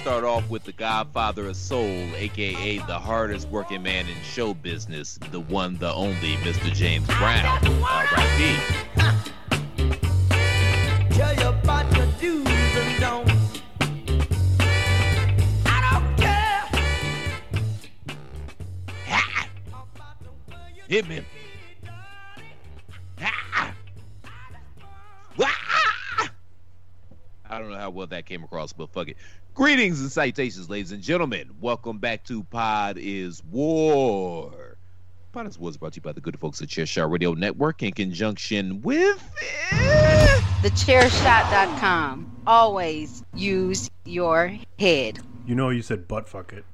Start 0.00 0.24
off 0.24 0.48
with 0.48 0.64
the 0.64 0.72
Godfather 0.72 1.48
of 1.48 1.56
Soul, 1.56 2.08
aka 2.16 2.78
the 2.78 2.98
hardest 2.98 3.46
working 3.48 3.82
man 3.82 4.08
in 4.08 4.16
show 4.22 4.54
business, 4.54 5.18
the 5.30 5.40
one, 5.40 5.76
the 5.76 5.92
only, 5.92 6.36
Mr. 6.36 6.72
James 6.72 7.06
Brown. 7.18 7.44
R.I.P. 7.84 8.56
Tell 11.14 11.34
you 11.34 11.48
about 11.48 11.94
your 11.94 12.06
do's 12.18 12.46
and 12.48 13.00
don'ts. 13.00 13.60
I 15.66 15.92
don't 15.92 16.16
care. 16.16 16.64
Ha! 19.06 19.48
Hit 20.88 21.08
me. 21.08 21.20
Don't 27.70 27.78
know 27.78 27.84
how 27.84 27.90
well 27.90 28.06
that 28.08 28.26
came 28.26 28.42
across, 28.42 28.72
but 28.72 28.90
fuck 28.90 29.08
it. 29.08 29.16
Greetings 29.54 30.00
and 30.00 30.10
citations, 30.10 30.68
ladies 30.68 30.92
and 30.92 31.02
gentlemen. 31.02 31.50
Welcome 31.60 31.98
back 31.98 32.24
to 32.24 32.42
Pod 32.44 32.98
is 32.98 33.42
War. 33.44 34.76
Pod 35.32 35.46
is 35.46 35.58
War 35.58 35.70
is 35.70 35.76
brought 35.76 35.92
to 35.92 35.98
you 35.98 36.02
by 36.02 36.12
the 36.12 36.20
good 36.20 36.38
folks 36.38 36.60
at 36.60 36.68
Chairshot 36.68 37.10
Radio 37.10 37.34
Network 37.34 37.82
in 37.82 37.92
conjunction 37.92 38.82
with. 38.82 39.22
the 39.70 40.70
Thechairshot.com. 40.70 42.42
Always 42.46 43.22
use 43.34 43.90
your 44.04 44.56
head. 44.78 45.20
You 45.46 45.54
know, 45.54 45.70
you 45.70 45.82
said 45.82 46.08
butt 46.08 46.28
fuck 46.28 46.52
it. 46.52 46.64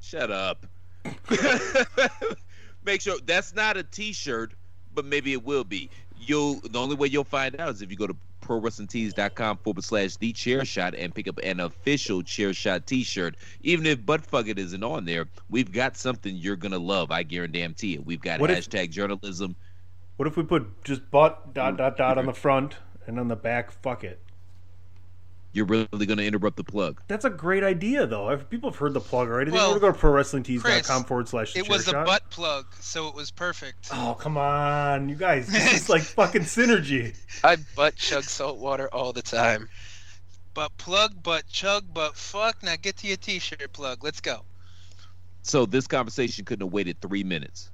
Shut 0.00 0.30
up. 0.30 0.66
Make 2.84 3.00
sure 3.00 3.18
that's 3.24 3.52
not 3.54 3.76
a 3.76 3.82
T-shirt, 3.82 4.54
but 4.94 5.04
maybe 5.04 5.32
it 5.32 5.44
will 5.44 5.64
be. 5.64 5.90
You'll 6.20 6.60
the 6.60 6.78
only 6.78 6.94
way 6.94 7.08
you'll 7.08 7.24
find 7.24 7.60
out 7.60 7.70
is 7.70 7.82
if 7.82 7.90
you 7.90 7.96
go 7.96 8.06
to 8.06 8.16
prowrestlingtees.com 8.46 9.58
forward 9.58 9.84
slash 9.84 10.16
the 10.16 10.32
chair 10.32 10.64
shot 10.64 10.94
and 10.94 11.14
pick 11.14 11.28
up 11.28 11.38
an 11.42 11.60
official 11.60 12.22
chair 12.22 12.52
shot 12.52 12.86
T-shirt. 12.86 13.36
Even 13.62 13.86
if 13.86 14.04
butt 14.04 14.24
fuck 14.24 14.48
it 14.48 14.58
isn't 14.58 14.82
on 14.82 15.04
there, 15.04 15.26
we've 15.50 15.72
got 15.72 15.96
something 15.96 16.36
you're 16.36 16.56
gonna 16.56 16.78
love. 16.78 17.10
I 17.10 17.22
guarantee 17.22 17.94
it. 17.94 18.06
We've 18.06 18.20
got 18.20 18.40
What 18.40 18.50
if- 18.50 18.58
hashtag 18.68 18.90
journalism. 18.90 19.56
What 20.16 20.26
if 20.26 20.36
we 20.36 20.44
put 20.44 20.82
just 20.82 21.10
butt 21.10 21.52
dot 21.52 21.74
mm. 21.74 21.78
dot 21.78 21.96
dot 21.98 22.16
on 22.16 22.24
the 22.26 22.32
front 22.32 22.76
and 23.06 23.20
on 23.20 23.28
the 23.28 23.36
back 23.36 23.70
fuck 23.70 24.02
it? 24.02 24.20
You're 25.56 25.64
really 25.64 26.04
gonna 26.04 26.20
interrupt 26.20 26.58
the 26.58 26.64
plug. 26.64 27.00
That's 27.08 27.24
a 27.24 27.30
great 27.30 27.64
idea, 27.64 28.06
though. 28.06 28.28
If 28.28 28.50
people 28.50 28.68
have 28.70 28.78
heard 28.78 28.92
the 28.92 29.00
plug 29.00 29.28
already, 29.28 29.50
they 29.50 29.56
Well, 29.56 29.72
need 29.72 29.80
go 29.80 29.90
to 29.90 29.98
prowrestlingtees.com 29.98 31.04
forward 31.04 31.28
slash 31.28 31.56
It 31.56 31.66
was 31.66 31.88
a 31.88 31.92
chairshot. 31.94 32.04
butt 32.04 32.28
plug, 32.28 32.66
so 32.78 33.08
it 33.08 33.14
was 33.14 33.30
perfect. 33.30 33.88
Oh, 33.90 34.14
come 34.20 34.36
on, 34.36 35.08
you 35.08 35.14
guys. 35.14 35.48
This 35.48 35.72
is 35.72 35.88
like 35.88 36.02
fucking 36.02 36.42
synergy. 36.42 37.16
I 37.42 37.56
butt 37.74 37.96
chug 37.96 38.24
salt 38.24 38.58
water 38.58 38.90
all 38.92 39.14
the 39.14 39.22
time. 39.22 39.70
Butt 40.52 40.76
plug, 40.76 41.22
butt 41.22 41.46
chug, 41.48 41.94
butt 41.94 42.16
fuck. 42.18 42.62
Now 42.62 42.74
get 42.76 42.98
to 42.98 43.06
your 43.06 43.16
t-shirt 43.16 43.72
plug. 43.72 44.04
Let's 44.04 44.20
go. 44.20 44.42
So 45.40 45.64
this 45.64 45.86
conversation 45.86 46.44
couldn't 46.44 46.66
have 46.66 46.72
waited 46.74 47.00
three 47.00 47.24
minutes. 47.24 47.70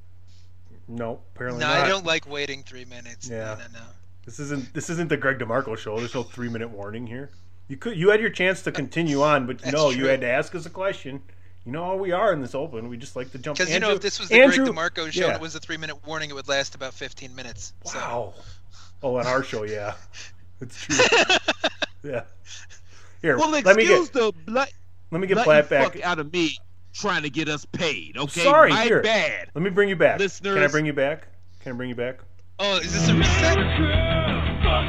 No, 0.86 1.18
apparently 1.34 1.62
No, 1.62 1.66
not. 1.66 1.84
I 1.84 1.88
don't 1.88 2.06
like 2.06 2.28
waiting 2.28 2.62
three 2.62 2.84
minutes. 2.84 3.28
Yeah. 3.28 3.56
No, 3.58 3.64
no, 3.72 3.80
no. 3.80 3.86
This 4.24 4.38
isn't 4.38 4.72
this 4.72 4.88
isn't 4.88 5.08
the 5.08 5.16
Greg 5.16 5.40
DeMarco 5.40 5.76
show. 5.76 5.98
There's 5.98 6.14
no 6.14 6.22
three 6.22 6.48
minute 6.48 6.70
warning 6.70 7.08
here. 7.08 7.30
You 7.72 7.78
could 7.78 7.96
you 7.96 8.10
had 8.10 8.20
your 8.20 8.28
chance 8.28 8.60
to 8.64 8.70
continue 8.70 9.22
on, 9.32 9.46
but 9.46 9.58
That's 9.60 9.72
no, 9.72 9.88
you 9.88 10.04
had 10.04 10.20
to 10.20 10.28
ask 10.28 10.54
us 10.54 10.66
a 10.66 10.70
question. 10.70 11.22
You 11.64 11.72
know 11.72 11.86
how 11.86 11.96
we 11.96 12.12
are 12.12 12.30
in 12.34 12.42
this 12.42 12.54
open. 12.54 12.90
We 12.90 12.98
just 12.98 13.16
like 13.16 13.32
to 13.32 13.38
jump. 13.38 13.58
In. 13.58 13.64
Because 13.64 13.72
you 13.74 13.80
know, 13.80 13.92
if 13.92 14.02
this 14.02 14.20
was 14.20 14.28
the 14.28 14.42
Andrew, 14.42 14.66
Greg 14.66 14.76
DeMarco 14.76 15.10
show 15.10 15.22
and 15.22 15.30
yeah. 15.30 15.34
it 15.36 15.40
was 15.40 15.54
a 15.54 15.60
three-minute 15.60 16.06
warning, 16.06 16.28
it 16.28 16.34
would 16.34 16.48
last 16.48 16.74
about 16.74 16.92
15 16.92 17.34
minutes. 17.34 17.72
So. 17.86 17.98
Wow. 17.98 18.34
Oh, 19.02 19.16
on 19.16 19.26
our 19.26 19.42
show, 19.42 19.62
yeah, 19.62 19.94
it's 20.60 20.84
true. 20.84 20.96
yeah. 22.04 22.24
Here, 23.22 23.38
Well, 23.38 23.48
let 23.48 23.64
me 23.74 23.86
get 23.86 24.12
the 24.12 24.34
blood. 24.44 24.68
let 25.10 25.20
me 25.22 25.26
get 25.26 25.38
Let 25.38 25.44
Platt 25.44 25.64
you 25.64 25.70
back. 25.70 25.92
fuck 25.94 26.02
out 26.04 26.18
of 26.18 26.30
me 26.30 26.58
trying 26.92 27.22
to 27.22 27.30
get 27.30 27.48
us 27.48 27.64
paid. 27.64 28.18
Okay, 28.18 28.42
Sorry, 28.42 28.68
my 28.70 28.84
here. 28.84 29.00
bad. 29.00 29.48
Let 29.54 29.62
me 29.62 29.70
bring 29.70 29.88
you 29.88 29.96
back. 29.96 30.18
Can 30.18 30.58
I 30.58 30.66
bring 30.66 30.84
you 30.84 30.92
back? 30.92 31.26
Can 31.60 31.72
I 31.72 31.76
bring 31.76 31.88
you 31.88 31.94
back? 31.94 32.18
Oh, 32.58 32.76
is 32.76 32.92
this 32.92 33.08
a 33.08 33.14
reset? 33.14 33.56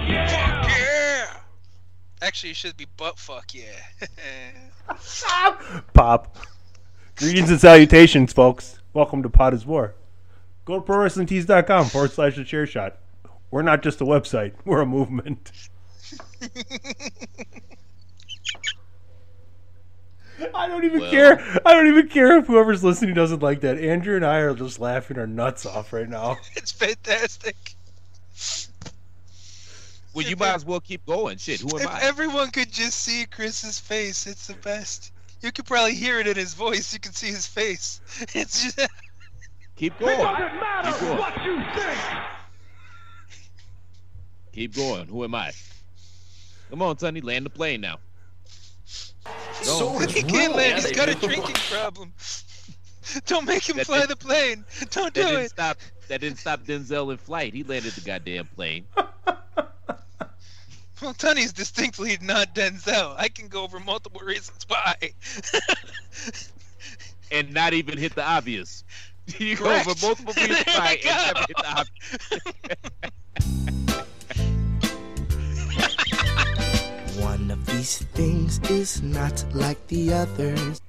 Yeah. 0.09 0.92
Actually, 2.23 2.51
it 2.51 2.55
should 2.55 2.77
be 2.77 2.87
butt 2.95 3.19
fuck 3.19 3.53
yeah. 3.53 3.63
Pop. 5.93 6.37
Greetings 7.17 7.49
and 7.49 7.59
salutations, 7.59 8.31
folks. 8.31 8.79
Welcome 8.93 9.23
to 9.23 9.29
Pot 9.29 9.53
is 9.53 9.65
War. 9.65 9.93
Go 10.63 10.79
to 10.79 10.85
ProWrestlingTees.com 10.85 11.87
forward 11.87 12.11
slash 12.13 12.37
the 12.37 12.45
chair 12.45 12.65
shot. 12.65 12.97
We're 13.51 13.61
not 13.61 13.83
just 13.83 13.99
a 13.99 14.05
website, 14.05 14.53
we're 14.63 14.79
a 14.79 14.85
movement. 14.85 15.51
I 20.55 20.67
don't 20.67 20.85
even 20.85 21.01
Well. 21.01 21.11
care. 21.11 21.61
I 21.65 21.73
don't 21.73 21.87
even 21.87 22.07
care 22.07 22.37
if 22.37 22.47
whoever's 22.47 22.85
listening 22.85 23.15
doesn't 23.15 23.43
like 23.43 23.59
that. 23.61 23.77
Andrew 23.77 24.15
and 24.15 24.25
I 24.25 24.37
are 24.37 24.53
just 24.55 24.79
laughing 24.79 25.19
our 25.19 25.27
nuts 25.27 25.65
off 25.65 25.91
right 25.91 26.07
now. 26.07 26.37
it's 26.55 26.71
fantastic. 26.71 27.55
Well, 30.13 30.25
you 30.25 30.35
might 30.35 30.53
as 30.53 30.65
well 30.65 30.79
keep 30.79 31.05
going. 31.05 31.37
Shit, 31.37 31.61
who 31.61 31.69
am 31.77 31.81
If 31.81 31.87
I? 31.87 32.01
everyone 32.01 32.51
could 32.51 32.71
just 32.71 32.99
see 32.99 33.25
Chris's 33.25 33.79
face, 33.79 34.27
it's 34.27 34.47
the 34.47 34.53
best. 34.55 35.11
You 35.41 35.51
could 35.51 35.65
probably 35.65 35.95
hear 35.95 36.19
it 36.19 36.27
in 36.27 36.35
his 36.35 36.53
voice. 36.53 36.93
You 36.93 36.99
can 36.99 37.13
see 37.13 37.27
his 37.27 37.47
face. 37.47 37.99
It's 38.33 38.63
just 38.75 38.79
Keep 39.75 39.97
going. 39.99 40.13
It 40.13 40.23
doesn't 40.23 40.59
matter 40.59 40.91
Keep 41.39 41.75
going. 41.75 42.23
Keep 44.53 44.75
going. 44.75 45.07
Who 45.07 45.23
am 45.23 45.33
I? 45.35 45.51
Come 46.69 46.81
on, 46.83 46.97
Sonny, 46.97 47.21
land 47.21 47.45
the 47.45 47.49
plane 47.49 47.81
now. 47.81 47.97
Go. 49.65 49.97
he 49.99 50.21
can't 50.21 50.55
land. 50.55 50.81
He's 50.83 50.91
got 50.91 51.09
a 51.09 51.15
drinking 51.15 51.55
problem. 51.71 52.13
Don't 53.25 53.45
make 53.45 53.67
him 53.67 53.77
That 53.77 53.85
fly 53.87 54.05
the 54.05 54.15
plane. 54.15 54.63
Don't 54.91 55.13
That 55.13 55.13
do 55.13 55.21
didn't 55.23 55.41
it. 55.45 55.49
stop. 55.49 55.77
That 56.07 56.21
didn't 56.21 56.37
stop 56.37 56.63
Denzel 56.63 57.11
in 57.11 57.17
flight. 57.17 57.53
He 57.53 57.63
landed 57.63 57.93
the 57.93 58.01
goddamn 58.01 58.47
plane. 58.55 58.85
Well, 61.03 61.13
Tony's 61.13 61.51
distinctly 61.51 62.17
not 62.21 62.55
Denzel. 62.55 63.15
I 63.17 63.27
can 63.27 63.49
go 63.49 63.63
over 63.63 63.79
multiple 63.79 64.21
reasons 64.21 64.65
why. 64.67 64.95
and 67.31 67.53
not 67.53 67.73
even 67.73 67.97
hit 67.97 68.15
the 68.15 68.25
obvious. 68.25 68.85
You 69.37 69.55
go 69.55 69.73
over 69.73 69.93
multiple 70.01 70.33
reasons 70.35 70.65
why 70.65 70.99
we 71.01 71.09
and 71.09 71.33
never 71.33 71.45
hit 71.47 71.55
the 71.55 71.77
obvious. 71.77 72.19
One 77.23 77.49
of 77.49 77.65
these 77.65 77.99
things 77.99 78.59
is 78.69 79.01
not 79.01 79.45
like 79.53 79.87
the 79.87 80.13
others. 80.13 80.81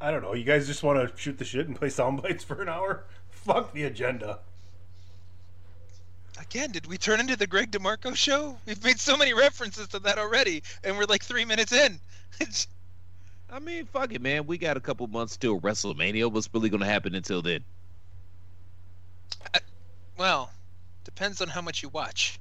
I 0.00 0.10
don't 0.10 0.22
know. 0.22 0.34
You 0.34 0.42
guys 0.42 0.66
just 0.66 0.82
want 0.82 0.98
to 0.98 1.16
shoot 1.16 1.38
the 1.38 1.44
shit 1.44 1.68
and 1.68 1.76
play 1.76 1.88
sound 1.88 2.20
bites 2.20 2.42
for 2.42 2.60
an 2.60 2.68
hour? 2.68 3.04
Fuck 3.28 3.72
the 3.72 3.84
agenda. 3.84 4.40
Again, 6.40 6.72
did 6.72 6.86
we 6.86 6.96
turn 6.96 7.20
into 7.20 7.36
the 7.36 7.46
Greg 7.46 7.70
DeMarco 7.70 8.16
show? 8.16 8.56
We've 8.64 8.82
made 8.82 8.98
so 8.98 9.16
many 9.16 9.34
references 9.34 9.88
to 9.88 9.98
that 10.00 10.18
already, 10.18 10.62
and 10.82 10.96
we're 10.96 11.04
like 11.04 11.22
three 11.22 11.44
minutes 11.44 11.72
in. 11.72 12.00
I 13.50 13.58
mean, 13.58 13.84
fuck 13.86 14.12
it, 14.14 14.22
man. 14.22 14.46
We 14.46 14.56
got 14.56 14.76
a 14.76 14.80
couple 14.80 15.06
months 15.06 15.36
till 15.36 15.60
WrestleMania. 15.60 16.32
What's 16.32 16.48
really 16.52 16.70
going 16.70 16.80
to 16.80 16.86
happen 16.86 17.14
until 17.14 17.42
then? 17.42 17.62
well, 20.16 20.50
depends 21.04 21.42
on 21.42 21.48
how 21.48 21.60
much 21.60 21.82
you 21.82 21.88
watch. 21.90 22.40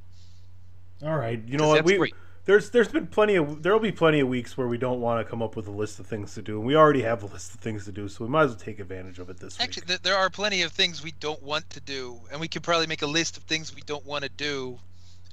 All 1.03 1.17
right. 1.17 1.41
You 1.45 1.57
know 1.57 1.69
what? 1.69 1.75
that's 1.75 1.85
We 1.85 1.97
great. 1.97 2.13
There's 2.45 2.69
there's 2.71 2.87
been 2.87 3.07
plenty 3.07 3.35
of 3.35 3.61
there'll 3.63 3.79
be 3.79 3.91
plenty 3.91 4.19
of 4.19 4.27
weeks 4.27 4.57
where 4.57 4.67
we 4.67 4.77
don't 4.77 5.01
want 5.01 5.25
to 5.25 5.29
come 5.29 5.41
up 5.41 5.55
with 5.55 5.67
a 5.67 5.71
list 5.71 5.99
of 5.99 6.07
things 6.07 6.33
to 6.35 6.41
do, 6.41 6.57
and 6.57 6.65
we 6.65 6.75
already 6.75 7.01
have 7.03 7.21
a 7.23 7.27
list 7.27 7.53
of 7.53 7.59
things 7.59 7.85
to 7.85 7.91
do, 7.91 8.07
so 8.07 8.23
we 8.25 8.29
might 8.29 8.43
as 8.43 8.49
well 8.51 8.59
take 8.59 8.79
advantage 8.79 9.19
of 9.19 9.29
it 9.29 9.39
this 9.39 9.57
week. 9.59 9.67
Actually, 9.67 9.97
there 10.03 10.15
are 10.15 10.29
plenty 10.29 10.61
of 10.63 10.71
things 10.71 11.03
we 11.03 11.11
don't 11.19 11.41
want 11.43 11.69
to 11.71 11.79
do, 11.79 12.19
and 12.31 12.39
we 12.41 12.47
could 12.47 12.63
probably 12.63 12.87
make 12.87 13.01
a 13.01 13.07
list 13.07 13.37
of 13.37 13.43
things 13.43 13.73
we 13.75 13.81
don't 13.85 14.05
want 14.05 14.23
to 14.23 14.29
do, 14.29 14.79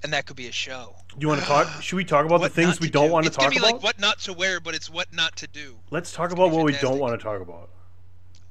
and 0.02 0.12
that 0.12 0.26
could 0.26 0.36
be 0.36 0.48
a 0.48 0.52
show. 0.52 0.94
you 1.18 1.28
want 1.28 1.40
to 1.40 1.46
talk? 1.46 1.68
Should 1.82 1.96
we 1.96 2.04
talk 2.04 2.26
about 2.26 2.42
the 2.42 2.48
things 2.50 2.80
we 2.80 2.88
to 2.88 2.92
don't 2.92 3.06
do. 3.06 3.12
want 3.12 3.24
to 3.24 3.28
It's 3.28 3.36
gonna 3.36 3.46
talk 3.50 3.54
be 3.54 3.58
about? 3.58 3.74
like 3.74 3.82
what 3.82 3.98
not 3.98 4.18
to 4.20 4.32
wear, 4.32 4.60
but 4.60 4.74
it's 4.74 4.90
what 4.90 5.12
not 5.14 5.36
to 5.36 5.46
do. 5.46 5.76
Let's 5.90 6.12
talk 6.12 6.26
It's 6.26 6.34
about 6.34 6.50
what 6.50 6.66
be 6.66 6.72
we 6.72 6.78
don't 6.78 6.98
want 6.98 7.18
to 7.18 7.22
talk 7.24 7.40
about. 7.40 7.70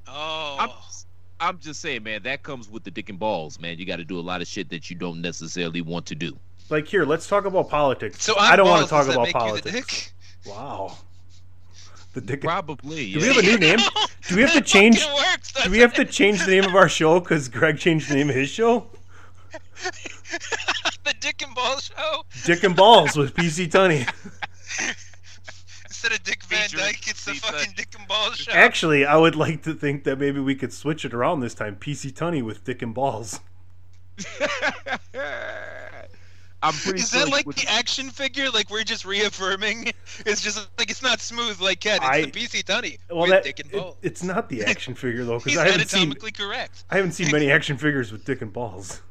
Oh, 0.07 0.57
I'm, 0.59 0.69
I'm 1.39 1.59
just 1.59 1.81
saying, 1.81 2.03
man. 2.03 2.23
That 2.23 2.43
comes 2.43 2.69
with 2.69 2.83
the 2.83 2.91
dick 2.91 3.09
and 3.09 3.19
balls, 3.19 3.59
man. 3.59 3.77
You 3.77 3.85
got 3.85 3.97
to 3.97 4.05
do 4.05 4.19
a 4.19 4.21
lot 4.21 4.41
of 4.41 4.47
shit 4.47 4.69
that 4.69 4.89
you 4.89 4.95
don't 4.95 5.21
necessarily 5.21 5.81
want 5.81 6.05
to 6.07 6.15
do. 6.15 6.37
Like 6.69 6.87
here, 6.87 7.05
let's 7.05 7.27
talk 7.27 7.45
about 7.45 7.69
politics. 7.69 8.23
so 8.23 8.33
I'm 8.37 8.53
I 8.53 8.55
don't 8.55 8.67
want 8.67 8.83
to 8.83 8.89
talk 8.89 9.05
about 9.07 9.23
make 9.23 9.27
you 9.27 9.33
the 9.33 9.39
politics. 9.39 9.71
dick? 9.73 10.11
Wow. 10.47 10.97
The 12.13 12.21
dick. 12.21 12.41
Probably. 12.41 13.13
Do 13.13 13.19
we 13.19 13.27
have 13.27 13.37
a 13.37 13.41
new 13.41 13.57
name? 13.57 13.79
Do 14.27 14.35
we 14.35 14.41
have 14.41 14.53
to 14.53 14.61
change? 14.61 15.05
works, 15.05 15.51
Do 15.63 15.69
we 15.69 15.79
have 15.79 15.93
to 15.95 16.05
change 16.05 16.43
the 16.43 16.51
name 16.51 16.63
of 16.65 16.73
our 16.75 16.89
show 16.89 17.19
because 17.19 17.47
Greg 17.49 17.77
changed 17.77 18.09
the 18.09 18.15
name 18.15 18.29
of 18.29 18.35
his 18.35 18.49
show? 18.49 18.87
the 21.03 21.13
Dick 21.19 21.43
and 21.43 21.53
Ball 21.53 21.77
Show 21.79 22.23
Dick 22.45 22.63
and 22.63 22.75
Balls 22.75 23.15
with 23.15 23.35
PC 23.35 23.69
Tunney. 23.69 24.09
instead 25.85 26.11
of 26.13 26.23
Dick 26.23 26.43
Van 26.45 26.67
Dyke, 26.71 27.07
it's 27.07 27.25
the 27.25 27.35
Steve 27.35 27.41
fucking 27.41 27.73
Dick 27.77 27.93
and 27.97 28.07
Ball 28.07 28.31
Show. 28.31 28.51
Actually, 28.51 29.05
I 29.05 29.17
would 29.17 29.35
like 29.35 29.61
to 29.63 29.73
think 29.73 30.03
that 30.05 30.17
maybe 30.17 30.39
we 30.39 30.55
could 30.55 30.73
switch 30.73 31.05
it 31.05 31.13
around 31.13 31.41
this 31.41 31.53
time. 31.53 31.75
PC 31.75 32.11
Tunney 32.11 32.41
with 32.43 32.63
Dick 32.63 32.81
and 32.81 32.93
Balls. 32.93 33.39
I'm 36.65 36.73
pretty 36.73 36.99
Is 37.01 37.09
sure 37.11 37.21
that 37.25 37.31
like 37.31 37.45
with- 37.45 37.57
the 37.57 37.67
action 37.69 38.09
figure? 38.09 38.49
Like 38.49 38.69
we're 38.69 38.83
just 38.83 39.05
reaffirming? 39.05 39.91
It's 40.25 40.41
just 40.41 40.67
like 40.79 40.89
it's 40.89 41.01
not 41.03 41.19
smooth 41.19 41.59
like 41.59 41.81
Ken. 41.81 41.97
It's 41.97 42.05
I- 42.05 42.21
the 42.23 42.31
PC 42.31 42.63
Tunney 42.63 42.97
Well, 43.09 43.21
with 43.21 43.29
that 43.31 43.43
Dick 43.43 43.59
and 43.59 43.71
it- 43.73 43.77
Balls. 43.77 43.97
it's 44.01 44.23
not 44.23 44.49
the 44.49 44.63
action 44.63 44.95
figure 45.03 45.23
though, 45.25 45.39
because 45.39 45.57
I 45.57 45.67
haven't 45.69 45.89
seen 45.89 46.03
anatomically 46.03 46.31
correct. 46.31 46.83
I 46.89 46.95
haven't 46.95 47.11
seen 47.11 47.31
many 47.31 47.51
action 47.51 47.77
figures 47.77 48.11
with 48.11 48.25
Dick 48.25 48.41
and 48.41 48.51
Balls. 48.53 49.01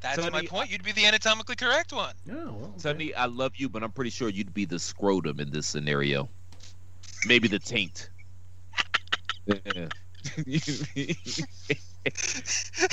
That's 0.00 0.16
Sonny, 0.16 0.30
my 0.30 0.42
point. 0.46 0.70
You'd 0.70 0.82
be 0.82 0.90
the 0.92 1.04
anatomically 1.06 1.54
correct 1.56 1.92
one. 1.92 2.14
Yeah, 2.26 2.34
well, 2.34 2.54
okay. 2.70 2.78
Sonny, 2.78 3.14
I 3.14 3.26
love 3.26 3.52
you, 3.56 3.68
but 3.68 3.84
I'm 3.84 3.92
pretty 3.92 4.10
sure 4.10 4.28
you'd 4.28 4.52
be 4.52 4.64
the 4.64 4.78
scrotum 4.78 5.38
in 5.38 5.50
this 5.50 5.66
scenario. 5.66 6.28
Maybe 7.26 7.46
the 7.46 7.60
taint. 7.60 8.10
Yeah. 9.46 9.86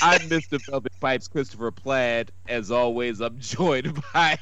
I'm 0.02 0.22
Mr. 0.30 0.60
Velvet 0.66 0.92
Pipes, 1.00 1.28
Christopher 1.28 1.72
Platt. 1.72 2.31
As 2.48 2.72
always, 2.72 3.22
I'm 3.22 3.40
joined 3.40 4.00
by 4.14 4.38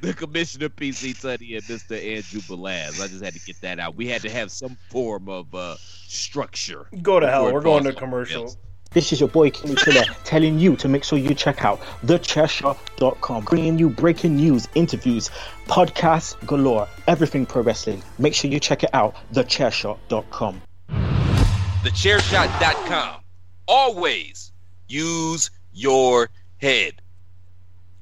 the 0.00 0.14
Commissioner 0.14 0.68
PC 0.68 1.14
Tunney 1.16 1.56
and 1.56 1.62
Mr. 1.64 1.96
Andrew 1.96 2.40
Belaz. 2.40 3.00
I 3.00 3.08
just 3.08 3.24
had 3.24 3.34
to 3.34 3.40
get 3.40 3.60
that 3.62 3.78
out. 3.78 3.96
We 3.96 4.06
had 4.06 4.22
to 4.22 4.30
have 4.30 4.50
some 4.50 4.76
form 4.90 5.28
of 5.28 5.54
uh, 5.54 5.76
structure. 5.78 6.86
Go 7.02 7.20
to 7.20 7.28
hell. 7.28 7.52
We're 7.52 7.60
going 7.60 7.84
to 7.84 7.92
falls 7.92 7.96
off 7.96 8.00
commercial. 8.00 8.42
rails. 8.42 8.56
This 8.92 9.12
is 9.12 9.18
your 9.18 9.28
boy 9.28 9.50
Kenny 9.50 9.74
Killer 9.74 10.04
telling 10.22 10.60
you 10.60 10.76
to 10.76 10.88
make 10.88 11.02
sure 11.02 11.18
you 11.18 11.34
check 11.34 11.64
out 11.64 11.80
thechairshot.com, 12.04 13.44
bringing 13.44 13.76
you 13.76 13.90
breaking 13.90 14.36
news, 14.36 14.68
interviews, 14.76 15.30
podcasts 15.66 16.36
galore, 16.46 16.86
everything 17.08 17.44
pro 17.44 17.62
wrestling. 17.62 18.04
Make 18.18 18.34
sure 18.34 18.48
you 18.50 18.60
check 18.60 18.84
it 18.84 18.90
out, 18.92 19.16
thechairshot.com. 19.32 20.62
TheChairShot.com. 21.84 23.20
Always 23.68 24.52
use 24.88 25.50
your 25.72 26.30
head. 26.58 27.00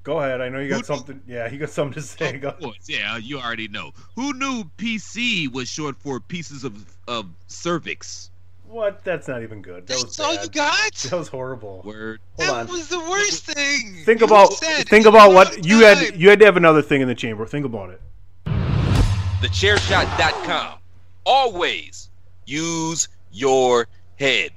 Go 0.05 0.19
ahead. 0.21 0.41
I 0.41 0.49
know 0.49 0.59
you 0.61 0.69
got 0.69 0.81
Who- 0.81 0.85
something. 0.85 1.21
Yeah, 1.27 1.51
you 1.51 1.59
got 1.59 1.71
something 1.71 1.95
to 1.95 2.03
say. 2.03 2.39
Go. 2.39 2.49
Of 2.51 2.61
course, 2.61 2.77
yeah, 2.89 3.17
you 3.17 3.39
already 3.39 3.69
know. 3.69 3.93
Who 4.17 4.33
knew 4.35 4.65
PC 4.79 5.53
was 5.53 5.69
short 5.69 5.97
for 6.01 6.19
pieces 6.21 6.65
of, 6.65 6.75
of 7.07 7.27
cervix? 7.49 8.31
What? 8.69 9.05
That's 9.05 9.29
not 9.29 9.43
even 9.43 9.63
good. 9.63 9.87
That 9.87 9.95
was 9.95 10.17
That's 10.17 10.21
all 10.21 10.35
bad. 10.37 10.45
you 10.45 10.51
got? 10.51 10.93
That 11.11 11.17
was 11.19 11.29
horrible. 11.29 11.83
Word. 11.85 12.21
Hold 12.39 12.49
that 12.49 12.55
on. 12.55 12.67
was 12.69 12.89
the 12.89 12.99
worst 13.01 13.45
thing. 13.45 14.03
Think 14.05 14.21
You 14.21 14.27
about 14.27 14.55
think 14.55 15.07
about 15.07 15.33
what 15.33 15.65
you 15.65 15.81
had. 15.85 16.17
You 16.17 16.31
had 16.31 16.39
to 16.39 16.47
have 16.47 16.57
another 16.57 16.83
thing 16.83 17.01
in 17.03 17.09
the 17.09 17.15
chamber. 17.15 17.45
Think 17.47 17.67
about 17.67 17.91
it. 17.91 18.01
TheChairShot.com. 19.43 20.79
Always 21.27 22.09
use 22.47 23.09
your 23.33 23.87
head. 24.19 24.53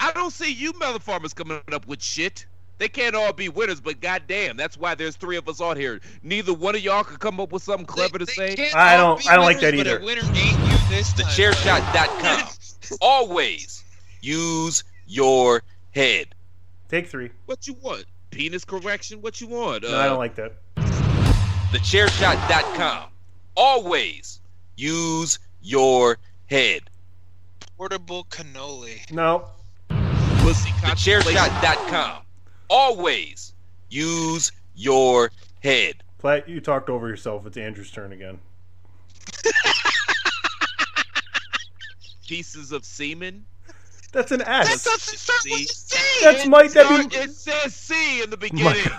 I 0.00 0.12
don't 0.12 0.32
see 0.32 0.52
you 0.52 0.72
mother 0.74 0.98
farmers 0.98 1.32
coming 1.32 1.60
up 1.72 1.86
with 1.86 2.02
shit. 2.02 2.46
They 2.78 2.88
can't 2.88 3.14
all 3.14 3.32
be 3.32 3.48
winners, 3.48 3.80
but 3.80 4.00
goddamn, 4.00 4.56
that's 4.56 4.76
why 4.76 4.96
there's 4.96 5.14
three 5.14 5.36
of 5.36 5.48
us 5.48 5.60
on 5.60 5.76
here. 5.76 6.00
Neither 6.24 6.52
one 6.52 6.74
of 6.74 6.80
y'all 6.82 7.04
could 7.04 7.20
come 7.20 7.38
up 7.38 7.52
with 7.52 7.62
something 7.62 7.86
clever 7.86 8.18
They- 8.18 8.24
to 8.24 8.34
they 8.36 8.56
say. 8.56 8.72
I 8.72 8.96
don't- 8.96 9.24
I 9.30 9.36
don't 9.36 9.44
like 9.44 9.60
that 9.60 9.74
either. 9.74 10.00
winner 10.00 10.22
ain't 10.34 10.58
you 10.58 10.78
this 10.88 11.12
time. 11.12 11.26
TheChairShot.com. 11.26 12.48
Always 13.00 13.84
use 14.20 14.82
your 15.06 15.62
head. 15.92 16.34
Take 16.88 17.08
three. 17.08 17.30
What 17.46 17.68
you 17.68 17.74
want? 17.74 18.06
Penis 18.30 18.64
correction? 18.64 19.20
What 19.22 19.40
you 19.40 19.46
want? 19.46 19.84
No, 19.84 19.96
I 19.96 20.06
don't 20.06 20.14
uh, 20.14 20.18
like 20.18 20.34
that. 20.36 20.54
TheChairShot.com. 21.72 23.10
Always 23.56 24.40
use 24.76 25.38
your 25.60 26.18
head. 26.46 26.82
Portable 27.82 28.22
cannoli. 28.30 29.10
No. 29.10 29.48
pussy 29.88 30.70
contemplation. 30.80 31.20
TheChairShot.com. 31.20 32.22
Always 32.70 33.54
use 33.88 34.52
your 34.76 35.32
head. 35.64 36.04
Platt, 36.18 36.48
you 36.48 36.60
talked 36.60 36.88
over 36.88 37.08
yourself. 37.08 37.44
It's 37.44 37.56
Andrew's 37.56 37.90
turn 37.90 38.12
again. 38.12 38.38
Pieces 42.28 42.70
of 42.70 42.84
semen. 42.84 43.46
That's 44.12 44.30
an 44.30 44.38
That 44.38 44.68
S. 44.68 44.84
doesn't 44.84 45.14
a 45.14 45.18
See? 45.40 45.64
C. 45.64 45.98
That's 46.22 46.46
Mike. 46.46 46.70
That 46.74 47.10
be, 47.10 47.16
it 47.16 47.32
says 47.32 47.74
C 47.74 48.22
in 48.22 48.30
the 48.30 48.36
beginning. 48.36 48.64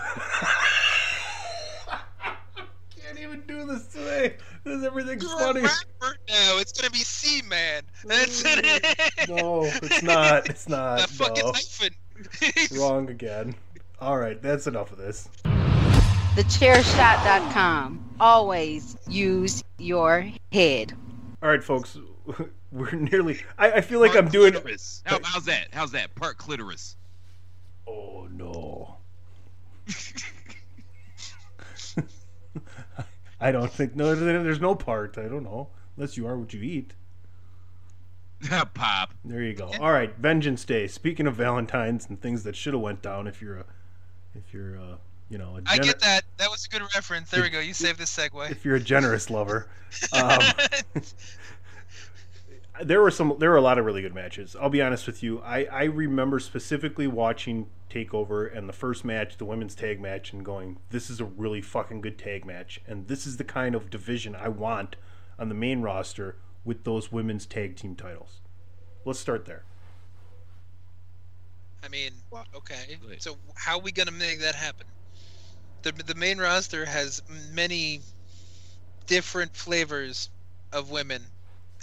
Can't 3.02 3.18
even 3.18 3.44
do 3.48 3.66
this 3.66 3.88
today. 3.88 4.36
This 4.64 4.84
everything's 4.84 5.24
You're 5.24 5.40
funny. 5.40 5.60
a 5.60 5.64
rapper 5.64 6.16
now. 6.28 6.58
It's 6.60 6.72
gonna 6.72 6.90
be 6.92 7.00
C 7.00 7.42
man. 7.48 7.84
That's 8.06 8.44
it. 8.46 8.64
Mm. 8.64 9.28
No, 9.42 9.64
it's 9.66 10.04
not. 10.04 10.50
It's 10.50 10.70
not. 10.70 11.00
That 11.00 11.10
fucking 11.10 11.44
No. 11.46 11.52
hyphen. 11.54 11.94
Wrong 12.80 13.10
again. 13.10 13.56
All 14.00 14.18
right, 14.18 14.42
that's 14.42 14.68
enough 14.68 14.92
of 14.92 14.98
this. 14.98 15.28
TheChairShot.com. 16.36 18.04
Always 18.20 18.98
use 19.08 19.64
your 19.78 20.30
head. 20.52 20.94
All 21.42 21.50
right, 21.50 21.64
folks, 21.64 21.98
we're 22.72 22.92
nearly. 22.92 23.40
I, 23.58 23.74
I 23.74 23.82
feel 23.82 24.00
like 24.00 24.16
I'm 24.16 24.30
doing. 24.30 24.52
Clitoris. 24.54 25.02
How, 25.06 25.20
how's 25.24 25.46
that? 25.46 25.68
How's 25.72 25.92
that? 25.92 26.14
Part 26.16 26.38
clitoris. 26.38 26.96
Oh 27.88 28.28
no. 28.32 28.98
I 33.44 33.52
don't 33.52 33.72
think 33.72 33.96
no. 33.96 34.16
there- 34.16 34.42
There's 34.44 34.62
no 34.62 34.74
part. 34.76 35.18
I 35.18 35.24
don't 35.28 35.44
know 35.44 35.70
unless 35.98 36.18
you 36.18 36.26
are 36.28 36.38
what 36.38 36.54
you 36.54 36.62
eat. 36.62 36.94
Pop. 38.74 39.14
There 39.24 39.42
you 39.42 39.54
go. 39.54 39.72
All 39.80 39.92
right, 39.92 40.14
Vengeance 40.18 40.66
Day. 40.66 40.88
Speaking 40.88 41.28
of 41.28 41.36
Valentines 41.36 42.08
and 42.10 42.20
things 42.22 42.44
that 42.44 42.56
should 42.56 42.74
have 42.74 42.82
went 42.82 43.02
down, 43.02 43.28
if 43.28 43.42
you're 43.42 43.58
a, 43.60 43.66
if 44.36 44.54
you're 44.54 44.76
a, 44.76 44.98
you 45.30 45.38
know, 45.38 45.58
a 45.58 45.62
I 45.66 45.78
gener- 45.78 45.84
get 45.84 46.00
that. 46.02 46.24
That 46.38 46.50
was 46.50 46.66
a 46.66 46.70
good 46.70 46.82
reference. 46.96 47.30
There 47.32 47.42
we 47.42 47.50
go. 47.50 47.60
You 47.60 47.74
saved 47.74 48.00
the 48.00 48.04
segue. 48.06 48.52
if 48.52 48.66
you're 48.66 48.76
a 48.76 48.80
generous 48.82 49.30
lover. 49.30 49.70
Um, 50.12 50.42
there 52.82 53.02
were 53.02 53.12
some 53.12 53.36
there 53.40 53.52
were 53.52 53.58
a 53.58 53.62
lot 53.62 53.78
of 53.78 53.86
really 53.86 54.02
good 54.02 54.16
matches. 54.16 54.56
I'll 54.60 54.70
be 54.70 54.82
honest 54.82 55.06
with 55.06 55.22
you. 55.22 55.42
I 55.42 55.66
i 55.66 55.84
remember 55.84 56.40
specifically 56.40 57.08
watching 57.08 57.68
takeover 57.90 58.56
and 58.56 58.68
the 58.68 58.74
first 58.74 59.06
match 59.06 59.38
the 59.38 59.46
women's 59.46 59.76
tag 59.76 60.02
match 60.02 60.34
and 60.34 60.44
going 60.44 60.80
this 60.90 61.12
is 61.12 61.20
a 61.20 61.26
really 61.26 61.62
fucking 61.62 62.02
good 62.02 62.18
tag 62.18 62.44
match 62.44 62.82
and 62.88 63.08
this 63.08 63.28
is 63.28 63.38
the 63.38 63.44
kind 63.44 63.76
of 63.76 63.92
division 63.92 64.36
i 64.36 64.48
want 64.48 64.96
on 65.38 65.48
the 65.48 65.54
main 65.54 65.82
roster 65.82 66.36
with 66.64 66.84
those 66.84 67.12
women's 67.12 67.46
tag 67.46 67.76
team 67.76 67.96
titles. 67.96 68.42
Let's 69.06 69.20
start 69.20 69.46
there. 69.46 69.64
I 71.84 71.90
mean, 71.90 72.12
okay. 72.56 72.98
So 73.20 73.38
how 73.56 73.78
are 73.78 73.82
we 73.82 73.92
gonna 73.92 74.12
make 74.12 74.40
that 74.40 74.56
happen? 74.56 74.88
The 75.82 75.92
the 75.92 76.16
main 76.16 76.38
roster 76.38 76.86
has 76.86 77.22
many 77.52 78.02
different 79.06 79.56
flavors 79.56 80.30
of 80.72 80.90
women, 80.90 81.24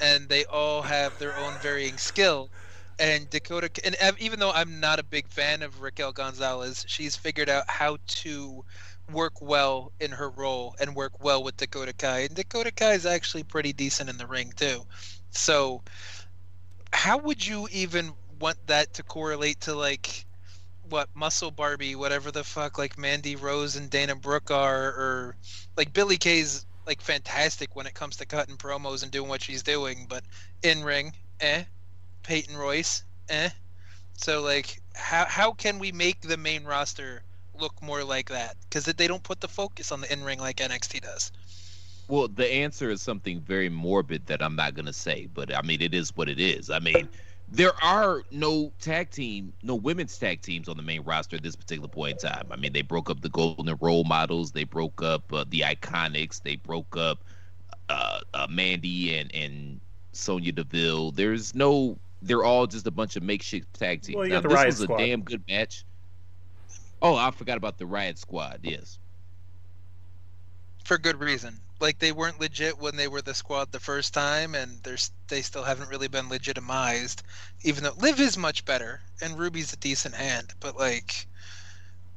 and 0.00 0.28
they 0.28 0.45
all 0.47 0.83
have 0.83 1.19
their 1.19 1.37
own 1.37 1.54
varying 1.62 1.99
skill. 1.99 2.50
And 2.99 3.30
Dakota, 3.30 3.71
and 3.85 3.97
even 4.19 4.38
though 4.38 4.50
I'm 4.50 4.78
not 4.78 4.99
a 4.99 5.02
big 5.02 5.26
fan 5.28 5.62
of 5.62 5.80
Raquel 5.80 6.12
Gonzalez, 6.12 6.85
she's 6.87 7.16
figured 7.16 7.49
out 7.49 7.64
how 7.66 7.97
to 8.07 8.64
work 9.11 9.40
well 9.40 9.92
in 10.00 10.11
her 10.11 10.28
role 10.30 10.75
and 10.80 10.95
work 10.95 11.23
well 11.23 11.42
with 11.42 11.57
Dakota 11.57 11.92
Kai. 11.95 12.21
And 12.21 12.35
Dakota 12.35 12.71
Kai 12.71 12.92
is 12.92 13.07
actually 13.07 13.42
pretty 13.42 13.73
decent 13.73 14.11
in 14.11 14.19
the 14.19 14.26
ring 14.26 14.52
too. 14.54 14.83
So, 15.30 15.83
how 16.92 17.19
would 17.19 17.47
you 17.47 17.69
even 17.73 18.12
want 18.38 18.59
that 18.66 18.92
to 18.95 19.02
correlate 19.02 19.61
to 19.62 19.75
like 19.75 20.26
what 20.88 21.09
Muscle 21.14 21.50
Barbie, 21.50 21.95
whatever 21.95 22.30
the 22.30 22.45
fuck, 22.45 22.76
like 22.76 22.99
Mandy 22.99 23.37
Rose 23.37 23.76
and 23.76 23.88
Dana 23.88 24.16
Brooke 24.16 24.50
are, 24.50 24.88
or 24.88 25.37
like 25.76 25.92
Billie 25.92 26.16
Kay's 26.19 26.66
like 26.91 27.01
fantastic 27.01 27.77
when 27.77 27.87
it 27.87 27.95
comes 27.95 28.17
to 28.17 28.27
cutting 28.27 28.57
promos 28.57 29.05
and 29.05 29.13
doing 29.13 29.29
what 29.29 29.41
she's 29.41 29.63
doing, 29.63 30.07
but 30.09 30.25
in 30.65 30.83
ring, 30.83 31.13
eh? 31.41 31.63
Peyton 32.25 32.57
Royce, 32.57 33.05
eh? 33.29 33.51
So 34.17 34.43
like, 34.43 34.83
how 34.97 35.25
how 35.27 35.53
can 35.53 35.79
we 35.79 35.93
make 35.93 36.21
the 36.21 36.37
main 36.37 36.65
roster 36.65 37.23
look 37.55 37.81
more 37.81 38.03
like 38.03 38.29
that? 38.31 38.57
Because 38.63 38.87
they 38.87 39.07
don't 39.07 39.23
put 39.23 39.41
the 39.41 39.47
focus 39.47 39.93
on 39.93 40.01
the 40.01 40.13
in 40.13 40.25
ring 40.25 40.41
like 40.41 40.57
NXT 40.57 41.03
does. 41.03 41.31
Well, 42.09 42.27
the 42.27 42.53
answer 42.53 42.91
is 42.91 43.01
something 43.01 43.41
very 43.41 43.69
morbid 43.69 44.27
that 44.27 44.43
I'm 44.43 44.57
not 44.57 44.75
gonna 44.75 44.93
say, 44.93 45.29
but 45.33 45.55
I 45.55 45.63
mean 45.63 45.81
it 45.81 45.95
is 45.95 46.17
what 46.17 46.29
it 46.29 46.41
is. 46.41 46.71
I 46.71 46.81
mean, 46.81 47.09
there 47.50 47.73
are 47.83 48.23
no 48.30 48.73
tag 48.80 49.11
team, 49.11 49.52
no 49.62 49.75
women's 49.75 50.16
tag 50.16 50.40
teams 50.40 50.69
on 50.69 50.76
the 50.76 50.83
main 50.83 51.02
roster 51.02 51.37
at 51.37 51.42
this 51.42 51.57
particular 51.57 51.88
point 51.88 52.23
in 52.23 52.30
time. 52.30 52.47
I 52.50 52.57
mean, 52.57 52.73
they 52.73 52.83
broke 52.83 53.11
up 53.11 53.21
the 53.21 53.28
Golden 53.28 53.76
Role 53.80 54.04
Models, 54.04 54.52
they 54.52 54.64
broke 54.64 55.02
up 55.02 55.33
uh, 55.33 55.45
the 55.49 55.61
Iconics, 55.61 56.42
they 56.42 56.57
broke 56.57 56.97
up 56.97 57.25
uh, 57.88 58.21
uh, 58.35 58.47
Mandy 58.49 59.16
and 59.16 59.35
and 59.35 59.80
Sonya 60.12 60.52
Deville. 60.52 61.11
There's 61.11 61.54
no, 61.54 61.99
they're 62.23 62.45
all 62.45 62.66
just 62.66 62.87
a 62.87 62.90
bunch 62.90 63.16
of 63.16 63.23
makeshift 63.23 63.73
tag 63.75 64.02
teams. 64.02 64.16
Well, 64.16 64.28
now, 64.28 64.40
this 64.40 64.64
was 64.64 64.78
Squad. 64.78 65.00
a 65.00 65.07
damn 65.07 65.23
good 65.23 65.42
match. 65.49 65.85
Oh, 67.02 67.16
I 67.16 67.30
forgot 67.30 67.57
about 67.57 67.78
the 67.78 67.87
Riot 67.87 68.19
Squad. 68.19 68.61
Yes. 68.62 68.99
for 70.85 70.99
good 70.99 71.19
reason. 71.19 71.59
Like 71.81 71.99
they 71.99 72.13
weren't 72.13 72.41
legit 72.41 72.79
when 72.79 72.97
they 72.97 73.09
were 73.09 73.23
the 73.23 73.35
squad 73.35 73.73
the 73.73 73.81
first 73.81 74.15
time, 74.15 74.55
and 74.55 74.83
they're 74.83 74.99
they 75.29 75.43
still 75.43 75.65
haven't 75.65 75.89
really 75.89 76.09
been 76.09 76.29
legitimized. 76.29 77.23
Even 77.63 77.85
though 77.85 77.95
Liv 77.99 78.21
is 78.21 78.37
much 78.37 78.65
better 78.65 79.01
and 79.23 79.39
Ruby's 79.39 79.73
a 79.73 79.77
decent 79.77 80.15
hand, 80.15 80.55
but 80.61 80.77
like, 80.77 81.27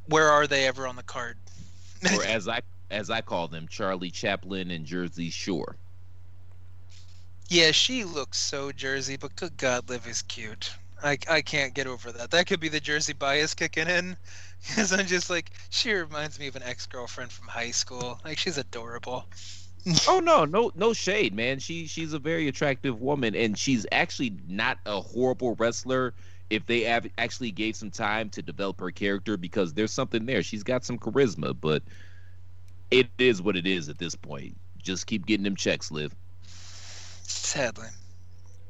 where 0.07 0.29
are 0.29 0.47
they 0.47 0.67
ever 0.67 0.87
on 0.87 0.95
the 0.95 1.03
card? 1.03 1.37
or 2.15 2.23
as 2.25 2.47
I 2.47 2.61
as 2.91 3.09
I 3.09 3.21
call 3.21 3.47
them, 3.47 3.67
Charlie 3.67 4.11
Chaplin 4.11 4.71
and 4.71 4.85
Jersey 4.85 5.29
Shore. 5.29 5.77
yeah, 7.49 7.71
she 7.71 8.03
looks 8.03 8.37
so 8.39 8.71
Jersey, 8.71 9.17
but 9.17 9.35
good 9.35 9.57
God, 9.57 9.89
Liv 9.89 10.07
is 10.07 10.21
cute. 10.23 10.73
I, 11.03 11.17
I 11.29 11.41
can't 11.41 11.73
get 11.73 11.87
over 11.87 12.11
that. 12.13 12.31
That 12.31 12.47
could 12.47 12.59
be 12.61 12.69
the 12.69 12.79
Jersey 12.79 13.13
bias 13.13 13.53
kicking 13.53 13.89
in, 13.89 14.17
because 14.67 14.93
I'm 14.93 15.05
just 15.05 15.29
like 15.29 15.51
she 15.69 15.91
reminds 15.93 16.39
me 16.39 16.47
of 16.47 16.55
an 16.55 16.63
ex 16.63 16.85
girlfriend 16.85 17.31
from 17.31 17.47
high 17.47 17.71
school. 17.71 18.19
Like 18.23 18.37
she's 18.37 18.57
adorable. 18.57 19.25
Oh 20.07 20.21
no, 20.23 20.45
no, 20.45 20.71
no 20.75 20.93
shade, 20.93 21.33
man. 21.35 21.59
She 21.59 21.87
she's 21.87 22.13
a 22.13 22.19
very 22.19 22.47
attractive 22.47 23.01
woman, 23.01 23.35
and 23.35 23.57
she's 23.57 23.85
actually 23.91 24.37
not 24.47 24.77
a 24.85 25.01
horrible 25.01 25.55
wrestler. 25.55 26.13
If 26.49 26.65
they 26.65 26.81
have 26.81 27.07
actually 27.17 27.51
gave 27.51 27.75
some 27.75 27.91
time 27.91 28.29
to 28.31 28.41
develop 28.41 28.79
her 28.79 28.91
character, 28.91 29.37
because 29.37 29.73
there's 29.73 29.91
something 29.91 30.25
there. 30.25 30.43
She's 30.43 30.63
got 30.63 30.85
some 30.85 30.99
charisma, 30.99 31.55
but 31.59 31.83
it 32.91 33.07
is 33.17 33.41
what 33.41 33.55
it 33.55 33.65
is 33.65 33.89
at 33.89 33.97
this 33.97 34.15
point. 34.15 34.55
Just 34.77 35.07
keep 35.07 35.25
getting 35.25 35.43
them 35.43 35.55
checks, 35.55 35.91
Liv. 35.91 36.15
Sadly. 37.23 37.87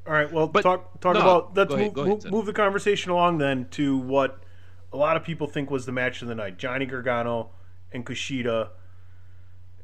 All 0.08 0.14
right. 0.14 0.32
Well, 0.32 0.48
But- 0.48 0.64
talk 0.64 1.00
talk 1.02 1.16
no, 1.16 1.22
about 1.22 1.56
let's 1.56 1.70
go 1.70 1.76
ahead, 1.76 1.96
move, 1.96 2.08
ahead, 2.08 2.32
move 2.32 2.46
the 2.46 2.54
conversation 2.54 3.12
along 3.12 3.38
then 3.38 3.68
to 3.72 3.98
what 3.98 4.43
a 4.94 4.98
lot 4.98 5.18
of 5.18 5.24
people 5.24 5.48
think 5.48 5.72
was 5.72 5.86
the 5.86 5.92
match 5.92 6.22
of 6.22 6.28
the 6.28 6.36
night: 6.36 6.58
Johnny 6.58 6.86
Gargano 6.86 7.50
and 7.92 8.06
Kushida. 8.06 8.70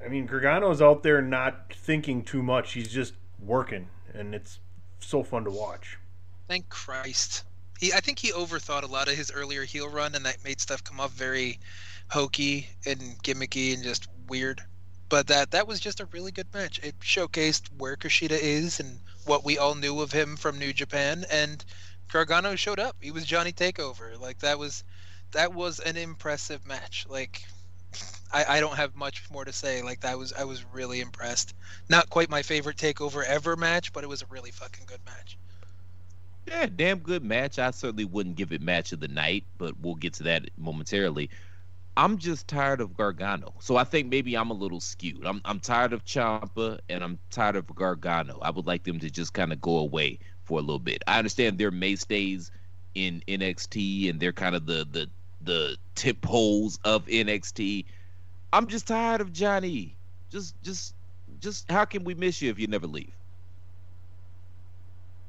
I 0.04 0.08
mean, 0.08 0.28
Gargano's 0.28 0.82
out 0.82 1.04
there 1.04 1.22
not 1.22 1.74
thinking 1.74 2.24
too 2.24 2.44
much; 2.44 2.74
he's 2.74 2.92
just 2.92 3.16
working, 3.40 3.90
and 4.14 4.36
it's 4.36 4.60
so 5.00 5.24
fun 5.24 5.44
to 5.46 5.52
watch. 5.52 5.98
Thank 6.48 6.70
Christ. 6.70 7.44
He, 7.80 7.92
I 7.94 8.00
think 8.02 8.20
he 8.20 8.32
overthought 8.32 8.84
a 8.84 8.88
lot 8.88 9.08
of 9.08 9.16
his 9.16 9.32
earlier 9.32 9.64
heel 9.64 9.90
run, 9.90 10.14
and 10.14 10.26
that 10.26 10.44
made 10.44 10.62
stuff 10.62 10.84
come 10.84 11.00
off 11.00 11.12
very 11.12 11.60
hokey 12.10 12.68
and 12.86 13.02
gimmicky 13.24 13.74
and 13.74 13.84
just 13.84 14.08
weird. 14.28 14.62
But 15.10 15.28
that 15.28 15.52
that 15.52 15.68
was 15.68 15.80
just 15.80 16.00
a 16.00 16.06
really 16.06 16.32
good 16.32 16.54
match. 16.54 16.80
It 16.84 17.00
showcased 17.00 17.70
where 17.78 17.96
Kushida 17.96 18.38
is 18.40 18.80
and 18.80 19.00
what 19.26 19.44
we 19.44 19.58
all 19.58 19.74
knew 19.74 20.02
of 20.02 20.12
him 20.12 20.38
from 20.38 20.60
New 20.60 20.72
Japan, 20.72 21.26
and 21.32 21.66
Gargano 22.12 22.56
showed 22.56 22.80
up. 22.80 22.96
He 23.00 23.12
was 23.12 23.26
Johnny 23.26 23.52
Takeover. 23.52 24.20
Like 24.20 24.40
that 24.40 24.60
was 24.60 24.84
that 25.32 25.54
was 25.54 25.80
an 25.80 25.98
impressive 25.98 26.66
match. 26.68 27.06
Like 27.10 27.44
I, 28.32 28.58
I 28.58 28.60
don't 28.60 28.76
have 28.76 28.96
much 28.96 29.30
more 29.32 29.46
to 29.46 29.54
say. 29.54 29.82
Like 29.82 30.02
that 30.02 30.18
was 30.18 30.34
I 30.34 30.44
was 30.44 30.66
really 30.74 31.02
impressed. 31.02 31.54
Not 31.90 32.10
quite 32.10 32.30
my 32.30 32.42
favorite 32.42 32.78
Takeover 32.78 33.24
ever 33.24 33.56
match, 33.56 33.94
but 33.94 34.04
it 34.04 34.08
was 34.08 34.22
a 34.22 34.26
really 34.30 34.52
fucking 34.52 34.86
good 34.88 35.02
match. 35.06 35.38
Yeah, 36.48 36.68
damn 36.76 37.00
good 37.00 37.24
match. 37.24 37.60
I 37.60 37.72
certainly 37.72 38.06
wouldn't 38.06 38.36
give 38.36 38.52
it 38.52 38.62
match 38.62 38.92
of 38.92 39.00
the 39.00 39.08
night, 39.08 39.46
but 39.58 39.80
we'll 39.82 39.96
get 39.96 40.14
to 40.14 40.24
that 40.24 40.50
momentarily. 40.58 41.30
I'm 41.98 42.18
just 42.18 42.48
tired 42.48 42.82
of 42.82 42.96
Gargano. 42.96 43.54
So 43.60 43.76
I 43.76 43.84
think 43.84 44.10
maybe 44.10 44.36
I'm 44.36 44.52
a 44.52 44.54
little 44.54 44.80
skewed. 44.80 45.26
I'm 45.26 45.42
I'm 45.46 45.60
tired 45.60 45.94
of 45.94 46.06
Ciampa 46.06 46.80
and 46.90 47.04
I'm 47.04 47.20
tired 47.30 47.56
of 47.56 47.68
Gargano. 47.76 48.40
I 48.42 48.52
would 48.52 48.66
like 48.66 48.84
them 48.84 49.00
to 49.00 49.10
just 49.10 49.34
kind 49.34 49.52
of 49.52 49.60
go 49.62 49.78
away 49.80 50.20
for 50.44 50.60
a 50.60 50.62
little 50.62 50.80
bit. 50.80 51.04
I 51.08 51.18
understand 51.18 51.58
they're 51.58 51.72
mainstays 51.72 52.52
in 52.96 53.22
NXT 53.28 54.10
and 54.10 54.20
they're 54.20 54.34
kind 54.34 54.56
of 54.56 54.66
the 54.66 54.88
the 54.90 55.10
the 55.50 55.78
tip 55.96 56.24
holes 56.26 56.78
of 56.86 57.06
NXT. 57.08 57.86
I'm 58.54 58.68
just 58.68 58.88
tired 58.88 59.20
of 59.20 59.34
Johnny. 59.34 59.96
Just 60.30 60.54
just 60.62 60.94
just 61.40 61.70
how 61.72 61.86
can 61.86 62.04
we 62.04 62.14
miss 62.14 62.40
you 62.42 62.52
if 62.52 62.60
you 62.60 62.68
never 62.68 62.86
leave? 62.86 63.12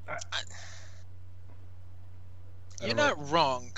I 0.06 0.16
You're 2.80 2.88
don't 2.88 2.96
know. 2.96 3.06
not 3.08 3.30
wrong, 3.30 3.70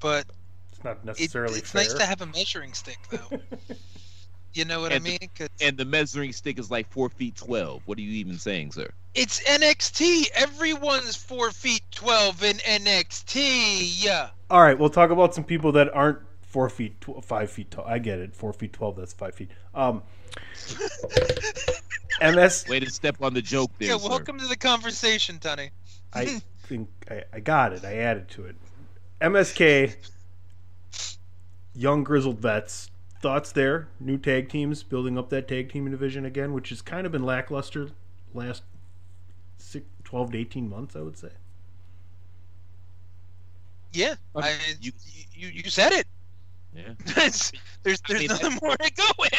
but 0.00 0.24
It's 0.72 0.82
not 0.84 0.96
it, 0.98 1.04
necessarily 1.04 1.58
it's 1.58 1.70
fair. 1.70 1.82
nice 1.82 1.94
to 1.94 2.06
have 2.06 2.20
a 2.22 2.26
measuring 2.26 2.72
stick, 2.72 2.98
though. 3.10 3.40
You 4.52 4.64
know 4.64 4.80
what 4.80 4.90
And 4.92 5.06
I 5.06 5.18
the- 5.36 5.48
And 5.60 5.76
the 5.76 5.84
measuring 5.84 6.32
stick 6.32 6.58
is 6.58 6.72
like 6.72 6.90
four 6.90 7.08
feet 7.08 7.36
twelve. 7.36 7.82
What 7.86 7.98
are 7.98 8.00
you 8.00 8.10
even 8.14 8.36
saying, 8.36 8.72
sir? 8.72 8.88
it's 9.14 9.40
NXT. 9.44 10.24
Everyone's 10.34 11.14
four 11.14 11.52
feet 11.52 11.82
twelve 11.92 12.42
in 12.42 12.56
NXT. 12.56 14.02
Yeah. 14.02 14.30
All 14.50 14.60
right, 14.60 14.76
we'll 14.78 14.90
talk 14.90 15.10
about 15.10 15.34
some 15.34 15.44
people 15.44 15.72
that 15.72 15.94
aren't 15.94 16.18
four 16.42 16.68
feet, 16.68 17.00
tw- 17.00 17.24
five 17.24 17.50
feet 17.50 17.70
tall. 17.70 17.84
I 17.86 17.98
get 18.00 18.18
it. 18.18 18.34
Four 18.34 18.52
feet 18.52 18.72
twelve. 18.72 18.96
That's 18.96 19.12
five 19.12 19.34
feet. 19.34 19.50
Um, 19.74 20.02
MS. 22.20 22.66
Way 22.68 22.80
to 22.80 22.90
step 22.90 23.16
on 23.22 23.32
the 23.34 23.42
joke 23.42 23.70
there, 23.78 23.90
Yeah. 23.90 23.98
sir. 23.98 24.08
Welcome 24.08 24.38
to 24.38 24.46
the 24.46 24.56
conversation, 24.56 25.38
Tony. 25.38 25.70
I 26.12 26.40
think 26.64 26.88
I, 27.10 27.22
I 27.32 27.40
got 27.40 27.72
it. 27.72 27.84
I 27.84 27.94
added 27.98 28.28
to 28.30 28.46
it. 28.46 28.56
MSK, 29.20 29.94
young 31.74 32.02
grizzled 32.04 32.40
vets. 32.40 32.90
Thoughts 33.22 33.52
there? 33.52 33.88
New 34.00 34.16
tag 34.16 34.48
teams 34.48 34.82
building 34.82 35.18
up 35.18 35.28
that 35.28 35.46
tag 35.46 35.70
team 35.70 35.88
division 35.90 36.24
again, 36.24 36.54
which 36.54 36.70
has 36.70 36.80
kind 36.80 37.04
of 37.06 37.12
been 37.12 37.22
lackluster 37.22 37.90
last 38.32 38.62
six, 39.58 39.84
12 40.04 40.32
to 40.32 40.38
18 40.38 40.68
months, 40.70 40.96
I 40.96 41.02
would 41.02 41.18
say. 41.18 41.28
Yeah. 43.92 44.14
I, 44.36 44.56
you- 44.80 44.92
you, 45.06 45.22
you 45.34 45.62
you 45.64 45.70
said 45.70 45.92
it. 45.92 46.06
Yeah. 46.74 46.94
there's 47.14 47.52
there's 47.82 48.00
I 48.08 48.12
mean, 48.14 48.28
nothing 48.28 48.58
more 48.62 48.76
to 48.76 48.92
go 48.92 49.08
with. 49.18 49.32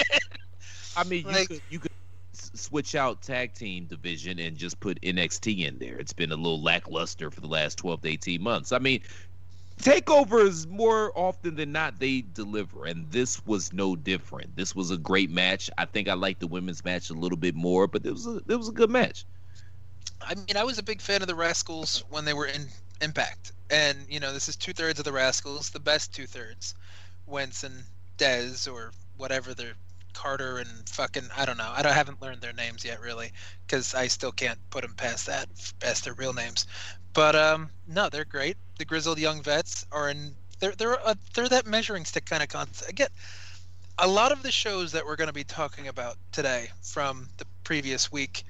I 0.97 1.03
mean, 1.05 1.25
you 1.25 1.31
Like- 1.33 1.47
could 1.47 1.61
you 1.69 1.79
could 1.79 1.91
switch 2.33 2.95
out 2.95 3.21
tag 3.21 3.53
team 3.53 3.85
division 3.85 4.37
and 4.39 4.57
just 4.57 4.79
put 4.79 4.99
NXT 5.01 5.65
in 5.65 5.79
there. 5.79 5.95
It's 5.97 6.11
been 6.13 6.31
a 6.31 6.35
little 6.35 6.61
lackluster 6.61 7.31
for 7.31 7.39
the 7.39 7.47
last 7.47 7.77
12 7.77 8.01
to 8.01 8.09
18 8.09 8.41
months. 8.43 8.71
I 8.73 8.79
mean, 8.79 9.01
takeovers 9.81 10.67
more 10.67 11.11
often 11.17 11.55
than 11.55 11.71
not 11.71 11.99
they 11.99 12.21
deliver 12.33 12.85
and 12.85 13.09
this 13.11 13.45
was 13.45 13.71
no 13.73 13.95
different. 13.95 14.55
This 14.55 14.75
was 14.75 14.91
a 14.91 14.97
great 14.97 15.29
match. 15.29 15.69
I 15.77 15.85
think 15.85 16.07
I 16.09 16.13
liked 16.13 16.41
the 16.41 16.47
women's 16.47 16.83
match 16.83 17.09
a 17.09 17.13
little 17.13 17.37
bit 17.37 17.55
more, 17.55 17.87
but 17.87 18.05
it 18.05 18.11
was 18.11 18.27
a 18.27 18.41
it 18.47 18.55
was 18.55 18.67
a 18.69 18.73
good 18.73 18.89
match. 18.89 19.25
I 20.21 20.35
mean, 20.35 20.55
I 20.57 20.63
was 20.63 20.77
a 20.77 20.83
big 20.83 21.01
fan 21.01 21.21
of 21.21 21.27
the 21.27 21.35
Rascals 21.35 22.03
when 22.09 22.25
they 22.25 22.33
were 22.33 22.45
in 22.45 22.67
Impact, 23.01 23.51
and 23.69 23.97
you 24.09 24.19
know, 24.19 24.33
this 24.33 24.47
is 24.47 24.55
two 24.55 24.73
thirds 24.73 24.99
of 24.99 25.05
the 25.05 25.11
Rascals, 25.11 25.69
the 25.69 25.79
best 25.79 26.13
two 26.13 26.27
thirds, 26.27 26.75
Wentz 27.25 27.63
and 27.63 27.83
Dez 28.17 28.71
or 28.71 28.91
whatever 29.17 29.53
they're 29.53 29.73
Carter 30.13 30.57
and 30.57 30.89
fucking 30.89 31.23
I 31.35 31.45
don't 31.45 31.57
know. 31.57 31.71
I 31.73 31.81
don't, 31.81 31.93
haven't 31.93 32.21
learned 32.21 32.41
their 32.41 32.53
names 32.53 32.83
yet 32.83 33.01
really, 33.01 33.31
because 33.65 33.95
I 33.95 34.07
still 34.07 34.31
can't 34.31 34.59
put 34.69 34.81
them 34.81 34.93
past 34.93 35.27
that, 35.27 35.49
past 35.79 36.05
their 36.05 36.13
real 36.13 36.33
names. 36.33 36.67
But 37.13 37.35
um, 37.35 37.69
no, 37.87 38.09
they're 38.09 38.25
great. 38.25 38.57
The 38.77 38.85
grizzled 38.85 39.19
young 39.19 39.41
vets 39.41 39.85
are 39.91 40.09
in. 40.09 40.35
They're 40.59 40.73
they're 40.73 40.99
uh, 41.07 41.15
they're 41.33 41.49
that 41.49 41.65
measuring 41.65 42.05
stick 42.05 42.25
kind 42.25 42.43
of 42.43 42.49
concept. 42.49 42.89
Again, 42.89 43.09
a 43.97 44.07
lot 44.07 44.31
of 44.31 44.43
the 44.43 44.51
shows 44.51 44.91
that 44.93 45.05
we're 45.05 45.15
going 45.15 45.27
to 45.27 45.33
be 45.33 45.43
talking 45.43 45.87
about 45.87 46.17
today 46.31 46.69
from 46.81 47.27
the 47.37 47.45
previous 47.63 48.11
week 48.11 48.43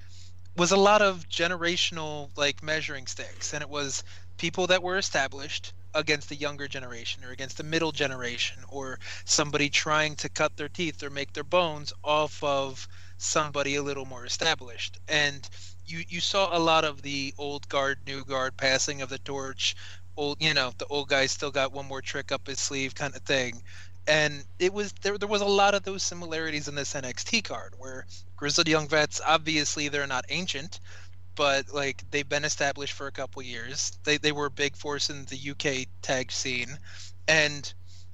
was 0.58 0.72
a 0.72 0.78
lot 0.78 1.02
of 1.02 1.28
generational 1.30 2.30
like 2.36 2.62
measuring 2.62 3.08
sticks 3.08 3.54
and 3.54 3.62
it 3.62 3.70
was 3.70 4.04
people 4.42 4.66
that 4.66 4.82
were 4.82 4.98
established 4.98 5.72
against 5.94 6.28
the 6.28 6.36
younger 6.36 6.68
generation 6.68 7.24
or 7.24 7.30
against 7.30 7.58
the 7.58 7.64
middle 7.64 7.92
generation 7.92 8.58
or 8.70 8.98
somebody 9.24 9.70
trying 9.70 10.16
to 10.16 10.28
cut 10.30 10.58
their 10.58 10.68
teeth 10.68 11.04
or 11.04 11.12
make 11.12 11.32
their 11.34 11.44
bones 11.44 11.94
off 12.04 12.44
of 12.44 12.88
somebody 13.20 13.76
a 13.76 13.84
little 13.84 14.08
more 14.08 14.26
established. 14.26 14.98
And 15.08 15.48
you 15.86 16.04
you 16.10 16.20
saw 16.20 16.58
a 16.58 16.66
lot 16.72 16.86
of 16.86 17.04
the 17.04 17.36
old 17.38 17.70
guard 17.70 18.00
new 18.08 18.26
guard 18.26 18.58
passing 18.58 19.04
of 19.04 19.10
the 19.10 19.20
torch 19.20 19.76
old 20.18 20.42
you 20.42 20.56
know 20.56 20.72
the 20.80 20.88
old 20.88 21.08
guy 21.08 21.28
still 21.28 21.52
got 21.52 21.72
one 21.72 21.86
more 21.86 22.02
trick 22.02 22.32
up 22.32 22.48
his 22.48 22.60
sleeve 22.60 22.96
kind 22.96 23.16
of 23.16 23.22
thing. 23.22 23.62
And 24.08 24.44
it 24.58 24.74
was 24.74 24.92
there 25.04 25.20
there 25.20 25.30
was 25.30 25.42
a 25.44 25.58
lot 25.62 25.76
of 25.76 25.84
those 25.84 26.02
similarities 26.02 26.68
in 26.68 26.74
this 26.74 26.96
NXT 26.96 27.44
card 27.44 27.76
where 27.78 28.08
grizzled 28.36 28.68
young 28.68 28.88
vets 28.88 29.22
obviously 29.24 29.88
they're 29.88 30.08
not 30.08 30.26
ancient 30.30 30.80
but 31.36 31.74
like 31.74 32.04
they've 32.12 32.28
been 32.28 32.46
established 32.46 32.94
for 32.94 33.08
a 33.08 33.12
couple 33.12 33.42
years. 33.42 33.98
They 34.04 34.18
they 34.18 34.32
were 34.32 34.48
a 34.48 34.52
big 34.52 34.76
force 34.76 35.10
in 35.10 35.26
the 35.26 35.52
UK 35.52 35.88
tag 36.02 36.32
scene. 36.32 36.78
And 37.28 37.72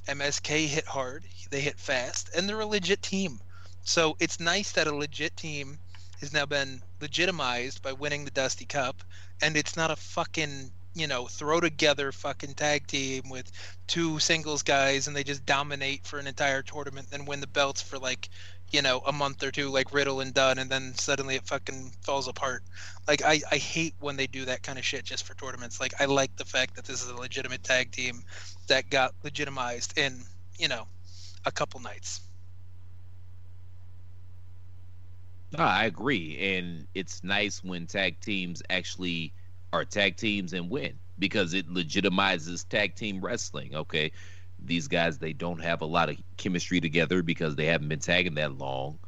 MSK 0.07 0.67
hit 0.67 0.85
hard. 0.85 1.25
They 1.49 1.61
hit 1.61 1.79
fast. 1.79 2.29
And 2.35 2.47
they're 2.47 2.59
a 2.59 2.65
legit 2.65 3.01
team. 3.01 3.39
So 3.83 4.15
it's 4.19 4.39
nice 4.39 4.71
that 4.73 4.87
a 4.87 4.95
legit 4.95 5.35
team 5.37 5.79
has 6.19 6.33
now 6.33 6.45
been 6.45 6.81
legitimized 7.01 7.81
by 7.81 7.93
winning 7.93 8.25
the 8.25 8.31
Dusty 8.31 8.65
Cup. 8.65 9.03
And 9.41 9.55
it's 9.55 9.75
not 9.75 9.91
a 9.91 9.95
fucking 9.95 10.71
you 10.97 11.05
know 11.05 11.27
throw 11.27 11.59
together 11.59 12.11
fucking 12.11 12.55
tag 12.55 12.87
team 12.87 13.29
with 13.29 13.51
two 13.85 14.17
singles 14.17 14.63
guys 14.63 15.07
and 15.07 15.15
they 15.15 15.23
just 15.23 15.45
dominate 15.45 16.03
for 16.05 16.17
an 16.17 16.25
entire 16.25 16.63
tournament 16.63 17.07
then 17.11 17.25
win 17.25 17.39
the 17.39 17.45
belts 17.45 17.83
for 17.83 17.99
like 17.99 18.29
you 18.71 18.81
know 18.81 19.01
a 19.07 19.11
month 19.11 19.43
or 19.43 19.51
two 19.51 19.69
like 19.69 19.93
riddle 19.93 20.19
and 20.19 20.33
Dunne 20.33 20.59
and 20.59 20.69
then 20.69 20.93
suddenly 20.95 21.35
it 21.35 21.47
fucking 21.47 21.91
falls 22.01 22.27
apart. 22.27 22.63
Like 23.07 23.23
i 23.23 23.41
i 23.51 23.57
hate 23.57 23.95
when 23.99 24.17
they 24.17 24.27
do 24.27 24.45
that 24.45 24.63
kind 24.63 24.77
of 24.77 24.85
shit 24.85 25.03
just 25.03 25.25
for 25.25 25.35
tournaments. 25.35 25.79
Like 25.79 25.93
i 25.99 26.05
like 26.05 26.35
the 26.35 26.45
fact 26.45 26.75
that 26.75 26.85
this 26.85 27.03
is 27.03 27.09
a 27.09 27.15
legitimate 27.15 27.63
tag 27.63 27.91
team 27.91 28.21
that 28.67 28.89
got 28.89 29.13
legitimized 29.23 29.97
in 29.97 30.21
you 30.57 30.67
know 30.67 30.87
a 31.45 31.51
couple 31.51 31.79
nights. 31.79 32.21
No, 35.57 35.63
I 35.63 35.85
agree, 35.85 36.57
and 36.57 36.87
it's 36.93 37.23
nice 37.23 37.63
when 37.63 37.87
tag 37.87 38.19
teams 38.19 38.61
actually 38.69 39.33
are 39.71 39.85
tag 39.85 40.17
teams 40.17 40.51
and 40.53 40.69
win 40.69 40.99
because 41.19 41.53
it 41.53 41.69
legitimizes 41.69 42.67
tag 42.67 42.95
team 42.95 43.21
wrestling. 43.21 43.73
Okay, 43.73 44.11
these 44.63 44.87
guys 44.87 45.17
they 45.17 45.33
don't 45.33 45.61
have 45.61 45.81
a 45.81 45.85
lot 45.85 46.09
of 46.09 46.17
chemistry 46.37 46.79
together 46.81 47.21
because 47.23 47.55
they 47.55 47.65
haven't 47.65 47.89
been 47.89 47.99
tagging 47.99 48.35
that 48.35 48.57
long, 48.57 48.99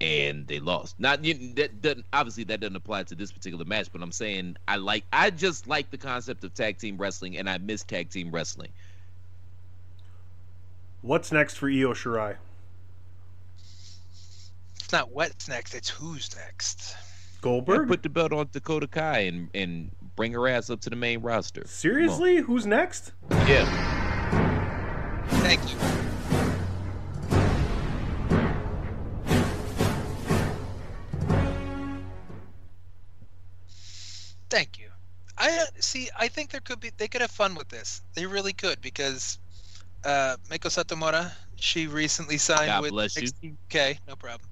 and 0.00 0.46
they 0.46 0.60
lost. 0.60 0.98
Not 0.98 1.22
that 1.22 1.82
doesn't 1.82 2.06
obviously 2.12 2.44
that 2.44 2.60
doesn't 2.60 2.76
apply 2.76 3.02
to 3.04 3.14
this 3.14 3.32
particular 3.32 3.64
match, 3.64 3.88
but 3.92 4.02
I'm 4.02 4.12
saying 4.12 4.56
I 4.66 4.76
like 4.76 5.04
I 5.12 5.30
just 5.30 5.66
like 5.66 5.90
the 5.90 5.98
concept 5.98 6.44
of 6.44 6.54
tag 6.54 6.78
team 6.78 6.96
wrestling, 6.96 7.36
and 7.36 7.48
I 7.50 7.58
miss 7.58 7.82
tag 7.82 8.10
team 8.10 8.30
wrestling. 8.30 8.70
What's 11.02 11.30
next 11.30 11.54
for 11.54 11.68
Io 11.68 11.92
Shirai? 11.92 12.36
it's 14.80 14.92
not 14.92 15.10
what's 15.12 15.48
next 15.48 15.74
it's 15.74 15.90
who's 15.90 16.34
next 16.34 16.94
Yeah, 16.94 17.42
Goldberg? 17.42 17.88
put 17.88 18.02
the 18.02 18.08
belt 18.08 18.32
on 18.32 18.48
Dakota 18.52 18.86
Kai 18.86 19.18
and 19.20 19.50
and 19.54 19.90
bring 20.16 20.32
her 20.32 20.48
ass 20.48 20.70
up 20.70 20.80
to 20.80 20.90
the 20.90 20.96
main 20.96 21.20
roster. 21.20 21.62
Seriously? 21.66 22.38
Who's 22.38 22.66
next? 22.66 23.12
Yeah. 23.46 23.66
Thank 25.28 25.72
you 25.72 25.78
Thank 34.50 34.78
you. 34.78 34.88
I 35.36 35.50
uh, 35.50 35.64
see. 35.78 36.08
I 36.18 36.28
think 36.28 36.50
there 36.50 36.60
could 36.60 36.80
be. 36.80 36.90
They 36.96 37.08
could 37.08 37.20
have 37.20 37.30
fun 37.30 37.54
with 37.54 37.68
this. 37.68 38.02
They 38.14 38.26
really 38.26 38.52
could 38.52 38.80
because 38.80 39.38
uh, 40.04 40.36
Meiko 40.50 40.68
Satomura. 40.68 41.30
She 41.56 41.86
recently 41.86 42.38
signed 42.38 42.66
God 42.68 42.82
with 42.82 42.90
bless 42.92 43.16
you. 43.16 43.28
NXT 43.28 43.92
UK. 43.92 43.98
No 44.08 44.16
problem. 44.16 44.48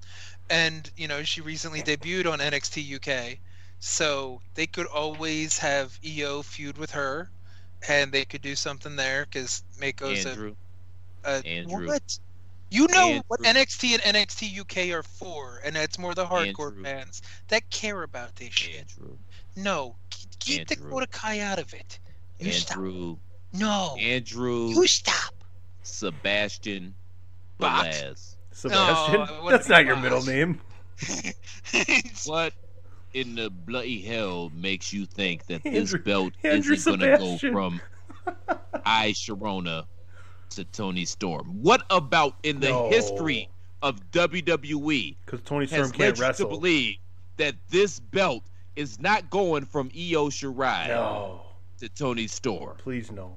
And 0.50 0.88
you 0.96 1.08
know 1.08 1.22
she 1.22 1.40
recently 1.40 1.82
debuted 1.82 2.30
on 2.30 2.38
NXT 2.38 2.96
UK. 2.96 3.38
So 3.78 4.40
they 4.54 4.66
could 4.66 4.86
always 4.86 5.58
have 5.58 5.98
Io 6.04 6.42
feud 6.42 6.78
with 6.78 6.92
her, 6.92 7.30
and 7.88 8.12
they 8.12 8.24
could 8.24 8.42
do 8.42 8.54
something 8.54 8.96
there 8.96 9.24
because 9.24 9.62
Meiko's 9.80 10.24
a 10.24 10.30
Andrew. 10.30 10.56
Uh, 11.26 11.42
Andrew. 11.44 11.86
What? 11.86 12.18
You 12.68 12.88
know 12.88 13.22
what 13.28 13.40
NXT 13.40 14.00
and 14.04 14.16
NXT 14.16 14.58
UK 14.60 14.92
are 14.98 15.02
for, 15.04 15.60
and 15.64 15.76
it's 15.76 15.98
more 15.98 16.14
the 16.14 16.26
hardcore 16.26 16.68
Andrew. 16.68 16.82
fans 16.82 17.22
that 17.48 17.68
care 17.70 18.02
about 18.02 18.34
this 18.36 18.52
shit. 18.52 18.86
Andrew. 18.98 19.16
No, 19.54 19.94
keep, 20.10 20.38
keep 20.38 20.60
Andrew. 20.60 20.88
Dakota 20.88 21.06
Kai 21.06 21.40
out 21.40 21.58
of 21.60 21.72
it. 21.74 21.98
You 22.40 22.52
stop. 22.52 22.78
No, 23.52 23.96
Andrew. 24.00 24.68
you 24.68 24.86
stop. 24.86 25.34
Sebastian 25.84 26.94
Bot. 27.58 27.86
Velez. 27.86 28.34
Sebastian? 28.52 29.14
it 29.14 29.20
wouldn't 29.20 29.48
That's 29.50 29.68
not 29.68 29.84
your 29.84 29.96
middle 29.96 30.22
name. 30.22 30.60
What 32.24 32.52
in 33.12 33.34
the 33.34 33.50
bloody 33.50 34.00
hell 34.02 34.50
makes 34.54 34.92
you 34.92 35.06
think 35.06 35.46
that 35.46 35.62
this 35.62 35.92
Andrew- 35.92 36.02
belt 36.02 36.32
Andrew 36.42 36.74
isn't 36.74 36.98
going 36.98 37.12
to 37.12 37.18
go 37.18 37.38
from 37.52 37.80
I 38.84 39.10
Sharona 39.10 39.86
to 40.50 40.64
Toni 40.64 41.04
Storm? 41.04 41.62
What 41.62 41.84
about 41.90 42.36
in 42.42 42.60
the 42.60 42.68
No. 42.70 42.88
history 42.88 43.48
of 43.82 44.00
WWE 44.12 45.16
Because 45.24 45.40
Toni 45.42 45.66
Storm 45.66 45.82
led 45.90 45.94
can't 45.94 46.18
you 46.18 46.32
to 46.44 46.46
believe 46.46 46.96
that 47.36 47.54
this 47.68 48.00
belt 48.00 48.42
is 48.74 48.98
not 49.00 49.30
going 49.30 49.64
from 49.64 49.90
Io 49.94 50.28
Shirai 50.28 50.88
No. 50.88 51.42
to 51.78 51.88
Toni 51.88 52.26
Storm? 52.26 52.76
Please 52.78 53.10
no. 53.10 53.36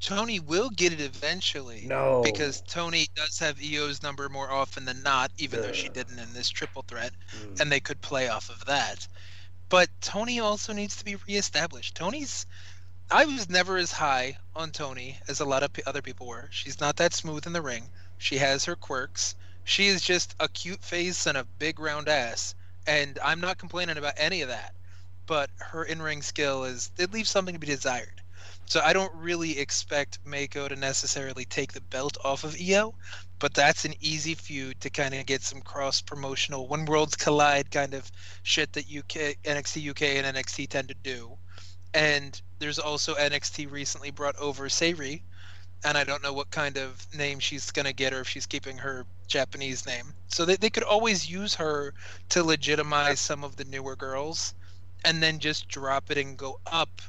Toni 0.00 0.40
will 0.40 0.68
get 0.70 0.92
it 0.92 1.00
eventually. 1.00 1.84
No. 1.86 2.22
Because 2.24 2.60
Toni 2.62 3.06
does 3.14 3.38
have 3.38 3.58
Io's 3.62 4.02
number 4.02 4.28
more 4.28 4.50
often 4.50 4.84
than 4.84 5.00
not, 5.04 5.30
even 5.38 5.62
though 5.62 5.72
she 5.72 5.88
didn't 5.88 6.18
in 6.18 6.32
this 6.34 6.48
triple 6.48 6.82
threat, 6.88 7.12
Mm. 7.40 7.60
and 7.60 7.70
they 7.72 7.78
could 7.78 8.00
play 8.00 8.28
off 8.28 8.50
of 8.50 8.64
that. 8.64 9.06
But 9.68 9.88
Toni 10.00 10.40
also 10.40 10.72
needs 10.72 10.96
to 10.96 11.04
be 11.04 11.14
reestablished. 11.28 11.94
Toni's. 11.94 12.46
I 13.12 13.26
was 13.26 13.50
never 13.50 13.76
as 13.76 13.92
high 13.92 14.38
on 14.56 14.70
Toni 14.70 15.18
as 15.28 15.40
a 15.40 15.44
lot 15.44 15.62
of 15.62 15.70
p- 15.70 15.82
other 15.84 16.00
people 16.00 16.26
were. 16.26 16.48
She's 16.50 16.80
not 16.80 16.96
that 16.96 17.12
smooth 17.12 17.46
in 17.46 17.52
the 17.52 17.60
ring. 17.60 17.90
She 18.16 18.38
has 18.38 18.64
her 18.64 18.74
quirks. 18.74 19.34
She 19.64 19.88
is 19.88 20.00
just 20.00 20.34
a 20.40 20.48
cute 20.48 20.82
face 20.82 21.26
and 21.26 21.36
a 21.36 21.44
big 21.44 21.78
round 21.78 22.08
ass, 22.08 22.54
and 22.86 23.18
I'm 23.22 23.38
not 23.38 23.58
complaining 23.58 23.98
about 23.98 24.14
any 24.16 24.40
of 24.40 24.48
that. 24.48 24.74
But 25.26 25.50
her 25.58 25.84
in-ring 25.84 26.22
skill 26.22 26.64
is 26.64 26.90
it 26.96 27.12
leaves 27.12 27.28
something 27.28 27.54
to 27.54 27.58
be 27.58 27.66
desired. 27.66 28.22
So 28.64 28.80
I 28.80 28.94
don't 28.94 29.14
really 29.14 29.58
expect 29.58 30.24
Meiko 30.24 30.70
to 30.70 30.76
necessarily 30.76 31.44
take 31.44 31.74
the 31.74 31.82
belt 31.82 32.16
off 32.24 32.44
of 32.44 32.56
Io, 32.58 32.94
but 33.38 33.52
that's 33.52 33.84
an 33.84 33.92
easy 34.00 34.34
feud 34.34 34.80
to 34.80 34.88
kind 34.88 35.12
of 35.12 35.26
get 35.26 35.42
some 35.42 35.60
cross 35.60 36.00
promotional 36.00 36.66
when 36.66 36.86
worlds 36.86 37.16
collide 37.16 37.70
kind 37.70 37.92
of 37.92 38.10
shit 38.42 38.72
that 38.72 38.86
UK 38.86 39.36
NXT 39.44 39.90
UK 39.90 40.02
and 40.02 40.34
NXT 40.34 40.70
tend 40.70 40.88
to 40.88 40.94
do. 40.94 41.36
And 41.92 42.40
there's 42.62 42.78
also 42.78 43.14
NXT 43.14 43.70
recently 43.70 44.10
brought 44.10 44.36
over 44.36 44.68
Sareee, 44.68 45.22
and 45.84 45.98
I 45.98 46.04
don't 46.04 46.22
know 46.22 46.32
what 46.32 46.50
kind 46.50 46.76
of 46.76 47.06
name 47.14 47.40
she's 47.40 47.70
gonna 47.72 47.92
get 47.92 48.12
or 48.12 48.20
if 48.20 48.28
she's 48.28 48.46
keeping 48.46 48.78
her 48.78 49.04
Japanese 49.26 49.84
name. 49.84 50.14
So 50.28 50.44
they, 50.44 50.56
they 50.56 50.70
could 50.70 50.84
always 50.84 51.28
use 51.28 51.54
her 51.56 51.92
to 52.30 52.44
legitimize 52.44 53.18
some 53.18 53.42
of 53.42 53.56
the 53.56 53.64
newer 53.64 53.96
girls 53.96 54.54
and 55.04 55.22
then 55.22 55.40
just 55.40 55.68
drop 55.68 56.10
it 56.10 56.18
and 56.18 56.36
go 56.36 56.60
up 56.66 57.02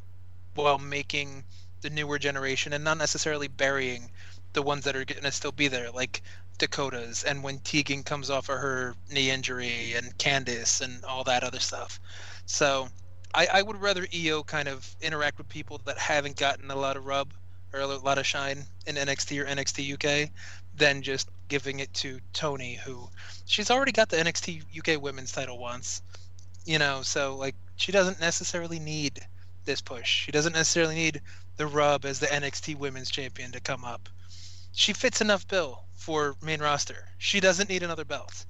while 0.55 0.79
making 0.79 1.43
the 1.81 1.89
newer 1.89 2.17
generation 2.17 2.73
and 2.73 2.83
not 2.83 2.97
necessarily 2.97 3.47
burying 3.47 4.09
the 4.53 4.61
ones 4.61 4.85
that 4.85 4.95
are 4.95 5.05
going 5.05 5.23
to 5.23 5.31
still 5.31 5.51
be 5.51 5.67
there, 5.67 5.91
like 5.91 6.21
Dakota's 6.57 7.23
and 7.23 7.43
when 7.43 7.59
Tegan 7.59 8.03
comes 8.03 8.29
off 8.29 8.49
of 8.49 8.57
her 8.57 8.95
knee 9.11 9.29
injury 9.29 9.93
and 9.93 10.17
Candice 10.17 10.81
and 10.81 11.03
all 11.05 11.23
that 11.25 11.43
other 11.43 11.59
stuff. 11.59 11.99
So 12.45 12.89
I, 13.33 13.47
I 13.53 13.61
would 13.61 13.81
rather 13.81 14.07
Io 14.13 14.43
kind 14.43 14.67
of 14.67 14.95
interact 15.01 15.37
with 15.37 15.49
people 15.49 15.81
that 15.85 15.97
haven't 15.97 16.37
gotten 16.37 16.69
a 16.69 16.75
lot 16.75 16.97
of 16.97 17.05
rub 17.05 17.33
or 17.73 17.79
a 17.79 17.87
lot 17.87 18.17
of 18.17 18.25
shine 18.25 18.65
in 18.85 18.95
NXT 18.95 19.41
or 19.41 19.45
NXT 19.45 19.93
UK 19.93 20.29
than 20.75 21.01
just 21.01 21.29
giving 21.47 21.79
it 21.79 21.93
to 21.95 22.19
Toni, 22.33 22.75
who 22.75 23.09
she's 23.45 23.71
already 23.71 23.91
got 23.91 24.09
the 24.09 24.17
NXT 24.17 24.63
UK 24.77 25.01
women's 25.01 25.31
title 25.31 25.57
once. 25.57 26.01
You 26.65 26.79
know, 26.79 27.01
so 27.01 27.35
like 27.35 27.55
she 27.75 27.91
doesn't 27.91 28.19
necessarily 28.19 28.79
need 28.79 29.19
this 29.65 29.81
push. 29.81 30.25
She 30.25 30.31
doesn't 30.31 30.53
necessarily 30.53 30.95
need 30.95 31.21
the 31.57 31.67
rub 31.67 32.05
as 32.05 32.19
the 32.19 32.27
NXT 32.27 32.77
Women's 32.77 33.11
Champion 33.11 33.51
to 33.51 33.59
come 33.59 33.85
up. 33.85 34.09
She 34.71 34.93
fits 34.93 35.21
enough 35.21 35.47
bill 35.47 35.83
for 35.95 36.35
main 36.41 36.61
roster. 36.61 37.09
She 37.17 37.39
doesn't 37.39 37.69
need 37.69 37.83
another 37.83 38.05
belt. 38.05 38.45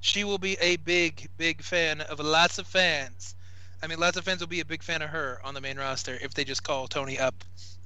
She 0.00 0.24
will 0.24 0.38
be 0.38 0.56
a 0.60 0.76
big, 0.76 1.28
big 1.36 1.62
fan 1.62 2.00
of 2.00 2.20
lots 2.20 2.58
of 2.58 2.66
fans. 2.66 3.34
I 3.82 3.86
mean, 3.86 3.98
lots 3.98 4.16
of 4.16 4.24
fans 4.24 4.40
will 4.40 4.48
be 4.48 4.60
a 4.60 4.64
big 4.64 4.82
fan 4.82 5.02
of 5.02 5.10
her 5.10 5.40
on 5.44 5.54
the 5.54 5.60
main 5.60 5.78
roster 5.78 6.18
if 6.20 6.34
they 6.34 6.44
just 6.44 6.62
call 6.64 6.88
Toni 6.88 7.18
up 7.18 7.34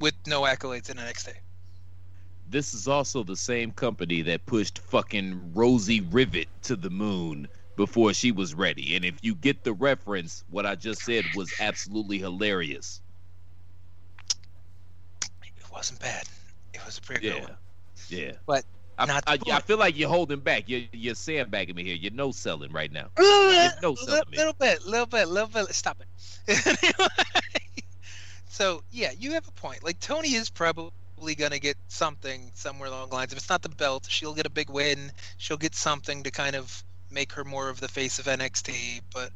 with 0.01 0.15
no 0.27 0.43
accolades 0.43 0.91
in 0.91 0.97
NXT. 0.97 1.35
This 2.49 2.75
is 2.75 2.89
also 2.89 3.23
the 3.23 3.37
same 3.37 3.73
company 3.73 4.23
that 4.23 4.45
pushed 4.47 4.79
fucking 4.79 5.53
Rosie 5.55 6.01
Rivet 6.01 6.49
to 6.63 6.77
the 6.77 6.91
moon 6.91 7.49
before 7.77 8.13
she 8.13 8.33
was 8.33 8.55
ready. 8.55 8.97
And 8.97 9.05
if 9.05 9.15
you 9.23 9.35
get 9.35 9.65
the 9.65 9.73
reference, 9.73 10.45
what 10.51 10.67
I 10.67 10.75
just 10.75 11.03
said 11.03 11.25
was 11.35 11.53
absolutely 11.61 12.19
hilarious. 12.19 13.01
It 15.43 15.73
wasn't 15.73 16.01
bad. 16.01 16.25
It 16.75 16.85
was 16.85 16.99
a 16.99 17.01
pretty 17.03 17.27
Yeah. 17.27 17.33
good 17.35 17.43
one. 17.43 17.57
Yeah. 18.09 18.33
But 18.47 18.65
I, 19.11 19.21
I, 19.27 19.39
I 19.53 19.61
feel 19.61 19.79
like 19.79 19.99
you're 19.99 20.09
holding 20.09 20.41
back. 20.41 20.65
You're, 20.69 20.83
you're 20.93 21.15
sandbagging 21.15 21.75
me 21.75 21.85
here. 21.85 21.97
You're 21.97 22.13
no 22.13 22.31
selling 22.33 22.73
right 22.73 22.91
now. 22.93 23.09
You're 23.19 23.27
uh, 23.27 23.71
no 23.83 23.91
little, 23.91 24.07
selling 24.07 24.25
little 24.37 24.53
bit, 24.53 24.85
little 24.87 25.07
bit, 25.07 25.29
little 25.29 25.49
bit. 25.49 25.75
Stop 25.75 26.03
it. 26.47 26.97
So 28.53 28.83
yeah, 28.91 29.13
you 29.19 29.33
have 29.33 29.49
a 29.49 29.53
point. 29.53 29.83
Like 29.83 29.99
Toni 29.99 30.35
is 30.35 30.51
probably 30.51 31.35
gonna 31.37 31.59
get 31.59 31.79
something 31.89 32.53
somewhere 32.55 32.91
along 32.91 33.09
the 33.09 33.15
lines. 33.15 33.33
If 33.33 33.39
it's 33.39 33.49
not 33.49 33.63
the 33.63 33.71
belt, 33.71 34.07
she'll 34.11 34.35
get 34.35 34.45
a 34.45 34.51
big 34.51 34.69
win. 34.69 35.11
She'll 35.39 35.57
get 35.57 35.75
something 35.75 36.23
to 36.25 36.31
kind 36.31 36.55
of 36.55 36.85
make 37.11 37.33
her 37.33 37.45
more 37.45 37.71
of 37.71 37.81
the 37.81 37.89
face 37.89 38.19
of 38.19 38.27
NXT. 38.27 39.01
But 39.13 39.31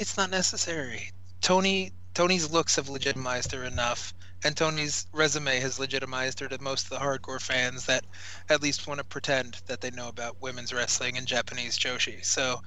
it's 0.00 0.16
not 0.16 0.30
necessary. 0.30 1.12
Toni 1.40 1.92
Toni's 2.12 2.50
looks 2.50 2.74
have 2.74 2.88
legitimized 2.88 3.52
her 3.52 3.62
enough, 3.62 4.12
and 4.44 4.56
Toni's 4.56 5.06
resume 5.12 5.60
has 5.60 5.78
legitimized 5.78 6.40
her 6.40 6.48
to 6.48 6.60
most 6.62 6.84
of 6.84 6.90
the 6.90 7.04
hardcore 7.04 7.40
fans 7.40 7.86
that 7.86 8.04
at 8.48 8.62
least 8.62 8.86
want 8.86 8.98
to 8.98 9.04
pretend 9.04 9.60
that 9.66 9.80
they 9.80 9.90
know 9.90 10.08
about 10.08 10.40
women's 10.40 10.72
wrestling 10.72 11.16
and 11.16 11.26
Japanese 11.26 11.78
joshi. 11.78 12.24
So 12.24 12.62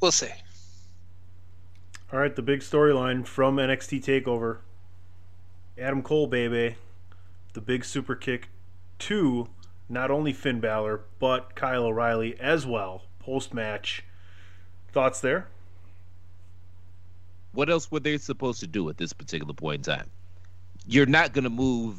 we'll 0.00 0.12
see. 0.12 0.32
All 2.12 2.18
right, 2.18 2.34
the 2.34 2.42
big 2.42 2.60
storyline 2.60 3.26
from 3.26 3.56
NXT 3.56 4.04
Takeover. 4.04 4.58
Adam 5.76 6.02
Cole, 6.02 6.26
baby, 6.26 6.76
the 7.54 7.60
big 7.60 7.84
super 7.84 8.14
kick 8.14 8.48
to 9.00 9.48
not 9.88 10.10
only 10.10 10.32
Finn 10.32 10.60
Balor 10.60 11.00
but 11.18 11.54
Kyle 11.54 11.84
O'Reilly 11.84 12.38
as 12.40 12.66
well 12.66 13.02
post 13.18 13.54
match. 13.54 14.04
Thoughts 14.92 15.20
there? 15.20 15.48
What 17.52 17.70
else 17.70 17.90
were 17.90 18.00
they 18.00 18.18
supposed 18.18 18.60
to 18.60 18.66
do 18.66 18.88
at 18.90 18.96
this 18.96 19.12
particular 19.12 19.54
point 19.54 19.86
in 19.86 19.94
time? 19.94 20.10
You're 20.86 21.06
not 21.06 21.32
going 21.32 21.44
to 21.44 21.50
move 21.50 21.96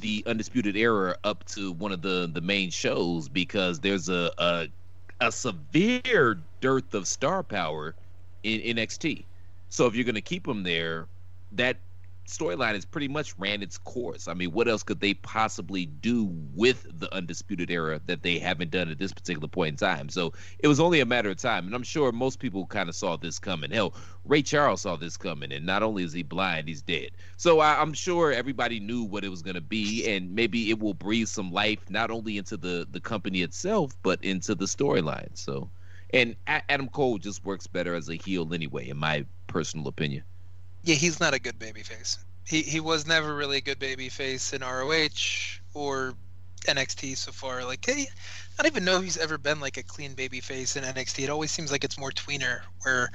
the 0.00 0.24
Undisputed 0.26 0.76
Era 0.76 1.16
up 1.24 1.44
to 1.46 1.72
one 1.72 1.92
of 1.92 2.02
the, 2.02 2.28
the 2.32 2.40
main 2.40 2.70
shows 2.70 3.28
because 3.28 3.80
there's 3.80 4.08
a, 4.08 4.30
a 4.38 4.68
a 5.20 5.32
severe 5.32 6.38
dearth 6.60 6.94
of 6.94 7.06
star 7.06 7.42
power 7.42 7.94
in 8.42 8.76
NXT. 8.76 9.24
So 9.68 9.86
if 9.86 9.94
you're 9.94 10.04
going 10.04 10.14
to 10.14 10.20
keep 10.20 10.46
them 10.46 10.62
there, 10.62 11.06
that 11.52 11.76
storyline 12.26 12.74
has 12.74 12.84
pretty 12.84 13.08
much 13.08 13.36
ran 13.38 13.62
its 13.62 13.78
course. 13.78 14.28
I 14.28 14.34
mean, 14.34 14.52
what 14.52 14.68
else 14.68 14.82
could 14.82 15.00
they 15.00 15.14
possibly 15.14 15.86
do 15.86 16.28
with 16.54 16.86
the 16.98 17.12
Undisputed 17.14 17.70
Era 17.70 18.00
that 18.06 18.22
they 18.22 18.38
haven't 18.38 18.70
done 18.70 18.88
at 18.88 18.98
this 18.98 19.12
particular 19.12 19.48
point 19.48 19.72
in 19.72 19.76
time? 19.76 20.08
So 20.08 20.32
it 20.58 20.68
was 20.68 20.80
only 20.80 21.00
a 21.00 21.06
matter 21.06 21.30
of 21.30 21.36
time. 21.36 21.66
And 21.66 21.74
I'm 21.74 21.82
sure 21.82 22.12
most 22.12 22.38
people 22.38 22.66
kind 22.66 22.88
of 22.88 22.94
saw 22.94 23.16
this 23.16 23.38
coming. 23.38 23.70
Hell, 23.70 23.94
Ray 24.24 24.42
Charles 24.42 24.82
saw 24.82 24.96
this 24.96 25.16
coming. 25.16 25.52
And 25.52 25.66
not 25.66 25.82
only 25.82 26.02
is 26.02 26.12
he 26.12 26.22
blind, 26.22 26.68
he's 26.68 26.82
dead. 26.82 27.10
So 27.36 27.60
I, 27.60 27.80
I'm 27.80 27.92
sure 27.92 28.32
everybody 28.32 28.80
knew 28.80 29.04
what 29.04 29.24
it 29.24 29.28
was 29.28 29.42
going 29.42 29.56
to 29.56 29.60
be. 29.60 30.06
And 30.08 30.34
maybe 30.34 30.70
it 30.70 30.78
will 30.78 30.94
breathe 30.94 31.28
some 31.28 31.52
life 31.52 31.90
not 31.90 32.10
only 32.10 32.38
into 32.38 32.56
the, 32.56 32.86
the 32.90 33.00
company 33.00 33.42
itself, 33.42 33.96
but 34.02 34.22
into 34.24 34.54
the 34.54 34.66
storyline. 34.66 35.30
So, 35.34 35.70
and 36.12 36.36
Adam 36.46 36.88
Cole 36.88 37.18
just 37.18 37.44
works 37.44 37.66
better 37.66 37.94
as 37.94 38.08
a 38.08 38.14
heel 38.14 38.54
anyway, 38.54 38.88
in 38.88 38.96
my 38.96 39.26
personal 39.46 39.88
opinion. 39.88 40.24
Yeah, 40.84 40.96
he's 40.96 41.18
not 41.18 41.32
a 41.32 41.38
good 41.38 41.58
babyface. 41.58 42.18
He 42.46 42.60
he 42.60 42.78
was 42.78 43.06
never 43.06 43.34
really 43.34 43.56
a 43.56 43.62
good 43.62 43.80
babyface 43.80 44.52
in 44.52 44.60
ROH 44.60 45.60
or 45.72 46.14
NXT 46.66 47.16
so 47.16 47.32
far. 47.32 47.64
Like, 47.64 47.84
hey, 47.84 48.06
I 48.58 48.62
don't 48.62 48.70
even 48.70 48.84
know 48.84 48.98
if 48.98 49.04
he's 49.04 49.16
ever 49.16 49.38
been 49.38 49.60
like 49.60 49.78
a 49.78 49.82
clean 49.82 50.14
babyface 50.14 50.76
in 50.76 50.84
NXT. 50.84 51.24
It 51.24 51.30
always 51.30 51.50
seems 51.50 51.72
like 51.72 51.84
it's 51.84 51.98
more 51.98 52.10
tweener, 52.10 52.60
where 52.82 53.10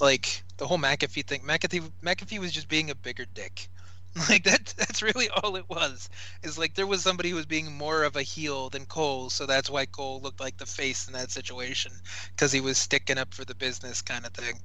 like 0.00 0.42
the 0.56 0.66
whole 0.66 0.78
McAfee 0.78 1.26
thing. 1.26 1.42
McAfee 1.42 1.90
McAfee 2.02 2.38
was 2.38 2.50
just 2.50 2.68
being 2.68 2.90
a 2.90 2.94
bigger 2.94 3.26
dick. 3.32 3.68
Like 4.28 4.44
that 4.44 4.74
that's 4.76 5.00
really 5.02 5.30
all 5.30 5.56
it 5.56 5.70
was. 5.70 6.10
Is 6.42 6.58
like 6.58 6.74
there 6.74 6.86
was 6.86 7.02
somebody 7.02 7.30
who 7.30 7.36
was 7.36 7.46
being 7.46 7.72
more 7.72 8.02
of 8.04 8.14
a 8.14 8.22
heel 8.22 8.68
than 8.68 8.84
Cole, 8.84 9.30
so 9.30 9.46
that's 9.46 9.70
why 9.70 9.86
Cole 9.86 10.20
looked 10.22 10.38
like 10.38 10.58
the 10.58 10.66
face 10.66 11.06
in 11.06 11.14
that 11.14 11.30
situation 11.30 11.92
because 12.28 12.52
he 12.52 12.60
was 12.60 12.76
sticking 12.76 13.16
up 13.16 13.32
for 13.32 13.46
the 13.46 13.54
business 13.54 14.02
kind 14.02 14.26
of 14.26 14.34
thing. 14.34 14.60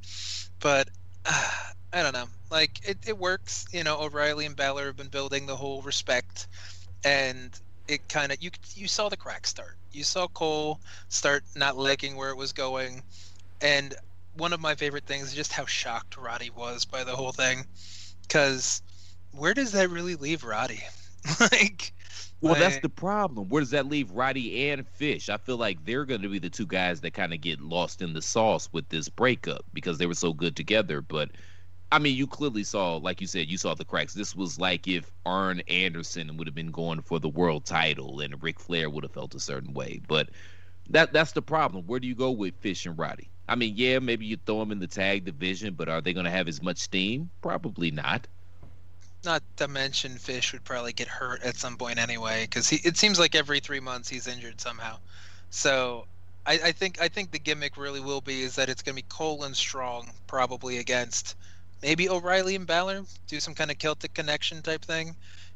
But 0.60 0.90
uh, 1.26 1.52
I 1.98 2.04
don't 2.04 2.14
know. 2.14 2.28
Like 2.52 2.88
it, 2.88 3.00
it 3.08 3.18
works. 3.18 3.66
You 3.74 3.84
know, 3.84 4.00
O'Reilly 4.00 4.46
and 4.46 4.56
Balor 4.56 4.86
have 4.86 4.98
been 4.98 5.08
building 5.08 5.48
the 5.48 5.56
whole 5.56 5.82
respect, 5.82 6.48
and 7.04 7.50
it 7.88 8.08
kind 8.08 8.32
of 8.32 8.38
you 8.40 8.52
you 8.76 8.88
saw 8.88 9.10
the 9.10 9.18
cracks 9.18 9.50
start. 9.50 9.78
You 9.92 10.04
saw 10.04 10.28
Cole 10.28 10.80
start 11.10 11.44
not 11.56 11.76
liking 11.76 12.16
where 12.16 12.30
it 12.30 12.38
was 12.38 12.54
going, 12.54 13.02
and 13.62 13.96
one 14.36 14.54
of 14.54 14.60
my 14.60 14.76
favorite 14.76 15.08
things 15.08 15.30
is 15.30 15.34
just 15.34 15.52
how 15.52 15.66
shocked 15.66 16.18
Roddy 16.18 16.52
was 16.52 16.86
by 16.86 17.04
the 17.04 17.16
whole 17.16 17.32
thing, 17.32 17.66
because 18.22 18.84
where 19.32 19.56
does 19.56 19.72
that 19.72 19.90
really 19.90 20.14
leave 20.14 20.44
Roddy? 20.44 20.84
like, 21.40 21.94
Well, 22.42 22.54
that's 22.54 22.78
the 22.78 22.90
problem. 22.90 23.50
Where 23.50 23.62
does 23.62 23.72
that 23.72 23.88
leave 23.88 24.12
Roddy 24.12 24.70
and 24.70 24.88
Fish? 24.88 25.30
I 25.30 25.38
feel 25.38 25.58
like 25.58 25.84
they're 25.84 26.06
going 26.06 26.22
to 26.22 26.30
be 26.30 26.38
the 26.38 26.52
two 26.52 26.68
guys 26.68 27.02
that 27.02 27.16
kind 27.16 27.34
of 27.34 27.42
get 27.42 27.60
lost 27.60 28.04
in 28.04 28.14
the 28.14 28.22
sauce 28.22 28.70
with 28.72 28.88
this 28.90 29.10
breakup 29.10 29.66
because 29.74 29.98
they 29.98 30.06
were 30.06 30.14
so 30.14 30.32
good 30.32 30.56
together. 30.56 31.02
But 31.02 31.32
I 31.92 32.00
mean, 32.00 32.16
you 32.16 32.28
clearly 32.28 32.64
saw, 32.64 32.98
like 32.98 33.22
you 33.22 33.28
said, 33.28 33.48
you 33.48 33.58
saw 33.58 33.74
the 33.74 33.86
cracks. 33.86 34.14
This 34.14 34.36
was 34.36 34.60
like 34.60 34.88
if 34.88 35.10
Arn 35.26 35.62
Anderson 35.68 36.36
would 36.36 36.48
have 36.48 36.56
been 36.56 36.72
going 36.72 37.02
for 37.02 37.20
the 37.20 37.30
world 37.30 37.66
title 37.66 38.20
and 38.20 38.42
Ric 38.44 38.60
Flair 38.60 38.90
would 38.90 39.04
have 39.04 39.14
felt 39.14 39.36
a 39.36 39.40
certain 39.40 39.74
way. 39.74 40.02
But 40.08 40.30
that 40.90 41.14
that's 41.14 41.32
the 41.32 41.42
problem. 41.42 41.86
Where 41.86 42.00
do 42.00 42.08
you 42.08 42.16
go 42.16 42.32
with 42.32 42.56
Fish 42.56 42.86
and 42.86 42.98
Roddy? 42.98 43.30
I 43.48 43.56
mean, 43.56 43.74
yeah, 43.78 44.00
maybe 44.00 44.26
you 44.26 44.38
throw 44.46 44.60
them 44.60 44.74
in 44.74 44.80
the 44.80 44.88
tag 44.88 45.24
division, 45.24 45.76
but 45.76 45.88
are 45.88 46.02
they 46.02 46.12
going 46.12 46.26
to 46.26 46.32
have 46.32 46.50
as 46.50 46.62
much 46.62 46.78
steam? 46.78 47.30
Probably 47.42 47.92
not. 47.92 48.28
Not 49.24 49.42
to 49.56 49.70
mention, 49.70 50.18
Fish 50.18 50.52
would 50.52 50.66
probably 50.66 50.92
get 50.92 51.08
hurt 51.08 51.42
at 51.44 51.56
some 51.56 51.78
point 51.78 52.00
anyway, 52.00 52.44
because 52.44 52.72
it 52.72 52.98
seems 52.98 53.18
like 53.18 53.36
every 53.36 53.62
three 53.62 53.80
months 53.80 54.10
he's 54.10 54.28
injured 54.28 54.60
somehow. 54.60 54.98
So 55.50 56.06
I, 56.46 56.72
think 56.72 57.02
I 57.02 57.08
think 57.08 57.32
the 57.32 57.40
gimmick 57.40 57.78
really 57.78 58.00
will 58.00 58.22
be 58.22 58.42
is 58.42 58.56
that 58.56 58.70
it's 58.70 58.82
going 58.82 58.96
to 58.96 59.04
be 59.04 59.08
Cole 59.10 59.44
and 59.44 59.56
Strong 59.56 60.12
probably 60.28 60.78
against 60.78 61.36
maybe 61.82 62.10
O'Reilly 62.10 62.56
and 62.56 62.68
Balor, 62.68 63.04
do 63.28 63.40
some 63.40 63.54
kind 63.56 63.72
of 63.72 63.78
Celtic 63.78 64.14
connection 64.14 64.62
type 64.62 64.84
thing, 64.86 65.16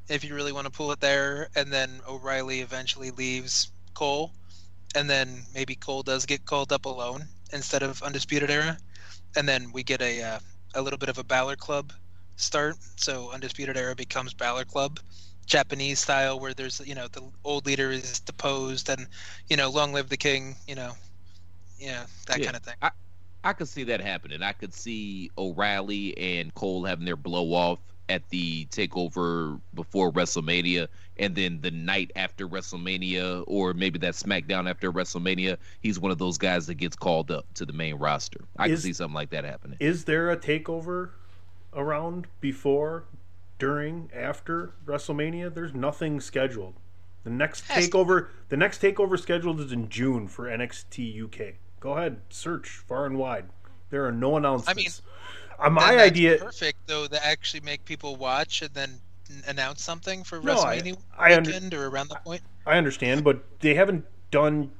if 0.09 0.23
you 0.23 0.33
really 0.35 0.51
want 0.51 0.65
to 0.65 0.71
pull 0.71 0.91
it 0.91 0.99
there, 0.99 1.49
and 1.55 1.71
then 1.71 2.01
O'Reilly 2.07 2.61
eventually 2.61 3.11
leaves 3.11 3.71
Cole, 3.93 4.31
and 4.95 5.09
then 5.09 5.43
maybe 5.53 5.75
Cole 5.75 6.03
does 6.03 6.25
get 6.25 6.45
called 6.45 6.71
up 6.71 6.85
alone 6.85 7.23
instead 7.53 7.83
of 7.83 8.01
Undisputed 8.03 8.49
Era, 8.49 8.77
and 9.35 9.47
then 9.47 9.71
we 9.73 9.83
get 9.83 10.01
a 10.01 10.21
uh, 10.21 10.39
a 10.75 10.81
little 10.81 10.97
bit 10.99 11.09
of 11.09 11.17
a 11.17 11.23
Balor 11.23 11.55
Club 11.57 11.93
start. 12.35 12.75
So 12.97 13.31
Undisputed 13.31 13.77
Era 13.77 13.95
becomes 13.95 14.33
Balor 14.33 14.65
Club, 14.65 14.99
Japanese 15.45 15.99
style, 15.99 16.39
where 16.39 16.53
there's 16.53 16.81
you 16.85 16.95
know 16.95 17.07
the 17.07 17.21
old 17.43 17.65
leader 17.65 17.91
is 17.91 18.19
deposed, 18.19 18.89
and 18.89 19.07
you 19.49 19.57
know 19.57 19.69
long 19.69 19.93
live 19.93 20.09
the 20.09 20.17
king, 20.17 20.55
you 20.67 20.75
know, 20.75 20.93
yeah 21.79 22.05
that 22.27 22.41
Yeah. 22.41 22.43
kind 22.43 22.55
of 22.57 22.63
thing. 22.63 22.75
I, 22.81 22.91
I 23.43 23.53
could 23.53 23.67
see 23.67 23.83
that 23.85 24.01
happening. 24.01 24.43
I 24.43 24.51
could 24.51 24.73
see 24.73 25.31
O'Reilly 25.37 26.17
and 26.17 26.53
Cole 26.53 26.85
having 26.85 27.05
their 27.05 27.15
blow 27.15 27.53
off 27.53 27.79
at 28.09 28.27
the 28.29 28.65
takeover 28.65 29.59
before 29.73 30.11
WrestleMania, 30.11 30.87
and 31.17 31.33
then 31.33 31.61
the 31.61 31.71
night 31.71 32.11
after 32.15 32.47
WrestleMania, 32.47 33.43
or 33.47 33.73
maybe 33.73 33.97
that 33.99 34.15
SmackDown 34.15 34.69
after 34.69 34.91
WrestleMania, 34.91 35.57
he's 35.79 35.97
one 35.97 36.11
of 36.11 36.17
those 36.17 36.37
guys 36.37 36.67
that 36.67 36.75
gets 36.75 36.95
called 36.95 37.31
up 37.31 37.45
to 37.53 37.65
the 37.65 37.71
main 37.73 37.95
roster. 37.95 38.41
I 38.57 38.65
Is- 38.65 38.71
could 38.71 38.83
see 38.83 38.93
something 38.93 39.15
like 39.15 39.29
that 39.29 39.45
happening. 39.45 39.77
Is 39.79 40.05
there 40.05 40.29
a 40.29 40.35
takeover 40.35 41.11
around 41.73 42.27
before, 42.41 43.05
during, 43.57 44.09
after 44.13 44.73
WrestleMania? 44.85 45.53
There's 45.53 45.73
nothing 45.73 46.19
scheduled. 46.19 46.73
The 47.23 47.29
next 47.29 47.65
takeover, 47.67 48.27
the 48.49 48.57
next 48.57 48.81
takeover 48.81 49.17
scheduled 49.17 49.61
is 49.61 49.71
in 49.71 49.87
June 49.89 50.27
for 50.27 50.45
NXT 50.47 51.23
UK. 51.23 51.55
Go 51.81 51.97
ahead, 51.97 52.21
search 52.29 52.69
far 52.69 53.05
and 53.05 53.17
wide. 53.17 53.45
There 53.89 54.05
are 54.05 54.11
no 54.11 54.37
announcements. 54.37 55.01
I 55.59 55.67
mean, 55.67 55.67
uh, 55.67 55.69
my 55.71 55.97
idea, 56.01 56.37
perfect 56.37 56.87
though 56.87 57.07
to 57.07 57.25
actually 57.25 57.61
make 57.61 57.83
people 57.83 58.15
watch 58.15 58.61
and 58.61 58.73
then 58.73 59.01
announce 59.47 59.83
something 59.83 60.23
for 60.23 60.39
No, 60.41 60.55
WrestleMania 60.55 60.97
I 61.17 61.35
under- 61.35 61.49
weekend 61.51 61.73
or 61.73 61.87
around 61.87 62.09
the 62.09 62.15
point. 62.15 62.41
I 62.65 62.77
understand, 62.77 63.23
but 63.23 63.43
they 63.59 63.73
haven't 63.73 64.05
done 64.29 64.71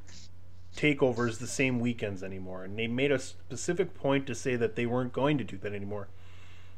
takeovers 0.77 1.39
the 1.39 1.47
same 1.47 1.79
weekends 1.79 2.21
anymore, 2.23 2.63
and 2.63 2.77
they 2.77 2.87
made 2.87 3.11
a 3.11 3.19
specific 3.19 3.93
point 3.95 4.27
to 4.27 4.35
say 4.35 4.55
that 4.55 4.75
they 4.75 4.85
weren't 4.85 5.11
going 5.11 5.37
to 5.39 5.43
do 5.43 5.57
that 5.57 5.73
anymore. 5.73 6.07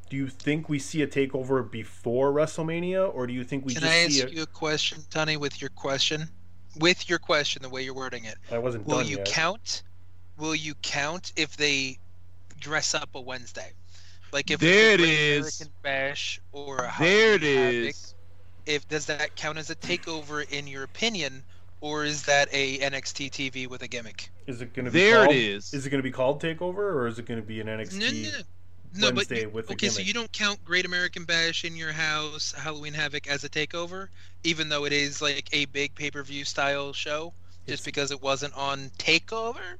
Do 0.09 0.15
you 0.17 0.27
think 0.29 0.69
we 0.69 0.79
see 0.79 1.01
a 1.01 1.07
takeover 1.07 1.69
before 1.69 2.31
WrestleMania, 2.31 3.13
or 3.13 3.27
do 3.27 3.33
you 3.33 3.43
think 3.43 3.65
we 3.65 3.73
Can 3.73 3.81
just 3.81 3.93
I 3.93 4.07
see 4.07 4.21
ask 4.21 4.27
it? 4.31 4.33
you 4.37 4.43
a 4.43 4.47
question, 4.47 4.99
Tony, 5.09 5.35
with 5.37 5.59
your 5.61 5.69
question? 5.71 6.29
With 6.79 7.09
your 7.09 7.19
question, 7.19 7.61
the 7.61 7.69
way 7.69 7.83
you're 7.83 7.93
wording 7.93 8.25
it. 8.25 8.35
I 8.51 8.57
wasn't 8.57 8.87
Will 8.87 9.03
you 9.03 9.17
yet. 9.17 9.25
count? 9.27 9.83
Will 10.37 10.55
you 10.55 10.73
count 10.81 11.31
if 11.35 11.55
they 11.57 11.97
dress 12.59 12.93
up 12.95 13.09
a 13.15 13.21
Wednesday? 13.21 13.71
Like 14.31 14.49
if 14.49 14.59
There 14.59 14.93
it's 14.93 15.01
a 15.01 15.05
Great. 15.05 15.37
American 15.37 15.67
Bash 15.83 16.39
or 16.51 16.77
a 16.77 16.93
There 16.99 17.35
it 17.35 17.41
Halloween 17.41 17.57
Havoc, 17.83 17.89
is. 17.89 18.15
If 18.65 18.87
does 18.87 19.05
that 19.07 19.35
count 19.35 19.57
as 19.57 19.69
a 19.69 19.75
takeover 19.75 20.49
in 20.49 20.67
your 20.67 20.83
opinion, 20.83 21.43
or 21.81 22.05
is 22.05 22.23
that 22.23 22.47
a 22.51 22.79
NXT 22.79 23.29
TV 23.29 23.67
with 23.67 23.83
a 23.83 23.87
gimmick? 23.87 24.31
Is 24.47 24.61
it 24.61 24.73
going 24.73 24.85
to 24.85 24.91
be 24.91 24.99
There 25.01 25.25
called, 25.25 25.35
is. 25.35 25.73
Is 25.73 25.85
it 25.85 25.89
going 25.89 25.99
to 25.99 26.03
be 26.03 26.11
called 26.11 26.41
Takeover, 26.41 26.77
or 26.77 27.07
is 27.07 27.19
it 27.19 27.25
going 27.25 27.39
to 27.41 27.45
be 27.45 27.59
an 27.59 27.67
NXT? 27.67 27.99
No, 27.99 28.07
no, 28.09 28.37
no. 28.37 28.43
No, 28.95 29.07
but 29.09 29.15
Wednesday 29.15 29.41
you- 29.41 29.49
with 29.49 29.69
a 29.69 29.73
okay, 29.73 29.89
so 29.89 29.95
gimmick. 29.97 30.07
you 30.07 30.13
don't 30.13 30.31
count 30.31 30.63
Great 30.63 30.85
American 30.85 31.25
Bash 31.25 31.65
in 31.65 31.75
your 31.75 31.91
house, 31.91 32.53
Halloween 32.53 32.93
Havoc 32.93 33.27
as 33.27 33.43
a 33.43 33.49
takeover, 33.49 34.07
even 34.43 34.69
though 34.69 34.85
it 34.85 34.93
is 34.93 35.21
like 35.21 35.49
a 35.51 35.65
big 35.65 35.93
pay-per-view 35.95 36.45
style 36.45 36.93
show, 36.93 37.33
It's- 37.65 37.77
just 37.79 37.85
because 37.85 38.11
it 38.11 38.21
wasn't 38.21 38.53
on 38.55 38.91
Takeover. 38.97 39.77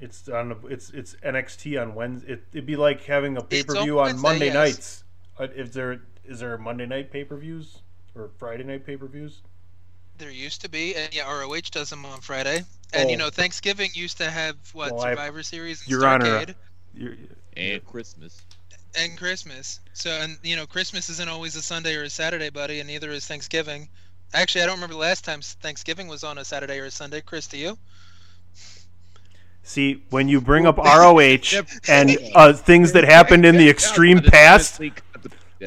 It's 0.00 0.28
on. 0.28 0.52
a- 0.52 0.66
It's 0.66 0.90
it's 0.90 1.14
NXT 1.22 1.80
on 1.80 1.94
Wednesday. 1.94 2.32
It, 2.34 2.44
it'd 2.52 2.66
be 2.66 2.76
like 2.76 3.04
having 3.04 3.36
a 3.36 3.42
pay 3.42 3.62
per 3.62 3.82
view 3.82 3.98
on 4.00 4.06
Wednesday, 4.06 4.22
Monday 4.22 4.46
yes. 4.46 4.54
nights. 4.54 5.04
Uh, 5.38 5.46
Is 5.54 5.70
there 5.72 6.00
is 6.24 6.40
there 6.40 6.56
Monday 6.58 6.86
night 6.86 7.10
pay 7.10 7.24
per 7.24 7.36
views 7.36 7.78
or 8.14 8.30
Friday 8.38 8.64
night 8.64 8.84
pay 8.84 8.96
per 8.96 9.06
views? 9.06 9.42
There 10.18 10.30
used 10.30 10.62
to 10.62 10.68
be, 10.70 10.94
and 10.96 11.14
yeah, 11.14 11.30
ROH 11.30 11.60
does 11.70 11.90
them 11.90 12.04
on 12.06 12.20
Friday. 12.20 12.64
And 12.92 13.10
you 13.10 13.16
Oh. 13.16 13.18
know, 13.20 13.30
Thanksgiving 13.30 13.90
used 13.94 14.16
to 14.18 14.30
have 14.30 14.56
what 14.72 14.92
Well, 14.92 15.02
I- 15.04 15.10
Survivor 15.12 15.42
Series, 15.42 15.80
and 15.82 15.90
Your 15.90 16.06
Honor, 16.06 16.24
Starrcade, 16.24 16.54
And 17.56 17.84
Christmas. 17.86 18.40
and 18.94 19.18
Christmas. 19.18 19.80
So, 19.92 20.10
and 20.10 20.38
you 20.42 20.56
know, 20.56 20.66
Christmas 20.66 21.10
isn't 21.10 21.28
always 21.28 21.54
a 21.56 21.62
Sunday 21.62 21.94
or 21.96 22.02
a 22.04 22.10
Saturday, 22.10 22.48
buddy, 22.50 22.80
and 22.80 22.88
neither 22.88 23.10
is 23.10 23.26
Thanksgiving. 23.26 23.88
Actually, 24.32 24.62
I 24.62 24.66
don't 24.66 24.76
remember 24.76 24.94
the 24.94 25.00
last 25.00 25.24
time 25.24 25.40
Thanksgiving 25.42 26.08
was 26.08 26.24
on 26.24 26.38
a 26.38 26.44
Saturday 26.44 26.78
or 26.80 26.86
a 26.86 26.90
Sunday. 26.90 27.20
Chris, 27.20 27.46
do 27.46 27.58
you? 27.58 27.78
See, 29.66 30.04
when 30.10 30.28
you 30.28 30.40
bring 30.40 30.64
up 30.64 30.78
ROH 30.78 31.60
and 31.88 32.16
uh, 32.36 32.52
things 32.52 32.92
that 32.92 33.02
happened 33.02 33.44
in 33.44 33.56
the 33.56 33.68
extreme 33.68 34.20
past, 34.20 34.80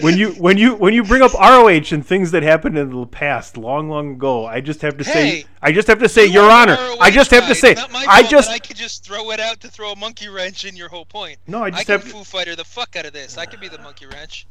when 0.01 0.17
you 0.17 0.29
when 0.31 0.57
you 0.57 0.75
when 0.75 0.93
you 0.93 1.03
bring 1.03 1.21
up 1.21 1.33
ROH 1.33 1.91
and 1.91 2.05
things 2.05 2.31
that 2.31 2.41
happened 2.41 2.77
in 2.77 2.91
the 2.91 3.05
past, 3.05 3.57
long 3.57 3.89
long 3.89 4.13
ago, 4.13 4.45
I 4.45 4.61
just 4.61 4.81
have 4.83 4.97
to 4.99 5.03
say, 5.03 5.29
Hey, 5.29 5.45
I 5.61 5.73
just 5.73 5.89
have 5.89 5.99
to 5.99 6.07
say, 6.07 6.25
You 6.25 6.41
Your 6.41 6.49
Honor, 6.49 6.77
I 7.01 7.11
just 7.11 7.29
have 7.31 7.45
to 7.49 7.55
say, 7.55 7.71
It's 7.71 7.81
not 7.81 7.91
my 7.91 8.05
I 8.07 8.23
just 8.23 8.49
I 8.49 8.59
could 8.59 8.77
just 8.77 9.03
throw 9.03 9.31
it 9.31 9.41
out 9.41 9.59
to 9.61 9.67
throw 9.67 9.91
a 9.91 9.95
monkey 9.97 10.29
wrench 10.29 10.63
in 10.63 10.77
your 10.77 10.87
whole 10.87 11.05
point. 11.05 11.37
no, 11.45 11.63
I 11.63 11.71
just 11.71 11.85
can 11.87 11.99
have 11.99 12.09
Foo 12.09 12.23
Fighter 12.23 12.55
the 12.55 12.63
fuck 12.63 12.95
out 12.95 13.05
of 13.05 13.11
this. 13.11 13.37
I 13.37 13.45
could 13.45 13.59
be 13.59 13.67
the 13.67 13.79
monkey 13.79 14.05
wrench. 14.05 14.47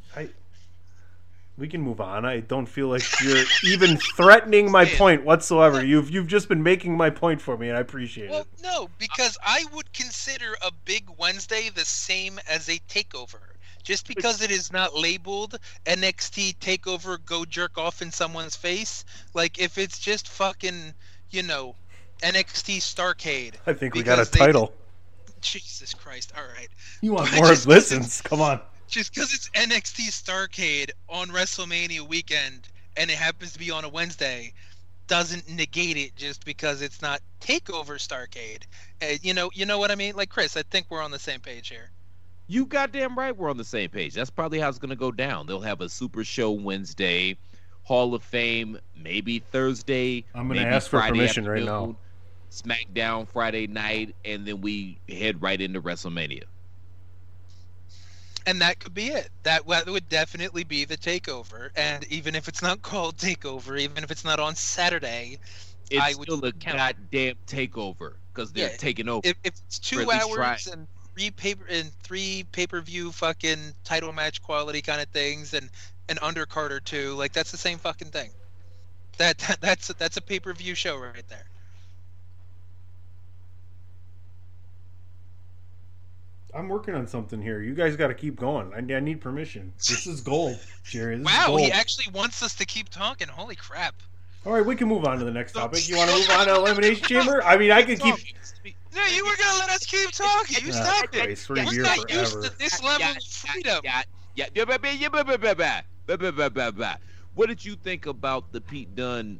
We 1.59 1.67
can 1.67 1.81
move 1.81 1.99
on. 1.99 2.23
I 2.25 2.39
don't 2.39 2.65
feel 2.65 2.87
like 2.87 3.03
you're 3.21 3.43
even 3.65 3.97
threatening 4.15 4.71
my 4.71 4.85
point 4.85 5.25
whatsoever. 5.25 5.85
You've 5.85 6.09
you've 6.09 6.27
just 6.27 6.47
been 6.47 6.63
making 6.63 6.95
my 6.95 7.09
point 7.09 7.41
for 7.41 7.57
me, 7.57 7.67
and 7.67 7.77
I 7.77 7.81
appreciate 7.81 8.29
Well, 8.29 8.41
it. 8.41 8.47
no, 8.63 8.89
because 8.97 9.37
I 9.45 9.65
would 9.73 9.91
consider 9.91 10.55
a 10.65 10.71
big 10.85 11.09
Wednesday 11.17 11.69
the 11.69 11.83
same 11.85 12.39
as 12.49 12.69
a 12.69 12.79
takeover. 12.89 13.39
Just 13.83 14.07
because 14.07 14.41
it 14.41 14.51
is 14.51 14.71
not 14.71 14.95
labeled 14.95 15.57
NXT 15.85 16.57
takeover 16.59 17.17
go 17.25 17.43
jerk 17.45 17.77
off 17.77 18.01
in 18.01 18.11
someone's 18.11 18.55
face, 18.55 19.03
like 19.33 19.59
if 19.59 19.77
it's 19.77 19.99
just 19.99 20.27
fucking, 20.29 20.93
you 21.29 21.43
know, 21.43 21.75
NXT 22.21 22.77
Starrcade. 22.77 23.55
I 23.67 23.73
think 23.73 23.95
we 23.95 24.03
got 24.03 24.13
a 24.19 24.21
because 24.21 24.29
they- 24.31 24.39
title. 24.39 24.73
Jesus 25.41 25.93
Christ! 25.93 26.33
All 26.37 26.43
right. 26.57 26.67
You 27.01 27.13
want 27.13 27.33
more 27.35 27.47
listens? 27.47 28.21
Come 28.21 28.41
on. 28.41 28.59
Just 28.89 29.13
because 29.13 29.33
it's 29.33 29.49
NXT 29.51 30.07
Starrcade 30.09 30.89
on 31.07 31.29
WrestleMania 31.29 32.01
weekend 32.01 32.67
and 32.97 33.11
it 33.11 33.17
happens 33.17 33.53
to 33.53 33.59
be 33.59 33.69
on 33.69 33.85
a 33.85 33.89
Wednesday 33.89 34.51
doesn't 35.05 35.47
negate 35.49 35.97
it 35.97 36.15
just 36.15 36.43
because 36.43 36.81
it's 36.81 37.01
not 37.01 37.21
Takeover 37.39 37.97
Starrcade. 37.97 38.63
Uh, 39.01 39.17
you 39.21 39.33
know, 39.33 39.51
you 39.53 39.65
know 39.65 39.77
what 39.77 39.91
I 39.91 39.95
mean? 39.95 40.15
Like 40.15 40.29
Chris, 40.29 40.57
I 40.57 40.63
think 40.63 40.87
we're 40.89 41.03
on 41.03 41.11
the 41.11 41.19
same 41.19 41.39
page 41.39 41.69
here. 41.69 41.91
You 42.47 42.65
goddamn 42.65 43.15
right 43.15 43.35
we're 43.35 43.51
on 43.51 43.57
the 43.57 43.63
same 43.63 43.91
page. 43.91 44.15
That's 44.15 44.31
probably 44.31 44.59
how 44.59 44.69
it's 44.69 44.79
gonna 44.79 44.95
go 44.95 45.11
down. 45.11 45.45
They'll 45.45 45.61
have 45.61 45.81
a 45.81 45.89
super 45.89 46.23
show 46.23 46.51
Wednesday, 46.51 47.37
Hall 47.83 48.15
of 48.15 48.23
Fame 48.23 48.79
maybe 48.95 49.37
Thursday. 49.37 50.25
I'm 50.33 50.47
gonna 50.47 50.61
maybe 50.61 50.75
ask 50.75 50.89
for 50.89 50.99
permission 51.01 51.47
right 51.47 51.63
now. 51.63 51.95
SmackDown 52.51 53.27
Friday 53.27 53.67
night, 53.67 54.15
and 54.25 54.47
then 54.47 54.61
we 54.61 54.99
head 55.07 55.43
right 55.43 55.61
into 55.61 55.79
WrestleMania. 55.79 56.45
And 58.45 58.61
that 58.61 58.79
could 58.79 58.93
be 58.93 59.07
it. 59.09 59.29
That 59.43 59.65
would 59.65 60.09
definitely 60.09 60.63
be 60.63 60.85
the 60.85 60.97
takeover. 60.97 61.69
And 61.75 62.05
even 62.11 62.35
if 62.35 62.47
it's 62.47 62.61
not 62.61 62.81
called 62.81 63.17
takeover, 63.17 63.79
even 63.79 64.03
if 64.03 64.11
it's 64.11 64.23
not 64.25 64.39
on 64.39 64.55
Saturday, 64.55 65.37
It's 65.89 66.01
I 66.01 66.13
would 66.15 66.23
still 66.23 66.45
a 66.45 66.51
count- 66.53 66.77
goddamn 66.77 67.35
takeover 67.47 68.15
because 68.33 68.51
they're 68.51 68.69
Yeah, 68.69 68.77
taking 68.77 69.09
over. 69.09 69.27
if, 69.27 69.37
if 69.43 69.53
it's 69.67 69.79
two 69.79 70.09
hours 70.11 70.67
and 70.67 70.87
three 71.15 71.31
paper 71.31 71.65
and 71.69 71.91
three 72.03 72.45
pay 72.51 72.67
per 72.67 72.81
view 72.81 73.11
fucking 73.11 73.73
title 73.83 74.13
match 74.13 74.41
quality 74.41 74.81
kind 74.81 75.01
of 75.01 75.09
things 75.09 75.53
and 75.53 75.69
an 76.07 76.17
undercard 76.17 76.71
or 76.71 76.79
two, 76.79 77.13
like 77.15 77.33
that's 77.33 77.51
the 77.51 77.57
same 77.57 77.77
fucking 77.77 78.11
thing. 78.11 78.31
That, 79.17 79.37
that 79.39 79.59
that's 79.61 79.87
that's 79.89 80.17
a 80.17 80.21
pay 80.21 80.39
per 80.39 80.53
view 80.53 80.75
show 80.75 80.97
right 80.97 81.27
there. 81.27 81.48
I'm 86.53 86.67
working 86.67 86.95
on 86.95 87.07
something 87.07 87.41
here. 87.41 87.61
You 87.61 87.73
guys 87.73 87.95
got 87.95 88.07
to 88.07 88.13
keep 88.13 88.35
going. 88.35 88.71
I, 88.73 88.77
I, 88.93 88.99
need 88.99 89.21
permission. 89.21 89.71
This 89.77 90.07
is 90.07 90.21
gold, 90.21 90.59
Jerry. 90.83 91.17
This 91.17 91.25
wow, 91.25 91.47
gold. 91.47 91.61
he 91.61 91.71
actually 91.71 92.11
wants 92.11 92.41
us 92.41 92.55
to 92.55 92.65
keep 92.65 92.89
talking. 92.89 93.27
Holy 93.27 93.55
crap! 93.55 93.95
All 94.45 94.53
right, 94.53 94.65
we 94.65 94.75
can 94.75 94.87
move 94.87 95.05
on 95.05 95.19
to 95.19 95.25
the 95.25 95.31
next 95.31 95.51
topic. 95.53 95.87
You 95.87 95.97
want 95.97 96.09
to 96.09 96.15
move 96.17 96.29
on 96.31 96.47
to 96.47 96.55
elimination 96.55 97.05
chamber? 97.05 97.43
I 97.43 97.57
mean, 97.57 97.71
I 97.71 97.83
could 97.83 97.99
keep. 97.99 98.15
No, 98.95 99.05
you 99.05 99.25
were 99.25 99.35
gonna 99.37 99.59
let 99.59 99.69
us 99.69 99.85
keep 99.85 100.11
talking. 100.11 100.65
You 100.65 100.71
stopped 100.71 101.15
it. 101.15 101.47
We're, 101.47 101.55
we're 101.55 101.81
not 101.83 101.97
forever. 101.97 102.19
used 102.19 102.43
to 102.43 102.57
this 102.57 102.81
level 102.81 103.01
yeah, 103.01 103.11
of 103.11 103.23
freedom. 103.23 103.81
Yeah, 103.83 104.01
yeah. 104.35 104.45
What 107.35 107.47
did 107.49 107.65
you 107.65 107.75
think 107.75 108.05
about 108.07 108.51
the 108.51 108.61
Pete 108.61 108.95
Dunne 108.95 109.39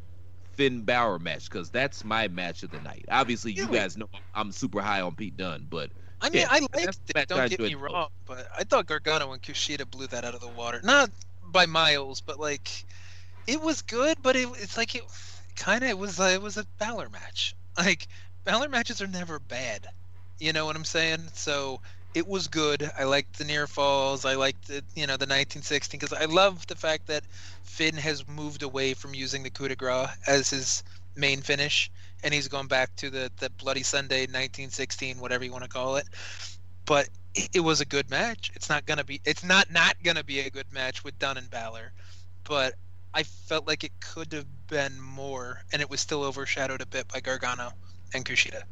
Finn 0.52 0.84
Balor 0.84 1.20
match? 1.20 1.50
Because 1.50 1.70
that's 1.72 2.06
my 2.06 2.28
match 2.28 2.62
of 2.64 2.72
the 2.72 2.82
night. 2.82 3.06
Obviously, 3.10 3.54
you 3.54 3.68
guys 3.68 3.98
know 3.98 4.10
I'm 4.36 4.52
super 4.52 4.82
high 4.82 5.02
on 5.02 5.16
Pete 5.16 5.36
Dunne, 5.36 5.66
but 5.70 5.90
I 6.22 6.30
mean, 6.30 6.42
Yeah, 6.42 6.48
I 6.50 6.60
liked 6.60 7.00
it. 7.16 7.28
Don't 7.28 7.50
get 7.50 7.60
me 7.60 7.76
wrong, 7.76 8.10
but 8.26 8.48
I 8.58 8.64
thought 8.64 8.86
Gargano 8.86 9.32
and 9.32 9.42
Kushida 9.42 9.90
blew 9.90 10.08
that 10.08 10.26
out 10.26 10.36
of 10.36 10.42
the 10.42 10.50
water. 10.50 10.82
Not 10.84 11.10
by 11.44 11.66
miles, 11.66 12.22
but 12.22 12.40
like 12.40 12.86
it 13.48 13.62
was 13.62 13.82
good. 13.82 14.18
But 14.22 14.36
it, 14.36 14.48
it's 14.58 14.78
like 14.78 14.96
it 14.96 15.04
kind 15.56 15.84
of 15.84 15.90
it 15.90 15.98
was 15.98 16.20
uh, 16.20 16.32
it 16.34 16.42
was 16.42 16.58
a 16.58 16.66
Balor 16.78 17.10
match. 17.10 17.56
Like 17.78 18.08
Balor 18.44 18.68
matches 18.70 19.02
are 19.02 19.08
never 19.08 19.40
bad. 19.40 19.88
You 20.40 20.52
know 20.52 20.66
what 20.66 20.76
I'm 20.76 20.84
saying? 20.86 21.20
So 21.34 21.80
it 22.14 22.28
was 22.28 22.48
good. 22.48 22.90
I 22.98 23.04
liked 23.04 23.38
the 23.38 23.46
near 23.46 23.68
falls. 23.68 24.26
I 24.26 24.36
liked 24.36 24.68
the 24.68 24.84
you 24.96 25.08
know 25.08 25.16
the 25.18 25.26
1916 25.26 26.00
because 26.00 26.14
I 26.14 26.26
love 26.26 26.68
the 26.68 26.76
fact 26.76 27.08
that 27.08 27.24
Finn 27.64 27.96
has 27.96 28.28
moved 28.28 28.64
away 28.64 28.94
from 28.94 29.14
using 29.14 29.44
the 29.44 29.50
coup 29.50 29.68
de 29.68 29.76
grace 29.76 30.10
as 30.28 30.50
his 30.50 30.84
main 31.16 31.42
finish, 31.42 31.92
and 32.24 32.34
he's 32.34 32.48
going 32.48 32.68
back 32.68 32.96
to 32.98 33.10
the 33.10 33.32
the 33.38 33.50
Bloody 33.52 33.84
Sunday 33.84 34.22
1916, 34.22 35.20
whatever 35.20 35.44
you 35.44 35.52
want 35.52 35.64
to 35.64 35.70
call 35.70 35.96
it. 35.96 36.08
But 36.86 37.10
it, 37.54 37.62
was 37.62 37.82
a 37.82 37.86
good 37.86 38.10
match. 38.10 38.52
It's 38.56 38.70
not 38.70 38.86
gonna 38.86 39.04
be. 39.04 39.22
It's 39.26 39.44
not 39.44 39.72
not 39.72 39.96
gonna 40.04 40.24
be 40.24 40.40
a 40.42 40.50
good 40.50 40.72
match 40.72 41.04
with 41.04 41.18
Dunne 41.20 41.38
and 41.38 41.50
Balor, 41.50 41.94
but 42.44 42.74
I 43.14 43.24
felt 43.24 43.68
like 43.68 43.84
it 43.84 43.92
could 44.00 44.34
have 44.34 44.48
been 44.68 45.00
more, 45.00 45.64
and 45.72 45.82
it 45.82 45.90
was 45.90 46.00
still 46.00 46.24
overshadowed 46.24 46.82
a 46.82 46.86
bit 46.86 47.08
by 47.08 47.20
Gargano 47.20 47.72
and 48.14 48.26
Kushida. 48.26 48.64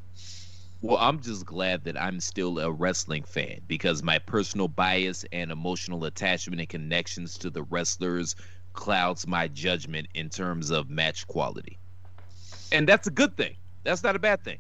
Well, 0.81 0.97
I'm 0.97 1.21
just 1.21 1.45
glad 1.45 1.86
that 1.86 1.99
I'm 1.99 2.19
still 2.19 2.60
a 2.60 2.71
wrestling 2.71 3.23
fan 3.23 3.62
because 3.67 4.03
my 4.03 4.19
personal 4.19 4.67
bias 4.67 5.25
and 5.31 5.51
emotional 5.51 6.05
attachment 6.05 6.60
and 6.60 6.69
connections 6.69 7.38
to 7.39 7.49
the 7.49 7.63
wrestlers 7.63 8.36
clouds 8.73 9.25
my 9.25 9.47
judgment 9.47 10.07
in 10.13 10.29
terms 10.29 10.69
of 10.69 10.88
match 10.88 11.25
quality. 11.25 11.79
And 12.71 12.88
that's 12.88 13.08
a 13.08 13.12
good 13.12 13.36
thing. 13.38 13.56
That's 13.84 14.03
not 14.03 14.15
a 14.15 14.19
bad 14.19 14.43
thing. 14.43 14.60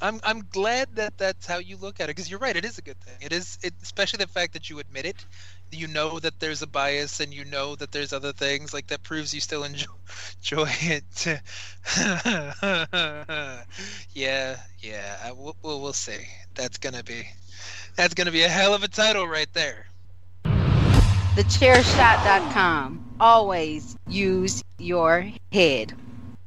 I'm 0.00 0.20
I'm 0.22 0.44
glad 0.50 0.94
that 0.94 1.18
that's 1.18 1.44
how 1.46 1.58
you 1.58 1.76
look 1.76 2.00
at 2.00 2.04
it 2.04 2.14
because 2.14 2.30
you're 2.30 2.38
right. 2.38 2.56
It 2.56 2.64
is 2.64 2.78
a 2.78 2.82
good 2.82 3.00
thing. 3.00 3.16
It 3.20 3.32
is, 3.32 3.58
it, 3.62 3.74
especially 3.82 4.18
the 4.18 4.28
fact 4.28 4.52
that 4.52 4.70
you 4.70 4.78
admit 4.78 5.06
it. 5.06 5.16
You 5.72 5.88
know 5.88 6.18
that 6.20 6.38
there's 6.40 6.62
a 6.62 6.66
bias, 6.66 7.20
and 7.20 7.34
you 7.34 7.44
know 7.44 7.76
that 7.76 7.92
there's 7.92 8.12
other 8.12 8.32
things 8.32 8.72
like 8.72 8.86
that 8.86 9.02
proves 9.02 9.34
you 9.34 9.40
still 9.40 9.64
enjoy, 9.64 9.90
enjoy 10.40 10.70
it. 10.82 11.26
yeah, 14.14 14.56
yeah. 14.78 15.16
I, 15.24 15.32
we'll, 15.32 15.56
we'll 15.62 15.80
we'll 15.80 15.92
see. 15.92 16.28
That's 16.54 16.78
gonna 16.78 17.02
be 17.02 17.28
that's 17.96 18.14
gonna 18.14 18.32
be 18.32 18.42
a 18.42 18.48
hell 18.48 18.74
of 18.74 18.84
a 18.84 18.88
title 18.88 19.26
right 19.26 19.52
there. 19.52 19.86
TheChairShot.com. 20.44 23.04
Always 23.20 23.96
use 24.06 24.62
your 24.78 25.28
head. 25.52 25.92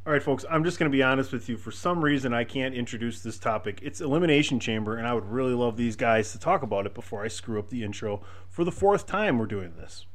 All 0.04 0.12
right, 0.12 0.24
folks, 0.24 0.44
I'm 0.50 0.64
just 0.64 0.80
going 0.80 0.92
to 0.92 0.96
be 0.96 1.04
honest 1.04 1.32
with 1.32 1.48
you. 1.48 1.58
For 1.58 1.70
some 1.70 2.04
reason, 2.04 2.34
I 2.34 2.44
can't 2.44 2.74
introduce 2.74 3.22
this 3.22 3.38
topic. 3.38 3.82
It's 3.84 4.02
Elimination 4.02 4.60
Chamber, 4.60 4.98
and 4.98 5.08
I 5.08 5.14
would 5.14 5.30
really 5.30 5.54
love 5.54 5.78
these 5.78 5.96
guys 5.96 6.32
to 6.32 6.40
talk 6.40 6.64
about 6.64 6.88
it 6.88 6.96
before 6.96 7.24
I 7.24 7.28
screw 7.28 7.60
up 7.60 7.70
the 7.70 7.84
intro 7.84 8.22
for 8.50 8.64
the 8.64 8.72
fourth 8.72 9.06
time 9.06 9.38
we're 9.38 9.46
doing 9.46 9.74
this. 9.78 10.08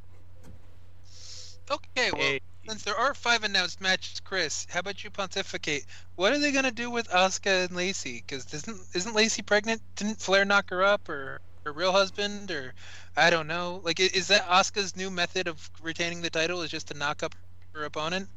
Okay, 1.71 2.11
well, 2.13 2.39
since 2.69 2.83
there 2.83 2.97
are 2.97 3.15
five 3.15 3.45
announced 3.45 3.81
matches, 3.81 4.19
Chris, 4.19 4.67
how 4.69 4.81
about 4.81 5.05
you 5.05 5.11
pontificate? 5.11 5.87
What 6.17 6.33
are 6.33 6.39
they 6.41 6.51
gonna 6.51 6.73
do 6.73 6.91
with 6.91 7.09
Asuka 7.09 7.67
and 7.67 7.77
Lacey? 7.77 8.25
Because 8.27 8.53
isn't 8.53 8.81
isn't 8.93 9.15
Lacey 9.15 9.43
pregnant? 9.43 9.83
Didn't 9.95 10.21
Flair 10.21 10.45
knock 10.45 10.71
her 10.71 10.85
up, 10.85 11.09
or 11.09 11.41
her 11.65 11.73
real 11.73 11.91
husband, 11.91 12.53
or 12.53 12.75
I 13.17 13.31
don't 13.31 13.49
know. 13.49 13.81
Like, 13.83 13.99
is 13.99 14.29
that 14.29 14.47
Asuka's 14.49 14.97
new 14.97 15.11
method 15.11 15.49
of 15.49 15.71
retaining 15.83 16.23
the 16.23 16.31
title? 16.31 16.63
Is 16.63 16.71
just 16.71 16.89
to 16.89 16.95
knock 16.95 17.25
up 17.25 17.35
her 17.77 17.85
opponent? 17.85 18.29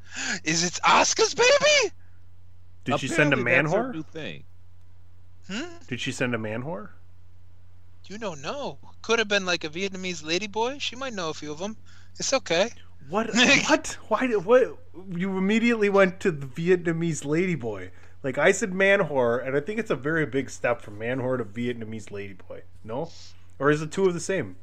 Is 0.43 0.63
it 0.63 0.73
Asuka's 0.83 1.33
baby? 1.33 1.93
Did 2.83 2.99
she 2.99 3.07
send 3.07 3.33
a 3.33 3.39
Apparently 3.39 3.43
man 3.43 3.65
whore? 3.67 3.93
new 3.93 4.03
thing. 4.03 4.43
Hmm? 5.49 5.77
Did 5.87 6.01
she 6.01 6.11
send 6.11 6.35
a 6.35 6.37
man 6.37 6.63
whore? 6.63 6.89
You 8.07 8.17
don't 8.17 8.41
know. 8.41 8.79
Could 9.01 9.19
have 9.19 9.27
been 9.27 9.45
like 9.45 9.63
a 9.63 9.69
Vietnamese 9.69 10.23
ladyboy. 10.23 10.81
She 10.81 10.95
might 10.95 11.13
know 11.13 11.29
a 11.29 11.33
few 11.33 11.51
of 11.51 11.59
them. 11.59 11.77
It's 12.17 12.33
okay. 12.33 12.71
What? 13.07 13.29
what? 13.67 13.97
Why? 14.09 14.27
Did, 14.27 14.43
what? 14.43 14.77
You 15.15 15.37
immediately 15.37 15.89
went 15.89 16.19
to 16.21 16.31
the 16.31 16.45
Vietnamese 16.45 17.23
ladyboy. 17.23 17.91
Like 18.23 18.37
I 18.37 18.51
said, 18.51 18.73
man 18.73 18.99
whore, 19.01 19.45
and 19.45 19.55
I 19.55 19.61
think 19.61 19.79
it's 19.79 19.91
a 19.91 19.95
very 19.95 20.25
big 20.25 20.49
step 20.49 20.81
from 20.81 20.97
man 20.97 21.19
whore 21.19 21.37
to 21.37 21.45
Vietnamese 21.45 22.09
ladyboy. 22.09 22.61
No, 22.83 23.09
or 23.57 23.71
is 23.71 23.79
the 23.79 23.87
two 23.87 24.05
of 24.05 24.13
the 24.13 24.19
same? 24.19 24.57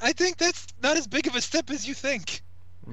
I 0.00 0.12
think 0.12 0.38
that's 0.38 0.68
not 0.82 0.96
as 0.96 1.06
big 1.06 1.26
of 1.26 1.34
a 1.34 1.40
step 1.40 1.70
as 1.70 1.86
you 1.86 1.92
think. 1.92 2.40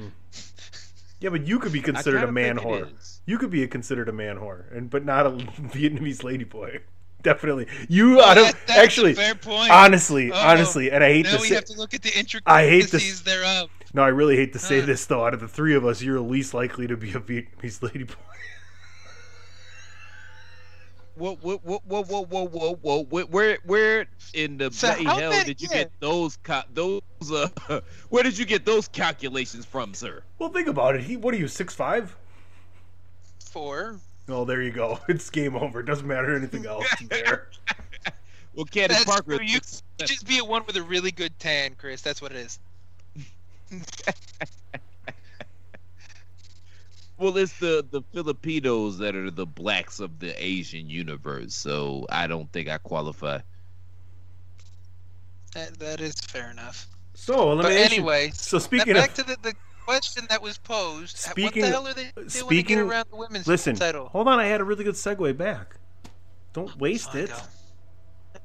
Yeah, 1.21 1.29
but 1.29 1.47
you 1.47 1.59
could 1.59 1.71
be 1.71 1.81
considered 1.81 2.23
a 2.23 2.31
man 2.31 2.57
think 2.57 2.67
whore. 2.67 3.19
You 3.25 3.37
could 3.37 3.49
be 3.49 3.63
a, 3.63 3.67
considered 3.67 4.09
a 4.09 4.13
man 4.13 4.37
whore, 4.37 4.75
and 4.75 4.89
but 4.89 5.05
not 5.05 5.25
a 5.25 5.29
Vietnamese 5.31 6.19
ladyboy. 6.23 6.81
Definitely, 7.23 7.65
you 7.89 8.21
out 8.21 8.37
of 8.37 8.43
That- 8.45 8.55
that's 8.67 8.79
a 8.79 8.83
actually, 8.83 9.13
fair 9.15 9.33
point. 9.33 9.71
honestly, 9.71 10.31
Uh-oh. 10.31 10.47
honestly, 10.47 10.91
and 10.91 11.03
I 11.03 11.09
hate 11.09 11.25
now 11.25 11.37
to 11.37 11.41
we 11.41 11.47
say, 11.47 11.55
have 11.55 11.65
to 11.65 11.73
look 11.73 11.93
at 11.95 12.03
the 12.03 12.09
intricacies 12.15 12.43
I 12.45 12.67
hate 12.67 12.91
this- 12.91 13.21
thereof. 13.21 13.69
no, 13.95 14.03
I 14.03 14.09
really 14.09 14.35
hate 14.35 14.53
to 14.53 14.59
say 14.59 14.81
Huh. 14.81 14.85
this 14.85 15.05
though. 15.07 15.25
Out 15.25 15.33
of 15.33 15.39
the 15.39 15.47
three 15.47 15.73
of 15.73 15.85
us, 15.85 16.01
you're 16.03 16.19
least 16.19 16.53
likely 16.53 16.85
to 16.85 16.95
be 16.97 17.11
a 17.13 17.19
Vietnamese 17.19 17.79
ladyboy. 17.79 18.15
Whoa, 21.15 21.35
whoa, 21.35 21.57
whoa, 21.57 21.81
whoa, 21.85 22.03
whoa, 22.03 22.21
whoa, 22.25 22.47
whoa, 22.47 22.75
whoa! 22.81 23.03
Where, 23.05 23.23
where, 23.25 23.57
where 23.65 24.05
in 24.33 24.57
the 24.57 24.69
So 24.71 24.87
bloody 24.87 25.03
hell 25.05 25.29
many- 25.31 25.45
did 25.45 25.61
you 25.61 25.67
yeah. 25.71 25.77
get 25.83 25.91
those? 26.01 26.37
Co- 26.43 26.63
those, 26.73 27.01
uh, 27.31 27.47
where 28.09 28.23
did 28.23 28.37
you 28.37 28.45
get 28.45 28.65
those 28.65 28.87
calculations 28.89 29.65
from, 29.65 29.93
sir? 29.93 30.23
well, 30.39 30.49
think 30.49 30.67
about 30.67 30.95
it. 30.95 31.03
He, 31.03 31.15
what 31.17 31.33
are 31.33 31.37
you, 31.37 31.47
six 31.47 31.73
five? 31.73 32.15
Four. 33.49 33.99
Oh, 34.27 34.43
there 34.43 34.61
you 34.61 34.71
go. 34.71 34.99
It's 35.07 35.29
game 35.29 35.55
over. 35.55 35.79
It 35.79 35.85
doesn't 35.85 36.07
matter 36.07 36.35
anything 36.35 36.65
else. 36.67 36.85
there. 37.09 37.47
Well, 38.53 38.65
Candace 38.65 38.97
That's 38.97 39.09
Parker. 39.09 39.37
true. 39.37 39.45
You 39.45 39.59
you 39.99 40.05
just 40.05 40.27
be 40.27 40.39
a 40.39 40.43
one 40.45 40.65
with 40.65 40.75
a 40.75 40.81
really 40.83 41.11
good 41.11 41.37
tan, 41.39 41.75
Chris. 41.77 42.01
That's 42.01 42.21
what 42.21 42.31
it 42.33 42.37
is. 42.37 42.59
Well, 47.17 47.37
it's 47.37 47.57
the 47.59 47.85
the 47.89 48.01
Filipinos 48.13 48.97
that 48.97 49.15
are 49.15 49.31
the 49.31 49.45
blacks 49.45 49.99
of 49.99 50.19
the 50.19 50.33
Asian 50.43 50.89
universe, 50.89 51.55
so 51.55 52.05
I 52.09 52.27
don't 52.27 52.51
think 52.51 52.67
I 52.67 52.77
qualify. 52.77 53.39
That, 55.53 55.79
that 55.79 56.01
is 56.01 56.13
fair 56.15 56.51
enough. 56.51 56.87
So 57.13 57.33
But 57.55 57.65
elimination. 57.65 57.93
anyway, 57.93 58.31
so 58.33 58.59
speaking 58.59 58.93
back 58.93 59.11
of 59.11 59.15
to 59.15 59.23
the, 59.23 59.37
the 59.41 59.53
question 59.85 60.25
that 60.29 60.41
was 60.41 60.57
posed. 60.57 61.15
Speaking- 61.17 61.61
what 61.61 61.67
the 61.67 61.71
hell 61.71 61.87
are 61.87 61.93
they 61.93 62.11
doing 62.13 62.29
speaking, 62.29 62.77
to 62.77 62.83
get 62.83 62.91
around 62.91 63.05
the 63.09 63.15
women's 63.15 63.47
listen, 63.47 63.75
title? 63.75 64.09
hold 64.09 64.27
on. 64.27 64.39
I 64.39 64.47
had 64.47 64.59
a 64.59 64.65
really 64.65 64.83
good 64.83 64.95
segue 64.95 65.37
back. 65.37 65.77
Don't 66.51 66.77
waste 66.77 67.09
oh 67.13 67.19
it. 67.19 67.31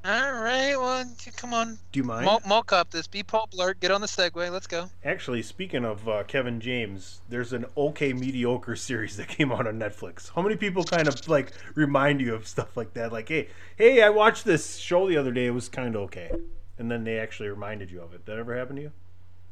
All 0.02 0.32
right, 0.32 0.74
well, 0.76 1.04
come 1.36 1.52
on. 1.52 1.78
Do 1.92 1.98
you 1.98 2.04
mind? 2.04 2.24
Mo- 2.24 2.40
Mo 2.46 2.62
cop 2.62 2.90
this. 2.90 3.06
Be 3.06 3.22
Paul 3.22 3.48
Blart. 3.52 3.80
Get 3.80 3.90
on 3.90 4.00
the 4.00 4.06
Segway. 4.06 4.50
Let's 4.50 4.66
go. 4.66 4.88
Actually, 5.04 5.42
speaking 5.42 5.84
of 5.84 6.08
uh, 6.08 6.24
Kevin 6.24 6.58
James, 6.58 7.20
there's 7.28 7.52
an 7.52 7.66
okay 7.76 8.14
mediocre 8.14 8.76
series 8.76 9.18
that 9.18 9.28
came 9.28 9.52
out 9.52 9.66
on 9.66 9.78
Netflix. 9.78 10.30
How 10.34 10.40
many 10.40 10.56
people 10.56 10.84
kind 10.84 11.06
of 11.06 11.28
like 11.28 11.52
remind 11.74 12.22
you 12.22 12.34
of 12.34 12.48
stuff 12.48 12.78
like 12.78 12.94
that? 12.94 13.12
Like, 13.12 13.28
hey, 13.28 13.48
hey, 13.76 14.02
I 14.02 14.08
watched 14.08 14.46
this 14.46 14.76
show 14.78 15.06
the 15.06 15.18
other 15.18 15.32
day. 15.32 15.46
It 15.46 15.50
was 15.50 15.68
kind 15.68 15.94
of 15.94 16.00
okay, 16.02 16.30
and 16.78 16.90
then 16.90 17.04
they 17.04 17.18
actually 17.18 17.50
reminded 17.50 17.90
you 17.90 18.00
of 18.00 18.14
it. 18.14 18.24
Did 18.24 18.32
that 18.32 18.38
ever 18.38 18.56
happen 18.56 18.76
to 18.76 18.82
you? 18.82 18.92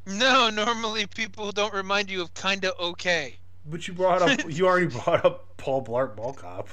No, 0.06 0.48
normally 0.52 1.06
people 1.06 1.52
don't 1.52 1.74
remind 1.74 2.08
you 2.08 2.22
of 2.22 2.32
kinda 2.32 2.72
okay. 2.80 3.36
But 3.66 3.86
you 3.86 3.92
brought 3.92 4.22
up, 4.22 4.40
you 4.48 4.66
already 4.66 4.86
brought 4.86 5.26
up 5.26 5.58
Paul 5.58 5.84
Blart 5.84 6.16
Mall 6.16 6.32
Cop. 6.32 6.70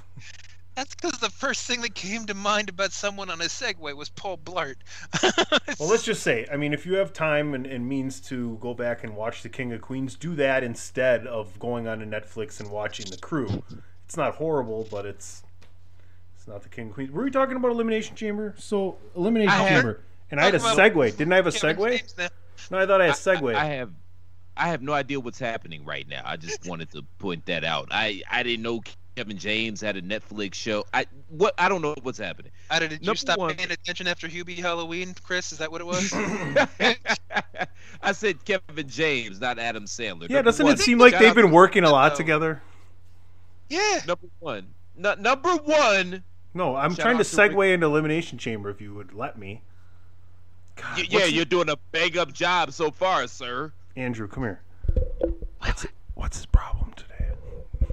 That's 0.75 0.93
because 0.93 1.19
the 1.19 1.29
first 1.29 1.65
thing 1.65 1.81
that 1.81 1.95
came 1.95 2.25
to 2.25 2.33
mind 2.33 2.67
about 2.69 2.91
someone 2.91 3.29
on 3.29 3.39
a 3.39 3.45
Segway 3.45 3.95
was 3.95 4.09
Paul 4.09 4.37
Blart. 4.37 4.75
Well, 5.79 5.89
let's 5.89 6.03
just 6.03 6.23
say, 6.23 6.47
I 6.51 6.55
mean, 6.57 6.73
if 6.73 6.85
you 6.85 6.95
have 6.95 7.11
time 7.11 7.53
and, 7.53 7.65
and 7.65 7.87
means 7.87 8.19
to 8.21 8.57
go 8.61 8.73
back 8.73 9.03
and 9.03 9.15
watch 9.15 9.41
The 9.41 9.49
King 9.49 9.73
of 9.73 9.81
Queens, 9.81 10.15
do 10.15 10.35
that 10.35 10.63
instead 10.63 11.27
of 11.27 11.57
going 11.59 11.87
on 11.87 11.99
to 11.99 12.05
Netflix 12.05 12.59
and 12.61 12.69
watching 12.71 13.09
The 13.09 13.17
Crew. 13.17 13.61
It's 14.05 14.15
not 14.15 14.35
horrible, 14.35 14.87
but 14.89 15.05
it's 15.05 15.43
it's 16.35 16.47
not 16.47 16.63
The 16.63 16.69
King 16.69 16.87
of 16.89 16.93
Queens. 16.93 17.11
Were 17.11 17.23
we 17.23 17.31
talking 17.31 17.57
about 17.57 17.71
Elimination 17.71 18.15
Chamber? 18.15 18.53
So 18.57 18.97
Elimination 19.15 19.51
I 19.51 19.57
have- 19.63 19.81
Chamber, 19.81 20.01
and 20.31 20.39
I 20.39 20.45
had 20.45 20.55
a 20.55 20.59
Talking 20.59 20.73
about 20.79 20.93
segue. 20.93 21.17
Didn't 21.17 21.33
I 21.33 21.35
have 21.37 21.47
a 21.47 21.51
Kevin 21.51 21.75
segue? 21.77 22.29
No, 22.71 22.79
I 22.79 22.85
thought 22.85 23.01
I 23.01 23.05
had 23.07 23.15
a 23.15 23.17
segue. 23.17 23.53
I, 23.55 23.61
I 23.61 23.65
have, 23.65 23.91
I 24.55 24.67
have 24.69 24.81
no 24.81 24.93
idea 24.93 25.19
what's 25.19 25.39
happening 25.39 25.83
right 25.83 26.07
now. 26.07 26.21
I 26.25 26.37
just 26.37 26.65
wanted 26.67 26.89
to 26.91 27.03
point 27.19 27.45
that 27.47 27.63
out. 27.65 27.89
I 27.91 28.21
I 28.31 28.43
didn't 28.43 28.63
know 28.63 28.81
Kevin 29.15 29.37
James 29.37 29.79
had 29.81 29.95
a 29.95 30.01
Netflix 30.01 30.55
show. 30.55 30.85
I 30.93 31.05
what 31.29 31.53
I 31.57 31.69
don't 31.69 31.81
know 31.81 31.95
what's 32.03 32.17
happening. 32.17 32.51
I 32.69 32.79
did, 32.79 32.89
did 32.89 33.05
you 33.05 33.15
stop 33.15 33.37
one- 33.37 33.55
paying 33.55 33.71
attention 33.71 34.07
after 34.07 34.27
Hubie 34.27 34.57
Halloween, 34.59 35.15
Chris? 35.23 35.51
Is 35.51 35.59
that 35.59 35.71
what 35.71 35.81
it 35.81 35.87
was? 35.87 36.11
I 38.01 38.11
said 38.11 38.43
Kevin 38.45 38.87
James, 38.89 39.39
not 39.39 39.57
Adam 39.57 39.85
Sandler. 39.85 40.23
yeah, 40.29 40.35
Number 40.37 40.43
doesn't 40.43 40.65
one, 40.65 40.73
it 40.75 40.79
seem 40.79 40.97
like 40.99 41.17
they've 41.17 41.33
been 41.35 41.51
working 41.51 41.83
a 41.83 41.89
lot 41.91 42.11
No. 42.13 42.17
together? 42.17 42.61
yeah. 43.69 44.01
Number 44.05 44.27
one, 44.39 44.67
Nu- 44.97 45.15
number 45.17 45.55
one. 45.55 46.23
No, 46.53 46.75
I'm 46.75 46.95
trying 46.95 47.15
to 47.17 47.21
out 47.21 47.25
to 47.25 47.37
Rick- 47.41 47.51
segue 47.51 47.73
into 47.73 47.85
Elimination 47.87 48.37
Chamber 48.37 48.69
if 48.69 48.79
you 48.81 48.93
would 48.93 49.13
let 49.13 49.37
me. 49.37 49.61
God, 50.75 50.97
Y- 50.97 51.05
yeah, 51.09 51.25
you're 51.25 51.45
doing 51.45 51.69
a 51.69 51.77
bang 51.91 52.17
up 52.17 52.31
job 52.33 52.71
so 52.73 52.91
far, 52.91 53.27
sir. 53.27 53.71
Andrew, 53.95 54.27
come 54.27 54.43
here. 54.43 54.61
What's, 55.59 55.85
what's 56.15 56.37
his 56.37 56.45
problem 56.45 56.91
today? 56.95 57.29
No, 57.81 57.87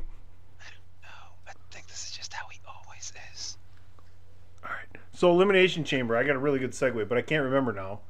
I 1.49 1.53
think 1.71 1.87
this 1.89 2.05
is 2.05 2.11
just 2.11 2.33
how 2.33 2.47
he 2.49 2.61
always 2.67 3.13
is. 3.33 3.57
All 4.65 4.71
right. 4.71 5.01
So 5.23 5.31
Elimination 5.31 5.85
Chamber, 5.85 6.17
I 6.17 6.25
got 6.25 6.35
a 6.35 6.41
really 6.41 6.59
good 6.59 6.73
segue, 6.73 7.09
but 7.09 7.17
I 7.17 7.23
can't 7.23 7.45
remember 7.45 7.73
now. 7.73 8.01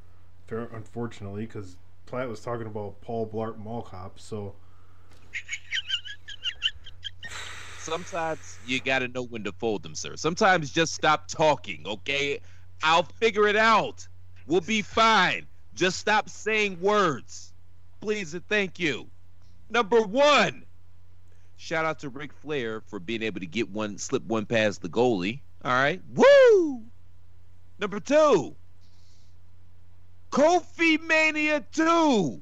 Unfortunately, 0.49 1.45
because 1.45 1.77
Platt 2.07 2.27
was 2.27 2.41
talking 2.41 2.67
about 2.67 3.03
Paul 3.03 3.29
Blart 3.29 3.59
Mall 3.59 3.83
Cop. 3.83 4.19
So 4.19 4.55
Sometimes 7.79 8.59
you 8.67 8.81
got 8.81 9.01
to 9.01 9.09
know 9.09 9.25
when 9.25 9.45
to 9.45 9.53
fold 9.53 9.83
them, 9.83 9.95
sir. 9.95 10.17
Sometimes 10.17 10.73
just 10.73 10.95
stop 10.95 11.29
talking, 11.29 11.83
okay? 11.87 12.41
I'll 12.83 13.03
figure 13.03 13.47
it 13.47 13.57
out. 13.57 14.09
We'll 14.47 14.63
be 14.63 14.81
fine. 14.81 15.47
Just 15.75 15.99
stop 15.99 16.31
saying 16.31 16.81
words. 16.81 17.53
Please 18.01 18.33
and 18.33 18.49
thank 18.49 18.81
you. 18.81 19.07
Number 19.69 20.01
one, 20.01 20.65
Shout 21.59 21.85
out 21.85 21.99
to 21.99 22.09
Ric 22.09 22.33
Flair 22.33 22.81
for 22.81 22.99
being 22.99 23.23
able 23.23 23.41
to 23.41 23.47
get 23.47 23.69
one, 23.69 23.99
slip 23.99 24.25
one 24.25 24.47
past 24.47 24.81
the 24.81 24.89
goalie. 24.89 25.41
All 25.63 25.73
right. 25.73 26.01
Woo! 26.15 26.87
Number 27.83 27.99
two, 27.99 28.55
Kofi 30.31 31.03
Mania 31.03 31.65
2, 31.73 32.41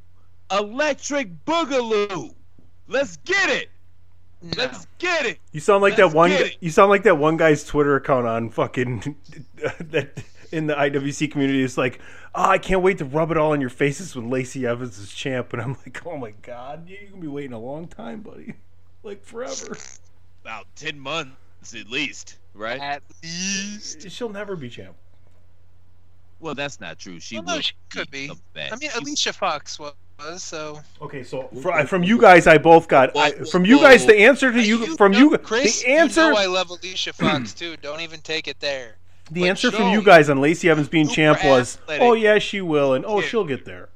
Electric 0.52 1.46
Boogaloo. 1.46 2.34
Let's 2.88 3.16
get 3.24 3.48
it. 3.48 3.70
Let's 4.58 4.86
get 4.98 5.24
it. 5.24 5.38
You 5.52 5.60
sound 5.60 5.80
like 5.80 5.96
Let's 5.96 6.12
that 6.12 6.16
one. 6.18 6.28
get. 6.28 6.62
You 6.62 6.68
sound 6.68 6.90
like 6.90 7.04
that 7.04 7.16
one 7.16 7.38
guy's 7.38 7.64
Twitter 7.64 7.96
account 7.96 8.26
on 8.26 8.50
fucking 8.50 9.16
that 9.80 10.22
in 10.52 10.66
the 10.66 10.74
IWC 10.74 11.32
community 11.32 11.62
is 11.62 11.78
like, 11.78 12.00
oh, 12.34 12.50
I 12.50 12.58
can't 12.58 12.82
wait 12.82 12.98
to 12.98 13.06
rub 13.06 13.30
it 13.30 13.38
all 13.38 13.54
in 13.54 13.62
your 13.62 13.70
faces 13.70 14.14
when 14.14 14.28
Lacey 14.28 14.66
Evans 14.66 14.98
is 14.98 15.10
champ, 15.10 15.54
and 15.54 15.62
I'm 15.62 15.72
like, 15.86 16.06
oh 16.06 16.18
my 16.18 16.34
god, 16.42 16.86
you're 16.86 17.08
gonna 17.08 17.22
be 17.22 17.28
waiting 17.28 17.54
a 17.54 17.58
long 17.58 17.88
time, 17.88 18.20
buddy, 18.20 18.52
like 19.02 19.24
forever. 19.24 19.74
About 20.42 20.66
10 20.76 21.00
months 21.00 21.74
at 21.74 21.88
least, 21.88 22.36
right? 22.52 22.78
At 22.78 23.02
least. 23.22 24.10
She'll 24.10 24.28
never 24.28 24.54
be 24.54 24.68
champ. 24.68 24.96
Well, 26.40 26.54
that's 26.54 26.80
not 26.80 26.98
true. 26.98 27.20
She 27.20 27.36
Well, 27.36 27.44
no, 27.44 27.54
will 27.54 27.60
she 27.60 27.72
could 27.90 28.10
be. 28.10 28.26
a 28.28 28.34
match. 28.58 28.72
I 28.72 28.76
mean, 28.76 28.90
Alicia 28.96 29.32
Fox 29.32 29.78
was, 29.78 29.92
so. 30.42 30.80
Okay, 31.02 31.22
so 31.22 31.48
fr- 31.62 31.84
from 31.86 32.02
you 32.02 32.18
guys, 32.18 32.46
I 32.46 32.58
both 32.58 32.88
got. 32.88 33.16
I, 33.16 33.30
from 33.44 33.64
you 33.66 33.78
guys, 33.78 34.06
the 34.06 34.16
answer 34.18 34.50
to 34.52 34.62
you, 34.62 34.96
from 34.96 35.12
you, 35.12 35.36
Chris, 35.38 35.82
the 35.82 35.90
answer, 35.90 36.22
you 36.24 36.30
know 36.32 36.36
I 36.38 36.46
love 36.46 36.70
Alicia 36.70 37.12
Fox 37.12 37.52
too. 37.60 37.76
Don't 37.82 38.00
even 38.00 38.20
take 38.20 38.48
it 38.48 38.58
there. 38.60 38.96
the 39.30 39.40
but 39.42 39.48
answer 39.50 39.70
from 39.70 39.90
you 39.92 40.02
guys 40.02 40.28
on 40.30 40.40
Lacey 40.40 40.68
Evans 40.70 40.88
being 40.88 41.06
super 41.06 41.14
champ 41.16 41.44
was, 41.44 41.76
athletic. 41.76 42.02
oh 42.02 42.14
yeah, 42.14 42.38
she 42.38 42.60
will, 42.60 42.94
and 42.94 43.04
oh 43.06 43.20
Yeah. 43.20 43.26
she'll 43.28 43.44
get 43.44 43.64
there. 43.64 43.88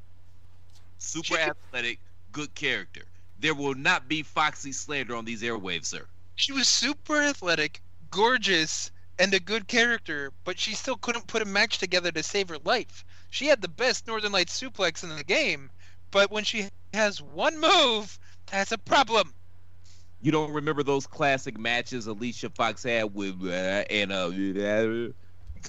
super 0.99 1.37
athletic, 1.39 1.99
good 2.33 2.55
character. 2.55 3.03
There 3.41 3.55
will 3.55 3.75
not 3.75 4.09
be 4.09 4.23
Foxy 4.23 4.73
slander 4.73 5.15
on 5.17 5.25
these 5.25 5.43
airwaves, 5.43 5.87
sir. 5.87 6.07
She 6.37 6.53
was 6.53 6.67
super 6.69 7.21
athletic, 7.21 7.81
gorgeous, 8.11 8.91
and 9.19 9.33
a 9.35 9.41
good 9.41 9.69
character, 9.69 10.33
but 10.45 10.59
she 10.59 10.75
still 10.75 10.97
couldn't 10.97 11.27
put 11.27 11.43
a 11.43 11.47
match 11.47 11.79
together 11.79 12.11
to 12.13 12.23
save 12.23 12.49
her 12.49 12.59
life. 12.65 13.05
She 13.31 13.47
had 13.47 13.61
the 13.61 13.69
best 13.69 14.07
Northern 14.07 14.33
Lights 14.33 14.59
suplex 14.61 15.03
in 15.03 15.15
the 15.17 15.25
game, 15.25 15.71
but 16.11 16.31
when 16.31 16.45
she 16.45 16.69
has 16.93 17.23
one 17.23 17.61
move, 17.61 18.19
that's 18.51 18.73
a 18.73 18.79
problem. 18.79 19.35
You 20.23 20.33
don't 20.33 20.53
remember 20.53 20.83
those 20.83 21.07
classic 21.07 21.59
matches 21.59 22.07
Alicia 22.07 22.51
Fox 22.51 22.83
had 22.83 23.15
with 23.15 23.43
uh, 23.45 23.85
and 23.91 24.13
uh, 24.13 24.31
you 24.33 25.13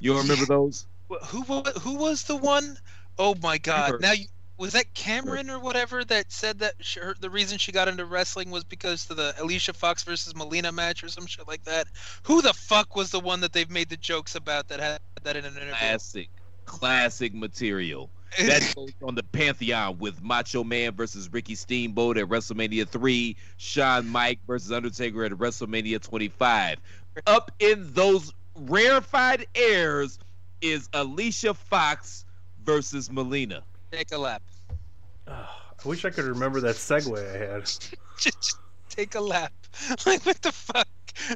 don't 0.02 0.18
remember 0.18 0.46
those? 0.46 0.88
Wh- 1.12 1.26
Who 1.28 1.42
who 1.82 1.96
was 1.96 2.24
the 2.24 2.38
one? 2.38 2.78
Oh 3.18 3.36
my 3.42 3.58
God! 3.58 4.02
Now 4.02 4.12
you 4.14 4.26
was 4.58 4.74
that 4.74 4.94
Cameron 4.94 5.50
or 5.50 5.60
whatever 5.60 6.04
that 6.06 6.32
said 6.32 6.60
that 6.60 6.74
she, 6.80 7.00
her, 7.00 7.16
the 7.20 7.30
reason 7.30 7.58
she 7.58 7.72
got 7.72 7.88
into 7.88 8.06
wrestling 8.06 8.52
was 8.52 8.64
because 8.64 9.10
of 9.10 9.18
the 9.18 9.34
Alicia 9.40 9.74
Fox 9.74 10.04
versus 10.04 10.36
Melina 10.36 10.72
match 10.72 11.04
or 11.04 11.10
some 11.10 11.26
shit 11.26 11.48
like 11.48 11.64
that. 11.66 11.88
Who 12.24 12.42
the 12.42 12.54
fuck 12.54 12.96
was 12.96 13.12
the 13.12 13.20
one 13.20 13.42
that 13.42 13.54
they've 13.54 13.70
made 13.70 13.90
the 13.90 13.98
jokes 13.98 14.36
about 14.36 14.70
that 14.70 14.80
had 14.80 15.00
that 15.24 15.36
in 15.36 15.46
an 15.46 15.54
interview? 15.54 15.74
Classic, 15.74 16.30
classic 16.66 17.34
material. 17.34 18.10
That 18.38 18.74
goes 18.76 18.92
on 19.02 19.16
the 19.16 19.24
Pantheon 19.24 19.98
with 19.98 20.22
Macho 20.22 20.66
Man 20.66 20.94
versus 20.94 21.32
Ricky 21.32 21.56
Steamboat 21.56 22.18
at 22.18 22.26
WrestleMania 22.26 22.86
3, 22.86 23.38
Shawn 23.56 24.10
Mike 24.10 24.40
versus 24.46 24.74
Undertaker 24.74 25.24
at 25.24 25.32
WrestleMania 25.32 26.02
25. 26.02 26.82
Up 27.28 27.52
in 27.60 27.94
those 27.94 28.34
rarefied 28.56 29.46
airs 29.56 30.20
is 30.60 30.90
Alicia 30.92 31.54
Fox 31.54 32.26
versus 32.66 33.10
Melina. 33.10 33.64
Take 33.96 34.12
a 34.12 34.18
lap. 34.18 34.42
I 35.28 35.48
wish 35.86 36.04
I 36.04 36.10
could 36.10 36.26
remember 36.26 36.60
that 36.62 36.76
segue 36.76 37.18
I 37.18 37.38
had. 37.54 37.64
Just 38.20 38.58
take 38.90 39.16
a 39.16 39.22
lap. 39.22 39.52
Like 40.06 40.26
what 40.26 40.42
the 40.42 40.54
fuck? 40.54 40.88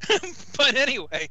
but 0.57 0.75
anyway, 0.75 1.29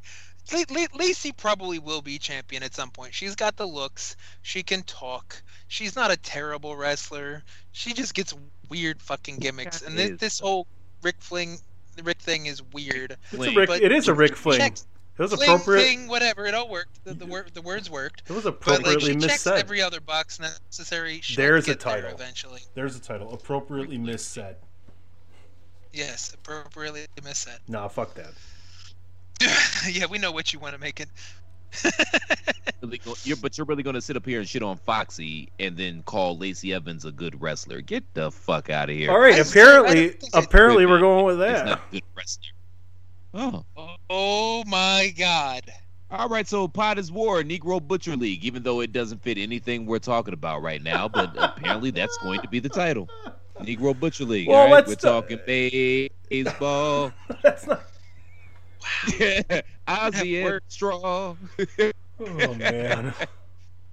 La- 0.53 0.63
La- 0.71 0.87
Lacey 0.95 1.33
probably 1.33 1.79
will 1.79 2.03
be 2.03 2.19
champion 2.19 2.63
at 2.63 2.75
some 2.75 2.91
point. 2.91 3.15
She's 3.15 3.35
got 3.35 3.57
the 3.57 3.65
looks. 3.67 4.15
She 4.43 4.63
can 4.63 4.83
talk. 4.83 5.43
She's 5.69 5.97
not 5.97 6.11
a 6.11 6.19
terrible 6.19 6.77
wrestler. 6.77 7.43
She 7.73 7.95
just 7.95 8.13
gets 8.15 8.35
weird 8.69 9.01
fucking 9.01 9.39
gimmicks. 9.39 9.81
And 9.81 9.97
this, 9.97 10.19
this 10.21 10.39
whole 10.41 10.67
Rick 11.03 11.17
Fling, 11.21 11.57
the 11.97 12.03
Rick 12.03 12.19
thing 12.21 12.45
is 12.45 12.63
weird. 12.75 13.17
It's 13.33 13.47
a 13.47 13.55
Rick, 13.55 13.69
But 13.69 13.83
it 13.83 13.91
is 13.93 14.09
a 14.09 14.15
Rick 14.15 14.37
fling. 14.37 14.59
checks- 14.59 14.87
It 15.19 15.23
was 15.23 15.35
Fling, 15.35 15.49
appropriate. 15.51 15.83
fling, 15.83 16.09
whatever. 16.09 16.47
It 16.47 16.55
all 16.55 16.69
worked. 16.69 17.05
The, 17.05 17.13
the, 17.15 17.27
word, 17.27 17.51
the 17.53 17.61
words 17.63 17.91
worked. 17.91 18.23
It 18.29 18.33
was 18.33 18.45
But 18.45 18.67
like 18.85 19.01
she 19.01 19.17
checks 19.17 19.45
missaid. 19.45 19.59
every 19.59 19.83
other 19.83 20.01
box 20.01 20.39
necessary. 20.39 21.21
She'll 21.23 21.37
There's 21.45 21.65
a 21.65 21.71
get 21.73 21.81
there 21.81 21.95
title. 22.03 22.11
eventually. 22.11 22.61
There's 22.75 22.95
a 22.95 23.01
title. 23.01 23.33
Appropriately 23.35 23.99
missaid. 23.99 24.55
Yes, 25.93 26.33
appropriately 26.35 27.07
missaid. 27.21 27.59
Nah, 27.67 27.89
fuck 27.89 28.15
that. 28.15 28.31
yeah, 29.91 30.07
we 30.07 30.19
know 30.19 30.31
what 30.31 30.53
you 30.53 30.59
want 30.61 30.75
to 30.75 30.81
make 30.81 31.01
it. 31.01 31.09
You're, 33.25 33.37
but 33.37 33.59
you're 33.59 33.67
really 33.67 33.83
going 33.83 33.95
to 33.95 34.01
sit 34.01 34.17
up 34.17 34.25
here 34.25 34.39
and 34.39 34.49
shit 34.49 34.63
on 34.63 34.77
Foxy 34.79 35.49
and 35.59 35.77
then 35.77 36.03
call 36.05 36.39
Lacey 36.39 36.73
Evans 36.73 37.05
a 37.05 37.11
good 37.13 37.41
wrestler. 37.43 37.81
Get 37.81 38.05
the 38.15 38.31
fuck 38.31 38.71
out 38.71 38.89
of 38.89 38.97
here. 38.97 39.11
All 39.11 39.19
right, 39.19 39.35
I- 39.35 39.39
I 39.39 39.41
apparently, 39.41 40.09
don't 40.11 40.21
think 40.21 40.37
I- 40.37 40.41
apparently 40.41 40.87
we're 40.87 41.01
going 41.01 41.25
with 41.25 41.39
He's 41.39 41.47
that. 41.49 41.67
not 41.67 41.91
good 41.91 42.03
wrestler. 42.17 42.51
Oh. 43.35 43.65
Oh 44.11 44.65
my 44.67 45.13
god. 45.17 45.63
All 46.11 46.29
right, 46.29 46.49
so 46.49 46.67
Pot 46.67 46.99
is 46.99 47.13
War, 47.13 47.43
Negro 47.43 47.87
Butcher 47.87 48.17
League, 48.17 48.43
even 48.43 48.63
though 48.63 48.81
it 48.81 48.93
doesn't 48.93 49.23
fit 49.23 49.37
anything 49.37 49.85
we're 49.85 49.99
talking 49.99 50.33
about 50.33 50.63
right 50.63 50.83
now, 50.83 51.07
but 51.07 51.35
apparently 51.39 51.91
that's 51.91 52.17
going 52.19 52.41
to 52.41 52.49
be 52.49 52.61
the 52.61 52.69
title. 52.71 53.09
Negro 53.61 53.99
Butcher 53.99 54.25
League. 54.25 54.49
Well, 54.49 54.59
all 54.59 54.73
right, 54.73 54.87
we're 54.87 54.95
ta- 54.95 55.21
talking 55.21 55.39
baseball. 55.45 57.13
That's 57.43 57.67
not. 57.67 57.83
Wow. 59.21 59.43
Ozzy 59.89 60.37
and 60.37 60.45
word. 60.45 60.63
Straw. 60.69 61.35
Oh 62.21 62.55
man. 62.55 63.13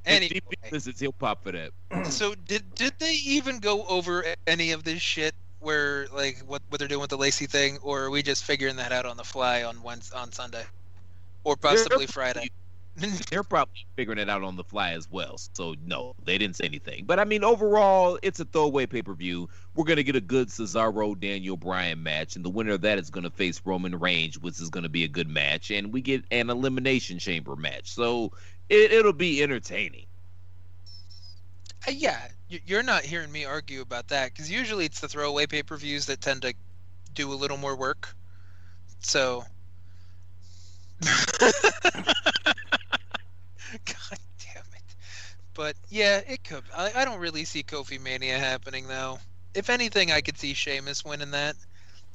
Anyway, 0.06 0.40
Listen, 0.72 0.94
he'll 0.98 1.12
pop 1.12 1.44
for 1.44 1.52
that. 1.52 1.72
so 2.06 2.36
did 2.36 2.76
did 2.76 2.94
they 3.00 3.14
even 3.26 3.60
go 3.60 3.86
over 3.88 4.24
any 4.46 4.72
of 4.72 4.84
this 4.84 5.02
shit 5.02 5.34
where 5.66 6.08
like 6.14 6.38
what 6.48 6.62
what 6.70 6.80
they're 6.80 6.88
doing 6.88 7.02
with 7.02 7.10
the 7.10 7.18
Lacey 7.18 7.48
thing, 7.48 7.78
or 7.82 8.04
are 8.04 8.10
we 8.10 8.22
just 8.22 8.44
figuring 8.44 8.76
that 8.78 8.92
out 8.92 9.06
on 9.06 9.18
the 9.18 9.24
fly 9.24 9.64
on 9.64 9.82
Wednesday, 9.82 10.18
on 10.18 10.32
Sunday, 10.32 10.64
or 11.44 11.58
possibly 11.58 12.06
Friday? 12.06 12.50
They're 13.30 13.44
probably 13.44 13.86
figuring 13.98 14.20
it 14.20 14.30
out 14.30 14.42
on 14.44 14.56
the 14.56 14.64
fly 14.64 14.92
as 14.92 15.12
well. 15.12 15.38
So 15.54 15.76
no, 15.86 16.16
they 16.24 16.38
didn't 16.38 16.56
say 16.56 16.64
anything. 16.64 17.04
But 17.06 17.20
I 17.20 17.26
mean, 17.26 17.44
overall, 17.44 18.18
it's 18.24 18.40
a 18.40 18.46
throwaway 18.46 18.86
pay 18.86 19.02
per 19.02 19.14
view. 19.14 19.50
We're 19.76 19.84
gonna 19.84 20.04
get 20.04 20.16
a 20.16 20.22
good 20.22 20.48
Cesaro 20.48 21.20
Daniel 21.20 21.58
Bryan 21.58 22.02
match, 22.02 22.38
and 22.38 22.46
the 22.46 22.50
winner 22.50 22.72
of 22.72 22.82
that 22.82 22.98
is 22.98 23.10
gonna 23.10 23.30
face 23.30 23.62
Roman 23.66 24.00
Reigns, 24.00 24.40
which 24.40 24.62
is 24.62 24.70
gonna 24.70 24.88
be 24.88 25.04
a 25.04 25.10
good 25.10 25.28
match, 25.28 25.72
and 25.72 25.92
we 25.92 26.00
get 26.00 26.24
an 26.32 26.50
elimination 26.50 27.20
chamber 27.20 27.58
match. 27.58 27.92
So 27.92 28.32
it, 28.70 28.94
it'll 28.94 29.12
be 29.12 29.44
entertaining. 29.44 30.06
Uh, 31.86 31.92
yeah, 31.92 32.30
you're 32.50 32.84
not 32.84 33.04
hearing 33.04 33.32
me 33.32 33.46
argue 33.46 33.82
about 33.82 34.10
that 34.10 34.32
because 34.32 34.50
usually 34.50 34.86
it's 34.86 35.00
the 35.00 35.08
throwaway 35.08 35.48
pay 35.48 35.64
per 35.64 35.78
views 35.78 36.06
that 36.08 36.22
tend 36.22 36.44
to 36.44 36.54
do 37.14 37.32
a 37.32 37.36
little 37.36 37.58
more 37.58 37.76
work. 37.76 38.14
So. 39.00 39.44
God 41.02 41.12
damn 44.40 44.64
it. 44.74 44.96
But 45.54 45.76
yeah, 45.90 46.22
it 46.28 46.44
could. 46.44 46.64
I, 46.76 46.92
I 46.96 47.06
don't 47.06 47.20
really 47.20 47.46
see 47.46 47.64
Kofi 47.64 48.00
Mania 48.00 48.38
happening 48.38 48.88
though. 48.88 49.20
If 49.54 49.70
anything, 49.70 50.12
I 50.12 50.22
could 50.22 50.38
see 50.38 50.54
Sheamus 50.54 51.04
winning 51.04 51.32
that. 51.32 51.56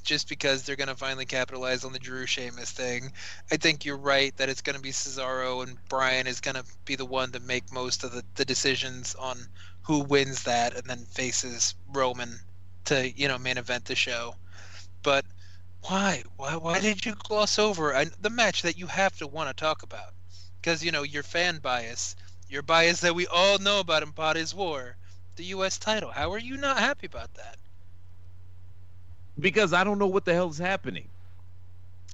Just 0.03 0.31
because 0.31 0.63
they're 0.63 0.77
gonna 0.77 0.97
finally 0.97 1.27
capitalize 1.27 1.85
on 1.85 1.93
the 1.93 1.99
Drew 1.99 2.25
Sheamus 2.25 2.71
thing, 2.71 3.13
I 3.53 3.59
think 3.59 3.85
you're 3.85 3.99
right 3.99 4.35
that 4.39 4.49
it's 4.49 4.63
gonna 4.63 4.81
be 4.81 4.93
Cesaro 4.93 5.63
and 5.63 5.77
Bryan 5.91 6.27
is 6.27 6.41
gonna 6.41 6.65
be 6.87 6.97
the 6.97 7.05
one 7.05 7.33
to 7.33 7.41
make 7.41 7.71
most 7.71 8.03
of 8.03 8.13
the, 8.13 8.25
the 8.37 8.47
decisions 8.47 9.15
on 9.15 9.37
who 9.91 10.05
wins 10.05 10.45
that 10.45 10.77
and 10.77 10.85
then 10.85 11.05
faces 11.07 11.75
Roman 11.93 12.39
to 12.85 13.11
you 13.11 13.27
know 13.27 13.37
main 13.39 13.59
event 13.59 13.87
the 13.87 13.97
show. 13.97 14.37
But 15.03 15.25
why? 15.83 16.23
Why? 16.37 16.55
Why 16.55 16.79
did 16.79 17.05
you 17.05 17.17
gloss 17.17 17.59
over 17.59 17.93
I, 17.93 18.07
the 18.21 18.31
match 18.31 18.63
that 18.63 18.79
you 18.79 18.87
have 18.87 19.17
to 19.19 19.27
want 19.27 19.49
to 19.49 19.61
talk 19.61 19.83
about? 19.83 20.15
Because 20.61 20.85
you 20.85 20.93
know 20.93 21.03
your 21.03 21.25
fan 21.25 21.59
bias, 21.59 22.15
your 22.49 22.63
bias 22.63 23.01
that 23.01 23.17
we 23.17 23.27
all 23.27 23.59
know 23.59 23.81
about 23.81 24.05
in 24.05 24.13
Pot 24.13 24.37
is 24.37 24.55
War, 24.55 24.95
the 25.35 25.45
U.S. 25.57 25.77
title. 25.77 26.13
How 26.13 26.31
are 26.31 26.39
you 26.39 26.57
not 26.57 26.79
happy 26.79 27.09
about 27.09 27.35
that? 27.35 27.57
Because 29.41 29.73
I 29.73 29.83
don't 29.83 29.99
know 29.99 30.07
what 30.07 30.25
the 30.25 30.35
hell 30.35 30.51
is 30.51 30.59
happening. 30.59 31.09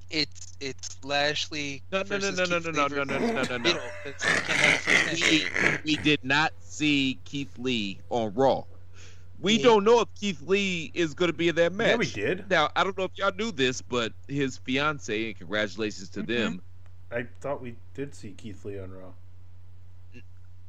It's 0.09 0.36
it's 0.59 0.97
Lashley. 1.03 1.83
No, 1.91 2.03
no, 2.09 2.17
no, 2.17 2.31
no, 2.31 2.45
no, 2.45 2.59
no, 2.59 2.71
no, 2.71 2.87
no, 2.87 3.03
no, 3.03 3.03
no, 3.03 3.17
no, 3.17 3.43
no. 3.43 3.57
Riddle. 3.57 3.81
It's- 4.05 4.23
you 4.23 4.41
can't 4.41 4.59
have 4.59 4.85
the 4.85 4.91
first 4.91 5.83
we, 5.85 5.95
we 5.95 6.03
did 6.03 6.23
not 6.23 6.53
see 6.59 7.19
Keith 7.25 7.57
Lee 7.57 7.99
on 8.09 8.33
Raw. 8.33 8.63
We 9.39 9.57
Yeah. 9.57 9.63
don't 9.63 9.83
know 9.83 10.01
if 10.01 10.07
Keith 10.15 10.41
Lee 10.41 10.91
is 10.93 11.13
going 11.13 11.29
to 11.29 11.37
be 11.37 11.47
in 11.47 11.55
that 11.55 11.73
match. 11.73 11.89
Yeah, 11.89 11.95
we 11.97 12.05
did. 12.07 12.49
Now, 12.49 12.69
I 12.75 12.83
don't 12.83 12.97
know 12.97 13.03
if 13.03 13.11
y'all 13.15 13.33
knew 13.33 13.51
this, 13.51 13.81
but 13.81 14.13
his 14.27 14.57
fiance, 14.57 15.27
and 15.27 15.37
congratulations 15.37 16.09
to 16.09 16.21
mm-hmm. 16.21 16.31
them, 16.31 16.61
I 17.11 17.27
thought 17.39 17.61
we 17.61 17.75
did 17.93 18.15
see 18.15 18.31
Keith 18.31 18.65
Lee 18.65 18.79
on 18.79 18.91
Raw. 18.91 19.11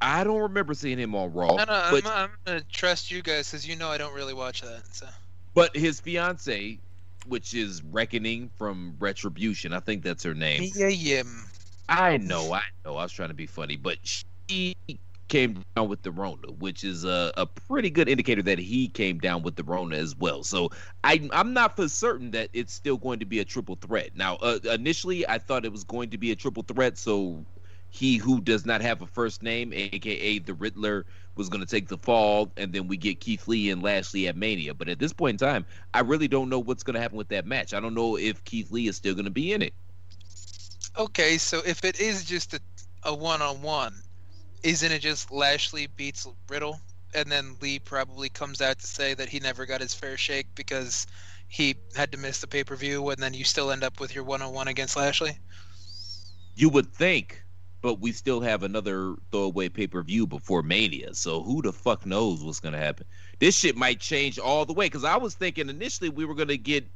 I 0.01 0.23
don't 0.23 0.39
remember 0.39 0.73
seeing 0.73 0.97
him 0.97 1.13
on 1.13 1.33
Raw. 1.33 1.55
No, 1.55 1.65
no, 1.65 1.73
I'm, 1.73 2.05
I'm 2.05 2.29
gonna 2.45 2.61
trust 2.71 3.11
you 3.11 3.21
guys 3.21 3.51
because 3.51 3.67
you 3.67 3.75
know 3.75 3.89
I 3.89 3.97
don't 3.97 4.13
really 4.13 4.33
watch 4.33 4.61
that. 4.61 4.83
So 4.95 5.07
but 5.53 5.75
his 5.75 5.99
fiance 5.99 6.79
which 7.29 7.53
is 7.53 7.83
Reckoning 7.83 8.49
from 8.57 8.95
Retribution. 8.99 9.73
I 9.73 9.79
think 9.79 10.03
that's 10.03 10.23
her 10.23 10.33
name. 10.33 10.69
Mia 10.75 10.89
Yim. 10.89 11.45
I 11.87 12.17
know, 12.17 12.53
I 12.53 12.61
know. 12.85 12.97
I 12.97 13.03
was 13.03 13.11
trying 13.11 13.29
to 13.29 13.35
be 13.35 13.47
funny, 13.47 13.75
but 13.75 13.97
she 14.03 14.75
came 15.27 15.63
down 15.75 15.87
with 15.87 16.01
the 16.01 16.11
Rona, 16.11 16.51
which 16.57 16.83
is 16.83 17.05
a, 17.05 17.31
a 17.37 17.45
pretty 17.45 17.89
good 17.89 18.09
indicator 18.09 18.41
that 18.41 18.59
he 18.59 18.87
came 18.87 19.19
down 19.19 19.43
with 19.43 19.55
the 19.55 19.63
Rona 19.63 19.95
as 19.95 20.15
well. 20.15 20.43
So 20.43 20.71
I, 21.03 21.29
I'm 21.31 21.53
not 21.53 21.75
for 21.75 21.87
certain 21.87 22.31
that 22.31 22.49
it's 22.53 22.73
still 22.73 22.97
going 22.97 23.19
to 23.19 23.25
be 23.25 23.39
a 23.39 23.45
triple 23.45 23.75
threat. 23.75 24.09
Now, 24.15 24.35
uh, 24.37 24.59
initially, 24.71 25.27
I 25.27 25.37
thought 25.37 25.65
it 25.65 25.71
was 25.71 25.83
going 25.83 26.09
to 26.09 26.17
be 26.17 26.31
a 26.31 26.35
triple 26.35 26.63
threat. 26.63 26.97
So 26.97 27.45
he 27.89 28.17
who 28.17 28.39
does 28.39 28.65
not 28.65 28.81
have 28.81 29.01
a 29.01 29.07
first 29.07 29.41
name, 29.43 29.73
aka 29.73 30.39
the 30.39 30.53
Riddler, 30.53 31.05
was 31.35 31.49
going 31.49 31.61
to 31.63 31.69
take 31.69 31.87
the 31.87 31.97
fall, 31.97 32.51
and 32.57 32.73
then 32.73 32.87
we 32.87 32.97
get 32.97 33.19
Keith 33.19 33.47
Lee 33.47 33.69
and 33.69 33.81
Lashley 33.81 34.27
at 34.27 34.35
Mania. 34.35 34.73
But 34.73 34.89
at 34.89 34.99
this 34.99 35.13
point 35.13 35.41
in 35.41 35.47
time, 35.47 35.65
I 35.93 36.01
really 36.01 36.27
don't 36.27 36.49
know 36.49 36.59
what's 36.59 36.83
going 36.83 36.95
to 36.95 36.99
happen 36.99 37.17
with 37.17 37.29
that 37.29 37.45
match. 37.45 37.73
I 37.73 37.79
don't 37.79 37.93
know 37.93 38.17
if 38.17 38.43
Keith 38.43 38.71
Lee 38.71 38.87
is 38.87 38.95
still 38.95 39.13
going 39.13 39.25
to 39.25 39.31
be 39.31 39.53
in 39.53 39.61
it. 39.61 39.73
Okay, 40.97 41.37
so 41.37 41.61
if 41.65 41.85
it 41.85 41.99
is 41.99 42.25
just 42.25 42.53
a, 42.53 42.59
a 43.03 43.15
one-on-one, 43.15 43.95
isn't 44.63 44.91
it 44.91 44.99
just 44.99 45.31
Lashley 45.31 45.87
beats 45.87 46.27
Riddle, 46.49 46.79
and 47.15 47.31
then 47.31 47.55
Lee 47.61 47.79
probably 47.79 48.27
comes 48.27 48.61
out 48.61 48.79
to 48.79 48.87
say 48.87 49.13
that 49.13 49.29
he 49.29 49.39
never 49.39 49.65
got 49.65 49.81
his 49.81 49.93
fair 49.93 50.17
shake 50.17 50.47
because 50.55 51.07
he 51.47 51.75
had 51.95 52.11
to 52.11 52.17
miss 52.17 52.41
the 52.41 52.47
pay-per-view, 52.47 53.09
and 53.09 53.23
then 53.23 53.33
you 53.33 53.45
still 53.45 53.71
end 53.71 53.83
up 53.83 53.99
with 53.99 54.13
your 54.13 54.25
one-on-one 54.25 54.67
against 54.67 54.97
Lashley? 54.97 55.37
You 56.55 56.69
would 56.69 56.91
think, 56.93 57.41
but 57.81 57.99
we 57.99 58.11
still 58.11 58.41
have 58.41 58.63
another 58.63 59.15
throwaway 59.31 59.69
pay 59.69 59.87
per 59.87 60.01
view 60.01 60.27
before 60.27 60.63
Mania. 60.63 61.13
So 61.13 61.41
who 61.41 61.61
the 61.61 61.71
fuck 61.71 62.05
knows 62.05 62.43
what's 62.43 62.59
gonna 62.59 62.77
happen? 62.77 63.05
This 63.39 63.57
shit 63.57 63.77
might 63.77 63.99
change 63.99 64.37
all 64.37 64.65
the 64.65 64.73
way. 64.73 64.87
Because 64.87 65.03
I 65.03 65.17
was 65.17 65.35
thinking 65.35 65.69
initially 65.69 66.09
we 66.09 66.25
were 66.25 66.35
gonna 66.35 66.57
get 66.57 66.87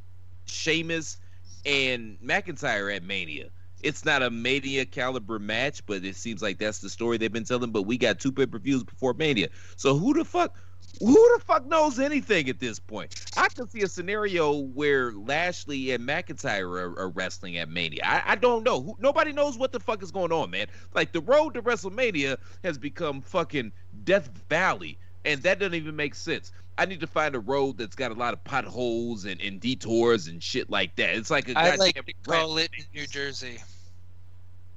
Sheamus 0.46 1.18
and 1.66 2.18
McIntyre 2.20 2.96
at 2.96 3.04
Mania. 3.04 3.50
It's 3.82 4.06
not 4.06 4.24
a 4.24 4.30
Mania 4.30 4.86
caliber 4.86 5.40
match, 5.40 5.86
but 5.86 6.06
it 6.06 6.16
seems 6.16 6.42
like 6.42 6.58
that's 6.58 6.80
the 6.80 6.90
story 6.90 7.18
they've 7.18 7.32
been 7.32 7.44
telling. 7.44 7.72
But 7.72 7.84
we 7.84 7.98
got 7.98 8.20
two 8.20 8.32
pay 8.32 8.46
per 8.46 8.60
views 8.60 8.84
before 8.84 9.14
Mania. 9.14 9.50
So 9.76 9.98
who 9.98 10.14
the 10.14 10.26
fuck? 10.26 10.58
Who 11.00 11.38
the 11.38 11.44
fuck 11.44 11.66
knows 11.66 12.00
anything 12.00 12.50
at 12.50 12.60
this 12.60 12.80
point? 12.80 13.26
I 13.36 13.50
could 13.50 13.72
see 13.72 13.82
a 13.82 13.88
scenario 13.88 14.54
where 14.54 15.12
Lashley 15.12 15.91
and 15.91 16.08
McIntyre 16.08 16.70
are, 16.70 17.00
are 17.00 17.10
wrestling 17.10 17.58
at 17.58 17.70
Mania. 17.70 18.02
I, 18.04 18.24
I 18.34 18.36
don't 18.36 18.64
know. 18.64 18.82
Who, 18.82 18.96
nobody 19.00 19.32
knows 19.34 19.58
what 19.58 19.72
the 19.72 19.80
fuck 19.80 20.04
is 20.04 20.12
going 20.12 20.32
on, 20.32 20.52
man. 20.52 20.68
Like 20.94 21.12
the 21.12 21.22
road 21.22 21.56
to 21.56 21.62
WrestleMania 21.62 22.38
has 22.64 22.78
become 22.78 23.22
fucking 23.22 23.72
Death 24.04 24.30
Valley, 24.50 24.98
and 25.26 25.41
that 25.44 25.60
doesn't 25.60 25.74
even 25.74 25.96
make 25.96 26.16
sense. 26.16 26.52
I 26.78 26.86
need 26.86 27.02
to 27.02 27.08
find 27.08 27.36
a 27.36 27.39
road 27.39 27.78
that's 27.78 27.96
got 27.96 28.12
a 28.12 28.16
lot 28.16 28.34
of 28.34 28.44
potholes 28.44 29.26
and, 29.26 29.39
and 29.41 29.60
detours 29.60 30.28
and 30.28 30.41
shit 30.41 30.70
like 30.70 30.96
that. 30.96 31.16
It's 31.16 31.30
like 31.30 31.50
a 31.50 31.58
I 31.58 31.76
like 31.76 31.96
to 31.96 32.14
call 32.26 32.58
it 32.58 32.72
New 32.94 33.08
Jersey. 33.08 33.60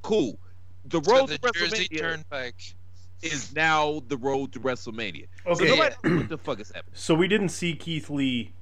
cool. 0.02 0.38
The 0.86 1.02
So 1.02 1.12
road 1.12 1.28
the 1.28 1.38
to 1.38 1.52
Jersey 1.52 1.88
WrestleMania 1.88 1.98
Turnpike. 2.00 2.74
Is 3.26 3.54
now 3.54 4.02
the 4.08 4.16
road 4.16 4.52
to 4.52 4.60
WrestleMania. 4.60 5.26
Okay. 5.46 5.68
So 5.68 5.76
nobody 5.76 5.94
what 6.16 6.28
the 6.28 6.38
fuck 6.38 6.60
is 6.60 6.68
happening. 6.68 6.92
So 6.94 7.14
we 7.14 7.28
didn't 7.28 7.50
see 7.50 7.74
Keith 7.74 8.10
Lee 8.10 8.52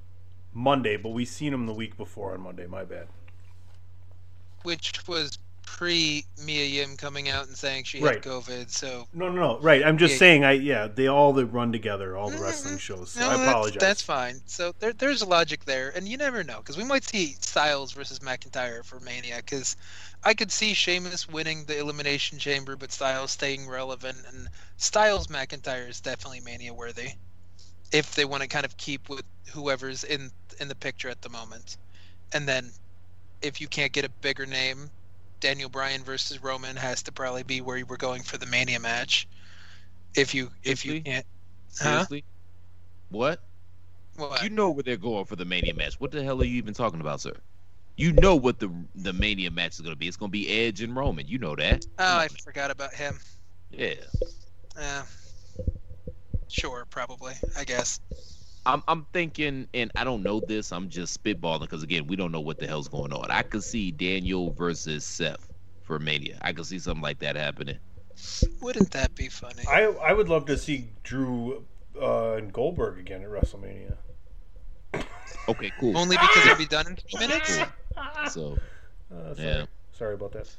Monday, 0.53 0.97
but 0.97 1.09
we 1.09 1.25
seen 1.25 1.53
him 1.53 1.65
the 1.65 1.73
week 1.73 1.97
before 1.97 2.33
on 2.33 2.41
Monday. 2.41 2.65
My 2.67 2.83
bad. 2.83 3.07
which 4.63 5.07
was 5.07 5.37
pre 5.65 6.25
Mia 6.43 6.65
Yim 6.65 6.95
coming 6.97 7.29
out 7.29 7.47
and 7.47 7.57
saying 7.57 7.83
she 7.83 7.99
Right. 7.99 8.15
had 8.15 8.23
COVID. 8.23 8.69
So 8.71 9.07
No, 9.13 9.29
no, 9.29 9.55
no. 9.55 9.59
Right. 9.59 9.83
I'm 9.85 9.97
just 9.97 10.13
Yeah. 10.13 10.19
saying. 10.19 10.43
I 10.45 10.51
yeah. 10.53 10.87
They 10.87 11.07
all 11.07 11.33
they 11.33 11.43
run 11.43 11.71
together. 11.71 12.15
All 12.15 12.29
the 12.29 12.35
mm-hmm. 12.35 12.45
wrestling 12.45 12.77
shows. 12.77 13.11
So 13.11 13.19
no, 13.21 13.29
I 13.31 13.37
that's- 13.37 13.73
That's, 13.79 14.01
fine. 14.01 14.41
So 14.45 14.73
there, 14.79 14.93
there's 14.93 15.21
a 15.21 15.25
logic 15.25 15.65
there, 15.65 15.89
and 15.95 16.07
you 16.07 16.17
never 16.17 16.43
know 16.43 16.57
because 16.57 16.77
we 16.77 16.83
might 16.83 17.03
see 17.03 17.35
Styles 17.39 17.91
versus 17.91 18.19
McIntyre 18.19 18.83
for 18.85 18.99
Mania. 18.99 19.37
Because 19.37 19.75
I 20.23 20.33
could 20.33 20.51
see 20.51 20.73
Sheamus 20.73 21.27
winning 21.27 21.65
the 21.65 21.77
Elimination 21.77 22.39
Chamber, 22.39 22.75
but 22.75 22.91
Styles 22.91 23.31
staying 23.31 23.67
relevant, 23.67 24.17
and 24.27 24.49
Styles 24.77 25.27
McIntyre 25.27 25.89
is 25.89 26.01
definitely 26.01 26.41
Mania 26.41 26.73
worthy 26.73 27.11
if 27.91 28.15
they 28.15 28.25
want 28.25 28.41
to 28.41 28.47
kind 28.47 28.65
of 28.65 28.75
keep 28.77 29.09
with 29.09 29.23
whoever's 29.53 30.03
in 30.03 30.31
in 30.59 30.67
the 30.67 30.75
picture 30.75 31.09
at 31.09 31.21
the 31.21 31.29
moment. 31.29 31.77
And 32.33 32.47
then 32.47 32.71
if 33.41 33.61
you 33.61 33.67
can't 33.67 33.91
get 33.91 34.05
a 34.05 34.09
bigger 34.09 34.45
name, 34.45 34.89
Daniel 35.45 35.69
Bryan 35.69 36.01
versus 36.01 36.41
Roman 36.41 36.75
has 36.75 37.03
to 37.03 37.11
probably 37.11 37.43
be 37.43 37.61
where 37.61 37.77
you 37.77 37.85
were 37.85 37.97
going 37.97 38.23
for 38.23 38.39
the 38.39 38.47
Mania 38.47 38.79
match. 38.79 39.27
If 40.15 40.33
you 40.33 40.49
if 40.63 40.83
you 40.83 41.01
can't, 41.01 41.23
Seriously? 41.67 42.23
What? 43.09 43.43
What? 44.15 44.41
You 44.41 44.49
know 44.49 44.71
where 44.71 44.81
they're 44.81 44.97
going 44.97 45.25
for 45.25 45.35
the 45.35 45.45
Mania 45.45 45.75
match. 45.75 45.99
What 45.99 46.09
the 46.09 46.23
hell 46.23 46.41
are 46.41 46.45
you 46.45 46.55
even 46.55 46.73
talking 46.73 46.99
about, 46.99 47.21
sir? 47.21 47.33
You 47.95 48.13
know 48.13 48.35
what 48.35 48.57
the 48.57 48.71
the 48.95 49.13
Mania 49.13 49.51
match 49.51 49.73
is 49.73 49.81
going 49.81 49.93
to 49.93 49.99
be. 49.99 50.07
It's 50.07 50.17
going 50.17 50.31
to 50.31 50.31
be 50.31 50.49
Edge 50.49 50.81
and 50.81 50.95
Roman. 50.95 51.27
You 51.27 51.37
know 51.37 51.55
that. 51.55 51.85
Oh, 51.99 52.17
I 52.17 52.27
forgot 52.43 52.71
about 52.71 52.95
him. 52.95 53.19
Yeah. 53.69 53.93
Uh, 54.75 55.03
sure, 56.47 56.87
probably. 56.89 57.33
I 57.55 57.65
guess. 57.65 57.99
I'm 58.65 58.83
I'm 58.87 59.05
thinking, 59.13 59.67
and 59.73 59.91
I 59.95 60.03
don't 60.03 60.23
know 60.23 60.39
this. 60.39 60.71
I'm 60.71 60.89
just 60.89 61.21
spitballing 61.23 61.61
because 61.61 61.83
again, 61.83 62.07
we 62.07 62.15
don't 62.15 62.31
know 62.31 62.39
what 62.39 62.59
the 62.59 62.67
hell's 62.67 62.87
going 62.87 63.13
on. 63.13 63.29
I 63.29 63.41
could 63.43 63.63
see 63.63 63.91
Daniel 63.91 64.51
versus 64.51 65.05
Seth 65.05 65.51
for 65.83 65.99
Mania. 65.99 66.37
I 66.41 66.53
could 66.53 66.65
see 66.65 66.79
something 66.79 67.03
like 67.03 67.19
that 67.19 67.35
happening. 67.35 67.77
Wouldn't 68.61 68.91
that 68.91 69.13
be 69.15 69.29
funny? 69.29 69.63
I 69.67 69.83
I 69.83 70.13
would 70.13 70.29
love 70.29 70.45
to 70.47 70.57
see 70.57 70.89
Drew 71.03 71.63
uh, 72.01 72.33
and 72.33 72.51
Goldberg 72.51 72.99
again 72.99 73.21
at 73.23 73.29
WrestleMania. 73.29 73.95
Okay, 75.47 75.71
cool. 75.79 75.95
Only 75.97 76.17
because 76.17 76.45
it'll 76.45 76.57
be 76.57 76.65
done 76.65 76.87
in 76.87 76.95
three 76.95 77.27
minutes. 77.27 77.59
So 78.33 78.57
Uh, 79.13 79.35
sorry. 79.35 79.47
yeah, 79.47 79.65
Sorry 79.93 80.13
about 80.15 80.31
that. 80.31 80.49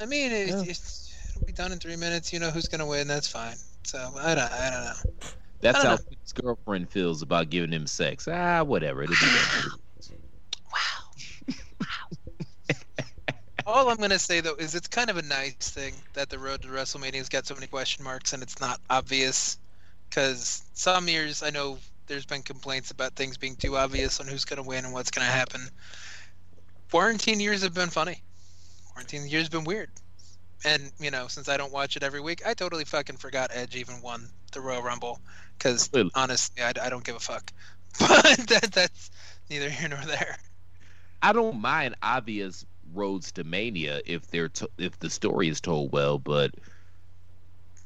I 0.00 0.06
mean, 0.06 0.30
it, 0.32 0.50
it's, 0.68 1.14
it'll 1.30 1.46
be 1.46 1.52
done 1.52 1.72
in 1.72 1.78
three 1.78 1.96
minutes. 1.96 2.32
You 2.32 2.38
know 2.38 2.50
who's 2.50 2.68
gonna 2.68 2.86
win. 2.86 3.08
That's 3.08 3.26
fine. 3.26 3.56
So 3.84 3.98
I 4.18 4.34
don't. 4.34 4.52
I 4.52 4.70
don't 4.70 4.84
know. 4.84 5.30
That's 5.60 5.82
how 5.82 5.96
know. 5.96 5.98
his 6.22 6.32
girlfriend 6.32 6.90
feels 6.90 7.22
about 7.22 7.50
giving 7.50 7.72
him 7.72 7.86
sex. 7.86 8.26
Ah, 8.28 8.62
whatever. 8.62 9.02
It'll 9.02 9.14
be 9.14 9.20
done. 9.20 9.80
All 13.66 13.88
I'm 13.88 13.98
gonna 13.98 14.18
say 14.18 14.40
though 14.40 14.54
is 14.54 14.74
it's 14.74 14.88
kind 14.88 15.10
of 15.10 15.16
a 15.16 15.22
nice 15.22 15.54
thing 15.54 15.94
that 16.14 16.30
the 16.30 16.38
road 16.38 16.62
to 16.62 16.68
WrestleMania's 16.68 17.28
got 17.28 17.46
so 17.46 17.54
many 17.54 17.66
question 17.66 18.02
marks 18.02 18.32
and 18.32 18.42
it's 18.42 18.60
not 18.60 18.80
obvious. 18.88 19.58
Because 20.08 20.62
some 20.74 21.08
years 21.08 21.42
I 21.42 21.50
know 21.50 21.78
there's 22.06 22.26
been 22.26 22.42
complaints 22.42 22.90
about 22.90 23.14
things 23.14 23.36
being 23.36 23.54
too 23.54 23.76
obvious 23.76 24.18
on 24.18 24.26
who's 24.26 24.44
gonna 24.44 24.62
win 24.62 24.84
and 24.84 24.94
what's 24.94 25.10
gonna 25.10 25.26
happen. 25.26 25.68
Quarantine 26.90 27.38
years 27.38 27.62
have 27.62 27.74
been 27.74 27.90
funny. 27.90 28.22
Quarantine 28.92 29.28
years 29.28 29.44
have 29.44 29.52
been 29.52 29.64
weird. 29.64 29.90
And 30.64 30.90
you 30.98 31.10
know, 31.10 31.28
since 31.28 31.48
I 31.48 31.56
don't 31.56 31.72
watch 31.72 31.96
it 31.96 32.02
every 32.02 32.20
week, 32.20 32.42
I 32.46 32.54
totally 32.54 32.84
fucking 32.84 33.18
forgot 33.18 33.50
Edge 33.52 33.76
even 33.76 34.00
won 34.00 34.30
the 34.52 34.60
Royal 34.60 34.82
Rumble. 34.82 35.20
Because 35.58 35.90
honestly, 36.14 36.62
I, 36.62 36.72
I 36.82 36.90
don't 36.90 37.04
give 37.04 37.16
a 37.16 37.20
fuck. 37.20 37.52
But 37.98 38.46
that, 38.48 38.70
that's 38.72 39.10
neither 39.50 39.68
here 39.68 39.88
nor 39.88 39.98
there. 39.98 40.38
I 41.22 41.32
don't 41.32 41.60
mind 41.60 41.96
obvious 42.02 42.64
roads 42.94 43.32
to 43.32 43.44
mania 43.44 44.00
if 44.06 44.26
they're 44.28 44.48
to, 44.48 44.70
if 44.78 44.98
the 45.00 45.10
story 45.10 45.48
is 45.48 45.60
told 45.60 45.92
well, 45.92 46.18
but 46.18 46.54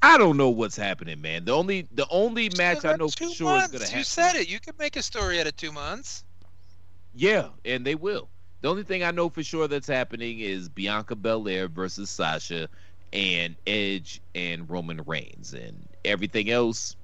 I 0.02 0.18
don't 0.18 0.36
know 0.36 0.50
what's 0.50 0.76
happening, 0.76 1.20
man. 1.20 1.46
The 1.46 1.52
only 1.52 1.88
the 1.92 2.06
only 2.10 2.50
match 2.56 2.84
I 2.84 2.94
know 2.96 3.08
for 3.08 3.28
sure 3.30 3.48
months. 3.48 3.66
is 3.66 3.72
gonna 3.72 3.84
happen. 3.86 3.98
You 3.98 4.04
said 4.04 4.36
it. 4.36 4.48
You 4.48 4.60
could 4.60 4.78
make 4.78 4.96
a 4.96 5.02
story 5.02 5.40
out 5.40 5.46
of 5.46 5.56
two 5.56 5.72
months. 5.72 6.24
Yeah, 7.14 7.48
and 7.64 7.86
they 7.86 7.94
will. 7.94 8.28
The 8.60 8.68
only 8.68 8.82
thing 8.82 9.02
I 9.02 9.10
know 9.10 9.28
for 9.28 9.42
sure 9.42 9.66
that's 9.66 9.86
happening 9.86 10.40
is 10.40 10.68
Bianca 10.68 11.16
Belair 11.16 11.68
versus 11.68 12.10
Sasha, 12.10 12.68
and 13.12 13.56
Edge 13.66 14.20
and 14.34 14.68
Roman 14.68 15.00
Reigns, 15.06 15.54
and 15.54 15.88
everything 16.04 16.50
else 16.50 16.96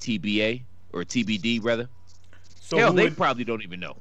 TBA 0.00 0.62
or 0.92 1.04
TBD 1.04 1.62
rather. 1.62 1.88
So 2.60 2.78
Hell, 2.78 2.92
they 2.92 3.04
would- 3.04 3.16
probably 3.16 3.44
don't 3.44 3.62
even 3.62 3.80
know. 3.80 3.96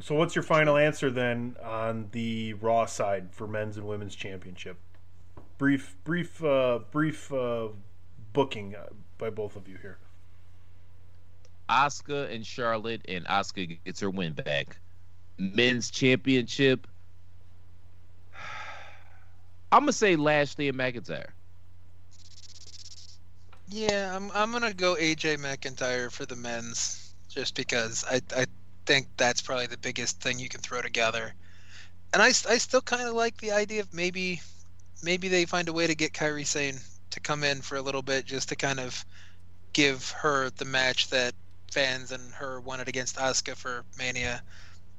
So 0.00 0.14
what's 0.14 0.34
your 0.34 0.42
final 0.42 0.76
answer 0.76 1.10
then 1.10 1.56
on 1.62 2.08
the 2.12 2.54
Raw 2.54 2.84
side 2.84 3.28
for 3.32 3.46
men's 3.46 3.76
and 3.76 3.86
women's 3.86 4.14
championship? 4.14 4.76
Brief, 5.56 5.96
brief, 6.04 6.42
uh, 6.42 6.80
brief 6.90 7.32
uh, 7.32 7.68
booking 8.32 8.74
uh, 8.74 8.86
by 9.18 9.30
both 9.30 9.56
of 9.56 9.68
you 9.68 9.76
here. 9.80 9.98
Asuka 11.70 12.30
and 12.34 12.44
Charlotte, 12.44 13.02
and 13.08 13.24
Asuka 13.26 13.78
gets 13.84 14.00
her 14.00 14.10
win 14.10 14.32
back. 14.32 14.76
Men's 15.38 15.90
championship. 15.90 16.86
I'm 19.72 19.82
gonna 19.82 19.92
say 19.92 20.16
Lashley 20.16 20.68
and 20.68 20.76
McIntyre. 20.78 21.28
Yeah, 23.74 24.14
I'm 24.14 24.30
I'm 24.32 24.52
gonna 24.52 24.72
go 24.72 24.94
AJ 24.94 25.36
McIntyre 25.36 26.08
for 26.12 26.24
the 26.26 26.36
men's, 26.36 27.12
just 27.28 27.56
because 27.56 28.04
I 28.08 28.20
I 28.36 28.46
think 28.86 29.08
that's 29.16 29.42
probably 29.42 29.66
the 29.66 29.78
biggest 29.78 30.20
thing 30.20 30.38
you 30.38 30.48
can 30.48 30.60
throw 30.60 30.80
together. 30.80 31.34
And 32.12 32.22
I, 32.22 32.28
I 32.28 32.58
still 32.58 32.82
kind 32.82 33.02
of 33.08 33.14
like 33.14 33.38
the 33.38 33.52
idea 33.52 33.80
of 33.82 33.92
maybe 33.92 34.40
maybe 35.02 35.28
they 35.28 35.44
find 35.44 35.68
a 35.68 35.72
way 35.72 35.88
to 35.88 35.94
get 35.96 36.12
Kairi 36.12 36.46
Sane 36.46 36.78
to 37.10 37.20
come 37.20 37.42
in 37.44 37.62
for 37.62 37.76
a 37.76 37.82
little 37.82 38.02
bit 38.02 38.26
just 38.26 38.48
to 38.50 38.56
kind 38.56 38.78
of 38.78 39.04
give 39.72 40.10
her 40.22 40.50
the 40.50 40.64
match 40.66 41.08
that 41.10 41.34
fans 41.72 42.12
and 42.12 42.32
her 42.34 42.60
wanted 42.60 42.88
against 42.88 43.16
Asuka 43.16 43.56
for 43.56 43.84
Mania 43.98 44.42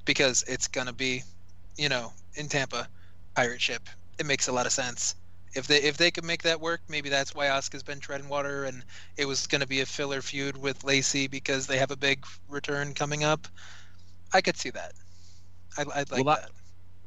because 0.06 0.44
it's 0.48 0.68
gonna 0.68 0.94
be, 0.94 1.24
you 1.78 1.90
know, 1.90 2.14
in 2.36 2.50
Tampa, 2.50 2.90
pirate 3.36 3.62
ship. 3.62 3.90
It 4.20 4.26
makes 4.26 4.50
a 4.50 4.52
lot 4.54 4.66
of 4.66 4.74
sense. 4.74 5.16
If 5.56 5.68
they 5.68 5.82
if 5.82 5.98
they 5.98 6.12
could 6.12 6.26
make 6.26 6.44
that 6.44 6.62
work, 6.62 6.82
maybe 6.90 7.10
that's 7.10 7.34
why 7.34 7.48
Asuka's 7.48 7.84
been 7.84 8.00
treading 8.00 8.30
water, 8.30 8.66
and 8.66 8.84
it 9.18 9.26
was 9.26 9.48
gonna 9.48 9.68
be 9.68 9.82
a 9.82 9.86
filler 9.86 10.22
feud 10.22 10.58
with 10.58 10.84
Lacey 10.84 11.28
because 11.28 11.68
they 11.68 11.78
have 11.78 11.92
a 11.92 11.98
big 11.98 12.26
return 12.50 12.94
coming 12.94 13.24
up. 13.24 13.48
I 14.34 14.42
could 14.42 14.58
see 14.58 14.72
that. 14.72 14.94
I, 15.78 15.86
I'd 15.96 16.12
like 16.12 16.26
Well, 16.26 16.36
that. 16.36 16.52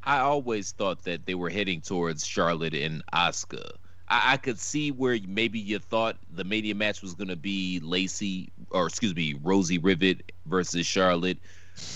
I 0.05 0.19
always 0.21 0.73
thought 0.73 1.05
that 1.05 1.27
they 1.27 1.35
were 1.35 1.51
heading 1.51 1.81
towards 1.81 2.27
Charlotte 2.27 2.75
and 2.75 3.03
Asuka. 3.13 3.73
I, 4.09 4.35
I 4.35 4.37
could 4.37 4.59
see 4.59 4.91
where 4.91 5.19
maybe 5.27 5.59
you 5.59 5.79
thought 5.79 6.19
the 6.31 6.45
Mania 6.45 6.75
match 6.75 7.03
was 7.03 7.15
going 7.15 7.29
to 7.29 7.37
be 7.37 7.81
Lacey, 7.83 8.53
or 8.71 8.87
excuse 8.87 9.15
me, 9.15 9.35
Rosie 9.43 9.79
Rivet 9.79 10.33
versus 10.47 10.87
Charlotte. 10.87 11.39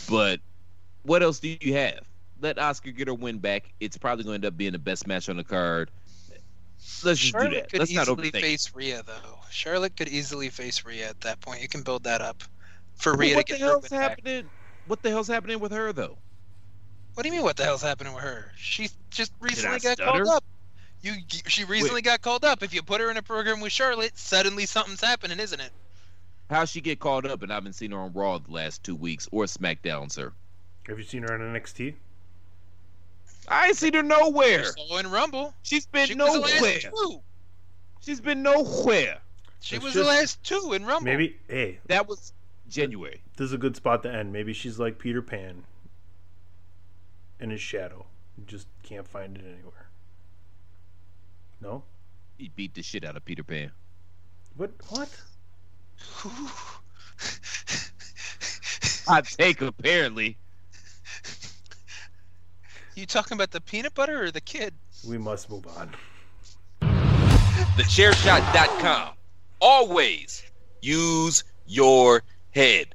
But 0.06 0.40
what 1.02 1.22
else 1.22 1.40
do 1.40 1.48
you 1.48 1.74
have? 1.74 2.00
Let 2.40 2.56
Asuka 2.56 2.94
get 2.96 3.08
her 3.08 3.14
win 3.14 3.38
back. 3.38 3.72
It's 3.80 3.96
probably 3.96 4.24
going 4.24 4.40
to 4.40 4.46
end 4.46 4.54
up 4.54 4.56
being 4.56 4.72
the 4.72 4.78
best 4.78 5.06
match 5.06 5.28
on 5.28 5.36
the 5.36 5.44
card. 5.44 5.90
Let's 7.04 7.20
just 7.20 7.32
Charlotte 7.32 7.50
do 7.50 7.56
that. 7.56 7.70
could 7.70 7.78
Let's 7.80 7.92
not 7.92 8.02
easily 8.08 8.30
overthink. 8.30 8.36
it. 8.36 8.40
face 8.40 8.72
Rhea 8.74 9.02
though. 9.06 9.38
Charlotte 9.50 9.96
could 9.96 10.08
easily 10.08 10.48
face 10.48 10.84
Rhea 10.84 11.08
at 11.08 11.20
that 11.22 11.40
point. 11.40 11.62
You 11.62 11.68
can 11.68 11.82
build 11.82 12.04
that 12.04 12.20
up 12.20 12.42
for 12.96 13.12
But 13.12 13.18
Rhea 13.20 13.30
to 13.30 13.36
what 13.36 13.46
the 13.46 13.52
get 13.52 13.60
her 13.60 13.66
hell's 13.66 13.82
win 13.90 14.00
back. 14.00 14.10
happening? 14.10 14.50
What 14.86 15.02
the 15.02 15.10
hell's 15.10 15.28
happening 15.28 15.60
with 15.60 15.72
her 15.72 15.92
though? 15.92 16.18
What 17.14 17.22
do 17.24 17.28
you 17.28 17.32
mean? 17.34 17.42
What 17.42 17.56
the 17.56 17.64
hell's 17.64 17.82
happening 17.82 18.14
with 18.14 18.22
her? 18.24 18.52
She 18.56 18.88
just 19.10 19.32
recently 19.40 19.78
got 19.80 19.98
stutter? 19.98 20.24
called 20.24 20.28
up. 20.36 20.44
You, 21.02 21.14
she 21.48 21.64
recently 21.64 22.00
got 22.00 22.22
called 22.22 22.44
up. 22.44 22.62
If 22.62 22.72
you 22.72 22.82
put 22.82 23.00
her 23.00 23.10
in 23.10 23.16
a 23.16 23.22
program 23.22 23.60
with 23.60 23.72
Charlotte, 23.72 24.16
suddenly 24.16 24.66
something's 24.66 25.00
happening, 25.02 25.40
isn't 25.40 25.60
it? 25.60 25.72
How'd 26.48 26.68
she 26.68 26.80
get 26.80 27.00
called 27.00 27.26
up? 27.26 27.42
And 27.42 27.50
I 27.50 27.56
haven't 27.56 27.72
seen 27.72 27.90
her 27.90 27.98
on 27.98 28.12
Raw 28.12 28.38
the 28.38 28.52
last 28.52 28.84
two 28.84 28.94
weeks 28.94 29.28
or 29.32 29.44
SmackDown, 29.44 30.10
sir. 30.12 30.32
Have 30.86 30.98
you 30.98 31.04
seen 31.04 31.22
her 31.22 31.34
on 31.34 31.40
NXT? 31.40 31.94
I 33.48 33.68
ain't 33.68 33.76
seen 33.76 33.94
her 33.94 34.02
nowhere. 34.02 34.64
So 34.64 34.96
in 34.98 35.10
Rumble, 35.10 35.54
She's 35.62 35.86
been 35.86 36.06
she 36.06 36.14
was 36.14 36.32
the 36.32 36.38
nowhere. 36.40 36.60
last 36.62 36.86
two. 36.94 37.20
She's 38.00 38.20
been 38.20 38.42
nowhere. 38.42 39.18
She 39.60 39.76
It's 39.76 39.84
was 39.84 39.94
just- 39.94 40.04
the 40.04 40.08
last 40.08 40.42
two 40.44 40.72
in 40.72 40.84
Rumble. 40.84 41.04
Maybe. 41.04 41.36
Hey, 41.48 41.78
That 41.86 42.08
was 42.08 42.32
January. 42.68 43.20
this 43.36 43.46
is 43.46 43.52
a 43.52 43.58
good 43.58 43.76
spot 43.76 44.02
to 44.04 44.12
end. 44.12 44.32
Maybe 44.32 44.52
she's 44.52 44.78
like 44.78 44.98
Peter 44.98 45.22
Pan 45.22 45.64
in 47.40 47.50
his 47.50 47.60
shadow. 47.60 48.06
You 48.38 48.44
just 48.46 48.66
can't 48.82 49.06
find 49.06 49.36
it 49.36 49.44
anywhere. 49.44 49.88
No? 51.60 51.84
He 52.38 52.48
beat 52.48 52.74
the 52.74 52.82
shit 52.82 53.04
out 53.04 53.16
of 53.16 53.24
Peter 53.24 53.44
Pan. 53.44 53.70
What? 54.56 54.72
What? 54.88 55.08
I 59.08 59.20
take 59.20 59.60
apparently. 59.60 60.38
You 62.94 63.06
talking 63.06 63.36
about 63.36 63.52
the 63.52 63.60
peanut 63.60 63.94
butter 63.94 64.24
or 64.24 64.30
the 64.30 64.40
kid? 64.40 64.74
We 65.08 65.16
must 65.16 65.48
move 65.48 65.66
on. 65.66 65.94
TheChairShot.com. 67.76 69.14
Always 69.60 70.42
use 70.82 71.44
your 71.66 72.22
head. 72.50 72.94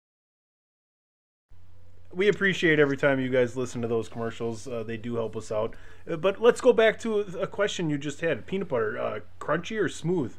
We 2.13 2.27
appreciate 2.27 2.79
every 2.79 2.97
time 2.97 3.19
you 3.19 3.29
guys 3.29 3.55
listen 3.55 3.81
to 3.81 3.87
those 3.87 4.09
commercials. 4.09 4.67
Uh, 4.67 4.83
they 4.83 4.97
do 4.97 5.15
help 5.15 5.35
us 5.35 5.51
out. 5.51 5.75
Uh, 6.09 6.17
but 6.17 6.41
let's 6.41 6.61
go 6.61 6.73
back 6.73 6.99
to 6.99 7.19
a, 7.19 7.41
a 7.41 7.47
question 7.47 7.89
you 7.89 7.97
just 7.97 8.21
had: 8.21 8.45
peanut 8.45 8.67
butter, 8.67 8.99
uh, 8.99 9.19
crunchy 9.39 9.79
or 9.81 9.87
smooth? 9.87 10.33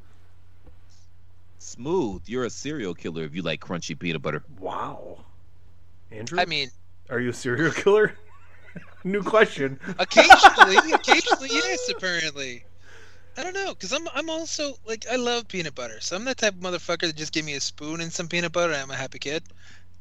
Smooth. 1.59 2.23
You're 2.27 2.45
a 2.45 2.51
serial 2.51 2.95
killer 2.95 3.25
if 3.25 3.35
you 3.35 3.43
like 3.43 3.61
crunchy 3.61 3.99
peanut 3.99 4.23
butter. 4.23 4.43
Wow. 4.59 5.25
Andrew, 6.11 6.39
I 6.39 6.45
mean, 6.45 6.71
are 7.09 7.21
you 7.21 7.31
a 7.31 7.35
serial 7.35 7.73
killer? 7.73 8.15
New 9.05 9.23
question. 9.23 9.79
occasionally, 9.99 10.77
occasionally, 10.93 11.49
yes. 11.51 11.89
Apparently, 11.89 12.65
I 13.37 13.43
don't 13.43 13.55
know, 13.55 13.75
because 13.75 13.93
I'm 13.93 14.09
I'm 14.15 14.29
also 14.29 14.77
like 14.87 15.07
I 15.11 15.17
love 15.17 15.49
peanut 15.49 15.75
butter, 15.75 16.01
so 16.01 16.17
I'm 16.17 16.25
the 16.25 16.35
type 16.35 16.55
of 16.55 16.61
motherfucker 16.61 17.03
that 17.03 17.17
just 17.17 17.33
give 17.33 17.45
me 17.45 17.55
a 17.55 17.61
spoon 17.61 18.01
and 18.01 18.13
some 18.13 18.29
peanut 18.29 18.53
butter, 18.53 18.73
and 18.73 18.83
I'm 18.83 18.91
a 18.91 18.97
happy 18.97 19.19
kid. 19.19 19.43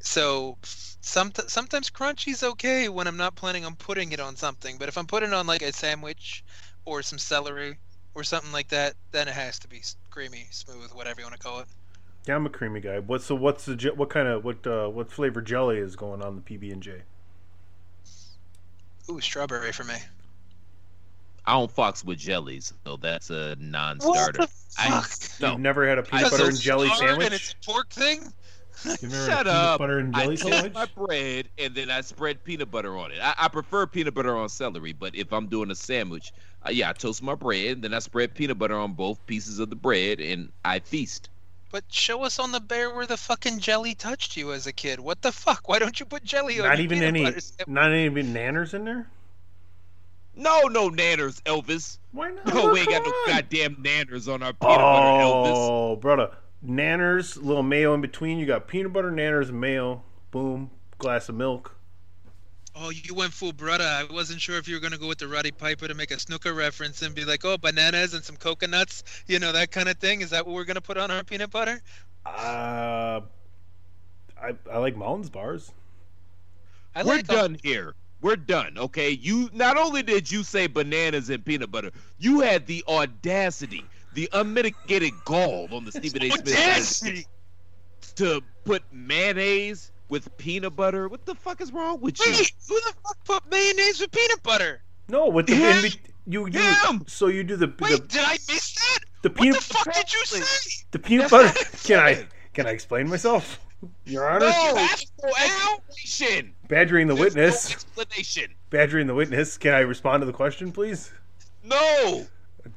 So, 0.02 0.58
some 0.64 1.32
sometimes 1.48 1.90
crunchy's 1.90 2.44
okay 2.44 2.90
when 2.90 3.08
I'm 3.08 3.18
not 3.18 3.36
planning 3.36 3.66
on 3.66 3.76
putting 3.76 4.12
it 4.12 4.20
on 4.20 4.36
something, 4.36 4.78
but 4.78 4.88
if 4.88 4.98
I'm 4.98 5.08
putting 5.08 5.30
it 5.30 5.36
on 5.36 5.48
like 5.48 5.62
a 5.62 5.74
sandwich 5.74 6.44
or 6.86 7.02
some 7.02 7.20
celery 7.20 7.78
or 8.14 8.24
something 8.24 8.52
like 8.52 8.70
that, 8.70 8.96
then 9.12 9.28
it 9.28 9.34
has 9.34 9.60
to 9.60 9.68
be 9.68 9.82
creamy, 10.10 10.48
smooth, 10.52 10.92
whatever 10.92 11.22
you 11.22 11.26
want 11.26 11.36
to 11.36 11.42
call 11.42 11.60
it. 11.60 11.68
Yeah, 12.28 12.36
I'm 12.36 12.46
a 12.46 12.50
creamy 12.50 12.82
guy. 12.82 13.00
What 13.00 13.24
so? 13.24 13.34
What's 13.34 13.66
the 13.66 13.94
what 13.96 14.10
kind 14.10 14.28
of 14.28 14.44
what 14.46 14.66
uh, 14.68 14.88
what 14.88 15.12
flavor 15.12 15.42
jelly 15.42 15.78
is 15.78 15.96
going 15.96 16.22
on 16.22 16.36
the 16.36 16.42
PB 16.42 16.72
and 16.72 16.84
J? 16.84 17.02
Ooh, 19.10 19.20
strawberry 19.20 19.72
for 19.72 19.84
me. 19.84 19.96
I 21.46 21.54
don't 21.54 21.72
fox 21.72 22.06
with 22.06 22.20
jellies, 22.20 22.74
so 22.86 22.98
that's 22.98 23.32
a 23.32 23.56
non-starter. 23.60 24.42
What 24.42 24.50
I 24.78 25.04
no. 25.40 25.52
You've 25.52 25.60
never 25.60 25.88
had 25.88 25.98
a 25.98 26.04
peanut 26.04 26.30
butter 26.30 26.48
and 26.48 26.60
jelly 26.60 26.90
sandwich. 26.90 27.26
And 27.26 27.34
it's 27.34 27.54
a 27.54 27.66
pork 27.66 27.90
thing. 27.90 28.32
You've 28.86 29.04
never 29.04 29.16
a 29.16 29.26
Shut 29.26 29.48
up. 29.48 29.80
butter 29.80 30.00
and 30.00 30.16
I 30.16 30.24
jelly 30.24 30.38
toast 30.38 30.54
sandwich. 30.54 30.74
my 30.74 30.86
bread 30.96 31.50
and 31.58 31.76
then 31.76 31.90
I 31.92 32.02
spread 32.02 32.44
peanut 32.44 32.72
butter 32.72 32.98
on 32.98 33.12
it. 33.12 33.20
I, 33.22 33.34
I 33.38 33.48
prefer 33.48 33.86
peanut 33.88 34.14
butter 34.14 34.36
on 34.36 34.50
celery, 34.50 34.94
but 34.94 35.16
if 35.16 35.32
I'm 35.32 35.48
doing 35.48 35.72
a 35.72 35.76
sandwich, 35.76 36.34
uh, 36.66 36.70
yeah, 36.72 36.90
I 36.90 36.94
toast 36.94 37.22
my 37.24 37.36
bread, 37.36 37.82
then 37.82 37.94
I 37.94 38.00
spread 38.00 38.34
peanut 38.36 38.58
butter 38.60 38.76
on 38.76 38.94
both 38.94 39.26
pieces 39.26 39.60
of 39.60 39.70
the 39.70 39.76
bread, 39.76 40.20
and 40.20 40.52
I 40.66 40.80
feast. 40.80 41.30
But 41.72 41.86
show 41.90 42.24
us 42.24 42.38
on 42.38 42.52
the 42.52 42.60
bear 42.60 42.94
where 42.94 43.06
the 43.06 43.18
fucking 43.18 43.60
jelly 43.60 43.96
touched 43.96 44.36
you 44.36 44.52
as 44.52 44.68
a 44.68 44.74
kid. 44.74 45.00
What 45.00 45.22
the 45.22 45.32
fuck? 45.32 45.70
Why 45.70 45.80
don't 45.80 46.00
you 46.00 46.06
put 46.06 46.24
jelly 46.24 46.60
on 46.60 46.68
Not 46.68 46.80
even 46.80 47.00
peanut 47.00 47.08
any, 47.08 47.24
butter 47.24 47.40
not 47.68 47.94
even 47.94 48.34
nanners 48.34 48.74
in 48.74 48.84
there. 48.86 49.08
No, 50.36 50.62
no 50.64 50.90
nanners, 50.90 51.42
Elvis. 51.44 51.98
Why 52.12 52.32
not? 52.32 52.46
No, 52.54 52.72
we 52.72 52.80
ain't 52.82 52.90
got 52.90 53.06
no 53.06 53.14
goddamn 53.28 53.76
nanners 53.78 54.32
on 54.34 54.44
our 54.44 54.54
peanut 54.54 54.78
butter, 54.78 55.24
Elvis. 55.24 55.52
Oh, 55.56 55.96
brother, 55.96 56.32
nanners, 56.66 57.42
little 57.42 57.64
mayo 57.64 57.94
in 57.94 58.02
between. 58.02 58.38
You 58.40 58.46
got 58.46 58.68
peanut 58.68 58.94
butter, 58.94 59.12
nanners, 59.12 59.52
mayo. 59.52 60.04
Boom, 60.32 60.72
glass 60.98 61.30
of 61.30 61.36
milk. 61.36 61.76
Oh, 62.74 62.90
you 62.90 63.14
went 63.14 63.34
full 63.34 63.52
brother. 63.52 63.84
I 63.84 64.06
wasn't 64.12 64.40
sure 64.40 64.58
if 64.58 64.68
you 64.68 64.76
were 64.76 64.80
gonna 64.80 64.98
go 64.98 65.08
with 65.08 65.18
the 65.18 65.28
Roddy 65.28 65.52
Piper 65.52 65.88
to 65.88 65.94
make 65.94 66.12
a 66.12 66.16
Snuka 66.16 66.56
reference 66.56 67.02
and 67.02 67.14
be 67.14 67.26
like, 67.26 67.44
oh, 67.44 67.58
bananas 67.58 68.14
and 68.14 68.24
some 68.24 68.38
coconuts, 68.38 69.04
you 69.28 69.40
know, 69.40 69.52
that 69.52 69.72
kind 69.72 69.90
of 69.90 69.98
thing. 69.98 70.22
Is 70.22 70.30
that 70.30 70.46
what 70.46 70.56
we're 70.56 70.64
gonna 70.64 70.80
put 70.82 70.98
on 70.98 71.12
our 71.12 71.24
peanut 71.24 71.52
butter? 71.52 71.82
Uh, 72.26 73.22
I, 74.42 74.56
I 74.72 74.78
like 74.78 74.96
Mounds 74.96 75.30
bars. 75.30 75.72
I 76.96 77.04
We're 77.04 77.16
like 77.18 77.28
them. 77.28 77.36
done 77.36 77.58
here. 77.64 77.96
We're 78.22 78.36
done. 78.38 78.78
Okay. 78.78 79.10
You 79.12 79.50
not 79.54 79.78
only 79.78 80.04
did 80.04 80.32
you 80.32 80.44
say 80.44 80.68
bananas 80.68 81.30
and 81.30 81.44
peanut 81.44 81.72
butter, 81.72 81.92
you 82.20 82.40
had 82.40 82.68
the 82.68 82.84
audacity, 82.88 83.84
the 84.14 84.30
unmitigated 84.34 85.14
gall 85.26 85.68
on 85.72 85.86
the 85.86 85.92
Stephen 85.92 86.24
A. 86.24 86.30
Smith 86.82 87.26
to 88.16 88.42
put 88.66 88.84
mayonnaise 88.92 89.92
with 90.10 90.36
peanut 90.38 90.76
butter. 90.76 91.08
What 91.08 91.26
the 91.26 91.36
fuck 91.36 91.62
is 91.62 91.72
wrong 91.72 92.02
with 92.02 92.20
you? 92.20 92.32
Wait, 92.32 92.52
who 92.68 92.76
the 92.82 92.94
fuck 93.04 93.24
put 93.26 93.52
mayonnaise 93.52 94.00
with 94.02 94.12
peanut 94.12 94.44
butter? 94.44 94.82
No, 95.08 95.28
with 95.28 95.48
the 95.48 95.56
Him? 95.56 95.78
in 95.78 95.82
bet- 95.84 95.98
you 96.28 96.50
do 96.50 96.60
Him! 96.60 97.04
so 97.08 97.28
you 97.28 97.44
do 97.44 97.56
the 97.56 97.68
Wait, 97.80 97.90
the, 97.92 97.98
did 98.08 98.22
I 98.24 98.34
miss 98.34 98.74
that? 98.76 99.00
the 99.22 99.30
What 99.30 99.38
peanut 99.40 99.56
the 99.62 99.74
fuck 99.74 99.94
did 99.94 100.14
you 100.14 100.26
say? 100.26 100.84
the 100.92 101.00
peanut 101.00 101.30
butter. 101.32 101.58
Can 101.84 102.00
I 102.00 102.26
can 102.54 102.68
I 102.68 102.72
explain 102.72 103.08
myself? 103.10 103.60
Your 104.06 104.30
Honor, 104.30 104.42
No, 104.46 104.76
have 104.76 105.02
no 105.24 105.30
explanation. 105.34 106.54
badgering 106.68 107.08
the 107.08 107.16
There's 107.16 107.34
witness, 107.34 107.70
No 107.70 107.74
explanation. 107.74 108.54
badgering 108.70 109.08
the 109.08 109.16
witness. 109.16 109.58
Can 109.58 109.74
I 109.74 109.80
respond 109.80 110.22
to 110.22 110.26
the 110.28 110.34
question, 110.34 110.72
please? 110.72 111.12
No. 111.64 112.28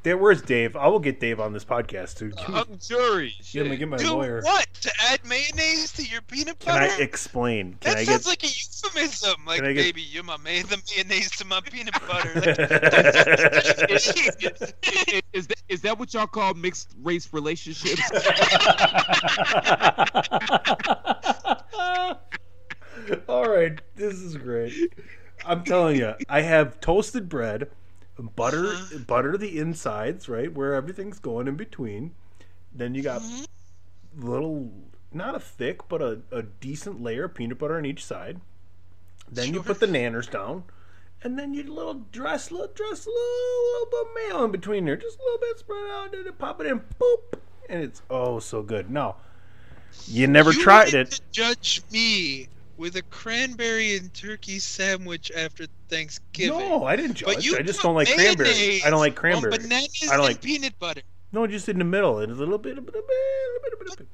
There, 0.02 0.16
where's 0.16 0.40
Dave? 0.42 0.76
I 0.76 0.86
will 0.88 0.98
get 0.98 1.20
Dave 1.20 1.40
on 1.40 1.52
this 1.52 1.64
podcast 1.64 2.16
too. 2.16 2.32
I'm 2.48 2.78
jury. 2.78 3.34
Let 3.54 3.66
me 3.68 3.76
get 3.76 3.88
my 3.88 3.96
Do 3.98 4.12
lawyer. 4.14 4.40
what? 4.42 4.66
To 4.82 4.90
add 5.10 5.20
mayonnaise 5.26 5.92
to 5.92 6.04
your 6.04 6.22
peanut 6.22 6.58
Can 6.58 6.74
butter? 6.74 6.92
I 6.98 7.02
explain? 7.02 7.76
Can 7.80 7.92
that 7.92 7.98
I 7.98 8.04
sounds 8.04 8.24
get? 8.24 8.30
like 8.30 8.42
a 8.44 8.46
euphemism. 8.46 9.44
Like, 9.46 9.62
I 9.62 9.72
get- 9.72 9.82
baby, 9.82 10.02
you're 10.02 10.24
my 10.24 10.36
may- 10.38 10.62
the 10.62 10.80
mayonnaise 10.94 11.30
to 11.32 11.44
my 11.46 11.60
peanut 11.60 11.94
butter. 12.08 12.32
is, 13.90 14.06
is, 14.08 14.72
is 15.34 15.46
that, 15.48 15.62
is 15.68 15.80
that 15.82 15.98
what 15.98 16.14
y'all 16.14 16.26
call 16.26 16.54
mixed 16.54 16.94
race 17.02 17.28
relationships? 17.32 18.00
All 23.28 23.48
right, 23.48 23.78
this 23.96 24.14
is 24.14 24.36
great. 24.36 24.72
I'm 25.44 25.64
telling 25.64 25.96
you, 25.96 26.14
I 26.28 26.40
have 26.40 26.80
toasted 26.80 27.28
bread, 27.28 27.68
butter, 28.22 28.66
Uh-huh. 28.66 28.98
butter 29.06 29.36
the 29.36 29.58
insides, 29.58 30.28
right 30.28 30.52
where 30.52 30.74
everything's 30.74 31.18
going 31.18 31.48
in 31.48 31.56
between. 31.56 32.14
Then 32.72 32.94
you 32.94 33.02
got 33.02 33.20
Mm-hmm. 33.22 33.44
little, 34.28 34.72
not 35.12 35.34
a 35.34 35.40
thick, 35.40 35.88
but 35.88 36.00
a, 36.02 36.20
a 36.30 36.42
decent 36.42 37.02
layer 37.02 37.24
of 37.24 37.34
peanut 37.34 37.58
butter 37.58 37.76
on 37.76 37.86
each 37.86 38.04
side. 38.04 38.40
Then 39.30 39.54
you 39.54 39.62
put 39.62 39.80
the 39.80 39.86
nanners 39.86 40.30
down, 40.30 40.64
and 41.22 41.38
then 41.38 41.54
you 41.54 41.62
little 41.64 42.04
dress, 42.12 42.50
little 42.50 42.68
dress, 42.74 43.06
a 43.06 43.08
little, 43.08 43.72
little 43.72 43.88
bit 43.90 44.00
of 44.00 44.14
mayo 44.36 44.44
in 44.44 44.52
between 44.52 44.84
there, 44.84 44.96
just 44.96 45.18
a 45.18 45.22
little 45.22 45.38
bit 45.40 45.58
spread 45.58 45.90
out, 45.90 46.14
and 46.14 46.26
then 46.26 46.32
pop 46.34 46.60
it 46.60 46.66
in, 46.66 46.80
boop, 47.00 47.38
and 47.68 47.82
it's 47.82 48.02
oh 48.10 48.38
so 48.38 48.62
good. 48.62 48.90
Now, 48.90 49.16
you 50.06 50.26
never 50.26 50.52
you 50.52 50.60
tried 50.62 50.94
it. 50.94 51.10
To 51.12 51.20
judge 51.32 51.82
me 51.90 52.48
with 52.76 52.96
a 52.96 53.02
cranberry 53.02 53.96
and 53.96 54.12
turkey 54.12 54.58
sandwich 54.58 55.30
after 55.36 55.66
Thanksgiving. 55.88 56.58
No, 56.58 56.84
I 56.84 56.96
didn't 56.96 57.14
judge. 57.14 57.34
But 57.34 57.44
you 57.44 57.56
I 57.56 57.62
just 57.62 57.82
don't 57.82 57.94
like 57.94 58.08
cranberry. 58.08 58.82
I 58.84 58.90
don't 58.90 59.00
like 59.00 59.12
on 59.12 59.16
cranberry. 59.16 59.58
bananas 59.58 60.08
I 60.10 60.16
don't 60.16 60.26
like 60.26 60.40
peanut 60.42 60.78
butter. 60.78 61.02
no, 61.32 61.46
just 61.46 61.68
in 61.68 61.78
the 61.78 61.84
middle, 61.84 62.18
and 62.18 62.30
a 62.30 62.34
little 62.34 62.58
bit, 62.58 62.76
a 62.76 62.80
a 62.80 62.82
bit, 62.82 62.94
a 62.94 63.92
a 63.92 63.96
bit. 63.96 64.08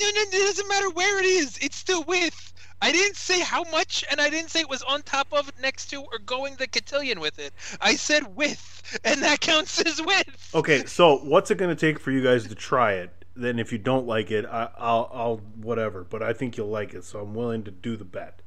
No, 0.00 0.06
no, 0.06 0.20
it 0.20 0.32
doesn't 0.32 0.68
matter 0.68 0.90
where 0.90 1.18
it 1.18 1.26
is. 1.26 1.58
It's 1.58 1.76
still 1.76 2.02
with. 2.04 2.52
I 2.82 2.92
didn't 2.92 3.16
say 3.16 3.40
how 3.40 3.64
much, 3.64 4.04
and 4.10 4.20
I 4.20 4.28
didn't 4.28 4.50
say 4.50 4.60
it 4.60 4.68
was 4.68 4.82
on 4.82 5.02
top 5.02 5.32
of, 5.32 5.50
next 5.60 5.86
to, 5.90 6.02
or 6.02 6.18
going 6.18 6.56
the 6.56 6.66
cotillion 6.66 7.20
with 7.20 7.38
it. 7.38 7.52
I 7.80 7.96
said 7.96 8.36
with, 8.36 9.00
and 9.04 9.22
that 9.22 9.40
counts 9.40 9.80
as 9.80 10.00
with. 10.00 10.50
Okay, 10.54 10.84
so 10.84 11.18
what's 11.18 11.50
it 11.50 11.56
going 11.58 11.74
to 11.74 11.80
take 11.80 11.98
for 11.98 12.10
you 12.10 12.22
guys 12.22 12.46
to 12.46 12.54
try 12.54 12.92
it? 12.92 13.10
Then, 13.36 13.58
if 13.58 13.70
you 13.72 13.78
don't 13.78 14.06
like 14.06 14.30
it, 14.30 14.46
I, 14.46 14.70
I'll, 14.78 15.10
I'll 15.12 15.36
whatever. 15.60 16.04
But 16.04 16.22
I 16.22 16.32
think 16.32 16.56
you'll 16.56 16.68
like 16.68 16.94
it, 16.94 17.04
so 17.04 17.20
I'm 17.20 17.34
willing 17.34 17.64
to 17.64 17.70
do 17.70 17.96
the 17.96 18.04
bet. 18.04 18.40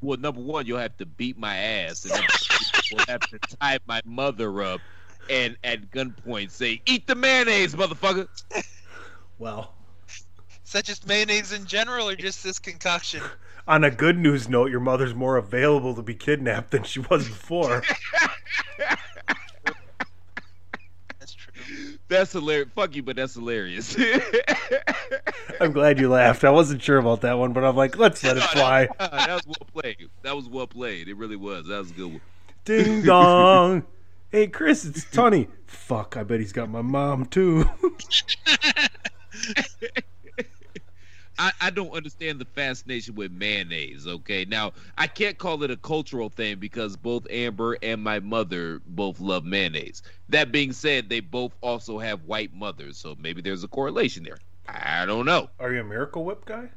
well, 0.00 0.18
number 0.18 0.40
one, 0.40 0.66
you'll 0.66 0.78
have 0.78 0.96
to 0.98 1.06
beat 1.06 1.38
my 1.38 1.56
ass, 1.56 2.04
and 2.04 2.14
then 2.14 2.24
we'll 2.92 3.06
have 3.06 3.20
to 3.20 3.38
tie 3.38 3.78
my 3.86 4.00
mother 4.04 4.62
up 4.62 4.80
and 5.30 5.56
at 5.64 5.90
gunpoint 5.90 6.50
say, 6.50 6.80
"Eat 6.86 7.06
the 7.06 7.14
mayonnaise, 7.14 7.74
motherfucker." 7.74 8.26
Well, 9.38 9.74
Is 10.64 10.72
that 10.72 10.84
just 10.84 11.06
mayonnaise 11.06 11.52
in 11.52 11.66
general, 11.66 12.08
or 12.08 12.16
just 12.16 12.42
this 12.42 12.58
concoction? 12.58 13.22
on 13.66 13.84
a 13.84 13.90
good 13.90 14.18
news 14.18 14.48
note, 14.48 14.70
your 14.70 14.80
mother's 14.80 15.14
more 15.14 15.36
available 15.36 15.94
to 15.94 16.02
be 16.02 16.14
kidnapped 16.14 16.70
than 16.70 16.82
she 16.82 17.00
was 17.00 17.28
before. 17.28 17.82
That's 21.18 21.34
true. 21.34 21.52
That's 22.12 22.32
hilarious. 22.32 22.68
Fuck 22.74 22.94
you, 22.94 23.02
but 23.02 23.16
that's 23.16 23.34
hilarious. 23.34 23.96
I'm 25.60 25.72
glad 25.72 25.98
you 25.98 26.08
laughed. 26.08 26.44
I 26.44 26.50
wasn't 26.50 26.82
sure 26.82 26.98
about 26.98 27.22
that 27.22 27.38
one, 27.38 27.52
but 27.52 27.64
I'm 27.64 27.76
like, 27.76 27.96
let's 27.96 28.22
let 28.22 28.36
it 28.36 28.42
fly. 28.44 28.88
that 28.98 29.28
was 29.28 29.46
well 29.46 29.68
played. 29.72 30.08
That 30.22 30.36
was 30.36 30.48
well 30.48 30.66
played. 30.66 31.08
It 31.08 31.16
really 31.16 31.36
was. 31.36 31.66
That 31.66 31.78
was 31.78 31.90
a 31.90 31.94
good 31.94 32.12
one. 32.12 32.20
Ding 32.64 33.02
dong. 33.06 33.84
Hey, 34.30 34.46
Chris, 34.46 34.84
it's 34.84 35.04
Tony. 35.04 35.48
Fuck, 35.66 36.16
I 36.16 36.22
bet 36.22 36.40
he's 36.40 36.52
got 36.52 36.70
my 36.70 36.82
mom 36.82 37.26
too. 37.26 37.68
I, 41.42 41.50
I 41.60 41.70
don't 41.70 41.90
understand 41.90 42.38
the 42.38 42.44
fascination 42.44 43.16
with 43.16 43.32
mayonnaise. 43.32 44.06
Okay, 44.06 44.44
now 44.44 44.72
I 44.96 45.08
can't 45.08 45.36
call 45.36 45.64
it 45.64 45.72
a 45.72 45.76
cultural 45.76 46.28
thing 46.28 46.60
because 46.60 46.96
both 46.96 47.26
Amber 47.30 47.76
and 47.82 48.00
my 48.00 48.20
mother 48.20 48.80
both 48.86 49.18
love 49.18 49.44
mayonnaise. 49.44 50.04
That 50.28 50.52
being 50.52 50.72
said, 50.72 51.08
they 51.08 51.18
both 51.18 51.52
also 51.60 51.98
have 51.98 52.22
white 52.26 52.54
mothers, 52.54 52.96
so 52.96 53.16
maybe 53.18 53.42
there's 53.42 53.64
a 53.64 53.68
correlation 53.68 54.22
there. 54.22 54.38
I 54.68 55.04
don't 55.04 55.26
know. 55.26 55.50
Are 55.58 55.72
you 55.72 55.80
a 55.80 55.84
Miracle 55.84 56.24
Whip 56.24 56.44
guy? 56.44 56.68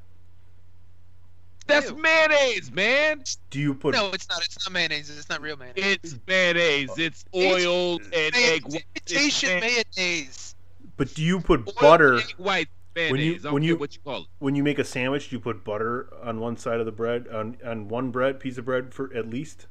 That's 1.68 1.92
Ew. 1.92 1.98
mayonnaise, 1.98 2.72
man. 2.72 3.24
Do 3.52 3.60
you 3.60 3.76
put 3.76 3.94
No, 3.94 4.10
it's 4.14 4.28
not. 4.30 4.44
It's 4.44 4.68
not 4.68 4.74
mayonnaise. 4.74 5.16
It's 5.16 5.30
not 5.30 5.42
real 5.42 5.58
mayonnaise. 5.58 6.00
It's 6.04 6.16
mayonnaise. 6.28 6.90
Oh. 6.90 6.96
It's 6.98 7.26
oil 7.36 8.00
and 8.00 8.34
May- 8.34 8.54
egg 8.56 8.64
white. 8.66 8.84
It's 8.96 9.12
imitation 9.12 9.60
mayonnaise. 9.60 10.56
but 10.98 11.14
do 11.14 11.22
you 11.22 11.40
put 11.40 11.68
oil 11.68 11.74
butter 11.80 12.14
and 12.14 12.24
egg 12.24 12.34
white 12.38 12.68
mayonnaise. 12.96 13.44
When 13.44 13.52
you- 13.52 13.54
when 13.54 13.64
you- 13.64 13.78
what 13.78 13.94
you 13.96 14.02
call 14.02 14.22
it. 14.24 14.28
when 14.40 14.56
you 14.56 14.64
make 14.64 14.80
a 14.80 14.84
sandwich? 14.84 15.32
You 15.32 15.40
put 15.40 15.64
butter 15.64 16.12
on 16.24 16.40
one 16.40 16.58
side 16.58 16.80
of 16.80 16.86
the 16.86 16.92
bread 16.92 17.28
on 17.28 17.58
on 17.66 17.88
one 17.88 18.12
bread 18.12 18.40
piece 18.40 18.58
of 18.58 18.66
bread 18.66 18.94
for 18.94 19.14
at 19.14 19.30
least? 19.30 19.68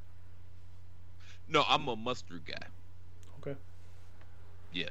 No, 1.47 1.63
I'm 1.67 1.87
a 1.87 1.95
mustard 1.95 2.45
guy. 2.45 2.67
Okay. 3.39 3.55
Yeah. 4.71 4.89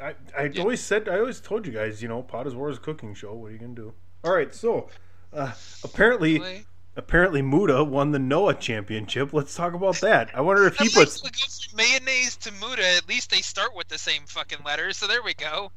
I 0.00 0.14
I 0.36 0.44
Yeah. 0.44 0.60
always 0.62 0.80
said 0.80 1.08
I 1.08 1.18
always 1.18 1.40
told 1.40 1.66
you 1.66 1.72
guys, 1.72 2.02
you 2.02 2.08
know, 2.08 2.22
Pot 2.22 2.46
is 2.46 2.54
War's 2.54 2.78
cooking 2.78 3.14
show. 3.14 3.34
What 3.34 3.48
are 3.48 3.52
you 3.52 3.58
gonna 3.58 3.74
do? 3.74 3.94
All 4.24 4.32
right, 4.32 4.54
so 4.54 4.88
uh, 5.32 5.52
apparently 5.84 6.38
Really? 6.38 6.66
Apparently 6.98 7.40
Muda 7.40 7.84
won 7.84 8.10
the 8.10 8.18
Noah 8.18 8.54
championship. 8.54 9.32
Let's 9.32 9.54
talk 9.54 9.72
about 9.72 10.00
that. 10.00 10.30
I 10.34 10.40
wonder 10.40 10.66
if 10.66 10.76
he 10.76 10.86
At 10.86 10.96
least 10.96 11.22
puts 11.22 11.22
we 11.22 11.30
from 11.30 11.76
mayonnaise 11.76 12.36
to 12.38 12.52
Muda. 12.52 12.84
At 12.96 13.08
least 13.08 13.30
they 13.30 13.40
start 13.40 13.74
with 13.74 13.88
the 13.88 13.96
same 13.96 14.24
fucking 14.26 14.58
letters. 14.64 14.96
So 14.96 15.06
there 15.06 15.22
we 15.22 15.32
go. 15.34 15.70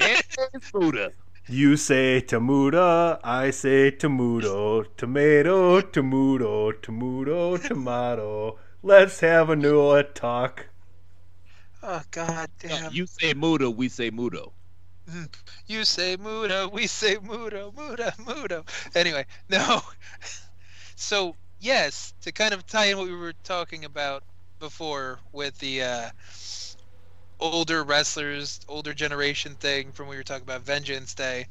And 0.00 0.22
Buddha. 0.72 1.12
You 1.48 1.78
say 1.78 2.20
Tamuda, 2.20 3.18
I 3.24 3.50
say 3.50 3.90
Tamudo, 3.90 4.84
tomato, 4.98 5.80
Tamudo, 5.80 6.74
Tamudo, 6.74 7.66
tomato. 7.66 8.58
Let's 8.82 9.20
have 9.20 9.48
a 9.48 9.56
Noah 9.56 10.04
talk. 10.04 10.66
oh 11.82 12.02
god 12.10 12.50
damn. 12.58 12.92
You 12.92 13.06
say 13.06 13.32
Muda, 13.32 13.70
we 13.70 13.88
say 13.88 14.10
Mudo. 14.10 14.52
You 15.66 15.84
say 15.84 16.16
Muda, 16.16 16.68
we 16.70 16.86
say 16.86 17.16
Mudo, 17.16 17.74
Muda, 17.74 18.12
Mudo. 18.18 18.68
Anyway, 18.94 19.24
no. 19.48 19.80
So 21.00 21.36
yes, 21.60 22.12
to 22.22 22.32
kind 22.32 22.52
of 22.52 22.66
tie 22.66 22.86
in 22.86 22.98
what 22.98 23.06
we 23.06 23.14
were 23.14 23.32
talking 23.44 23.84
about 23.84 24.24
before 24.58 25.20
with 25.32 25.56
the 25.58 25.82
uh, 25.82 26.10
older 27.38 27.84
wrestlers, 27.84 28.60
older 28.68 28.92
generation 28.92 29.54
thing 29.54 29.92
from 29.92 30.08
we 30.08 30.16
were 30.16 30.24
talking 30.24 30.42
about 30.42 30.62
Vengeance 30.62 31.14
Day. 31.14 31.46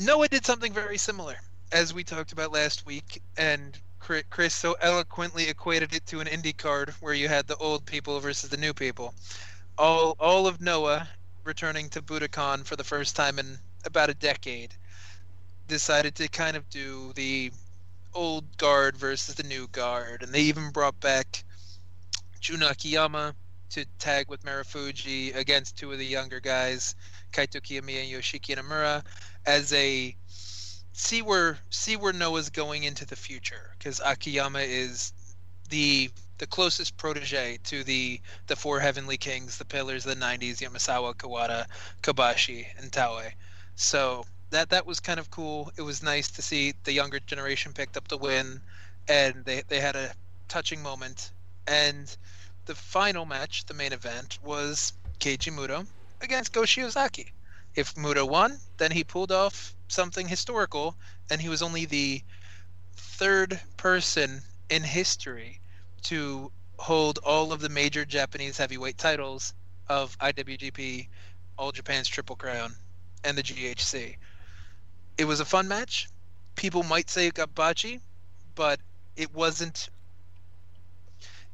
Noah 0.00 0.26
did 0.28 0.44
something 0.44 0.72
very 0.72 0.98
similar, 0.98 1.36
as 1.70 1.94
we 1.94 2.02
talked 2.02 2.32
about 2.32 2.50
last 2.50 2.84
week, 2.84 3.22
and 3.36 3.78
Chris 4.00 4.54
so 4.54 4.76
eloquently 4.80 5.48
equated 5.48 5.94
it 5.94 6.04
to 6.06 6.18
an 6.18 6.26
indie 6.26 6.56
card 6.56 6.90
where 7.00 7.14
you 7.14 7.28
had 7.28 7.46
the 7.46 7.56
old 7.56 7.86
people 7.86 8.18
versus 8.18 8.50
the 8.50 8.56
new 8.56 8.74
people. 8.74 9.14
All 9.78 10.16
all 10.18 10.48
of 10.48 10.60
Noah 10.60 11.08
returning 11.44 11.88
to 11.90 12.02
Budokan 12.02 12.64
for 12.66 12.74
the 12.74 12.84
first 12.84 13.14
time 13.14 13.38
in 13.38 13.58
about 13.84 14.10
a 14.10 14.14
decade, 14.14 14.74
decided 15.68 16.16
to 16.16 16.26
kind 16.28 16.56
of 16.56 16.68
do 16.68 17.12
the 17.14 17.52
old 18.14 18.56
guard 18.56 18.96
versus 18.96 19.34
the 19.34 19.42
new 19.42 19.68
guard, 19.68 20.22
and 20.22 20.32
they 20.32 20.42
even 20.42 20.70
brought 20.70 20.98
back 21.00 21.44
Jun 22.40 22.62
Akiyama 22.62 23.34
to 23.70 23.84
tag 23.98 24.28
with 24.28 24.44
Marufuji 24.44 25.34
against 25.36 25.76
two 25.76 25.92
of 25.92 25.98
the 25.98 26.06
younger 26.06 26.40
guys, 26.40 26.94
Kaito 27.32 27.60
Kiyomiya 27.60 28.02
and 28.02 28.10
Yoshiki 28.10 28.56
Inamura, 28.56 29.04
as 29.46 29.72
a 29.72 30.16
see 30.92 31.22
where 31.22 31.58
see 31.70 31.96
where 31.96 32.12
Noah's 32.12 32.50
going 32.50 32.84
into 32.84 33.04
the 33.04 33.16
future, 33.16 33.74
because 33.78 34.00
Akiyama 34.04 34.60
is 34.60 35.12
the 35.68 36.10
the 36.38 36.46
closest 36.46 36.96
protege 36.96 37.58
to 37.64 37.84
the 37.84 38.20
the 38.46 38.56
four 38.56 38.80
heavenly 38.80 39.16
kings, 39.16 39.58
the 39.58 39.64
pillars 39.64 40.06
of 40.06 40.18
the 40.18 40.24
'90s, 40.24 40.58
Yamasawa, 40.58 41.14
Kawada, 41.14 41.66
Kobashi, 42.02 42.66
and 42.78 42.90
Taue. 42.90 43.32
So 43.74 44.24
that 44.50 44.70
that 44.70 44.86
was 44.86 45.00
kind 45.00 45.20
of 45.20 45.30
cool. 45.30 45.70
It 45.76 45.82
was 45.82 46.02
nice 46.02 46.30
to 46.32 46.42
see 46.42 46.74
the 46.84 46.92
younger 46.92 47.20
generation 47.20 47.72
picked 47.72 47.96
up 47.96 48.08
the 48.08 48.16
win, 48.16 48.60
and 49.08 49.44
they 49.44 49.62
they 49.68 49.80
had 49.80 49.96
a 49.96 50.12
touching 50.48 50.82
moment. 50.82 51.32
And 51.66 52.14
the 52.64 52.74
final 52.74 53.26
match, 53.26 53.66
the 53.66 53.74
main 53.74 53.92
event, 53.92 54.38
was 54.42 54.92
Keiji 55.20 55.52
Muto 55.52 55.86
against 56.20 56.52
Go 56.52 56.62
Shiozaki. 56.62 57.32
If 57.74 57.94
Muto 57.94 58.26
won, 58.28 58.58
then 58.78 58.90
he 58.90 59.04
pulled 59.04 59.32
off 59.32 59.74
something 59.88 60.26
historical, 60.26 60.96
and 61.30 61.40
he 61.40 61.48
was 61.48 61.62
only 61.62 61.84
the 61.84 62.22
third 62.96 63.60
person 63.76 64.42
in 64.70 64.82
history 64.82 65.60
to 66.02 66.50
hold 66.78 67.18
all 67.18 67.52
of 67.52 67.60
the 67.60 67.68
major 67.68 68.04
Japanese 68.04 68.56
heavyweight 68.56 68.96
titles 68.98 69.52
of 69.88 70.18
IWGP, 70.18 71.08
All 71.56 71.72
Japan's 71.72 72.08
Triple 72.08 72.36
Crown, 72.36 72.74
and 73.24 73.36
the 73.36 73.42
GHC. 73.42 74.16
It 75.18 75.26
was 75.26 75.40
a 75.40 75.44
fun 75.44 75.66
match. 75.66 76.08
People 76.54 76.84
might 76.84 77.10
say 77.10 77.26
it 77.26 77.34
got 77.34 77.54
botchy, 77.54 78.00
but 78.54 78.78
it 79.16 79.34
wasn't. 79.34 79.88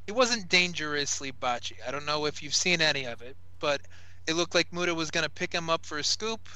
It 0.05 0.13
wasn't 0.13 0.47
dangerously 0.49 1.31
botchy. 1.31 1.77
I 1.85 1.89
don't 1.89 2.05
know 2.05 2.27
if 2.27 2.43
you've 2.43 2.53
seen 2.53 2.79
any 2.79 3.05
of 3.05 3.23
it, 3.23 3.35
but 3.59 3.81
it 4.27 4.35
looked 4.35 4.53
like 4.53 4.71
Muta 4.71 4.93
was 4.93 5.09
going 5.09 5.23
to 5.23 5.29
pick 5.31 5.51
him 5.51 5.69
up 5.69 5.83
for 5.83 5.97
a 5.97 6.03
scoop, 6.03 6.47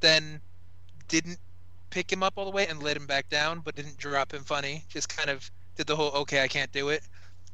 then 0.00 0.42
didn't 1.08 1.38
pick 1.88 2.12
him 2.12 2.22
up 2.22 2.34
all 2.36 2.44
the 2.44 2.50
way 2.50 2.66
and 2.66 2.82
let 2.82 2.96
him 2.96 3.06
back 3.06 3.30
down, 3.30 3.60
but 3.60 3.74
didn't 3.74 3.96
drop 3.96 4.32
him 4.32 4.44
funny. 4.44 4.84
Just 4.90 5.08
kind 5.08 5.30
of 5.30 5.50
did 5.76 5.86
the 5.86 5.96
whole 5.96 6.10
okay, 6.10 6.42
I 6.42 6.48
can't 6.48 6.72
do 6.72 6.90
it. 6.90 7.02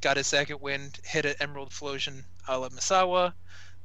Got 0.01 0.17
his 0.17 0.27
second 0.27 0.61
wind, 0.61 0.99
hit 1.05 1.25
an 1.25 1.37
Emerald 1.39 1.73
Flowsion 1.73 2.25
a 2.49 2.59
la 2.59 2.69
Misawa. 2.71 3.33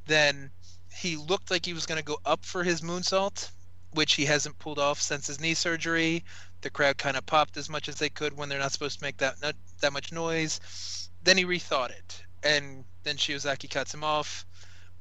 Then 0.07 0.49
he 0.91 1.15
looked 1.15 1.51
like 1.51 1.65
he 1.65 1.73
was 1.73 1.85
going 1.85 1.99
to 1.99 2.03
go 2.03 2.17
up 2.25 2.43
for 2.43 2.63
his 2.63 2.81
moonsault, 2.81 3.51
which 3.93 4.13
he 4.13 4.25
hasn't 4.25 4.59
pulled 4.59 4.79
off 4.79 5.01
since 5.01 5.27
his 5.27 5.39
knee 5.39 5.53
surgery. 5.53 6.23
The 6.61 6.69
crowd 6.69 6.97
kind 6.97 7.17
of 7.17 7.25
popped 7.25 7.57
as 7.57 7.69
much 7.69 7.89
as 7.89 7.95
they 7.95 8.09
could 8.09 8.35
when 8.37 8.49
they're 8.49 8.59
not 8.59 8.71
supposed 8.71 8.99
to 8.99 9.05
make 9.05 9.17
that 9.17 9.35
that 9.81 9.93
much 9.93 10.11
noise. 10.11 11.09
Then 11.23 11.37
he 11.37 11.45
rethought 11.45 11.91
it, 11.91 12.23
and 12.43 12.83
then 13.03 13.17
Shiozaki 13.17 13.69
cuts 13.69 13.93
him 13.93 14.03
off. 14.03 14.45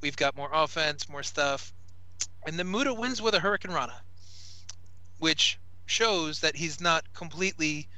We've 0.00 0.16
got 0.16 0.36
more 0.36 0.50
offense, 0.52 1.08
more 1.08 1.22
stuff, 1.22 1.72
and 2.46 2.58
then 2.58 2.70
Muta 2.70 2.94
wins 2.94 3.20
with 3.20 3.34
a 3.34 3.40
Hurricanrana, 3.40 4.00
which 5.18 5.58
shows 5.86 6.40
that 6.40 6.56
he's 6.56 6.80
not 6.80 7.12
completely 7.12 7.88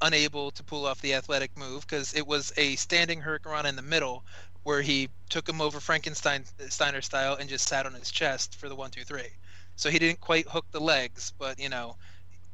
unable 0.00 0.50
to 0.50 0.62
pull 0.62 0.86
off 0.86 1.00
the 1.00 1.14
athletic 1.14 1.56
move 1.56 1.86
because 1.86 2.14
it 2.14 2.26
was 2.26 2.52
a 2.56 2.76
standing 2.76 3.20
Hurricanrana 3.20 3.66
in 3.66 3.76
the 3.76 3.82
middle 3.82 4.24
where 4.64 4.82
he 4.82 5.08
took 5.28 5.48
him 5.48 5.60
over 5.60 5.80
Frankenstein 5.80 6.44
Steiner 6.68 7.02
style 7.02 7.34
and 7.34 7.48
just 7.48 7.68
sat 7.68 7.86
on 7.86 7.94
his 7.94 8.10
chest 8.10 8.54
for 8.56 8.68
the 8.68 8.74
one 8.74 8.90
two 8.90 9.04
three. 9.04 9.28
So 9.76 9.90
he 9.90 9.98
didn't 9.98 10.20
quite 10.20 10.48
hook 10.48 10.66
the 10.70 10.80
legs, 10.80 11.32
but 11.38 11.58
you 11.58 11.68
know, 11.68 11.96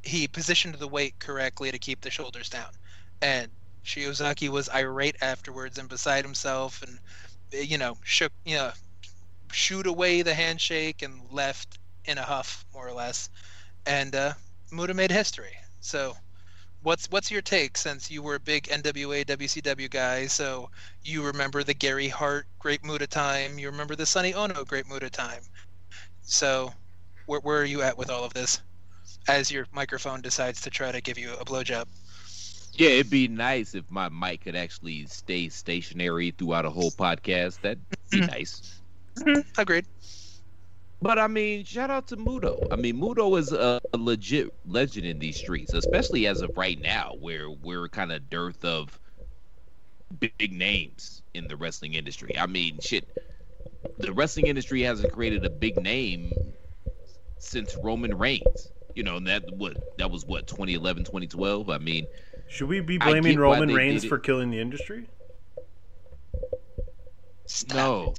he 0.03 0.29
positioned 0.29 0.75
the 0.75 0.89
weight 0.89 1.19
correctly 1.19 1.71
to 1.71 1.79
keep 1.79 2.01
the 2.01 2.11
shoulders 2.11 2.49
down. 2.49 2.71
And 3.21 3.51
Shiozaki 3.85 4.49
was 4.49 4.69
irate 4.69 5.17
afterwards 5.21 5.79
and 5.79 5.89
beside 5.89 6.25
himself, 6.25 6.83
and 6.83 6.99
you 7.53 7.79
know, 7.79 7.97
shook, 8.05 8.33
you 8.45 8.57
know, 8.57 8.73
shoot 9.53 9.87
away 9.87 10.23
the 10.23 10.35
handshake 10.35 11.03
and 11.03 11.21
left 11.31 11.79
in 12.05 12.19
a 12.19 12.23
huff, 12.23 12.65
more 12.73 12.87
or 12.87 12.93
less. 12.93 13.29
And 13.87 14.15
uh, 14.15 14.35
Muta 14.71 14.95
made 14.95 15.11
history. 15.11 15.57
So, 15.81 16.17
what's 16.83 17.11
what's 17.11 17.31
your 17.31 17.43
take 17.43 17.77
since 17.77 18.11
you 18.11 18.23
were 18.23 18.37
a 18.37 18.41
big 18.41 18.65
NWA 18.69 19.25
WCW 19.25 19.91
guy? 19.91 20.27
So 20.27 20.71
you 21.03 21.23
remember 21.23 21.63
the 21.63 21.75
Gary 21.75 22.09
Hart 22.09 22.47
Great 22.59 22.85
Muta 22.85 23.07
time. 23.07 23.59
You 23.59 23.71
remember 23.71 23.97
the 23.97 24.07
Sonny 24.07 24.35
Onoo 24.35 24.65
Great 24.65 24.89
Muta 24.89 25.11
time. 25.11 25.43
So, 26.23 26.73
where 27.29 27.41
where 27.41 27.61
are 27.61 27.65
you 27.65 27.83
at 27.83 27.97
with 27.97 28.11
all 28.11 28.25
of 28.25 28.33
this? 28.33 28.61
As 29.29 29.53
your 29.53 29.67
microphone 29.73 30.23
decides 30.23 30.63
to 30.63 30.71
try 30.71 30.91
to 30.91 31.01
give 31.01 31.19
you 31.19 31.35
a 31.35 31.45
blowjob. 31.45 31.85
Yeah, 32.73 32.91
it'd 32.91 33.11
be 33.11 33.29
nice 33.29 33.75
if 33.75 33.91
my 33.91 34.09
mic 34.09 34.45
could 34.45 34.57
actually 34.57 35.07
stay 35.07 35.49
stationary 35.49 36.31
throughout 36.31 36.65
a 36.65 36.71
whole 36.71 36.91
podcast. 36.91 37.61
That'd 37.61 37.85
be 38.11 38.21
nice. 38.21 38.81
Mm-hmm. 39.17 39.61
Agreed. 39.61 39.85
But 41.03 41.19
I 41.19 41.27
mean, 41.27 41.65
shout 41.65 41.91
out 41.91 42.09
to 42.09 42.17
Mudo. 42.17 42.67
I 42.73 42.77
mean, 42.77 42.97
Mudo 42.97 43.39
is 43.39 43.53
a, 43.53 43.81
a 43.93 43.97
legit 43.99 44.53
legend 44.67 45.07
in 45.07 45.19
these 45.19 45.37
streets, 45.37 45.75
especially 45.75 46.27
as 46.27 46.41
of 46.41 46.57
right 46.57 46.81
now, 46.81 47.15
where 47.21 47.51
we're 47.51 47.89
kind 47.89 48.11
of 48.11 48.31
dearth 48.31 48.65
of 48.65 48.99
big 50.19 50.53
names 50.53 51.23
in 51.35 51.47
the 51.47 51.57
wrestling 51.57 51.95
industry. 51.95 52.39
I 52.39 52.47
mean, 52.47 52.79
shit, 52.81 53.07
the 53.99 54.13
wrestling 54.13 54.47
industry 54.47 54.83
hasn't 54.83 55.13
created 55.13 55.45
a 55.45 55.51
big 55.51 55.81
name 55.81 56.33
since 57.39 57.77
Roman 57.83 58.17
Reigns. 58.17 58.73
You 58.95 59.05
know, 59.05 59.17
and 59.17 59.27
that 59.29 59.45
what 59.53 59.97
that 59.99 60.11
was 60.11 60.27
what 60.27 60.47
2011, 60.47 61.05
2012. 61.05 61.71
I 61.71 61.79
mean, 61.79 62.07
should 62.49 62.69
we 62.69 62.81
be 62.81 62.99
blaming 62.99 63.39
Roman 63.39 63.73
Reigns 63.73 64.05
for 64.05 64.19
killing 64.19 64.51
the 64.51 64.61
industry? 64.61 65.09
no. 67.73 68.15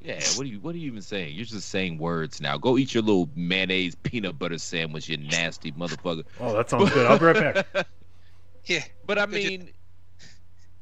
Yeah, 0.00 0.20
what 0.34 0.44
are 0.44 0.48
you 0.48 0.58
what 0.60 0.74
are 0.74 0.78
you 0.78 0.88
even 0.88 1.02
saying? 1.02 1.34
You're 1.34 1.44
just 1.44 1.68
saying 1.68 1.98
words 1.98 2.40
now. 2.40 2.58
Go 2.58 2.76
eat 2.76 2.92
your 2.92 3.04
little 3.04 3.28
mayonnaise 3.36 3.94
peanut 3.94 4.36
butter 4.36 4.58
sandwich, 4.58 5.08
you 5.08 5.16
nasty 5.16 5.70
motherfucker. 5.72 6.24
Oh, 6.40 6.56
that 6.56 6.68
sounds 6.68 6.90
good. 6.90 7.06
I'll 7.06 7.18
be 7.18 7.24
right 7.26 7.54
back. 7.72 7.86
Yeah. 8.64 8.84
But 9.06 9.18
I 9.18 9.26
mean, 9.26 9.70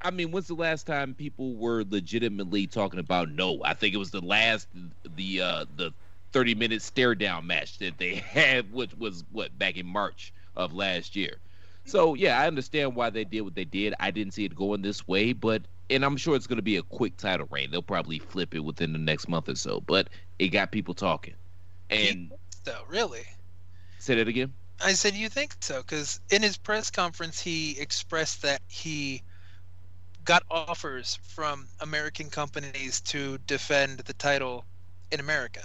I 0.02 0.10
mean, 0.10 0.30
when's 0.30 0.48
the 0.48 0.54
last 0.54 0.86
time 0.86 1.14
people 1.14 1.54
were 1.56 1.84
legitimately 1.88 2.66
talking 2.66 3.00
about 3.00 3.30
no? 3.30 3.62
I 3.64 3.72
think 3.74 3.94
it 3.94 3.98
was 3.98 4.10
the 4.10 4.20
last 4.20 4.68
the 5.16 5.40
uh 5.40 5.64
the 5.76 5.92
30 6.32 6.54
minute 6.54 6.82
stare 6.82 7.14
down 7.14 7.46
match 7.46 7.78
that 7.78 7.98
they 7.98 8.14
had, 8.32 8.72
which 8.72 8.94
was 8.96 9.24
what 9.32 9.56
back 9.58 9.76
in 9.76 9.86
March 9.86 10.32
of 10.56 10.72
last 10.72 11.16
year. 11.16 11.38
So 11.84 12.14
yeah, 12.14 12.40
I 12.40 12.46
understand 12.46 12.94
why 12.94 13.10
they 13.10 13.24
did 13.24 13.40
what 13.42 13.54
they 13.54 13.64
did. 13.64 13.94
I 13.98 14.10
didn't 14.10 14.34
see 14.34 14.44
it 14.44 14.54
going 14.54 14.82
this 14.82 15.06
way, 15.08 15.32
but 15.32 15.62
and 15.88 16.04
I'm 16.04 16.16
sure 16.16 16.36
it's 16.36 16.46
going 16.46 16.56
to 16.56 16.62
be 16.62 16.76
a 16.76 16.82
quick 16.82 17.16
title 17.16 17.48
reign. 17.50 17.70
They'll 17.70 17.82
probably 17.82 18.18
flip 18.18 18.54
it 18.54 18.60
within 18.60 18.92
the 18.92 18.98
next 18.98 19.28
month 19.28 19.48
or 19.48 19.56
so. 19.56 19.80
But 19.80 20.08
it 20.38 20.48
got 20.48 20.70
people 20.70 20.94
talking. 20.94 21.34
And 21.88 22.30
Though, 22.64 22.82
really. 22.88 23.24
say 23.98 24.14
that 24.14 24.28
again. 24.28 24.52
I 24.82 24.92
said 24.92 25.14
you 25.14 25.28
think 25.28 25.54
so 25.60 25.82
because 25.82 26.20
in 26.30 26.42
his 26.42 26.56
press 26.56 26.90
conference 26.90 27.40
he 27.40 27.78
expressed 27.78 28.42
that 28.42 28.62
he 28.68 29.22
got 30.24 30.42
offers 30.50 31.18
from 31.22 31.66
American 31.80 32.30
companies 32.30 33.00
to 33.00 33.38
defend 33.46 33.98
the 34.00 34.12
title 34.12 34.64
in 35.10 35.20
America. 35.20 35.62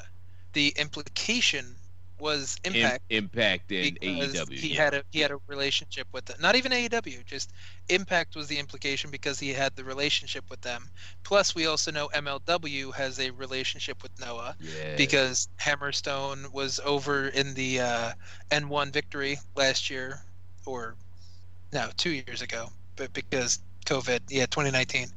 The 0.56 0.74
implication 0.78 1.76
was 2.18 2.56
Im- 2.64 2.76
Impact 2.76 3.04
Impact 3.10 3.72
and 3.72 4.00
AEW. 4.00 4.54
he 4.54 4.70
yeah. 4.70 4.84
had 4.84 4.94
a 4.94 5.04
he 5.12 5.20
had 5.20 5.32
a 5.32 5.38
relationship 5.48 6.08
with 6.14 6.24
them. 6.26 6.38
Not 6.40 6.56
even 6.56 6.72
AEW, 6.72 7.26
just 7.26 7.52
Impact 7.90 8.36
was 8.38 8.48
the 8.48 8.58
implication 8.58 9.12
because 9.12 9.38
he 9.38 9.52
had 9.52 9.76
the 9.76 9.84
relationship 9.84 10.46
with 10.50 10.62
them. 10.62 10.90
Plus, 11.24 11.54
we 11.56 11.66
also 11.68 11.92
know 11.92 12.08
MLW 12.16 12.94
has 12.94 13.20
a 13.20 13.32
relationship 13.32 14.02
with 14.02 14.18
Noah 14.20 14.56
Yeah. 14.62 14.96
because 14.96 15.50
Hammerstone 15.60 16.54
was 16.54 16.80
over 16.86 17.28
in 17.28 17.54
the 17.54 17.82
uh, 17.82 18.12
N1 18.50 18.94
victory 18.94 19.38
last 19.56 19.90
year, 19.90 20.22
or 20.66 20.96
no, 21.74 21.90
two 21.98 22.12
years 22.12 22.42
ago, 22.42 22.70
but 22.96 23.12
because 23.12 23.60
COVID, 23.86 24.22
yeah, 24.30 24.46
2019. 24.46 25.10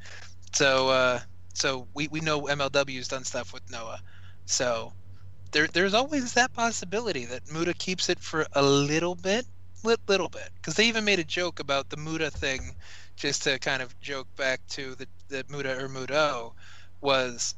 So, 0.52 0.88
uh, 0.88 1.20
so 1.54 1.86
we, 1.94 2.08
we 2.08 2.20
know 2.20 2.42
MLW's 2.42 3.06
done 3.06 3.22
stuff 3.22 3.52
with 3.52 3.70
Noah. 3.70 4.00
So 4.46 4.92
there 5.52 5.68
there's 5.68 5.94
always 5.94 6.34
that 6.34 6.52
possibility 6.52 7.24
that 7.26 7.50
Muda 7.52 7.74
keeps 7.74 8.08
it 8.08 8.20
for 8.20 8.46
a 8.52 8.62
little 8.62 9.14
bit, 9.14 9.46
li- 9.84 9.96
little 10.06 10.28
bit, 10.28 10.50
because 10.56 10.74
they 10.74 10.86
even 10.88 11.04
made 11.04 11.18
a 11.18 11.24
joke 11.24 11.60
about 11.60 11.88
the 11.88 11.96
Muda 11.96 12.30
thing, 12.30 12.74
just 13.16 13.42
to 13.44 13.58
kind 13.58 13.82
of 13.82 13.98
joke 14.00 14.28
back 14.36 14.60
to 14.68 14.94
the 14.96 15.06
the 15.28 15.44
Muda 15.48 15.78
or 15.82 15.88
Mudo 15.88 16.52
was 17.00 17.54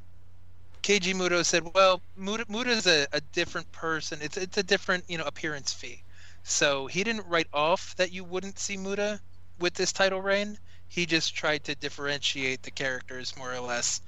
Keiji 0.83 1.15
Muto 1.15 1.45
said, 1.45 1.75
"Well, 1.75 2.03
Muda 2.17 2.45
Muda's 2.49 2.87
a, 2.87 3.07
a 3.13 3.21
different 3.21 3.71
person. 3.73 4.21
It's 4.23 4.37
it's 4.37 4.59
a 4.59 4.63
different 4.63 5.05
you 5.09 5.19
know 5.19 5.25
appearance 5.25 5.73
fee. 5.73 6.03
So 6.43 6.87
he 6.87 7.05
didn't 7.05 7.27
write 7.27 7.49
off 7.53 7.95
that 7.97 8.13
you 8.13 8.25
wouldn't 8.25 8.59
see 8.59 8.77
Muda 8.77 9.21
with 9.59 9.75
this 9.75 9.93
title 9.93 10.23
reign. 10.23 10.59
He 10.89 11.07
just 11.07 11.35
tried 11.35 11.65
to 11.65 11.75
differentiate 11.75 12.63
the 12.63 12.71
characters 12.71 13.37
more 13.37 13.53
or 13.53 13.61
less 13.61 14.01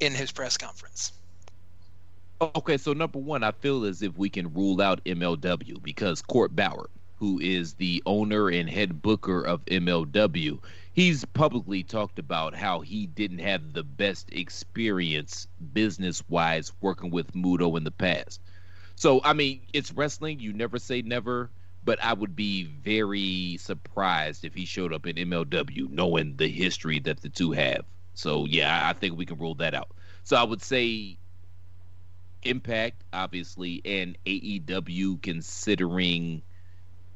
in 0.00 0.14
his 0.14 0.32
press 0.32 0.56
conference. 0.56 1.12
Okay, 2.40 2.76
so 2.76 2.92
number 2.92 3.18
one, 3.18 3.42
I 3.42 3.52
feel 3.52 3.84
as 3.84 4.02
if 4.02 4.18
we 4.18 4.28
can 4.28 4.52
rule 4.52 4.80
out 4.82 5.02
MLW 5.04 5.82
because 5.82 6.20
Court 6.20 6.54
Bauer, 6.54 6.90
who 7.16 7.38
is 7.40 7.74
the 7.74 8.02
owner 8.06 8.48
and 8.50 8.68
head 8.68 9.00
booker 9.00 9.40
of 9.42 9.64
MLW, 9.66 10.62
he's 10.92 11.24
publicly 11.24 11.82
talked 11.84 12.18
about 12.18 12.54
how 12.54 12.80
he 12.80 13.06
didn't 13.06 13.38
have 13.38 13.72
the 13.72 13.84
best 13.84 14.30
experience 14.32 15.46
business 15.72 16.22
wise 16.28 16.72
working 16.80 17.10
with 17.10 17.32
Muto 17.32 17.76
in 17.78 17.84
the 17.84 17.90
past. 17.92 18.40
So, 18.96 19.20
I 19.24 19.32
mean, 19.32 19.62
it's 19.72 19.92
wrestling. 19.92 20.40
You 20.40 20.52
never 20.52 20.78
say 20.78 21.02
never. 21.02 21.52
but 21.84 22.02
I 22.02 22.12
would 22.14 22.36
be 22.36 22.64
very 22.64 23.56
surprised 23.58 24.44
if 24.44 24.54
he 24.54 24.64
showed 24.66 24.92
up 24.92 25.06
in 25.06 25.16
MLW, 25.16 25.88
knowing 25.90 26.36
the 26.36 26.48
history 26.48 26.98
that 27.00 27.20
the 27.22 27.28
two 27.30 27.52
have. 27.52 27.84
So 28.14 28.44
yeah, 28.46 28.86
I 28.86 28.90
I 28.90 28.92
think 28.94 29.16
we 29.18 29.26
can 29.26 29.38
rule 29.38 29.54
that 29.56 29.74
out. 29.74 29.90
So 30.24 30.36
I 30.36 30.44
would 30.44 30.62
say 30.62 31.18
Impact, 32.44 33.02
obviously, 33.12 33.80
and 33.84 34.16
AEW, 34.26 35.22
considering. 35.22 36.42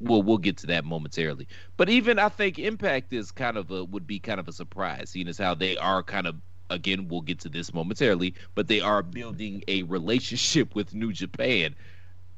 Well, 0.00 0.22
we'll 0.22 0.38
get 0.38 0.58
to 0.58 0.68
that 0.68 0.84
momentarily. 0.84 1.48
But 1.76 1.88
even 1.88 2.20
I 2.20 2.28
think 2.28 2.58
Impact 2.58 3.12
is 3.12 3.32
kind 3.32 3.56
of 3.56 3.70
a 3.70 3.84
would 3.84 4.06
be 4.06 4.20
kind 4.20 4.38
of 4.38 4.46
a 4.46 4.52
surprise, 4.52 5.10
seeing 5.10 5.26
as 5.26 5.38
how 5.38 5.54
they 5.54 5.76
are 5.76 6.02
kind 6.04 6.26
of 6.26 6.36
again, 6.70 7.08
we'll 7.08 7.20
get 7.20 7.40
to 7.40 7.48
this 7.48 7.72
momentarily, 7.72 8.34
but 8.54 8.68
they 8.68 8.80
are 8.80 9.02
building 9.02 9.62
a 9.68 9.82
relationship 9.84 10.74
with 10.74 10.94
New 10.94 11.12
Japan. 11.12 11.74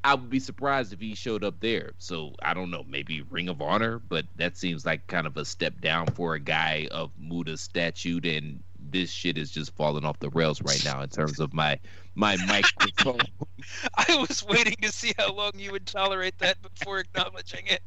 I 0.03 0.15
would 0.15 0.31
be 0.31 0.41
surprised 0.41 0.93
if 0.93 1.01
he 1.01 1.15
showed 1.15 1.45
up 1.45 1.61
there. 1.61 1.93
So 1.99 2.35
I 2.43 2.55
don't 2.55 2.71
know, 2.71 2.85
maybe 2.89 3.23
Ring 3.23 3.49
of 3.49 3.61
Honor, 3.61 3.99
but 3.99 4.25
that 4.37 4.57
seems 4.57 4.87
like 4.87 5.07
kind 5.09 5.27
of 5.27 5.37
a 5.37 5.45
step 5.45 5.81
down 5.81 6.07
for 6.07 6.35
a 6.35 6.41
guy 6.41 6.89
of 6.91 7.11
Muda's 7.19 7.61
statute, 7.61 8.25
and 8.25 8.63
this 8.91 9.11
shit 9.11 9.39
is 9.39 9.51
just 9.51 9.75
falling 9.75 10.05
off 10.05 10.19
the 10.19 10.31
rails 10.31 10.61
right 10.63 10.85
now 10.85 11.03
in 11.03 11.09
terms 11.09 11.41
of 11.41 11.53
my 11.53 11.79
my 12.15 12.37
microphone. 12.47 13.21
I 13.95 14.17
was 14.17 14.45
waiting 14.45 14.77
to 14.83 14.93
see 14.93 15.13
how 15.19 15.33
long 15.33 15.53
you 15.57 15.73
would 15.73 15.87
tolerate 15.87 16.39
that 16.39 16.57
before 16.63 16.99
acknowledging 16.99 17.67
it. 17.67 17.83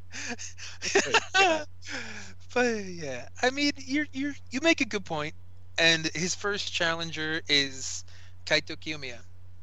but 2.54 2.86
yeah, 2.86 3.28
I 3.42 3.50
mean, 3.50 3.72
you 3.78 4.06
you 4.14 4.34
you 4.50 4.62
make 4.62 4.82
a 4.82 4.86
good 4.86 5.06
point, 5.06 5.34
and 5.78 6.10
his 6.16 6.36
first 6.36 6.74
challenger 6.74 7.42
is 7.50 8.04
Kaito 8.46 8.78
Kiyomiya, 8.78 9.20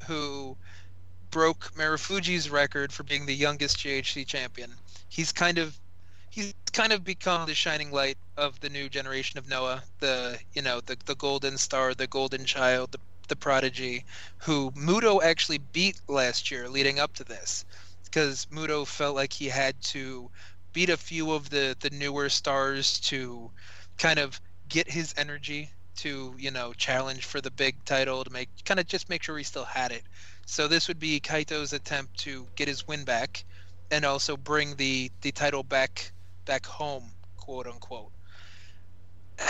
who 0.07 0.57
broke 1.31 1.73
Marufuji's 1.75 2.51
record 2.51 2.93
for 2.93 3.05
being 3.05 3.27
the 3.27 3.35
youngest 3.35 3.79
GHC 3.79 4.27
champion. 4.27 4.71
He's 5.09 5.33
kind 5.33 5.59
of 5.59 5.79
he's 6.31 6.55
kind 6.73 6.93
of 6.93 7.05
become 7.05 7.47
the 7.47 7.55
shining 7.55 7.91
light 7.91 8.17
of 8.37 8.59
the 8.61 8.69
new 8.69 8.89
generation 8.89 9.39
of 9.39 9.49
Noah, 9.49 9.83
the 9.99 10.39
you 10.55 10.63
know 10.63 10.81
the 10.81 10.97
the 11.05 11.17
golden 11.17 11.59
star, 11.59 11.93
the 11.95 12.07
golden 12.07 12.45
child, 12.45 12.93
the 12.93 12.99
the 13.29 13.37
prodigy, 13.37 14.05
who 14.39 14.71
Muto 14.73 15.23
actually 15.23 15.59
beat 15.59 16.01
last 16.09 16.51
year, 16.51 16.69
leading 16.69 16.99
up 16.99 17.15
to 17.15 17.25
this, 17.25 17.65
because 18.05 18.47
Muto 18.47 18.87
felt 18.87 19.15
like 19.15 19.33
he 19.33 19.47
had 19.47 19.81
to 19.83 20.31
beat 20.73 20.89
a 20.89 20.97
few 20.97 21.33
of 21.33 21.51
the 21.51 21.77
the 21.81 21.91
newer 21.91 22.29
stars 22.29 23.01
to 23.01 23.51
kind 23.99 24.19
of 24.19 24.41
get 24.69 24.89
his 24.91 25.13
energy 25.17 25.71
to 25.97 26.35
you 26.39 26.51
know 26.51 26.73
challenge 26.75 27.25
for 27.25 27.41
the 27.41 27.51
big 27.51 27.85
title 27.85 28.25
to 28.25 28.31
make 28.31 28.49
kind 28.65 28.81
of 28.81 28.87
just 28.87 29.09
make 29.09 29.23
sure 29.23 29.37
he 29.37 29.45
still 29.45 29.65
had 29.65 29.91
it. 29.91 30.05
So 30.47 30.69
this 30.69 30.87
would 30.89 31.01
be 31.01 31.21
Kaito's 31.21 31.73
attempt 31.73 32.19
to 32.21 32.47
get 32.55 32.69
his 32.69 32.87
win 32.87 33.05
back, 33.05 33.45
and 33.91 34.05
also 34.05 34.37
bring 34.37 34.77
the 34.77 35.11
the 35.23 35.33
title 35.33 35.65
back 35.65 36.13
back 36.45 36.67
home, 36.67 37.05
quote 37.37 37.67
unquote. 37.67 38.13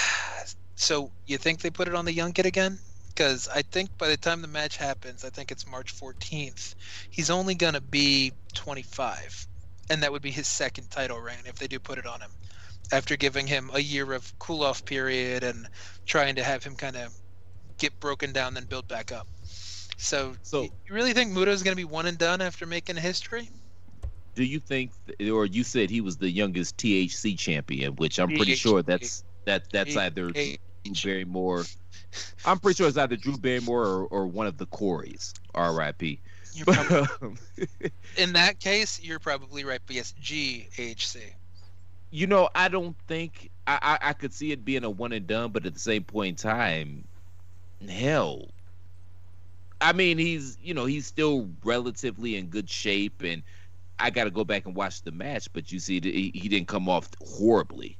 So 0.77 1.13
you 1.27 1.37
think 1.37 1.61
they 1.61 1.69
put 1.69 1.89
it 1.89 1.95
on 1.95 2.07
the 2.07 2.13
young 2.13 2.33
kid 2.33 2.47
again? 2.47 2.79
Because 3.09 3.49
I 3.49 3.61
think 3.61 3.99
by 3.99 4.09
the 4.09 4.17
time 4.17 4.41
the 4.41 4.49
match 4.49 4.79
happens, 4.79 5.27
I 5.27 5.29
think 5.29 5.53
it's 5.53 5.67
March 5.67 5.95
14th. 5.95 6.75
He's 7.11 7.29
only 7.29 7.55
gonna 7.55 7.83
be 7.83 8.33
25, 8.55 9.47
and 9.91 10.03
that 10.03 10.11
would 10.11 10.23
be 10.23 10.31
his 10.31 10.47
second 10.47 10.91
title 10.91 11.21
reign 11.21 11.45
if 11.45 11.57
they 11.57 11.67
do 11.67 11.79
put 11.79 11.99
it 11.99 12.07
on 12.07 12.23
him. 12.23 12.31
After 12.91 13.19
giving 13.19 13.47
him 13.47 13.71
a 13.75 13.79
year 13.79 14.11
of 14.15 14.39
cool 14.39 14.63
off 14.65 14.87
period 14.87 15.43
and 15.43 15.69
trying 16.07 16.37
to 16.37 16.43
have 16.43 16.65
him 16.65 16.77
kind 16.77 16.97
of 16.97 17.13
get 17.77 18.01
broken 18.01 18.33
down, 18.33 18.55
then 18.55 18.65
build 18.65 18.89
back 18.89 19.13
up. 19.13 19.27
So, 19.99 20.35
So- 20.43 20.63
you 20.63 20.73
really 20.89 21.13
think 21.13 21.33
Muto's 21.33 21.63
going 21.63 21.73
to 21.73 21.77
be 21.77 21.85
one 21.85 22.07
and 22.07 22.17
done 22.17 22.41
after 22.41 22.65
making 22.65 22.97
history? 22.97 23.51
Do 24.41 24.47
you 24.47 24.59
think, 24.59 24.93
or 25.31 25.45
you 25.45 25.63
said 25.63 25.91
he 25.91 26.01
was 26.01 26.17
the 26.17 26.31
youngest 26.31 26.79
THC 26.79 27.39
champion, 27.39 27.95
which 27.97 28.19
I'm 28.19 28.29
pretty 28.29 28.55
sure 28.55 28.81
that's 28.81 29.23
that 29.45 29.71
that's 29.71 29.95
either 29.95 30.31
Drew 30.31 30.57
Barrymore. 31.05 31.65
I'm 32.47 32.59
pretty 32.59 32.79
sure 32.79 32.89
it's 32.89 32.97
either 32.97 33.17
Drew 33.17 33.37
Barrymore 33.37 33.85
or, 33.85 34.05
or 34.07 34.27
one 34.27 34.47
of 34.47 34.57
the 34.57 34.65
Corys. 34.65 35.35
R.I.P. 35.55 36.23
Probably, 36.63 37.37
in 38.17 38.33
that 38.33 38.61
case, 38.61 38.99
you're 39.03 39.19
probably 39.19 39.63
right. 39.63 39.81
But 39.87 39.97
yes, 39.97 40.15
GHC. 40.23 41.19
you 42.11 42.27
know, 42.27 42.49
I 42.55 42.69
don't 42.69 42.97
think 43.09 43.51
I, 43.67 43.99
I 44.01 44.09
I 44.09 44.13
could 44.15 44.33
see 44.33 44.53
it 44.53 44.65
being 44.65 44.85
a 44.85 44.91
one 44.91 45.13
and 45.13 45.27
done, 45.27 45.51
but 45.51 45.67
at 45.67 45.75
the 45.75 45.81
same 45.81 46.03
point 46.03 46.43
in 46.43 46.51
time, 46.51 47.05
hell, 47.87 48.49
I 49.83 49.93
mean, 49.93 50.17
he's 50.17 50.57
you 50.63 50.73
know 50.73 50.87
he's 50.87 51.07
still 51.07 51.51
relatively 51.63 52.37
in 52.37 52.47
good 52.47 52.71
shape, 52.71 53.21
and 53.21 53.43
I 54.01 54.11
got 54.11 54.25
to 54.25 54.31
go 54.31 54.45
back 54.45 54.67
and 54.67 54.75
watch 54.75 55.03
the 55.03 55.13
match. 55.13 55.53
But 55.53 55.71
you 55.71 55.79
see, 55.79 56.01
he, 56.01 56.31
he 56.35 56.49
didn't 56.49 56.69
come 56.69 56.89
off 56.89 57.09
horribly. 57.21 57.99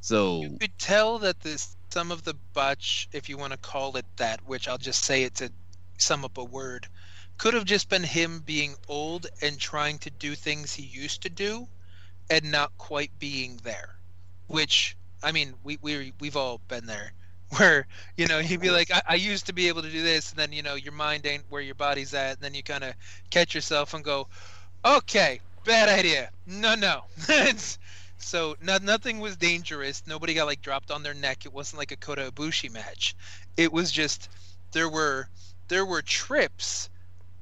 So 0.00 0.42
You 0.42 0.58
could 0.60 0.78
tell 0.78 1.18
that 1.20 1.40
this 1.40 1.76
some 1.90 2.10
of 2.10 2.24
the 2.24 2.34
botch, 2.52 3.08
if 3.12 3.28
you 3.28 3.38
want 3.38 3.52
to 3.52 3.58
call 3.58 3.96
it 3.96 4.06
that, 4.16 4.40
which 4.46 4.68
I'll 4.68 4.78
just 4.78 5.04
say 5.04 5.22
it 5.22 5.34
to 5.36 5.50
sum 5.98 6.24
up 6.24 6.38
a 6.38 6.44
word, 6.44 6.88
could 7.38 7.54
have 7.54 7.64
just 7.64 7.88
been 7.88 8.02
him 8.02 8.40
being 8.40 8.74
old 8.88 9.26
and 9.42 9.58
trying 9.58 9.98
to 10.00 10.10
do 10.10 10.34
things 10.34 10.74
he 10.74 10.82
used 10.82 11.22
to 11.22 11.30
do, 11.30 11.66
and 12.30 12.50
not 12.50 12.76
quite 12.78 13.10
being 13.18 13.60
there. 13.62 13.96
Which 14.46 14.96
I 15.22 15.32
mean, 15.32 15.54
we 15.64 15.78
we 15.80 16.12
we've 16.20 16.36
all 16.36 16.60
been 16.68 16.86
there. 16.86 17.12
Where 17.56 17.86
you 18.16 18.26
know 18.26 18.40
he'd 18.40 18.60
be 18.60 18.70
like, 18.70 18.90
I, 18.90 19.02
I 19.10 19.14
used 19.14 19.46
to 19.46 19.52
be 19.52 19.68
able 19.68 19.82
to 19.82 19.90
do 19.90 20.02
this, 20.02 20.30
and 20.30 20.38
then 20.38 20.52
you 20.52 20.62
know 20.62 20.74
your 20.74 20.92
mind 20.92 21.26
ain't 21.26 21.44
where 21.48 21.62
your 21.62 21.76
body's 21.76 22.12
at, 22.12 22.34
and 22.34 22.40
then 22.40 22.54
you 22.54 22.62
kind 22.62 22.84
of 22.84 22.94
catch 23.30 23.54
yourself 23.54 23.94
and 23.94 24.02
go, 24.02 24.28
okay, 24.84 25.40
bad 25.64 25.88
idea. 25.88 26.30
No, 26.46 26.74
no. 26.74 27.04
So 28.24 28.56
no, 28.62 28.78
nothing 28.78 29.20
was 29.20 29.36
dangerous. 29.36 30.02
Nobody 30.06 30.32
got 30.32 30.46
like 30.46 30.62
dropped 30.62 30.90
on 30.90 31.02
their 31.02 31.12
neck. 31.12 31.44
It 31.44 31.52
wasn't 31.52 31.78
like 31.78 31.92
a 31.92 31.96
Kota 31.96 32.32
Ibushi 32.32 32.72
match. 32.72 33.14
It 33.58 33.70
was 33.70 33.92
just 33.92 34.30
there 34.72 34.88
were 34.88 35.28
there 35.68 35.84
were 35.84 36.00
trips 36.00 36.88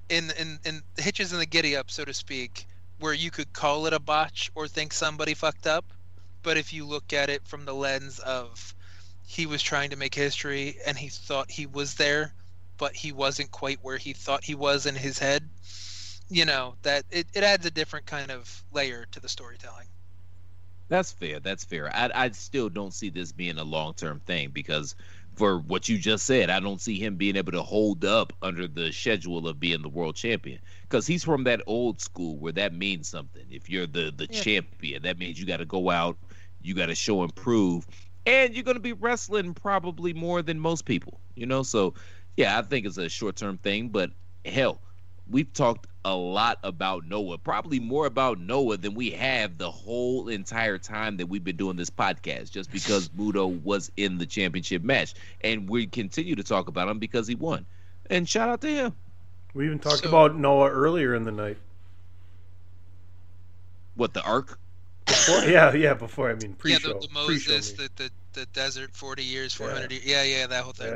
in 0.08 0.32
in 0.32 0.58
in 0.64 0.82
hitches 0.96 1.32
in 1.32 1.38
the 1.38 1.46
giddy 1.46 1.76
up, 1.76 1.90
so 1.90 2.04
to 2.04 2.12
speak, 2.12 2.66
where 2.98 3.14
you 3.14 3.30
could 3.30 3.52
call 3.52 3.86
it 3.86 3.92
a 3.92 4.00
botch 4.00 4.50
or 4.56 4.66
think 4.66 4.92
somebody 4.92 5.34
fucked 5.34 5.68
up. 5.68 5.84
But 6.42 6.56
if 6.56 6.72
you 6.72 6.84
look 6.84 7.12
at 7.12 7.30
it 7.30 7.46
from 7.46 7.64
the 7.64 7.74
lens 7.74 8.18
of 8.18 8.74
he 9.24 9.46
was 9.46 9.62
trying 9.62 9.90
to 9.90 9.96
make 9.96 10.14
history 10.14 10.78
and 10.84 10.98
he 10.98 11.08
thought 11.08 11.50
he 11.50 11.66
was 11.66 11.94
there, 11.94 12.34
but 12.76 12.96
he 12.96 13.12
wasn't 13.12 13.52
quite 13.52 13.78
where 13.82 13.98
he 13.98 14.12
thought 14.12 14.42
he 14.42 14.56
was 14.56 14.84
in 14.86 14.96
his 14.96 15.18
head, 15.20 15.48
you 16.32 16.44
know, 16.44 16.76
that 16.82 17.04
it, 17.10 17.28
it 17.34 17.44
adds 17.44 17.66
a 17.66 17.70
different 17.70 18.06
kind 18.06 18.30
of 18.30 18.64
layer 18.72 19.06
to 19.12 19.20
the 19.20 19.28
storytelling. 19.28 19.88
That's 20.88 21.12
fair. 21.12 21.40
That's 21.40 21.64
fair. 21.64 21.94
I 21.94 22.10
I 22.14 22.30
still 22.32 22.68
don't 22.68 22.92
see 22.92 23.08
this 23.08 23.32
being 23.32 23.56
a 23.56 23.64
long 23.64 23.94
term 23.94 24.20
thing 24.20 24.50
because 24.50 24.94
for 25.34 25.58
what 25.58 25.88
you 25.88 25.96
just 25.96 26.26
said, 26.26 26.50
I 26.50 26.60
don't 26.60 26.80
see 26.82 26.98
him 27.02 27.16
being 27.16 27.36
able 27.36 27.52
to 27.52 27.62
hold 27.62 28.04
up 28.04 28.34
under 28.42 28.68
the 28.68 28.92
schedule 28.92 29.48
of 29.48 29.58
being 29.58 29.80
the 29.80 29.88
world 29.88 30.16
champion 30.16 30.60
because 30.82 31.06
he's 31.06 31.24
from 31.24 31.44
that 31.44 31.62
old 31.66 32.02
school 32.02 32.38
where 32.38 32.52
that 32.52 32.74
means 32.74 33.08
something. 33.08 33.46
If 33.50 33.70
you're 33.70 33.86
the 33.86 34.12
the 34.14 34.28
Yeah. 34.28 34.44
champion, 34.44 35.02
that 35.04 35.18
means 35.18 35.40
you 35.40 35.46
got 35.46 35.58
to 35.58 35.64
go 35.64 35.88
out, 35.88 36.18
you 36.60 36.74
got 36.74 36.86
to 36.86 36.94
show 36.94 37.22
and 37.22 37.34
prove, 37.34 37.86
and 38.26 38.52
you're 38.54 38.64
going 38.64 38.76
to 38.76 38.80
be 38.80 38.92
wrestling 38.92 39.54
probably 39.54 40.12
more 40.12 40.42
than 40.42 40.60
most 40.60 40.84
people. 40.84 41.22
You 41.34 41.46
know, 41.46 41.62
so 41.62 41.94
yeah, 42.36 42.58
I 42.58 42.62
think 42.62 42.84
it's 42.84 42.98
a 42.98 43.08
short 43.08 43.36
term 43.36 43.56
thing, 43.56 43.88
but 43.88 44.10
hell, 44.44 44.82
we've 45.26 45.52
talked 45.54 45.86
a 46.04 46.14
lot 46.16 46.58
about 46.64 47.06
Noah, 47.06 47.38
probably 47.38 47.78
more 47.78 48.06
about 48.06 48.40
Noah 48.40 48.76
than 48.76 48.94
we 48.94 49.10
have 49.10 49.56
the 49.58 49.70
whole 49.70 50.28
entire 50.28 50.78
time 50.78 51.16
that 51.18 51.26
we've 51.26 51.44
been 51.44 51.56
doing 51.56 51.76
this 51.76 51.90
podcast, 51.90 52.50
just 52.50 52.70
because 52.72 53.08
Muto 53.18 53.62
was 53.62 53.90
in 53.96 54.18
the 54.18 54.26
championship 54.26 54.82
match. 54.82 55.14
And 55.42 55.68
we 55.68 55.86
continue 55.86 56.34
to 56.36 56.42
talk 56.42 56.68
about 56.68 56.88
him 56.88 56.98
because 56.98 57.26
he 57.28 57.34
won. 57.36 57.66
And 58.10 58.28
shout 58.28 58.48
out 58.48 58.60
to 58.62 58.68
him. 58.68 58.92
We 59.54 59.66
even 59.66 59.78
talked 59.78 59.98
So- 60.02 60.08
about 60.08 60.36
Noah 60.36 60.70
earlier 60.70 61.14
in 61.14 61.24
the 61.24 61.32
night. 61.32 61.58
What, 63.94 64.14
the 64.14 64.22
arc? 64.22 64.58
Before, 65.06 65.44
yeah, 65.48 65.72
yeah. 65.74 65.94
Before 65.94 66.30
I 66.30 66.34
mean 66.34 66.54
pre-show. 66.54 66.88
yeah, 66.88 66.94
the, 67.00 67.06
the 67.06 67.12
Moses, 67.12 67.72
the, 67.72 67.88
the 67.96 68.10
the 68.32 68.46
desert, 68.46 68.94
forty 68.94 69.24
years, 69.24 69.54
Yeah. 69.58 69.66
four 69.66 69.74
hundred. 69.74 69.92
years. 69.92 70.06
Yeah, 70.06 70.22
yeah, 70.22 70.46
that 70.46 70.62
whole 70.64 70.72
thing. 70.72 70.94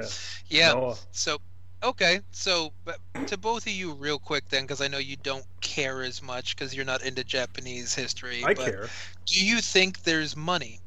Yeah. 0.48 0.72
Yeah. 0.74 0.94
So, 1.12 1.38
okay. 1.82 2.20
So, 2.30 2.72
but 2.84 2.98
to 3.26 3.36
both 3.36 3.66
of 3.66 3.72
you, 3.72 3.92
real 3.92 4.18
quick, 4.18 4.48
then, 4.48 4.62
because 4.62 4.80
I 4.80 4.88
know 4.88 4.98
you 4.98 5.16
don't 5.16 5.44
care 5.60 6.02
as 6.02 6.22
much 6.22 6.56
because 6.56 6.74
you're 6.74 6.84
not 6.84 7.02
into 7.02 7.24
Japanese 7.24 7.94
history. 7.94 8.42
I 8.44 8.54
but 8.54 8.66
care. 8.66 8.88
Do 9.26 9.44
you 9.44 9.60
think 9.60 10.02
there's 10.02 10.36
money 10.36 10.80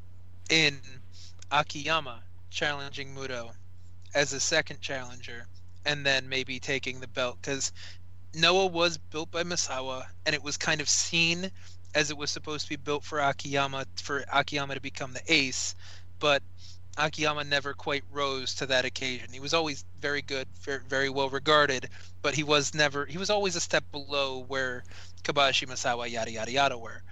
in 0.50 0.78
Akiyama 1.50 2.22
challenging 2.50 3.14
Muto 3.14 3.50
as 4.14 4.32
a 4.32 4.40
second 4.40 4.80
challenger, 4.80 5.46
and 5.84 6.04
then 6.04 6.28
maybe 6.28 6.58
taking 6.58 7.00
the 7.00 7.08
belt? 7.08 7.38
Because 7.40 7.72
Noah 8.34 8.66
was 8.66 8.98
built 8.98 9.30
by 9.30 9.42
Misawa, 9.42 10.04
and 10.26 10.34
it 10.34 10.42
was 10.42 10.56
kind 10.56 10.80
of 10.80 10.88
seen 10.88 11.50
as 11.94 12.10
it 12.10 12.16
was 12.16 12.30
supposed 12.30 12.64
to 12.64 12.70
be 12.70 12.76
built 12.76 13.04
for 13.04 13.18
Akiyama 13.18 13.84
for 13.96 14.24
Akiyama 14.32 14.74
to 14.74 14.80
become 14.80 15.12
the 15.12 15.22
ace, 15.32 15.74
but 16.20 16.42
Akiyama 17.00 17.44
never 17.44 17.74
quite 17.74 18.04
rose 18.12 18.54
to 18.56 18.66
that 18.66 18.84
occasion. 18.84 19.32
He 19.32 19.40
was 19.40 19.54
always 19.54 19.84
very 20.00 20.22
good, 20.22 20.48
very, 20.88 21.08
well 21.10 21.30
regarded, 21.30 21.88
but 22.22 22.34
he 22.34 22.44
was 22.44 22.74
never 22.74 23.06
he 23.06 23.18
was 23.18 23.30
always 23.30 23.56
a 23.56 23.60
step 23.60 23.84
below 23.92 24.40
where 24.48 24.84
Kobashi, 25.24 25.66
Misawa, 25.68 26.10
yada 26.10 26.30
yada 26.30 26.52
yada 26.52 26.78
were. 26.78 27.02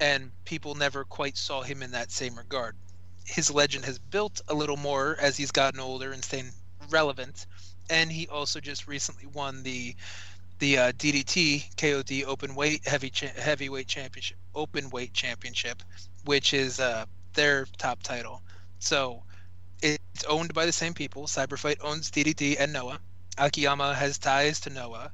and 0.00 0.30
people 0.44 0.74
never 0.74 1.04
quite 1.04 1.36
saw 1.36 1.62
him 1.62 1.82
in 1.82 1.92
that 1.92 2.10
same 2.12 2.36
regard. 2.36 2.76
His 3.24 3.50
legend 3.50 3.84
has 3.86 3.98
built 3.98 4.40
a 4.48 4.54
little 4.54 4.76
more 4.76 5.16
as 5.20 5.36
he's 5.36 5.52
gotten 5.52 5.80
older 5.80 6.12
and 6.12 6.24
staying 6.24 6.52
relevant, 6.90 7.46
and 7.90 8.10
he 8.12 8.28
also 8.28 8.60
just 8.60 8.86
recently 8.86 9.26
won 9.26 9.62
the 9.62 9.96
the 10.58 10.78
uh, 10.78 10.92
DDT 10.92 11.76
KOD 11.76 12.24
Open 12.26 12.54
Weight 12.54 12.86
Heavy 12.86 13.10
cha- 13.10 13.28
Heavyweight 13.28 13.88
Championship 13.88 14.38
Open 14.54 14.90
Weight 14.90 15.12
Championship, 15.14 15.82
which 16.24 16.54
is 16.54 16.80
uh, 16.80 17.06
their 17.34 17.66
top 17.78 18.02
title. 18.02 18.42
So 18.80 19.22
it's 19.82 20.24
owned 20.24 20.54
by 20.54 20.66
the 20.66 20.72
same 20.72 20.94
people. 20.94 21.24
Cyberfight 21.24 21.78
owns 21.82 22.10
DDT 22.10 22.56
and 22.58 22.72
Noah. 22.72 23.00
Akiyama 23.36 23.94
has 23.94 24.18
ties 24.18 24.60
to 24.60 24.70
Noah. 24.70 25.12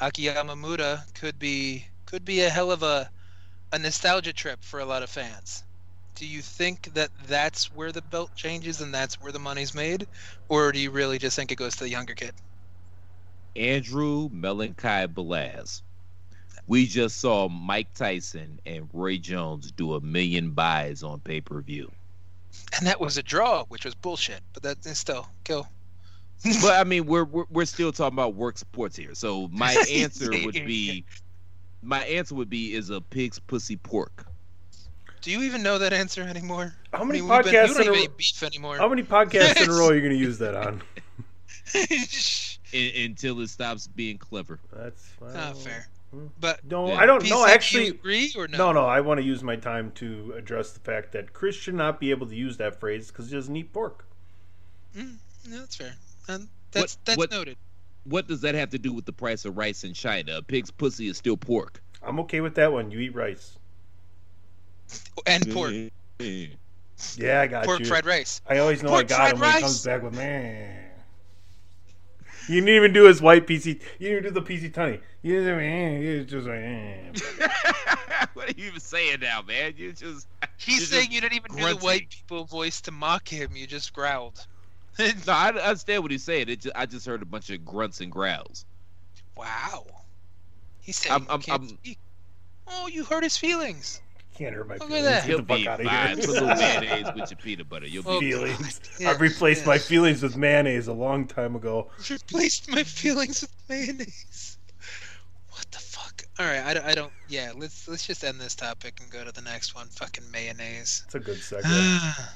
Akiyama 0.00 0.56
Muto 0.56 1.00
could 1.14 1.38
be 1.38 1.86
could 2.06 2.24
be 2.24 2.40
a 2.40 2.50
hell 2.50 2.70
of 2.70 2.82
a 2.82 3.10
a 3.72 3.78
nostalgia 3.78 4.32
trip 4.32 4.62
for 4.62 4.80
a 4.80 4.84
lot 4.84 5.02
of 5.02 5.10
fans. 5.10 5.64
Do 6.14 6.26
you 6.26 6.42
think 6.42 6.92
that 6.94 7.10
that's 7.26 7.72
where 7.74 7.90
the 7.90 8.02
belt 8.02 8.34
changes 8.34 8.80
and 8.80 8.92
that's 8.92 9.20
where 9.20 9.32
the 9.32 9.38
money's 9.38 9.74
made, 9.74 10.06
or 10.48 10.72
do 10.72 10.78
you 10.78 10.90
really 10.90 11.18
just 11.18 11.36
think 11.36 11.50
it 11.52 11.56
goes 11.56 11.76
to 11.76 11.84
the 11.84 11.90
younger 11.90 12.14
kid? 12.14 12.34
Andrew 13.56 14.28
Malachi 14.30 15.06
Belaz. 15.06 15.82
We 16.66 16.86
just 16.86 17.18
saw 17.18 17.48
Mike 17.48 17.92
Tyson 17.94 18.60
and 18.64 18.88
Roy 18.92 19.18
Jones 19.18 19.72
do 19.72 19.94
a 19.94 20.00
million 20.00 20.52
buys 20.52 21.02
on 21.02 21.20
pay 21.20 21.40
per 21.40 21.60
view. 21.60 21.90
And 22.76 22.86
that 22.86 23.00
was 23.00 23.16
a 23.18 23.22
draw, 23.22 23.64
which 23.66 23.84
was 23.84 23.94
bullshit. 23.94 24.40
But 24.52 24.62
that's 24.62 24.98
still 24.98 25.26
kill. 25.44 25.68
but 26.62 26.74
I 26.80 26.84
mean, 26.88 27.06
we're, 27.06 27.24
we're 27.24 27.44
we're 27.50 27.64
still 27.64 27.92
talking 27.92 28.14
about 28.14 28.34
work 28.34 28.58
sports 28.58 28.96
here. 28.96 29.14
So 29.14 29.48
my 29.48 29.72
answer 29.92 30.30
would 30.44 30.54
be, 30.54 31.04
my 31.82 32.00
answer 32.04 32.34
would 32.34 32.50
be, 32.50 32.74
is 32.74 32.90
a 32.90 33.00
pig's 33.00 33.38
pussy 33.38 33.76
pork. 33.76 34.26
Do 35.20 35.30
you 35.30 35.42
even 35.42 35.62
know 35.62 35.78
that 35.78 35.92
answer 35.92 36.22
anymore? 36.22 36.74
How 36.92 37.04
many 37.04 37.20
I 37.20 37.22
mean, 37.22 37.30
we've 37.30 37.44
been- 37.44 37.54
you 37.54 37.60
don't 37.60 37.70
in 37.70 37.76
a 37.76 37.90
even 37.92 38.10
row- 38.10 38.16
beef 38.16 38.42
anymore. 38.42 38.76
How 38.76 38.88
many 38.88 39.02
podcasts 39.04 39.62
in 39.62 39.70
a 39.70 39.72
row 39.72 39.88
are 39.90 39.94
you 39.94 40.00
going 40.00 40.12
to 40.12 40.18
use 40.18 40.38
that 40.38 40.54
on? 40.56 40.82
In, 42.72 43.10
until 43.10 43.38
it 43.40 43.48
stops 43.48 43.86
being 43.86 44.16
clever. 44.16 44.58
That's 44.72 45.10
Not 45.20 45.56
fair. 45.58 45.86
But 46.40 46.64
No, 46.64 46.88
Yeah. 46.88 46.94
I 46.96 47.06
don't 47.06 47.28
know. 47.28 47.46
Actually, 47.46 47.88
agree 47.88 48.32
or 48.36 48.46
no? 48.48 48.58
No, 48.58 48.72
no. 48.72 48.86
I 48.86 49.00
want 49.00 49.18
to 49.18 49.24
use 49.24 49.42
my 49.42 49.56
time 49.56 49.92
to 49.92 50.34
address 50.36 50.72
the 50.72 50.80
fact 50.80 51.12
that 51.12 51.32
Chris 51.32 51.56
should 51.56 51.74
not 51.74 51.98
be 52.00 52.10
able 52.10 52.26
to 52.26 52.34
use 52.34 52.56
that 52.58 52.78
phrase 52.78 53.08
because 53.08 53.30
he 53.30 53.34
doesn't 53.36 53.54
eat 53.56 53.72
pork. 53.72 54.04
Mm, 54.96 55.16
no, 55.48 55.58
that's 55.60 55.76
fair. 55.76 55.94
And 56.28 56.48
that's 56.70 56.96
What- 56.96 57.04
that's 57.06 57.18
what- 57.18 57.30
noted. 57.30 57.56
What 58.04 58.26
does 58.26 58.40
that 58.40 58.54
have 58.56 58.70
to 58.70 58.78
do 58.78 58.92
with 58.92 59.04
the 59.06 59.12
price 59.12 59.44
of 59.44 59.56
rice 59.56 59.84
in 59.84 59.94
China? 59.94 60.38
A 60.38 60.42
pig's 60.42 60.70
pussy 60.72 61.06
is 61.06 61.16
still 61.16 61.36
pork. 61.36 61.80
I'm 62.02 62.18
okay 62.20 62.40
with 62.40 62.56
that 62.56 62.72
one. 62.72 62.90
You 62.90 62.98
eat 62.98 63.14
rice. 63.14 63.56
And 65.26 65.48
pork. 65.52 65.72
Yeah, 67.16 67.40
I 67.40 67.46
got 67.48 67.64
Pork 67.64 67.80
you. 67.80 67.86
fried 67.86 68.06
rice. 68.06 68.40
I 68.48 68.58
always 68.58 68.80
know 68.80 68.90
Pork 68.90 69.06
I 69.06 69.08
got 69.08 69.16
fried 69.18 69.34
him 69.34 69.40
when 69.40 69.52
he 69.54 69.60
comes 69.60 69.84
back 69.84 70.02
with 70.04 70.14
man. 70.14 70.84
You 72.48 72.56
didn't 72.60 72.68
even 72.74 72.92
do 72.92 73.04
his 73.04 73.22
white 73.22 73.46
PC. 73.46 73.66
You 73.98 74.08
didn't 74.08 74.18
even 74.18 74.22
do 74.34 74.40
the 74.40 74.42
PC 74.42 74.72
Tunny. 74.74 75.00
You 75.22 75.40
didn't. 75.40 75.56
Man, 75.58 76.02
you 76.02 76.24
just 76.24 76.46
like. 76.46 76.58
eh. 76.58 78.26
what 78.34 78.48
are 78.48 78.52
you 78.60 78.66
even 78.66 78.80
saying 78.80 79.20
now, 79.20 79.42
man? 79.42 79.74
You 79.76 79.92
just 79.92 80.26
He's 80.56 80.88
saying 80.88 81.02
just 81.04 81.12
you 81.12 81.20
didn't 81.20 81.34
even 81.34 81.50
do 81.50 81.56
the 81.56 81.62
grunting. 81.62 81.84
white 81.84 82.10
people 82.10 82.44
voice 82.44 82.80
to 82.82 82.90
mock 82.90 83.28
him. 83.28 83.50
You 83.54 83.66
just 83.66 83.92
growled. 83.92 84.46
No, 84.98 85.32
I 85.32 85.48
I 85.50 85.68
understand 85.68 86.02
what 86.02 86.10
he's 86.10 86.22
saying. 86.24 86.48
It 86.50 86.60
just, 86.60 86.76
I 86.76 86.84
just 86.84 87.06
heard 87.06 87.22
a 87.22 87.24
bunch 87.24 87.48
of 87.50 87.64
grunts 87.64 88.00
and 88.02 88.12
growls. 88.12 88.66
Wow. 89.36 89.86
He 90.82 90.92
said, 90.92 91.12
I'm- 91.12 91.22
you 91.22 91.28
I'm- 91.30 91.40
can't 91.42 91.62
I'm- 91.62 91.68
speak. 91.70 91.98
Oh, 92.68 92.88
you 92.88 93.04
hurt 93.04 93.22
his 93.22 93.36
feelings. 93.36 94.00
Can't 94.36 94.54
hurt 94.54 94.66
my 94.66 94.74
Look 94.74 94.82
at 94.84 94.88
feelings. 94.88 95.04
that. 95.04 95.20
Get 95.20 95.28
He'll 95.28 95.38
the 95.38 95.44
fuck 95.44 95.56
be 95.58 95.68
out 95.68 95.80
of 95.80 95.86
fine. 95.86 96.16
here. 96.16 96.16
Put 96.16 96.28
a 96.28 96.32
little 96.32 96.48
mayonnaise 96.56 97.06
with 97.14 97.30
your 97.30 97.38
peanut 97.38 97.68
butter. 97.68 97.86
You'll 97.86 98.04
Oh, 98.08 98.18
be 98.20 98.30
feelings. 98.32 98.80
Yeah, 98.98 99.10
I've 99.10 99.20
replaced 99.20 99.62
yeah. 99.62 99.66
my 99.68 99.78
feelings 99.78 100.22
with 100.22 100.36
mayonnaise 100.36 100.88
a 100.88 100.92
long 100.94 101.26
time 101.26 101.54
ago. 101.54 101.88
replaced 102.10 102.70
my 102.70 102.82
feelings 102.82 103.42
with 103.42 103.54
mayonnaise. 103.68 104.56
What 105.50 105.70
the 105.70 105.78
fuck? 105.78 106.22
All 106.38 106.46
right, 106.46 106.62
I, 106.64 106.72
don't- 106.74 106.86
I 106.86 106.94
don't. 106.94 107.12
Yeah, 107.28 107.52
let's 107.54 107.86
let's 107.88 108.06
just 108.06 108.24
end 108.24 108.40
this 108.40 108.54
topic 108.54 108.98
and 109.02 109.10
go 109.10 109.22
to 109.22 109.32
the 109.32 109.42
next 109.42 109.74
one. 109.74 109.86
Fucking 109.88 110.24
mayonnaise. 110.32 111.02
It's 111.06 111.14
a 111.14 111.20
good 111.20 111.36
segue. 111.38 111.60
Ah. 111.64 112.34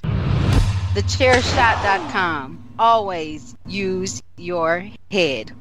TheChairShot.com. 0.94 2.74
Always 2.78 3.56
use 3.66 4.22
your 4.36 4.86
head. 5.10 5.52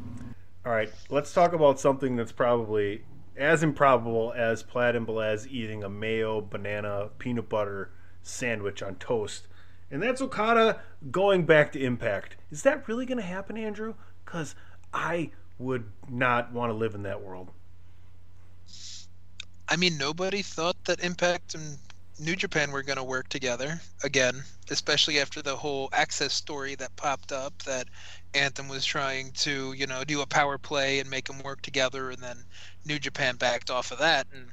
All 0.65 0.71
right, 0.71 0.89
let's 1.09 1.33
talk 1.33 1.53
about 1.53 1.79
something 1.79 2.15
that's 2.15 2.31
probably 2.31 3.03
as 3.37 3.63
improbable 3.63 4.33
as 4.35 4.63
Platt 4.63 4.95
and 4.95 5.07
Belaz 5.07 5.47
eating 5.47 5.83
a 5.83 5.89
mayo, 5.89 6.41
banana, 6.41 7.09
peanut 7.17 7.49
butter 7.49 7.91
sandwich 8.23 8.81
on 8.81 8.95
toast. 8.95 9.47
And 9.91 10.01
that's 10.01 10.21
Okada 10.21 10.79
going 11.11 11.45
back 11.45 11.71
to 11.73 11.79
Impact. 11.79 12.35
Is 12.51 12.63
that 12.63 12.87
really 12.87 13.05
going 13.05 13.17
to 13.17 13.23
happen, 13.23 13.57
Andrew? 13.57 13.93
Because 14.23 14.55
I 14.93 15.31
would 15.59 15.85
not 16.09 16.51
want 16.51 16.71
to 16.71 16.73
live 16.73 16.95
in 16.95 17.03
that 17.03 17.21
world. 17.21 17.51
I 19.67 19.75
mean, 19.77 19.97
nobody 19.97 20.41
thought 20.41 20.83
that 20.85 20.99
Impact 21.03 21.55
and 21.55 21.77
New 22.19 22.35
Japan 22.35 22.71
were 22.71 22.83
going 22.83 22.97
to 22.97 23.03
work 23.03 23.27
together 23.29 23.81
again, 24.03 24.43
especially 24.69 25.19
after 25.19 25.41
the 25.41 25.55
whole 25.55 25.89
Access 25.91 26.33
story 26.33 26.75
that 26.75 26.95
popped 26.95 27.31
up 27.31 27.61
that 27.63 27.87
Anthem 28.33 28.69
was 28.69 28.85
trying 28.85 29.31
to, 29.31 29.73
you 29.73 29.85
know, 29.85 30.03
do 30.03 30.21
a 30.21 30.25
power 30.25 30.57
play 30.57 30.99
and 30.99 31.09
make 31.09 31.25
them 31.25 31.41
work 31.43 31.61
together, 31.61 32.11
and 32.11 32.21
then 32.21 32.37
New 32.85 32.99
Japan 32.99 33.35
backed 33.35 33.69
off 33.69 33.91
of 33.91 33.99
that, 33.99 34.27
and 34.33 34.47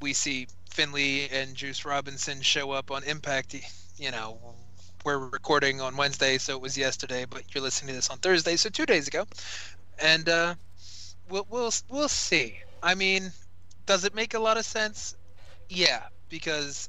we 0.00 0.12
see 0.12 0.46
Finley 0.70 1.28
and 1.30 1.54
Juice 1.54 1.84
Robinson 1.84 2.40
show 2.40 2.70
up 2.70 2.90
on 2.90 3.04
Impact. 3.04 3.54
You 3.98 4.10
know, 4.10 4.38
we're 5.04 5.18
recording 5.18 5.80
on 5.80 5.96
Wednesday, 5.96 6.38
so 6.38 6.56
it 6.56 6.62
was 6.62 6.76
yesterday, 6.76 7.26
but 7.28 7.54
you're 7.54 7.62
listening 7.62 7.88
to 7.88 7.94
this 7.94 8.10
on 8.10 8.18
Thursday, 8.18 8.56
so 8.56 8.70
two 8.70 8.86
days 8.86 9.08
ago, 9.08 9.24
and 10.02 10.28
uh, 10.28 10.54
we'll 11.28 11.46
we'll 11.50 11.72
we'll 11.90 12.08
see. 12.08 12.58
I 12.82 12.94
mean, 12.94 13.30
does 13.86 14.04
it 14.04 14.14
make 14.14 14.34
a 14.34 14.38
lot 14.38 14.56
of 14.56 14.64
sense? 14.64 15.16
Yeah, 15.68 16.02
because 16.28 16.88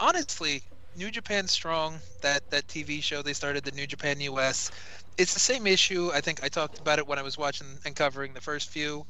honestly, 0.00 0.62
New 0.96 1.10
Japan 1.10 1.46
Strong, 1.46 1.98
that 2.22 2.48
that 2.50 2.66
TV 2.66 3.02
show 3.02 3.22
they 3.22 3.32
started, 3.32 3.64
the 3.64 3.72
New 3.72 3.86
Japan 3.86 4.20
US, 4.20 4.70
it's 5.18 5.34
the 5.34 5.40
same 5.40 5.66
issue. 5.66 6.10
I 6.12 6.20
think 6.20 6.42
I 6.42 6.48
talked 6.48 6.78
about 6.78 6.98
it 6.98 7.06
when 7.06 7.18
I 7.18 7.22
was 7.22 7.38
watching 7.38 7.66
and 7.84 7.94
covering 7.94 8.32
the 8.32 8.40
first 8.40 8.70
few. 8.70 9.06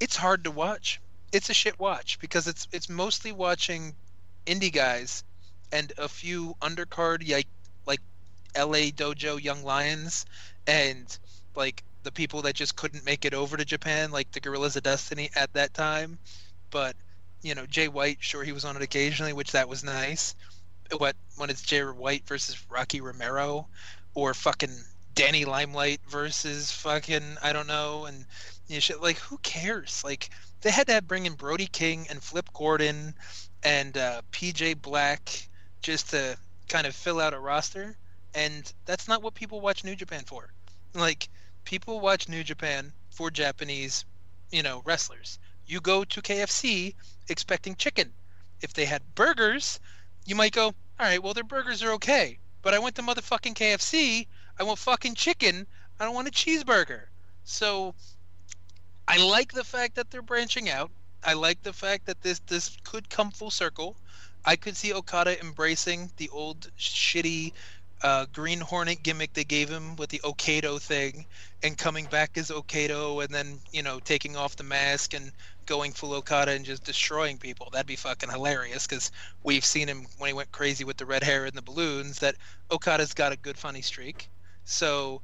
It's 0.00 0.16
hard 0.16 0.44
to 0.44 0.50
watch. 0.50 1.00
It's 1.32 1.50
a 1.50 1.54
shit 1.54 1.78
watch 1.78 2.18
because 2.20 2.46
it's 2.46 2.68
it's 2.72 2.88
mostly 2.88 3.32
watching 3.32 3.94
indie 4.46 4.72
guys 4.72 5.24
and 5.72 5.92
a 5.98 6.08
few 6.08 6.54
undercard 6.60 7.28
like 7.30 7.46
like 7.86 8.00
LA 8.56 8.90
Dojo 8.90 9.42
Young 9.42 9.62
Lions 9.62 10.24
and 10.66 11.18
like 11.54 11.82
the 12.04 12.12
people 12.12 12.42
that 12.42 12.54
just 12.54 12.76
couldn't 12.76 13.04
make 13.04 13.24
it 13.24 13.34
over 13.34 13.56
to 13.56 13.64
Japan, 13.64 14.10
like 14.10 14.30
the 14.32 14.40
Gorillas 14.40 14.76
of 14.76 14.84
Destiny 14.84 15.30
at 15.34 15.52
that 15.54 15.74
time. 15.74 16.18
But 16.70 16.96
you 17.42 17.54
know, 17.54 17.66
Jay 17.66 17.88
White, 17.88 18.18
sure 18.20 18.44
he 18.44 18.52
was 18.52 18.64
on 18.64 18.76
it 18.76 18.82
occasionally, 18.82 19.32
which 19.32 19.52
that 19.52 19.68
was 19.68 19.84
nice. 19.84 20.34
What 20.96 21.16
when 21.36 21.50
it's 21.50 21.62
Jay 21.62 21.82
White 21.82 22.26
versus 22.26 22.64
Rocky 22.70 23.00
Romero, 23.00 23.66
or 24.14 24.32
fucking 24.32 24.74
Danny 25.14 25.44
Limelight 25.44 26.00
versus 26.08 26.70
fucking 26.70 27.36
I 27.42 27.52
don't 27.52 27.66
know, 27.66 28.06
and 28.06 28.24
you 28.68 28.76
know, 28.76 28.80
shit 28.80 29.02
like 29.02 29.18
who 29.18 29.38
cares? 29.38 30.02
Like 30.04 30.30
they 30.60 30.70
had 30.70 30.86
to 30.88 31.02
bring 31.02 31.26
in 31.26 31.34
Brody 31.34 31.66
King 31.66 32.06
and 32.10 32.22
Flip 32.22 32.48
Gordon 32.52 33.14
and 33.62 33.96
uh, 33.96 34.22
PJ 34.30 34.80
Black 34.80 35.48
just 35.82 36.10
to 36.10 36.36
kind 36.68 36.86
of 36.86 36.94
fill 36.94 37.20
out 37.20 37.34
a 37.34 37.38
roster, 37.38 37.96
and 38.34 38.72
that's 38.84 39.08
not 39.08 39.22
what 39.22 39.34
people 39.34 39.60
watch 39.60 39.84
New 39.84 39.96
Japan 39.96 40.24
for. 40.24 40.52
Like 40.94 41.28
people 41.64 42.00
watch 42.00 42.28
New 42.28 42.44
Japan 42.44 42.92
for 43.10 43.30
Japanese, 43.30 44.04
you 44.50 44.62
know, 44.62 44.82
wrestlers. 44.84 45.38
You 45.66 45.80
go 45.80 46.04
to 46.04 46.22
KFC 46.22 46.94
expecting 47.28 47.74
chicken. 47.74 48.12
If 48.60 48.74
they 48.74 48.84
had 48.84 49.14
burgers, 49.14 49.80
you 50.24 50.34
might 50.34 50.52
go, 50.52 50.66
all 50.66 50.74
right, 50.98 51.22
well, 51.22 51.34
their 51.34 51.44
burgers 51.44 51.82
are 51.82 51.92
okay. 51.92 52.38
But 52.62 52.74
I 52.74 52.78
went 52.78 52.96
to 52.96 53.02
motherfucking 53.02 53.54
KFC. 53.54 54.26
I 54.58 54.62
want 54.62 54.78
fucking 54.78 55.14
chicken. 55.14 55.66
I 55.98 56.04
don't 56.04 56.14
want 56.14 56.28
a 56.28 56.30
cheeseburger. 56.30 57.06
So 57.44 57.94
I 59.08 59.16
like 59.16 59.52
the 59.52 59.64
fact 59.64 59.94
that 59.94 60.10
they're 60.10 60.20
branching 60.20 60.68
out. 60.68 60.90
I 61.24 61.32
like 61.32 61.62
the 61.62 61.72
fact 61.72 62.06
that 62.06 62.20
this 62.20 62.40
this 62.40 62.76
could 62.84 63.08
come 63.08 63.30
full 63.30 63.50
circle. 63.50 63.96
I 64.44 64.54
could 64.56 64.76
see 64.76 64.92
Okada 64.92 65.40
embracing 65.40 66.10
the 66.18 66.28
old 66.28 66.70
shitty 66.78 67.52
uh, 68.02 68.26
Green 68.32 68.60
Hornet 68.60 69.02
gimmick 69.02 69.32
they 69.32 69.44
gave 69.44 69.68
him 69.68 69.96
with 69.96 70.10
the 70.10 70.20
Okato 70.20 70.80
thing, 70.80 71.24
and 71.62 71.76
coming 71.76 72.04
back 72.04 72.36
as 72.36 72.50
Okato, 72.50 73.24
and 73.24 73.34
then 73.34 73.58
you 73.72 73.82
know 73.82 73.98
taking 73.98 74.36
off 74.36 74.56
the 74.56 74.62
mask 74.62 75.14
and 75.14 75.32
going 75.64 75.92
full 75.92 76.12
Okada 76.12 76.52
and 76.52 76.64
just 76.64 76.84
destroying 76.84 77.38
people. 77.38 77.70
That'd 77.70 77.86
be 77.86 77.96
fucking 77.96 78.30
hilarious 78.30 78.86
because 78.86 79.10
we've 79.42 79.64
seen 79.64 79.88
him 79.88 80.06
when 80.18 80.28
he 80.28 80.34
went 80.34 80.52
crazy 80.52 80.84
with 80.84 80.98
the 80.98 81.06
red 81.06 81.22
hair 81.24 81.46
and 81.46 81.54
the 81.54 81.62
balloons. 81.62 82.18
That 82.18 82.36
Okada's 82.70 83.14
got 83.14 83.32
a 83.32 83.36
good 83.36 83.56
funny 83.56 83.82
streak, 83.82 84.28
so 84.64 85.22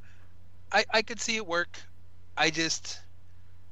I 0.72 0.84
I 0.90 1.02
could 1.02 1.20
see 1.20 1.36
it 1.36 1.46
work. 1.46 1.78
I 2.36 2.50
just 2.50 2.98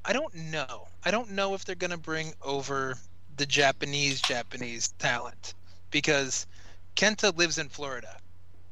I 0.05 0.13
don't 0.13 0.33
know. 0.35 0.87
I 1.05 1.11
don't 1.11 1.31
know 1.31 1.53
if 1.53 1.65
they're 1.65 1.75
gonna 1.75 1.97
bring 1.97 2.33
over 2.41 2.97
the 3.37 3.45
Japanese 3.45 4.21
Japanese 4.21 4.89
talent 4.99 5.53
because 5.91 6.45
Kenta 6.95 7.35
lives 7.35 7.57
in 7.57 7.69
Florida. 7.69 8.17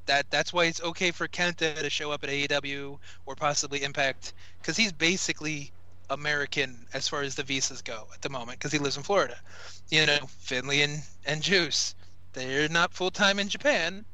That 0.08 0.30
that's 0.30 0.52
why 0.52 0.66
it's 0.66 0.82
okay 0.82 1.12
for 1.12 1.28
Kenta 1.28 1.76
to 1.76 1.90
show 1.90 2.12
up 2.12 2.24
at 2.24 2.30
AEW 2.30 2.99
or 3.26 3.36
possibly 3.36 3.84
Impact 3.84 4.34
because 4.60 4.76
he's 4.76 4.91
basically 4.91 5.72
American 6.10 6.86
as 6.94 7.08
far 7.08 7.22
as 7.22 7.36
the 7.36 7.44
visas 7.44 7.82
go 7.82 8.08
at 8.14 8.22
the 8.22 8.30
moment 8.30 8.60
because 8.60 8.74
he 8.74 8.80
lives 8.80 8.98
in 8.98 9.03
Florida. 9.03 9.38
You 9.90 10.06
know, 10.06 10.20
Finley 10.40 10.82
and, 10.82 11.02
and 11.26 11.41
Juice, 11.41 11.95
they're 12.34 12.68
not 12.68 12.94
full 12.94 13.12
time 13.12 13.40
in 13.40 13.48
Japan, 13.48 14.06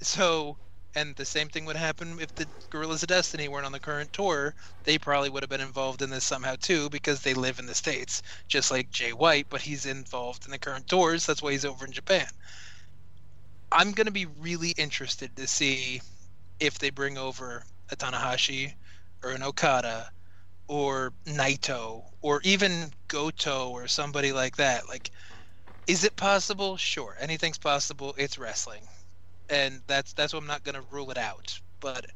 so 0.00 0.56
and 0.96 1.14
the 1.14 1.24
same 1.24 1.48
thing 1.48 1.64
would 1.66 1.76
happen 1.76 2.18
if 2.20 2.34
the 2.34 2.50
Gorillas 2.70 3.04
of 3.04 3.08
Destiny 3.08 3.46
weren't 3.48 3.66
on 3.66 3.72
the 3.72 3.78
current 3.80 4.12
tour. 4.12 4.56
They 4.82 4.98
probably 4.98 5.30
would 5.30 5.44
have 5.44 5.50
been 5.50 5.60
involved 5.60 6.02
in 6.02 6.10
this 6.10 6.24
somehow 6.24 6.56
too 6.56 6.90
because 6.90 7.22
they 7.22 7.34
live 7.34 7.60
in 7.60 7.66
the 7.66 7.74
states, 7.76 8.22
just 8.48 8.72
like 8.72 8.90
Jay 8.90 9.12
White, 9.12 9.48
but 9.48 9.62
he's 9.62 9.86
involved 9.86 10.44
in 10.46 10.50
the 10.50 10.58
current 10.58 10.88
tours. 10.88 11.24
That's 11.26 11.42
why 11.42 11.52
he's 11.52 11.64
over 11.64 11.86
in 11.86 11.92
Japan. 11.92 12.26
I'm 13.70 13.92
gonna 13.92 14.10
be 14.10 14.26
really 14.26 14.70
interested 14.72 15.36
to 15.36 15.46
see 15.46 16.02
if 16.60 16.78
they 16.78 16.90
bring 16.90 17.18
over 17.18 17.64
a 17.90 17.96
Tanahashi 17.96 18.74
or 19.22 19.32
an 19.32 19.42
Okada 19.42 20.12
or 20.68 21.14
Naito 21.26 22.10
or 22.22 22.40
even 22.44 22.94
Goto 23.08 23.70
or 23.70 23.88
somebody 23.88 24.32
like 24.32 24.56
that. 24.56 24.88
Like, 24.88 25.10
is 25.86 26.04
it 26.04 26.16
possible? 26.16 26.76
Sure, 26.78 27.16
anything's 27.20 27.58
possible. 27.58 28.14
It's 28.18 28.38
wrestling, 28.38 28.88
and 29.48 29.80
that's 29.86 30.12
that's 30.14 30.32
what 30.32 30.40
I'm 30.42 30.48
not 30.48 30.64
gonna 30.64 30.82
rule 30.90 31.10
it 31.10 31.18
out. 31.18 31.60
But 31.80 32.06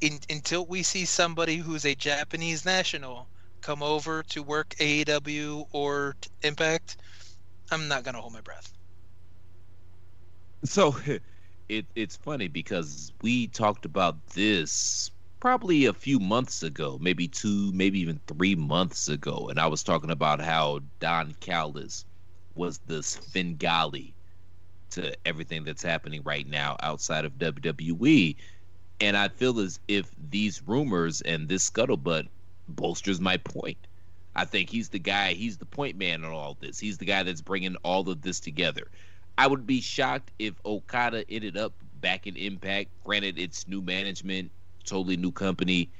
in, 0.00 0.20
until 0.30 0.66
we 0.66 0.82
see 0.82 1.04
somebody 1.06 1.56
who's 1.56 1.84
a 1.86 1.94
Japanese 1.94 2.64
national 2.64 3.30
come 3.62 3.82
over 3.82 4.22
to 4.24 4.42
work 4.42 4.74
AEW 4.80 5.66
or 5.72 6.16
Impact, 6.42 6.98
I'm 7.70 7.88
not 7.88 8.04
gonna 8.04 8.20
hold 8.20 8.34
my 8.34 8.42
breath. 8.42 8.72
So 10.64 10.96
it 11.68 11.86
it's 11.96 12.16
funny 12.16 12.48
because 12.48 13.12
we 13.22 13.48
talked 13.48 13.86
about 13.86 14.26
this 14.28 15.10
probably 15.40 15.86
a 15.86 15.94
few 15.94 16.18
months 16.20 16.62
ago, 16.62 16.98
maybe 17.00 17.28
two, 17.28 17.72
maybe 17.72 18.00
even 18.00 18.20
three 18.26 18.56
months 18.56 19.08
ago, 19.08 19.48
and 19.50 19.60
I 19.60 19.68
was 19.68 19.84
talking 19.84 20.10
about 20.10 20.40
how 20.40 20.80
Don 21.00 21.34
Callis 21.40 22.04
was 22.54 22.80
the 22.86 23.02
Svengali 23.02 24.15
to 24.90 25.14
everything 25.26 25.64
that's 25.64 25.82
happening 25.82 26.22
right 26.24 26.46
now 26.46 26.76
outside 26.82 27.24
of 27.24 27.32
WWE. 27.38 28.36
And 29.00 29.16
I 29.16 29.28
feel 29.28 29.60
as 29.60 29.78
if 29.88 30.10
these 30.30 30.62
rumors 30.66 31.20
and 31.20 31.48
this 31.48 31.68
scuttlebutt 31.68 32.28
bolsters 32.68 33.20
my 33.20 33.36
point. 33.36 33.78
I 34.34 34.44
think 34.44 34.68
he's 34.68 34.90
the 34.90 34.98
guy, 34.98 35.32
he's 35.32 35.56
the 35.56 35.64
point 35.64 35.96
man 35.96 36.24
on 36.24 36.30
all 36.30 36.56
this. 36.60 36.78
He's 36.78 36.98
the 36.98 37.04
guy 37.04 37.22
that's 37.22 37.40
bringing 37.40 37.76
all 37.76 38.08
of 38.08 38.20
this 38.22 38.40
together. 38.40 38.88
I 39.38 39.46
would 39.46 39.66
be 39.66 39.80
shocked 39.80 40.30
if 40.38 40.54
Okada 40.64 41.24
ended 41.30 41.56
up 41.56 41.72
back 42.00 42.26
in 42.26 42.36
Impact. 42.36 42.90
Granted, 43.04 43.38
it's 43.38 43.66
new 43.68 43.82
management, 43.82 44.50
totally 44.84 45.16
new 45.16 45.32
company, 45.32 45.90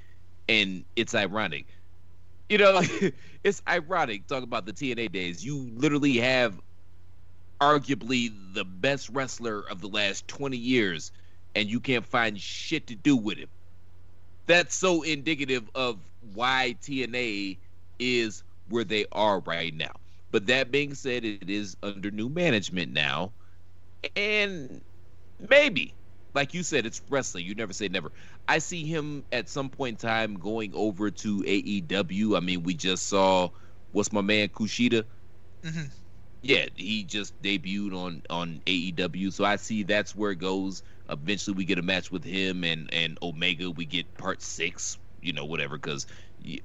and 0.49 0.85
it's 0.97 1.15
ironic. 1.15 1.67
You 2.49 2.59
know, 2.59 2.83
it's 3.45 3.63
ironic 3.69 4.27
talking 4.27 4.45
about 4.45 4.67
the 4.67 4.73
TNA 4.73 5.13
days. 5.13 5.45
You 5.45 5.71
literally 5.75 6.17
have 6.19 6.61
arguably 7.61 8.33
the 8.55 8.65
best 8.65 9.09
wrestler 9.11 9.61
of 9.71 9.81
the 9.81 9.89
last 9.89 10.29
20 10.29 10.57
years, 10.57 11.13
and 11.55 11.69
you 11.69 11.81
can't 11.81 12.05
find 12.05 12.41
shit 12.41 12.87
to 12.89 12.95
do 12.95 13.17
with 13.17 13.39
him. 13.39 13.49
That's 14.47 14.75
so 14.75 15.03
indicative 15.03 15.69
of 15.75 15.99
why 16.35 16.77
TNA 16.83 17.59
is 17.99 18.43
where 18.69 18.85
they 18.85 19.07
are 19.13 19.41
right 19.41 19.75
now. 19.75 19.93
But 20.31 20.47
that 20.47 20.71
being 20.71 20.95
said, 20.95 21.25
it 21.25 21.49
is 21.49 21.77
under 21.83 22.11
new 22.11 22.29
management 22.29 22.93
now. 22.93 23.33
And 24.15 24.83
maybe, 25.49 25.95
like 26.35 26.53
you 26.55 26.63
said, 26.63 26.85
it's 26.87 27.01
wrestling. 27.09 27.47
You 27.47 27.55
never 27.55 27.73
say 27.73 27.89
never. 27.89 28.13
I 28.47 28.59
see 28.59 28.85
him 28.85 29.25
at 29.33 29.49
some 29.49 29.71
point 29.71 30.03
in 30.03 30.09
time 30.09 30.35
going 30.35 30.73
over 30.75 31.11
to 31.11 31.39
AEW. 31.43 32.37
I 32.37 32.41
mean, 32.41 32.63
we 32.63 32.75
just 32.75 33.09
saw 33.09 33.49
what's 33.93 34.13
my 34.13 34.21
man 34.21 34.49
Kushida. 34.49 35.05
Mm-hmm. 35.63 35.85
Yeah, 36.47 36.67
he 36.77 37.03
just 37.03 37.41
debuted 37.43 37.93
on 37.93 38.23
on 38.31 38.63
AEW, 38.67 39.33
so 39.33 39.45
I 39.45 39.57
see 39.57 39.83
that's 39.83 40.15
where 40.15 40.31
it 40.31 40.37
goes. 40.37 40.85
Eventually, 41.11 41.57
we 41.57 41.65
get 41.65 41.79
a 41.79 41.83
match 41.83 42.13
with 42.13 42.23
him 42.23 42.63
and 42.63 42.89
and 42.93 43.19
Omega. 43.21 43.69
We 43.69 43.85
get 43.85 44.15
part 44.15 44.41
six, 44.43 44.97
you 45.21 45.33
know, 45.33 45.45
whatever, 45.45 45.77
because 45.77 46.07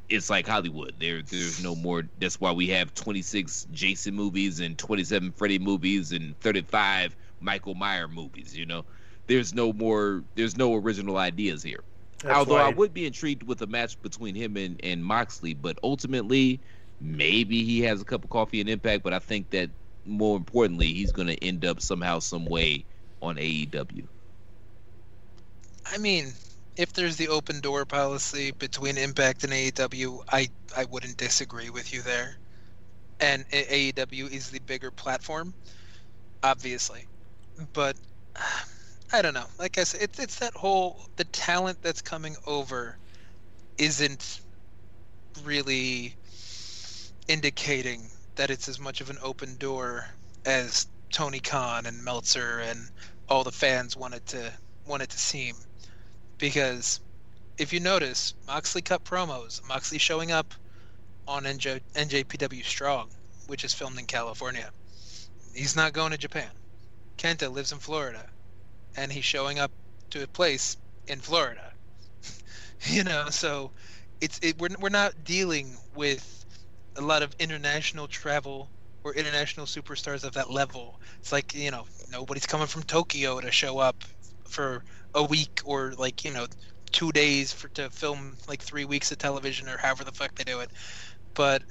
it's 0.07 0.29
like 0.29 0.45
Hollywood. 0.45 0.93
There, 0.99 1.23
there's 1.23 1.63
no 1.63 1.75
more. 1.75 2.03
That's 2.19 2.39
why 2.39 2.51
we 2.51 2.67
have 2.67 2.93
26 2.93 3.65
Jason 3.71 4.13
movies 4.13 4.59
and 4.59 4.77
27 4.77 5.31
Freddy 5.31 5.57
movies 5.57 6.11
and 6.11 6.39
35 6.41 7.15
Michael 7.39 7.73
Meyer 7.73 8.07
movies. 8.07 8.55
You 8.55 8.67
know, 8.67 8.85
there's 9.25 9.51
no 9.51 9.73
more. 9.73 10.23
There's 10.35 10.57
no 10.57 10.75
original 10.75 11.17
ideas 11.17 11.63
here. 11.63 11.83
That's 12.21 12.37
Although 12.37 12.57
I 12.57 12.69
would 12.69 12.93
be 12.93 13.07
intrigued 13.07 13.41
with 13.41 13.63
a 13.63 13.67
match 13.67 13.99
between 14.03 14.35
him 14.35 14.57
and 14.57 14.79
and 14.83 15.03
Moxley, 15.03 15.55
but 15.55 15.79
ultimately, 15.81 16.61
maybe 17.01 17.63
he 17.63 17.81
has 17.81 18.01
a 18.01 18.05
cup 18.05 18.23
of 18.23 18.29
coffee 18.29 18.61
and 18.61 18.69
Impact. 18.69 19.03
But 19.03 19.13
I 19.13 19.19
think 19.19 19.49
that 19.51 19.69
more 20.05 20.37
importantly, 20.37 20.87
he's 20.87 21.11
going 21.11 21.27
to 21.27 21.43
end 21.43 21.65
up 21.65 21.81
somehow, 21.81 22.19
some 22.19 22.45
way 22.45 22.85
on 23.21 23.35
AEW. 23.35 24.07
I 25.85 25.97
mean, 25.97 26.33
if 26.77 26.93
there's 26.93 27.17
the 27.17 27.27
open 27.27 27.59
door 27.59 27.85
policy 27.85 28.51
between 28.51 28.97
Impact 28.97 29.43
and 29.43 29.53
AEW, 29.53 30.19
I 30.31 30.49
I 30.75 30.85
wouldn't 30.85 31.17
disagree 31.17 31.69
with 31.69 31.93
you 31.93 32.01
there. 32.01 32.37
And 33.19 33.47
AEW 33.49 34.31
is 34.31 34.49
the 34.49 34.59
bigger 34.59 34.89
platform, 34.91 35.53
obviously, 36.43 37.05
but 37.73 37.95
I 39.13 39.21
don't 39.21 39.33
know. 39.33 39.47
Like 39.59 39.77
I 39.77 39.83
said, 39.83 40.01
it's 40.01 40.19
it's 40.19 40.39
that 40.39 40.53
whole 40.53 41.01
the 41.17 41.25
talent 41.25 41.81
that's 41.81 42.01
coming 42.01 42.35
over 42.47 42.97
isn't 43.77 44.41
really 45.43 46.15
indicating 47.31 48.09
that 48.35 48.49
it's 48.49 48.67
as 48.67 48.77
much 48.77 48.99
of 48.99 49.09
an 49.09 49.17
open 49.21 49.55
door 49.55 50.05
as 50.45 50.87
Tony 51.13 51.39
Khan 51.39 51.85
and 51.85 52.03
Meltzer 52.03 52.59
and 52.59 52.89
all 53.29 53.45
the 53.45 53.53
fans 53.53 53.95
wanted 53.95 54.25
to 54.27 54.51
wanted 54.85 55.09
to 55.09 55.17
seem 55.17 55.55
because 56.37 56.99
if 57.57 57.71
you 57.71 57.79
notice, 57.79 58.33
Moxley 58.47 58.81
cut 58.81 59.05
promos. 59.05 59.65
Moxley 59.65 59.97
showing 59.97 60.31
up 60.31 60.53
on 61.25 61.43
NJ, 61.43 61.79
NJPW 61.95 62.65
Strong, 62.65 63.11
which 63.47 63.63
is 63.63 63.73
filmed 63.73 63.97
in 63.97 64.07
California. 64.07 64.69
He's 65.55 65.75
not 65.75 65.93
going 65.93 66.11
to 66.11 66.17
Japan. 66.17 66.49
Kenta 67.17 67.49
lives 67.49 67.71
in 67.71 67.79
Florida, 67.79 68.25
and 68.97 69.09
he's 69.09 69.23
showing 69.23 69.57
up 69.57 69.71
to 70.09 70.23
a 70.23 70.27
place 70.27 70.75
in 71.07 71.19
Florida. 71.19 71.71
you 72.87 73.03
know, 73.03 73.29
so 73.29 73.71
it's 74.19 74.39
it, 74.41 74.59
we're 74.59 74.75
we're 74.81 74.89
not 74.89 75.23
dealing 75.23 75.77
with 75.95 76.40
a 76.95 77.01
lot 77.01 77.23
of 77.23 77.35
international 77.39 78.07
travel 78.07 78.69
or 79.03 79.13
international 79.15 79.65
superstars 79.65 80.23
of 80.23 80.33
that 80.33 80.51
level. 80.51 80.99
It's 81.19 81.31
like 81.31 81.53
you 81.55 81.71
know 81.71 81.85
nobody's 82.11 82.45
coming 82.45 82.67
from 82.67 82.83
Tokyo 82.83 83.39
to 83.39 83.51
show 83.51 83.79
up 83.79 84.03
for 84.47 84.83
a 85.13 85.23
week 85.23 85.61
or 85.65 85.93
like 85.97 86.23
you 86.23 86.31
know 86.31 86.47
two 86.91 87.11
days 87.11 87.53
for 87.53 87.69
to 87.69 87.89
film 87.89 88.35
like 88.47 88.61
three 88.61 88.85
weeks 88.85 89.11
of 89.11 89.17
television 89.17 89.67
or 89.69 89.77
however 89.77 90.03
the 90.03 90.11
fuck 90.11 90.35
they 90.35 90.43
do 90.43 90.59
it. 90.59 90.69
But 91.33 91.63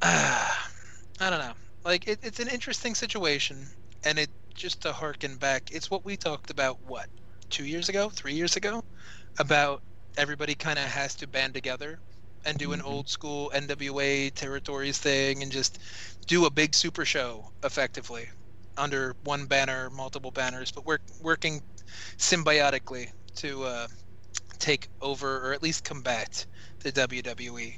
uh, 0.00 0.48
I 1.20 1.30
don't 1.30 1.38
know. 1.38 1.52
Like 1.84 2.08
it, 2.08 2.18
it's 2.22 2.40
an 2.40 2.48
interesting 2.48 2.94
situation, 2.94 3.66
and 4.04 4.18
it 4.18 4.30
just 4.54 4.82
to 4.82 4.92
harken 4.92 5.36
back, 5.36 5.70
it's 5.72 5.90
what 5.90 6.04
we 6.04 6.16
talked 6.16 6.50
about. 6.50 6.78
What 6.86 7.06
two 7.50 7.64
years 7.64 7.88
ago, 7.88 8.08
three 8.08 8.34
years 8.34 8.56
ago, 8.56 8.82
about 9.38 9.82
everybody 10.16 10.54
kind 10.54 10.78
of 10.78 10.84
has 10.84 11.14
to 11.16 11.26
band 11.26 11.54
together 11.54 11.98
and 12.44 12.58
do 12.58 12.72
an 12.72 12.82
old 12.82 13.08
school 13.08 13.50
NWA 13.54 14.32
territories 14.34 14.98
thing 14.98 15.42
and 15.42 15.52
just 15.52 15.78
do 16.26 16.46
a 16.46 16.50
big 16.50 16.74
super 16.74 17.04
show 17.04 17.50
effectively 17.62 18.28
under 18.76 19.14
one 19.24 19.46
banner, 19.46 19.90
multiple 19.90 20.30
banners, 20.30 20.70
but 20.70 20.86
work 20.86 21.02
working 21.20 21.62
symbiotically 22.18 23.10
to 23.36 23.64
uh, 23.64 23.86
take 24.58 24.88
over 25.00 25.48
or 25.48 25.52
at 25.52 25.62
least 25.62 25.84
combat 25.84 26.46
the 26.80 26.92
WWE. 26.92 27.74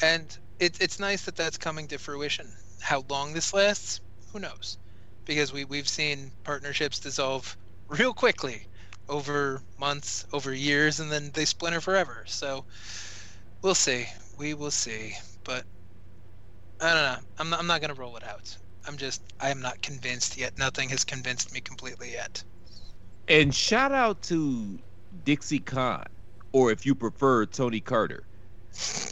And 0.00 0.38
it, 0.58 0.80
it's 0.80 0.98
nice 0.98 1.24
that 1.24 1.36
that's 1.36 1.58
coming 1.58 1.88
to 1.88 1.98
fruition. 1.98 2.46
How 2.80 3.04
long 3.08 3.32
this 3.32 3.52
lasts, 3.52 4.00
who 4.32 4.38
knows? 4.38 4.78
Because 5.24 5.52
we, 5.52 5.64
we've 5.64 5.88
seen 5.88 6.32
partnerships 6.44 7.00
dissolve 7.00 7.56
real 7.88 8.14
quickly 8.14 8.66
over 9.08 9.62
months, 9.78 10.24
over 10.32 10.54
years, 10.54 11.00
and 11.00 11.10
then 11.10 11.30
they 11.34 11.44
splinter 11.44 11.80
forever. 11.80 12.24
So 12.26 12.64
we'll 13.62 13.74
see. 13.74 14.06
We 14.38 14.54
will 14.54 14.70
see. 14.70 15.14
But 15.44 15.64
I 16.80 16.94
don't 16.94 17.02
know. 17.02 17.16
I'm 17.38 17.50
not, 17.50 17.60
I'm 17.60 17.66
not 17.66 17.80
going 17.80 17.94
to 17.94 18.00
roll 18.00 18.16
it 18.16 18.24
out. 18.24 18.56
I'm 18.86 18.96
just, 18.96 19.22
I 19.40 19.50
am 19.50 19.60
not 19.60 19.80
convinced 19.82 20.38
yet. 20.38 20.58
Nothing 20.58 20.88
has 20.88 21.04
convinced 21.04 21.52
me 21.52 21.60
completely 21.60 22.12
yet. 22.12 22.42
And 23.28 23.54
shout 23.54 23.92
out 23.92 24.22
to 24.22 24.78
Dixie 25.24 25.58
Khan, 25.60 26.04
or 26.52 26.70
if 26.70 26.84
you 26.86 26.94
prefer, 26.94 27.46
Tony 27.46 27.80
Carter. 27.80 28.24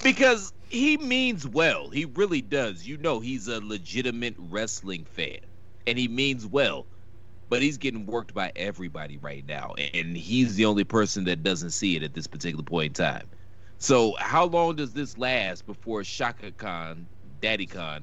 Because 0.02 0.52
he 0.68 0.96
means 0.96 1.46
well. 1.46 1.90
He 1.90 2.06
really 2.06 2.40
does. 2.40 2.86
You 2.86 2.96
know, 2.96 3.20
he's 3.20 3.48
a 3.48 3.60
legitimate 3.60 4.34
wrestling 4.38 5.04
fan, 5.04 5.38
and 5.86 5.98
he 5.98 6.08
means 6.08 6.46
well. 6.46 6.86
But 7.50 7.62
he's 7.62 7.78
getting 7.78 8.04
worked 8.04 8.34
by 8.34 8.52
everybody 8.56 9.16
right 9.18 9.46
now, 9.46 9.74
and 9.94 10.16
he's 10.16 10.56
the 10.56 10.66
only 10.66 10.84
person 10.84 11.24
that 11.24 11.42
doesn't 11.42 11.70
see 11.70 11.96
it 11.96 12.02
at 12.02 12.12
this 12.12 12.26
particular 12.26 12.62
point 12.62 12.98
in 12.98 13.04
time. 13.04 13.26
So, 13.78 14.14
how 14.18 14.44
long 14.46 14.76
does 14.76 14.92
this 14.92 15.16
last 15.18 15.64
before 15.64 16.02
Shaka 16.02 16.50
Khan, 16.52 17.06
Daddy 17.40 17.66
Khan, 17.66 18.02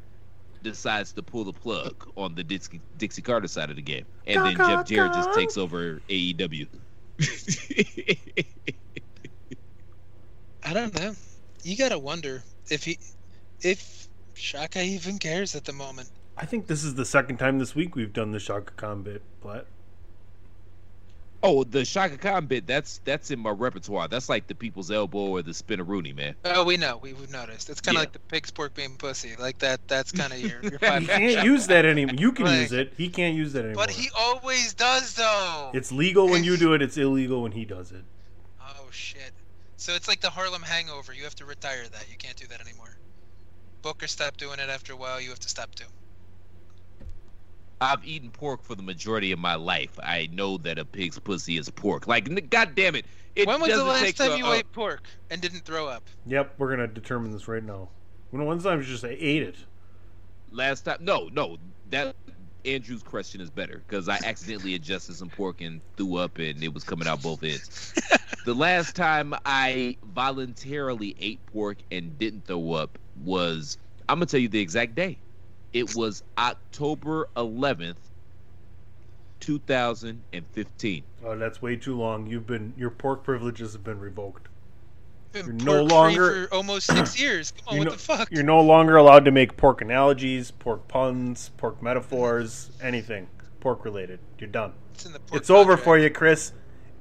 decides 0.63 1.11
to 1.13 1.21
pull 1.21 1.43
the 1.43 1.53
plug 1.53 2.07
on 2.15 2.33
the 2.33 2.43
Dixie, 2.43 2.81
Dixie 2.97 3.21
Carter 3.21 3.47
side 3.47 3.69
of 3.69 3.75
the 3.75 3.81
game, 3.81 4.05
and 4.25 4.45
then 4.45 4.55
Jeff 4.55 4.87
Jarrett 4.87 5.13
just 5.13 5.33
takes 5.33 5.57
over 5.57 6.01
AEW? 6.09 6.67
I 10.63 10.73
don't 10.73 10.97
know. 10.99 11.13
You 11.63 11.77
gotta 11.77 11.99
wonder 11.99 12.43
if 12.69 12.85
he, 12.85 12.97
if 13.61 14.07
Shaka 14.33 14.81
even 14.81 15.19
cares 15.19 15.55
at 15.55 15.65
the 15.65 15.73
moment. 15.73 16.09
I 16.37 16.45
think 16.45 16.67
this 16.67 16.83
is 16.83 16.95
the 16.95 17.05
second 17.05 17.37
time 17.37 17.59
this 17.59 17.75
week 17.75 17.95
we've 17.95 18.13
done 18.13 18.31
the 18.31 18.39
Shaka 18.39 18.71
Khan 18.77 19.03
bit, 19.03 19.21
Platt. 19.41 19.67
Oh, 21.47 21.63
the 21.63 21.85
Shaka 21.85 22.17
Khan 22.17 22.47
bit, 22.47 22.65
that's 22.65 22.99
that's 23.03 23.29
in 23.31 23.39
my 23.39 23.51
repertoire. 23.51 24.07
That's 24.07 24.29
like 24.29 24.47
the 24.47 24.55
people's 24.55 24.89
elbow 24.89 25.19
or 25.19 25.41
the 25.43 25.51
spinneroonie, 25.51 26.15
man. 26.15 26.35
Oh, 26.45 26.63
we 26.63 26.77
know. 26.77 26.97
We, 26.97 27.13
we've 27.13 27.29
noticed. 27.31 27.69
It's 27.69 27.81
kind 27.81 27.95
of 27.97 27.99
Yeah. 27.99 28.01
like 28.01 28.11
the 28.13 28.19
pig's 28.19 28.51
pork 28.51 28.73
bean 28.73 28.95
pussy. 28.97 29.35
Like 29.37 29.59
that. 29.59 29.87
That's 29.87 30.11
kind 30.11 30.33
of 30.33 30.39
your. 30.41 30.61
your 30.63 30.71
He 30.71 30.77
five 30.77 31.07
can't 31.07 31.45
use 31.45 31.67
that 31.67 31.85
anymore. 31.85 32.15
You 32.17 32.31
can 32.31 32.45
Like- 32.45 32.61
use 32.61 32.71
it. 32.73 32.93
He 32.97 33.09
can't 33.09 33.35
use 33.35 33.53
that 33.53 33.65
anymore. 33.65 33.85
But 33.85 33.91
he 33.91 34.09
always 34.17 34.73
does, 34.73 35.13
though. 35.13 35.71
It's 35.73 35.91
legal 35.91 36.27
when 36.29 36.43
you 36.43 36.57
do 36.57 36.73
it. 36.73 36.81
It's 36.81 36.97
illegal 36.97 37.43
when 37.43 37.51
he 37.51 37.65
does 37.65 37.91
it. 37.91 38.03
Oh 38.61 38.87
shit. 38.91 39.31
So 39.77 39.93
it's 39.93 40.07
like 40.07 40.21
the 40.21 40.29
Harlem 40.29 40.63
Hangover. 40.63 41.13
You 41.13 41.23
have 41.25 41.35
to 41.35 41.45
retire 41.45 41.83
that. 41.91 42.05
You 42.09 42.17
can't 42.17 42.35
do 42.37 42.47
that 42.47 42.61
anymore. 42.61 42.97
Booker 43.81 44.07
stopped 44.07 44.39
doing 44.39 44.57
it 44.59 44.69
after 44.69 44.93
a 44.93 44.95
while. 44.95 45.21
You 45.21 45.29
have 45.29 45.39
to 45.41 45.49
stop 45.49 45.75
too. 45.75 45.85
I've 47.81 48.03
eaten 48.05 48.31
pork 48.31 48.63
for 48.63 48.75
the 48.75 48.83
majority 48.83 49.31
of 49.31 49.39
my 49.39 49.55
life. 49.55 49.99
I 50.01 50.29
know 50.31 50.57
that 50.59 50.79
a 50.79 50.85
pig's 50.85 51.19
pussy 51.19 51.57
is 51.57 51.69
pork. 51.69 52.07
Like, 52.07 52.29
n- 52.29 52.47
god 52.49 52.73
damn 52.75 52.95
it! 52.95 53.05
It 53.35 53.47
when 53.47 53.59
was 53.59 53.69
the 53.69 53.83
last 53.83 54.01
take 54.01 54.15
time 54.15 54.31
a- 54.31 54.37
you 54.37 54.45
a- 54.45 54.49
oh. 54.49 54.53
ate 54.53 54.71
pork 54.71 55.07
and 55.29 55.41
didn't 55.41 55.65
throw 55.65 55.87
up? 55.87 56.03
Yep, 56.25 56.55
we're 56.57 56.69
gonna 56.69 56.87
determine 56.87 57.31
this 57.31 57.47
right 57.47 57.63
now. 57.63 57.89
When 58.31 58.45
one 58.45 58.59
time 58.61 58.79
you 58.79 58.85
just 58.85 59.03
ate 59.03 59.43
it. 59.43 59.55
last 60.51 60.83
time? 60.83 60.97
No, 61.01 61.29
no. 61.33 61.57
That 61.89 62.15
Andrew's 62.65 63.03
question 63.03 63.41
is 63.41 63.49
better 63.49 63.83
because 63.87 64.09
I 64.09 64.19
accidentally 64.23 64.73
adjusted 64.75 65.15
some 65.15 65.29
pork 65.29 65.61
and 65.61 65.81
threw 65.97 66.15
up, 66.15 66.37
and 66.39 66.63
it 66.63 66.73
was 66.73 66.83
coming 66.83 67.07
out 67.07 67.21
both 67.21 67.43
ends. 67.43 67.93
the 68.45 68.53
last 68.55 68.95
time 68.95 69.33
I 69.45 69.97
voluntarily 70.03 71.15
ate 71.19 71.45
pork 71.47 71.77
and 71.91 72.17
didn't 72.17 72.45
throw 72.45 72.71
up 72.73 72.97
was 73.23 73.77
I'm 74.09 74.17
gonna 74.17 74.25
tell 74.27 74.39
you 74.39 74.47
the 74.49 74.59
exact 74.61 74.95
day. 74.95 75.19
It 75.75 75.93
was 75.93 76.23
October 76.37 77.27
11th, 77.35 77.97
2015. 79.41 81.03
Oh, 81.25 81.37
that's 81.37 81.61
way 81.61 81.75
too 81.75 81.97
long. 81.97 82.27
You've 82.27 82.47
been 82.47 82.73
your 82.77 82.89
pork 82.89 83.25
privileges 83.25 83.73
have 83.73 83.83
been 83.83 83.99
revoked. 83.99 84.47
Been 85.33 85.45
You're 85.47 85.55
pork 85.55 85.65
no 85.65 85.77
free 85.85 85.93
longer- 85.95 86.47
for 86.47 86.55
almost 86.55 86.87
six 86.87 87.19
years. 87.19 87.51
Come 87.51 87.63
on, 87.67 87.73
You're 87.75 87.79
what 87.81 87.85
no, 87.89 87.91
the 87.91 87.97
fuck? 88.01 88.31
You're 88.31 88.43
no 88.43 88.61
longer 88.61 88.95
allowed 88.95 89.25
to 89.25 89.31
make 89.31 89.57
pork 89.57 89.81
analogies, 89.81 90.49
pork 90.49 90.87
puns, 90.87 91.51
pork 91.57 91.81
metaphors, 91.81 92.71
anything 92.81 93.27
pork 93.59 93.83
related. 93.83 94.19
You're 94.39 94.49
done. 94.49 94.71
It's 94.93 95.05
in 95.05 95.11
the 95.11 95.19
pork 95.19 95.41
It's 95.41 95.49
over 95.49 95.75
for 95.75 95.97
you, 95.99 96.09
Chris. 96.09 96.53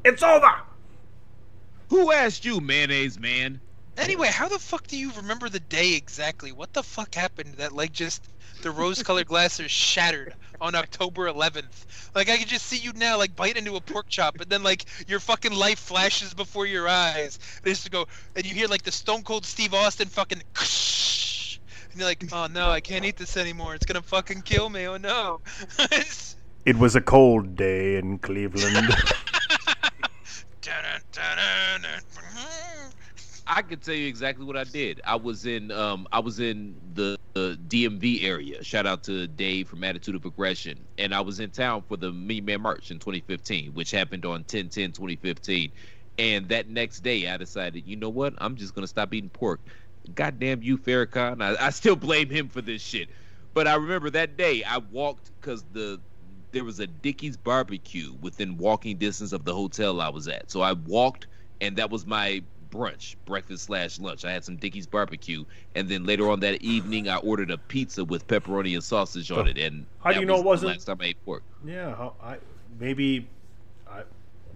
It's 0.05 0.25
over. 0.25 0.53
Who 1.91 2.11
asked 2.11 2.45
you, 2.45 2.61
mayonnaise 2.61 3.21
man? 3.21 3.61
Anyway, 3.97 4.27
how 4.27 4.49
the 4.49 4.59
fuck 4.59 4.89
do 4.89 4.99
you 4.99 5.13
remember 5.13 5.49
the 5.49 5.61
day 5.61 5.95
exactly? 5.95 6.51
What 6.51 6.73
the 6.73 6.83
fuck 6.83 7.15
happened 7.15 7.55
that 7.59 7.71
like 7.71 7.93
just 7.93 8.29
the 8.65 8.71
rose-colored 8.71 9.27
glasses 9.27 9.71
shattered 9.71 10.35
on 10.61 10.75
October 10.75 11.31
11th? 11.31 11.85
Like 12.15 12.29
I 12.29 12.39
can 12.39 12.49
just 12.49 12.67
see 12.67 12.79
you 12.79 12.93
now, 12.95 13.19
like 13.19 13.37
bite 13.37 13.57
into 13.57 13.77
a 13.77 13.81
pork 13.81 14.09
chop, 14.09 14.41
and 14.41 14.51
then 14.51 14.63
like 14.65 14.87
your 15.07 15.21
fucking 15.21 15.53
life 15.53 15.79
flashes 15.79 16.35
before 16.35 16.67
your 16.67 16.89
eyes. 16.89 17.39
And 17.59 17.67
just 17.67 17.85
to 17.85 17.91
go, 17.91 18.07
and 18.35 18.45
you 18.45 18.55
hear 18.55 18.67
like 18.67 18.83
the 18.83 18.91
Stone 18.91 19.23
Cold 19.23 19.45
Steve 19.45 19.75
Austin 19.75 20.09
fucking, 20.09 20.39
and 20.59 22.01
you're 22.01 22.09
like, 22.09 22.25
oh 22.33 22.49
no, 22.51 22.71
I 22.71 22.81
can't 22.81 23.05
eat 23.05 23.17
this 23.17 23.37
anymore. 23.37 23.75
It's 23.75 23.87
gonna 23.87 24.03
fucking 24.03 24.43
kill 24.43 24.69
me. 24.71 24.89
Oh 24.89 24.97
no. 24.97 25.41
It 26.65 26.79
was 26.79 26.97
a 26.97 27.03
cold 27.03 27.57
day 27.57 27.97
in 27.99 28.19
Cleveland. 28.21 28.89
I 33.55 33.63
can 33.63 33.79
tell 33.79 33.95
you 33.95 34.09
exactly 34.09 34.45
what 34.45 34.57
I 34.57 34.65
did. 34.65 35.01
I 35.05 35.15
was 35.15 35.47
in 35.47 35.71
um 35.71 36.09
I 36.11 36.19
was 36.19 36.41
in 36.41 36.77
the, 36.95 37.17
the 37.35 37.57
DMV 37.69 38.25
area. 38.25 38.65
Shout 38.65 38.85
out 38.85 39.05
to 39.05 39.29
Dave 39.29 39.69
from 39.69 39.85
Attitude 39.85 40.17
of 40.17 40.25
Aggression. 40.25 40.89
And 40.99 41.15
I 41.15 41.21
was 41.21 41.39
in 41.39 41.51
town 41.53 41.85
for 41.87 41.97
the 41.97 42.13
Me 42.13 42.41
Man 42.41 42.63
March 42.63 42.91
in 42.91 42.99
2015, 42.99 43.73
which 43.73 43.93
happened 43.93 44.25
on 44.27 44.43
10-10-2015. 44.45 45.73
And 46.19 46.49
that 46.49 46.69
next 46.69 47.01
day 47.01 47.29
I 47.29 47.37
decided, 47.37 47.87
you 47.87 47.97
know 47.97 48.09
what? 48.09 48.35
I'm 48.39 48.57
just 48.57 48.75
gonna 48.75 48.89
stop 48.89 49.15
eating 49.15 49.31
pork. 49.31 49.61
Goddamn 50.15 50.63
you, 50.63 50.77
Farrakhan. 50.77 51.41
I, 51.41 51.67
I 51.67 51.71
still 51.71 51.97
blame 51.97 52.31
him 52.31 52.49
for 52.49 52.61
this 52.61 52.83
shit. 52.83 53.11
But 53.55 53.69
I 53.69 53.77
remember 53.77 54.11
that 54.11 54.37
day 54.37 54.65
I 54.65 54.79
walked 54.79 55.31
because 55.41 55.65
the 55.71 56.03
there 56.51 56.65
was 56.65 56.81
a 56.81 56.89
Dickey's 56.89 57.37
barbecue 57.37 58.15
within 58.21 58.57
walking 58.57 58.99
distance 58.99 59.33
of 59.33 59.45
the 59.45 59.55
hotel 59.55 60.01
I 60.01 60.09
was 60.09 60.27
at. 60.27 60.51
So 60.51 60.61
I 60.61 60.73
walked, 60.73 61.29
and 61.61 61.77
that 61.77 61.91
was 61.91 62.05
my 62.05 62.43
brunch, 62.75 63.15
breakfast 63.25 63.65
slash 63.65 63.99
lunch. 64.01 64.25
I 64.25 64.33
had 64.33 64.45
some 64.45 64.57
Dickey's 64.57 64.87
barbecue, 64.87 65.45
and 65.75 65.89
then 65.89 66.05
later 66.05 66.29
on 66.31 66.41
that 66.41 66.61
evening, 66.63 67.09
I 67.09 67.17
ordered 67.19 67.51
a 67.51 67.59
pizza 67.59 68.05
with 68.05 68.27
pepperoni 68.27 68.75
and 68.75 68.83
sausage 68.83 69.31
on 69.31 69.47
it. 69.47 69.57
And 69.59 69.87
How 70.03 70.13
do 70.13 70.21
you 70.21 70.27
know 70.27 70.39
it 70.39 70.45
wasn't- 70.45 70.73
last 70.73 70.85
time 70.87 70.99
I 71.01 71.07
ate 71.07 71.25
pork? 71.25 71.43
yeah, 71.65 71.95
how, 71.95 72.15
I 72.23 72.39
maybe. 72.81 73.29
I 73.89 74.03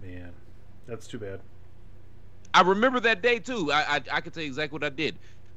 man, 0.03 0.31
that's 0.87 1.07
too 1.07 1.19
bad. 1.19 1.39
I 2.53 2.61
remember 2.61 2.99
that 3.01 3.21
day 3.21 3.39
too. 3.39 3.71
I 3.71 3.95
I, 3.95 4.01
I 4.13 4.21
can 4.21 4.31
tell 4.31 4.43
you 4.43 4.49
exactly 4.49 4.75
what 4.75 4.83
I 4.83 4.89
did. 4.89 5.15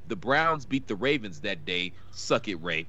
The 0.09 0.17
Browns 0.17 0.65
beat 0.67 0.87
the 0.87 0.97
Ravens 0.97 1.41
that 1.41 1.65
day. 1.65 1.93
Suck 2.13 2.49
it, 2.49 2.57
Ray. 2.57 2.87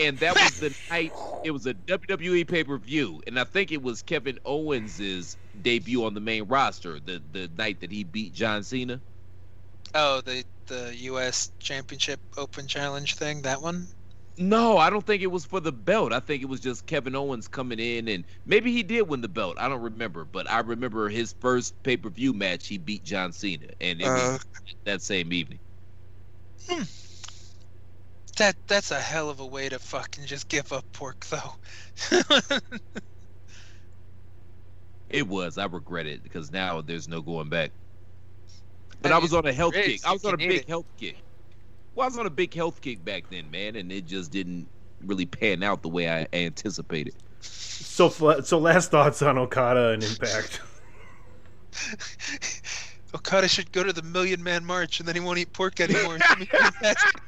And 0.00 0.16
that 0.18 0.34
was 0.36 0.60
the 0.60 0.72
night. 0.90 1.12
It 1.44 1.50
was 1.50 1.66
a 1.66 1.74
WWE 1.74 2.46
pay 2.46 2.62
per 2.62 2.78
view, 2.78 3.20
and 3.26 3.38
I 3.38 3.44
think 3.44 3.72
it 3.72 3.82
was 3.82 4.02
Kevin 4.02 4.38
Owens's 4.44 5.36
debut 5.62 6.04
on 6.04 6.14
the 6.14 6.20
main 6.20 6.44
roster. 6.44 7.00
The 7.00 7.20
the 7.32 7.50
night 7.58 7.80
that 7.80 7.90
he 7.90 8.04
beat 8.04 8.32
John 8.34 8.62
Cena. 8.62 9.00
Oh, 9.94 10.20
the 10.20 10.44
the 10.66 10.94
U.S. 10.96 11.50
Championship 11.58 12.20
Open 12.36 12.66
Challenge 12.66 13.14
thing. 13.14 13.42
That 13.42 13.62
one. 13.62 13.88
No, 14.40 14.78
I 14.78 14.88
don't 14.88 15.04
think 15.04 15.22
it 15.22 15.28
was 15.28 15.44
for 15.44 15.58
the 15.58 15.72
belt. 15.72 16.12
I 16.12 16.20
think 16.20 16.42
it 16.42 16.48
was 16.48 16.60
just 16.60 16.86
Kevin 16.86 17.16
Owens 17.16 17.48
coming 17.48 17.80
in, 17.80 18.06
and 18.06 18.24
maybe 18.46 18.72
he 18.72 18.84
did 18.84 19.08
win 19.08 19.20
the 19.20 19.28
belt. 19.28 19.56
I 19.58 19.68
don't 19.68 19.82
remember, 19.82 20.24
but 20.24 20.48
I 20.48 20.60
remember 20.60 21.08
his 21.08 21.34
first 21.40 21.74
pay 21.82 21.96
per 21.96 22.08
view 22.08 22.32
match. 22.32 22.68
He 22.68 22.78
beat 22.78 23.02
John 23.02 23.32
Cena, 23.32 23.66
and 23.80 24.00
it 24.00 24.06
was 24.06 24.46
that 24.84 25.02
same 25.02 25.32
evening. 25.32 25.58
Hmm. 26.68 26.82
That 28.36 28.54
that's 28.68 28.92
a 28.92 29.00
hell 29.00 29.28
of 29.28 29.40
a 29.40 29.46
way 29.46 29.68
to 29.68 29.80
fucking 29.80 30.26
just 30.26 30.48
give 30.48 30.72
up 30.72 30.84
pork, 30.92 31.26
though. 31.26 31.54
It 35.10 35.26
was. 35.26 35.56
I 35.58 35.64
regret 35.66 36.06
it 36.06 36.22
because 36.22 36.52
now 36.52 36.82
there's 36.82 37.08
no 37.08 37.22
going 37.22 37.48
back. 37.48 37.72
But 39.02 39.12
I 39.12 39.16
I 39.16 39.18
was 39.18 39.32
on 39.34 39.46
a 39.46 39.52
health 39.52 39.74
there 39.74 39.84
kick. 39.84 40.00
I 40.04 40.12
was 40.12 40.22
You 40.22 40.28
on 40.28 40.34
a 40.34 40.38
big 40.38 40.50
it. 40.62 40.68
health 40.68 40.86
kick. 40.96 41.16
Well, 41.94 42.04
I 42.04 42.08
was 42.08 42.18
on 42.18 42.26
a 42.26 42.30
big 42.30 42.52
health 42.54 42.80
kick 42.80 43.04
back 43.04 43.24
then, 43.30 43.50
man, 43.50 43.76
and 43.76 43.90
it 43.92 44.06
just 44.06 44.30
didn't 44.30 44.68
really 45.04 45.26
pan 45.26 45.62
out 45.62 45.82
the 45.82 45.88
way 45.88 46.08
I 46.10 46.26
anticipated. 46.32 47.14
So, 47.40 48.08
so 48.40 48.58
last 48.58 48.90
thoughts 48.90 49.22
on 49.22 49.38
Okada 49.38 49.88
and 49.90 50.02
Impact. 50.02 50.60
Okada 53.14 53.48
should 53.48 53.72
go 53.72 53.82
to 53.82 53.92
the 53.92 54.02
Million 54.02 54.42
Man 54.42 54.64
March, 54.64 55.00
and 55.00 55.08
then 55.08 55.14
he 55.14 55.20
won't 55.20 55.38
eat 55.38 55.52
pork 55.52 55.80
anymore. 55.80 56.16
It's 56.16 56.26
gonna 56.26 56.40
be 56.40 56.46
fantastic. 56.46 57.22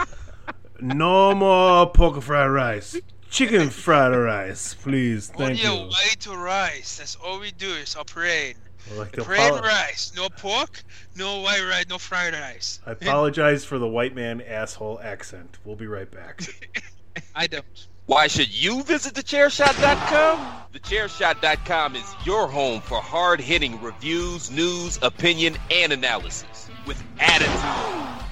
no 0.80 1.34
more 1.34 1.90
pork 1.90 2.20
fried 2.22 2.50
rice. 2.50 2.96
Chicken 3.30 3.70
fried 3.70 4.14
rice, 4.16 4.74
please. 4.74 5.28
Thank 5.28 5.60
Only 5.60 5.62
a 5.64 5.72
you. 5.84 5.88
white 5.88 6.26
rice. 6.26 6.98
That's 6.98 7.16
all 7.16 7.40
we 7.40 7.52
do 7.52 7.70
is 7.70 7.96
operate. 7.96 8.56
I'd 8.90 8.98
like 8.98 9.12
to 9.12 9.24
Plain 9.24 9.52
apolo- 9.52 9.62
rice. 9.62 10.12
No 10.16 10.28
pork, 10.28 10.82
no 11.16 11.40
white 11.40 11.62
rice, 11.62 11.86
no 11.88 11.98
fried 11.98 12.34
rice. 12.34 12.80
I 12.86 12.92
apologize 12.92 13.64
for 13.64 13.78
the 13.78 13.88
white 13.88 14.14
man 14.14 14.40
asshole 14.40 15.00
accent. 15.02 15.58
We'll 15.64 15.76
be 15.76 15.86
right 15.86 16.10
back. 16.10 16.42
I 17.34 17.46
don't. 17.46 17.64
Why 18.06 18.28
should 18.28 18.54
you 18.54 18.84
visit 18.84 19.14
thechairshot.com? 19.14 20.62
Thechairshot.com 20.72 21.96
is 21.96 22.14
your 22.24 22.46
home 22.46 22.80
for 22.80 23.00
hard 23.00 23.40
hitting 23.40 23.82
reviews, 23.82 24.50
news, 24.50 24.98
opinion, 25.02 25.56
and 25.72 25.92
analysis 25.92 26.68
with 26.86 27.02
attitude. 27.18 28.22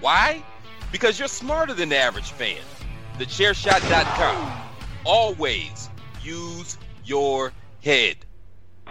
Why? 0.00 0.44
Because 0.92 1.18
you're 1.18 1.26
smarter 1.26 1.74
than 1.74 1.88
the 1.88 1.96
average 1.98 2.30
fan. 2.30 2.60
Thechairshot.com. 3.18 4.52
Always 5.04 5.90
use 6.22 6.78
your 7.04 7.52
head. 7.82 8.16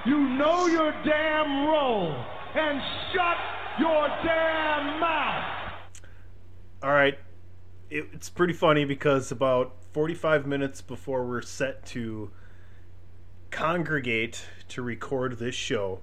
You 0.06 0.20
know 0.20 0.68
your 0.68 0.92
damn 1.06 1.66
role 1.66 2.14
and 2.56 2.82
shut 3.14 3.38
your 3.80 4.08
damn 4.24 5.00
mouth. 5.00 5.72
All 6.84 6.92
right. 6.92 7.18
It, 7.90 8.10
it's 8.12 8.30
pretty 8.30 8.54
funny 8.54 8.84
because 8.84 9.32
about 9.32 9.76
45 9.94 10.46
minutes 10.46 10.82
before 10.82 11.26
we're 11.26 11.42
set 11.42 11.86
to 11.88 12.32
congregate 13.50 14.44
to 14.68 14.82
record 14.82 15.40
this 15.40 15.56
show, 15.56 16.02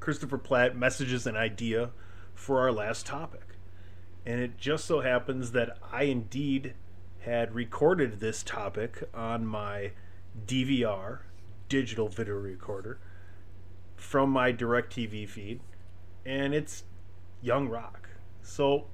Christopher 0.00 0.38
Platt 0.38 0.76
messages 0.76 1.28
an 1.28 1.36
idea 1.36 1.90
for 2.34 2.58
our 2.58 2.72
last 2.72 3.06
topic. 3.06 3.56
And 4.24 4.40
it 4.40 4.58
just 4.58 4.84
so 4.84 5.00
happens 5.00 5.52
that 5.52 5.78
I 5.92 6.04
indeed 6.04 6.74
had 7.20 7.54
recorded 7.54 8.18
this 8.18 8.42
topic 8.42 9.08
on 9.14 9.46
my 9.46 9.92
DVR, 10.46 11.20
digital 11.68 12.08
video 12.08 12.34
recorder, 12.34 12.98
from 13.96 14.30
my 14.30 14.52
DirecTV 14.52 15.28
feed, 15.28 15.60
and 16.24 16.54
it's 16.54 16.84
Young 17.42 17.68
Rock. 17.68 18.08
So, 18.42 18.86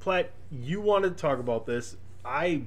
Platt, 0.00 0.30
you 0.50 0.80
wanted 0.80 1.10
to 1.10 1.20
talk 1.20 1.38
about 1.38 1.66
this. 1.66 1.96
I 2.24 2.62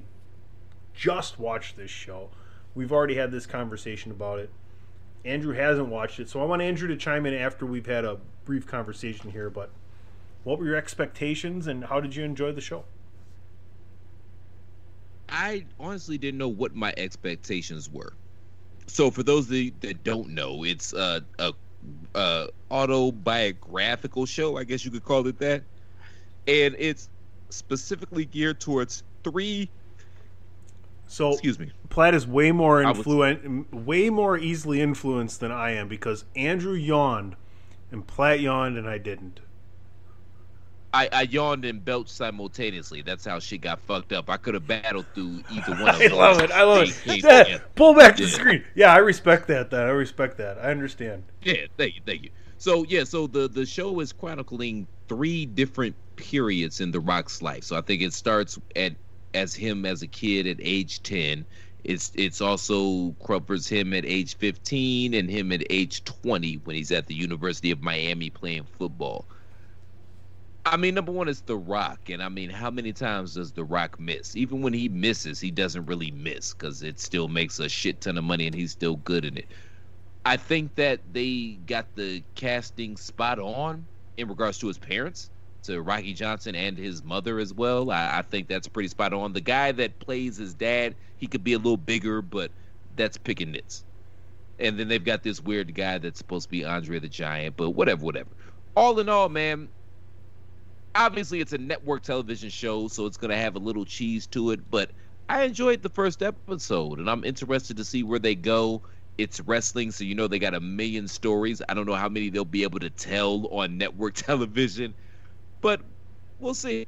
just 0.94 1.38
watched 1.38 1.76
this 1.76 1.90
show. 1.90 2.30
We've 2.74 2.92
already 2.92 3.14
had 3.14 3.30
this 3.30 3.46
conversation 3.46 4.10
about 4.10 4.38
it. 4.38 4.50
Andrew 5.24 5.54
hasn't 5.54 5.88
watched 5.88 6.18
it, 6.20 6.28
so 6.28 6.40
I 6.40 6.44
want 6.44 6.62
Andrew 6.62 6.88
to 6.88 6.96
chime 6.96 7.26
in 7.26 7.34
after 7.34 7.66
we've 7.66 7.86
had 7.86 8.04
a 8.04 8.18
brief 8.44 8.66
conversation 8.66 9.30
here. 9.30 9.50
But 9.50 9.70
what 10.44 10.58
were 10.58 10.64
your 10.64 10.76
expectations, 10.76 11.66
and 11.66 11.84
how 11.84 12.00
did 12.00 12.16
you 12.16 12.24
enjoy 12.24 12.52
the 12.52 12.60
show? 12.60 12.84
I 15.28 15.66
honestly 15.78 16.18
didn't 16.18 16.38
know 16.38 16.48
what 16.48 16.74
my 16.74 16.92
expectations 16.96 17.88
were. 17.90 18.14
So 18.92 19.10
for 19.10 19.22
those 19.22 19.46
that, 19.48 19.72
that 19.80 20.02
don't 20.02 20.30
know, 20.30 20.64
it's 20.64 20.92
a, 20.92 21.24
a, 21.38 21.52
a 22.16 22.48
autobiographical 22.72 24.26
show, 24.26 24.58
I 24.58 24.64
guess 24.64 24.84
you 24.84 24.90
could 24.90 25.04
call 25.04 25.26
it 25.28 25.38
that, 25.38 25.62
and 26.48 26.74
it's 26.76 27.08
specifically 27.50 28.24
geared 28.24 28.60
towards 28.60 29.04
three. 29.22 29.70
So 31.06 31.30
excuse 31.32 31.58
me. 31.58 31.70
Platt 31.88 32.14
is 32.14 32.26
way 32.26 32.50
more 32.50 32.84
I 32.84 32.88
was- 32.88 32.98
influent, 32.98 33.72
way 33.72 34.10
more 34.10 34.36
easily 34.36 34.80
influenced 34.80 35.38
than 35.38 35.52
I 35.52 35.70
am 35.70 35.86
because 35.86 36.24
Andrew 36.34 36.74
yawned, 36.74 37.36
and 37.92 38.04
Platt 38.06 38.40
yawned, 38.40 38.76
and 38.76 38.88
I 38.88 38.98
didn't. 38.98 39.40
I, 40.92 41.08
I 41.12 41.22
yawned 41.22 41.64
and 41.64 41.84
belched 41.84 42.10
simultaneously. 42.10 43.02
That's 43.02 43.24
how 43.24 43.38
shit 43.38 43.60
got 43.60 43.80
fucked 43.80 44.12
up. 44.12 44.28
I 44.28 44.36
could 44.36 44.54
have 44.54 44.66
battled 44.66 45.06
through 45.14 45.42
either 45.52 45.72
one 45.72 45.94
of 45.94 45.98
them. 45.98 46.12
I 46.12 46.16
love 46.16 46.40
it. 46.40 46.50
I 46.50 46.62
love 46.64 46.88
it. 46.88 47.22
Yeah, 47.22 47.58
pull 47.76 47.94
back 47.94 48.16
the 48.16 48.26
screen. 48.26 48.64
Yeah, 48.74 48.92
I 48.92 48.98
respect 48.98 49.46
that. 49.48 49.70
Then 49.70 49.80
I 49.80 49.90
respect 49.90 50.38
that. 50.38 50.58
I 50.58 50.70
understand. 50.70 51.22
Yeah, 51.42 51.66
thank 51.76 51.96
you, 51.96 52.02
thank 52.04 52.22
you. 52.22 52.30
So 52.58 52.84
yeah, 52.88 53.04
so 53.04 53.26
the 53.26 53.48
the 53.48 53.64
show 53.64 54.00
is 54.00 54.12
chronicling 54.12 54.86
three 55.08 55.46
different 55.46 55.94
periods 56.16 56.80
in 56.80 56.90
The 56.90 57.00
Rock's 57.00 57.40
life. 57.40 57.64
So 57.64 57.76
I 57.76 57.80
think 57.80 58.02
it 58.02 58.12
starts 58.12 58.58
at 58.76 58.92
as 59.32 59.54
him 59.54 59.86
as 59.86 60.02
a 60.02 60.06
kid 60.06 60.46
at 60.46 60.56
age 60.60 61.02
ten. 61.02 61.46
It's 61.84 62.12
it's 62.16 62.40
also 62.40 63.12
covers 63.24 63.68
him 63.68 63.94
at 63.94 64.04
age 64.04 64.36
fifteen 64.36 65.14
and 65.14 65.30
him 65.30 65.52
at 65.52 65.62
age 65.70 66.04
twenty 66.04 66.56
when 66.64 66.76
he's 66.76 66.90
at 66.90 67.06
the 67.06 67.14
University 67.14 67.70
of 67.70 67.80
Miami 67.80 68.28
playing 68.28 68.64
football. 68.78 69.24
I 70.66 70.76
mean, 70.76 70.94
number 70.94 71.12
one 71.12 71.28
is 71.28 71.40
The 71.40 71.56
Rock, 71.56 72.10
and 72.10 72.22
I 72.22 72.28
mean, 72.28 72.50
how 72.50 72.70
many 72.70 72.92
times 72.92 73.34
does 73.34 73.52
The 73.52 73.64
Rock 73.64 73.98
miss? 73.98 74.36
Even 74.36 74.60
when 74.60 74.72
he 74.72 74.88
misses, 74.88 75.40
he 75.40 75.50
doesn't 75.50 75.86
really 75.86 76.10
miss 76.10 76.52
because 76.52 76.82
it 76.82 77.00
still 77.00 77.28
makes 77.28 77.58
a 77.58 77.68
shit 77.68 78.00
ton 78.02 78.18
of 78.18 78.24
money, 78.24 78.46
and 78.46 78.54
he's 78.54 78.72
still 78.72 78.96
good 78.96 79.24
in 79.24 79.38
it. 79.38 79.46
I 80.26 80.36
think 80.36 80.74
that 80.74 81.00
they 81.12 81.58
got 81.66 81.86
the 81.94 82.22
casting 82.34 82.96
spot 82.96 83.38
on 83.38 83.86
in 84.18 84.28
regards 84.28 84.58
to 84.58 84.68
his 84.68 84.76
parents, 84.78 85.30
to 85.62 85.80
Rocky 85.80 86.12
Johnson 86.12 86.54
and 86.54 86.76
his 86.76 87.02
mother 87.02 87.38
as 87.38 87.54
well. 87.54 87.90
I, 87.90 88.18
I 88.18 88.22
think 88.22 88.48
that's 88.48 88.68
pretty 88.68 88.88
spot 88.88 89.14
on. 89.14 89.32
The 89.32 89.40
guy 89.40 89.72
that 89.72 89.98
plays 89.98 90.36
his 90.36 90.54
dad, 90.54 90.94
he 91.16 91.26
could 91.26 91.42
be 91.42 91.54
a 91.54 91.58
little 91.58 91.78
bigger, 91.78 92.20
but 92.20 92.50
that's 92.96 93.16
picking 93.16 93.52
nits. 93.52 93.84
And 94.58 94.78
then 94.78 94.88
they've 94.88 95.04
got 95.04 95.22
this 95.22 95.40
weird 95.40 95.74
guy 95.74 95.96
that's 95.98 96.18
supposed 96.18 96.44
to 96.44 96.50
be 96.50 96.66
Andre 96.66 96.98
the 96.98 97.08
Giant, 97.08 97.56
but 97.56 97.70
whatever, 97.70 98.04
whatever. 98.04 98.28
All 98.76 98.98
in 99.00 99.08
all, 99.08 99.30
man, 99.30 99.68
obviously 100.94 101.40
it's 101.40 101.52
a 101.52 101.58
network 101.58 102.02
television 102.02 102.50
show, 102.50 102.88
so 102.88 103.06
it's 103.06 103.16
gonna 103.16 103.36
have 103.36 103.56
a 103.56 103.58
little 103.58 103.84
cheese 103.84 104.26
to 104.28 104.50
it. 104.50 104.70
But 104.70 104.92
I 105.28 105.42
enjoyed 105.42 105.82
the 105.82 105.88
first 105.88 106.22
episode, 106.22 106.98
and 106.98 107.08
I'm 107.08 107.24
interested 107.24 107.76
to 107.76 107.84
see 107.84 108.02
where 108.02 108.18
they 108.18 108.34
go. 108.34 108.82
It's 109.18 109.40
wrestling, 109.40 109.90
so 109.90 110.04
you 110.04 110.14
know 110.14 110.28
they 110.28 110.38
got 110.38 110.54
a 110.54 110.60
million 110.60 111.06
stories. 111.06 111.60
I 111.68 111.74
don't 111.74 111.86
know 111.86 111.94
how 111.94 112.08
many 112.08 112.30
they'll 112.30 112.44
be 112.44 112.62
able 112.62 112.80
to 112.80 112.90
tell 112.90 113.46
on 113.48 113.78
network 113.78 114.14
television, 114.14 114.94
but 115.60 115.82
we'll 116.38 116.54
see. 116.54 116.86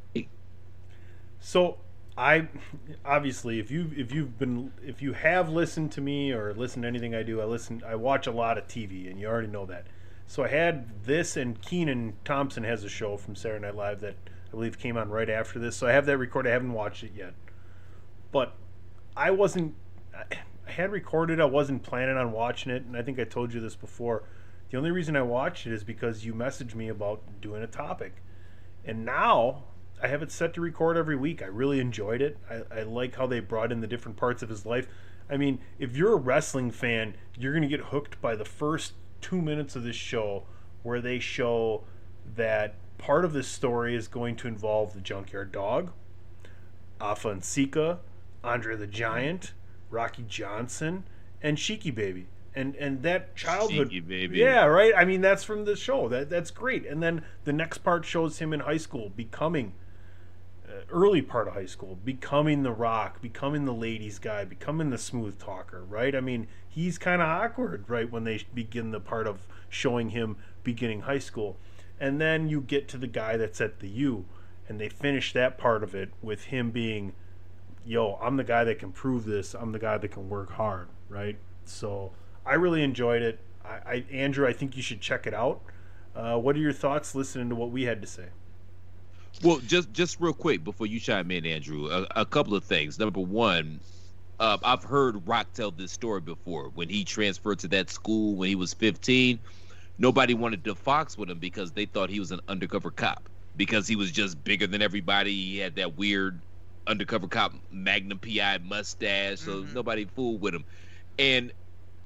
So 1.41 1.79
I 2.17 2.49
obviously 3.05 3.59
if 3.59 3.71
you 3.71 3.91
if 3.97 4.13
you've 4.13 4.39
been 4.39 4.73
if 4.85 5.01
you 5.01 5.13
have 5.13 5.49
listened 5.49 5.93
to 5.93 6.01
me 6.01 6.33
or 6.33 6.53
listened 6.55 6.83
to 6.83 6.89
anything 6.89 7.15
I 7.15 7.23
do, 7.23 7.41
I 7.41 7.45
listen 7.45 7.83
I 7.87 7.95
watch 7.95 8.27
a 8.27 8.33
lot 8.33 8.59
of 8.59 8.67
TV 8.67 9.11
and 9.11 9.19
you 9.19 9.27
already 9.27 9.49
know 9.49 9.67
that. 9.67 9.87
So 10.27 10.45
I 10.45 10.49
had 10.49 11.05
this 11.05 11.37
and 11.37 11.61
Kenan 11.61 12.15
Thompson 12.25 12.65
has 12.65 12.85
a 12.85 12.89
show 12.89 13.17
from 13.17 13.35
Saturday 13.35 13.67
Night 13.67 13.77
Live 13.77 14.01
that 14.01 14.17
I 14.49 14.51
believe 14.51 14.79
came 14.79 14.97
on 14.97 15.11
right 15.11 15.29
after 15.29 15.59
this. 15.59 15.77
So 15.77 15.87
I 15.87 15.93
have 15.93 16.07
that 16.07 16.19
recorded. 16.19 16.51
I 16.51 16.53
haven't 16.53 16.73
watched 16.73 17.05
it 17.05 17.13
yet. 17.15 17.35
But 18.31 18.55
I 19.17 19.31
wasn't 19.31 19.75
I 20.15 20.25
had 20.71 20.93
recorded 20.93 21.41
I 21.41 21.45
wasn't 21.47 21.83
planning 21.83 22.17
on 22.17 22.33
watching 22.33 22.73
it 22.73 22.85
and 22.85 22.97
I 22.97 23.03
think 23.03 23.19
I 23.19 23.25
told 23.25 23.53
you 23.53 23.61
this 23.61 23.77
before. 23.77 24.25
The 24.71 24.79
only 24.79 24.91
reason 24.91 25.17
I 25.17 25.23
watched 25.23 25.67
it 25.67 25.73
is 25.73 25.85
because 25.85 26.25
you 26.25 26.33
messaged 26.33 26.75
me 26.75 26.89
about 26.89 27.21
doing 27.43 27.63
a 27.63 27.67
topic. 27.67 28.23
And 28.85 29.05
now 29.05 29.65
I 30.03 30.09
have 30.09 30.23
it 30.23 30.33
set 30.33 30.55
to 30.55 30.61
record 30.61 30.97
every 30.97 31.15
week. 31.15 31.43
I 31.43 31.47
really 31.47 31.79
enjoyed 31.79 32.23
it. 32.23 32.39
I, 32.51 32.81
I 32.81 32.83
like 32.83 33.17
how 33.17 33.27
they 33.27 33.41
brought 33.41 33.71
in 33.71 33.81
the 33.81 33.87
different 33.87 34.17
parts 34.17 34.43
of 34.43 34.49
his 34.49 34.67
life. 34.67 34.89
I 35.31 35.37
mean, 35.37 35.61
if 35.79 35.97
you're 35.97 36.15
a 36.15 36.17
wrestling 36.17 36.71
fan, 36.71 37.15
you're 37.39 37.53
going 37.53 37.63
to 37.63 37.69
get 37.69 37.87
hooked 37.87 38.21
by 38.21 38.35
the 38.35 38.45
first 38.45 38.95
two 39.23 39.41
minutes 39.41 39.75
of 39.77 39.85
this 39.85 39.97
show 39.97 40.43
where 40.83 41.01
they 41.01 41.19
show 41.19 41.85
that 42.37 42.75
part 42.99 43.25
of 43.25 43.33
this 43.33 43.49
story 43.49 43.95
is 43.97 44.09
going 44.09 44.37
to 44.37 44.49
involve 44.49 44.95
the 44.95 45.01
Junkyard 45.01 45.53
Dog, 45.53 45.93
Afa 47.01 47.41
Andre 48.45 48.77
the 48.77 48.87
Giant, 48.87 49.55
Rocky 49.91 50.25
Johnson, 50.29 51.05
and 51.41 51.57
Sheiky 51.57 51.95
Baby. 51.95 52.27
And 52.55 52.77
and 52.77 53.03
that 53.03 53.35
childhood 53.35 53.91
Sheiky 53.91 54.07
Baby. 54.07 54.39
Yeah, 54.39 54.67
right? 54.67 54.93
I 54.97 55.05
mean 55.05 55.21
that's 55.21 55.43
from 55.43 55.65
the 55.65 55.75
show. 55.75 56.09
That 56.09 56.29
that's 56.29 56.51
great. 56.51 56.85
And 56.87 57.03
then 57.03 57.25
the 57.45 57.53
next 57.53 57.79
part 57.79 58.05
shows 58.05 58.39
him 58.39 58.53
in 58.53 58.61
high 58.61 58.77
school 58.77 59.11
becoming 59.11 59.73
early 60.91 61.23
part 61.23 61.49
of 61.49 61.55
high 61.55 61.67
school, 61.67 61.99
becoming 62.05 62.63
the 62.63 62.73
rock, 62.73 63.21
becoming 63.21 63.65
the 63.65 63.75
ladies 63.75 64.19
guy, 64.19 64.45
becoming 64.45 64.91
the 64.91 64.99
smooth 64.99 65.39
talker, 65.39 65.85
right? 65.85 66.15
I 66.15 66.21
mean, 66.21 66.49
he's 66.69 66.99
kind 66.99 67.21
of 67.21 67.29
awkward, 67.29 67.89
right, 67.89 68.11
when 68.11 68.25
they 68.25 68.45
begin 68.55 68.91
the 68.91 69.01
part 69.01 69.27
of 69.27 69.47
showing 69.69 70.11
him 70.11 70.37
beginning 70.63 71.03
high 71.03 71.19
school. 71.19 71.59
And 72.01 72.21
then 72.21 72.49
you 72.49 72.61
get 72.61 72.89
to 72.89 72.99
the 72.99 73.07
guy 73.07 73.37
that's 73.37 73.61
at 73.61 73.81
the 73.81 73.89
U, 73.89 74.25
and 74.69 74.81
they 74.81 74.89
finish 74.89 75.33
that 75.33 75.59
part 75.59 75.83
of 75.83 75.95
it 75.95 76.11
with 76.23 76.45
him 76.45 76.71
being, 76.71 77.13
yo, 77.85 78.19
I'm 78.21 78.37
the 78.37 78.45
guy 78.45 78.65
that 78.65 78.79
can 78.79 78.93
prove 78.93 79.25
this. 79.25 79.55
I'm 79.55 79.73
the 79.73 79.79
guy 79.79 79.99
that 79.99 80.09
can 80.09 80.29
work 80.29 80.53
hard, 80.53 80.89
right? 81.09 81.37
So 81.65 82.13
I 82.45 82.55
really 82.55 82.83
enjoyed 82.83 83.23
it. 83.23 83.39
I, 83.65 83.69
I 83.69 84.05
Andrew, 84.11 84.47
I 84.47 84.53
think 84.53 84.77
you 84.77 84.83
should 84.83 85.01
check 85.01 85.27
it 85.27 85.35
out. 85.35 85.61
Uh, 86.15 86.37
what 86.39 86.57
are 86.57 86.61
your 86.61 86.73
thoughts 86.73 87.15
listening 87.15 87.49
to 87.49 87.55
what 87.55 87.71
we 87.71 87.85
had 87.85 88.01
to 88.03 88.07
say? 88.07 88.27
Well, 89.41 89.59
just 89.61 89.93
just 89.93 90.21
real 90.21 90.35
quick 90.35 90.63
before 90.63 90.87
you 90.87 91.01
chime 91.01 91.31
in, 91.31 91.47
Andrew, 91.47 91.89
a, 91.91 92.07
a 92.23 92.27
couple 92.27 92.55
of 92.55 92.65
things. 92.65 92.99
Number 92.99 93.21
one, 93.21 93.81
uh, 94.39 94.59
I've 94.63 94.85
heard 94.85 95.27
Rock 95.27 95.53
tell 95.53 95.71
this 95.71 95.93
story 95.93 96.21
before. 96.21 96.71
When 96.71 96.89
he 96.89 97.05
transferred 97.05 97.61
to 97.61 97.69
that 97.69 97.91
school 97.91 98.37
when 98.37 98.49
he 98.49 98.55
was 98.55 98.75
15, 98.75 99.41
nobody 99.99 100.35
wanted 100.35 100.65
to 100.65 100.75
fox 100.75 101.17
with 101.17 101.31
him 101.31 101.39
because 101.39 101.73
they 101.73 101.87
thought 101.87 102.11
he 102.11 102.21
was 102.21 102.31
an 102.31 102.41
undercover 102.49 102.91
cop 102.91 103.29
because 103.57 103.89
he 103.89 103.97
was 103.97 104.11
just 104.13 104.43
bigger 104.45 104.67
than 104.67 104.83
everybody. 104.83 105.33
He 105.33 105.59
had 105.59 105.77
that 105.77 105.97
weird 105.97 106.43
undercover 106.87 107.29
cop 107.29 107.55
Magnum 107.71 108.19
PI 108.19 108.59
mustache, 108.59 109.41
so 109.41 109.67
nobody 109.73 110.05
fooled 110.05 110.41
with 110.41 110.55
him. 110.55 110.65
And 111.19 111.53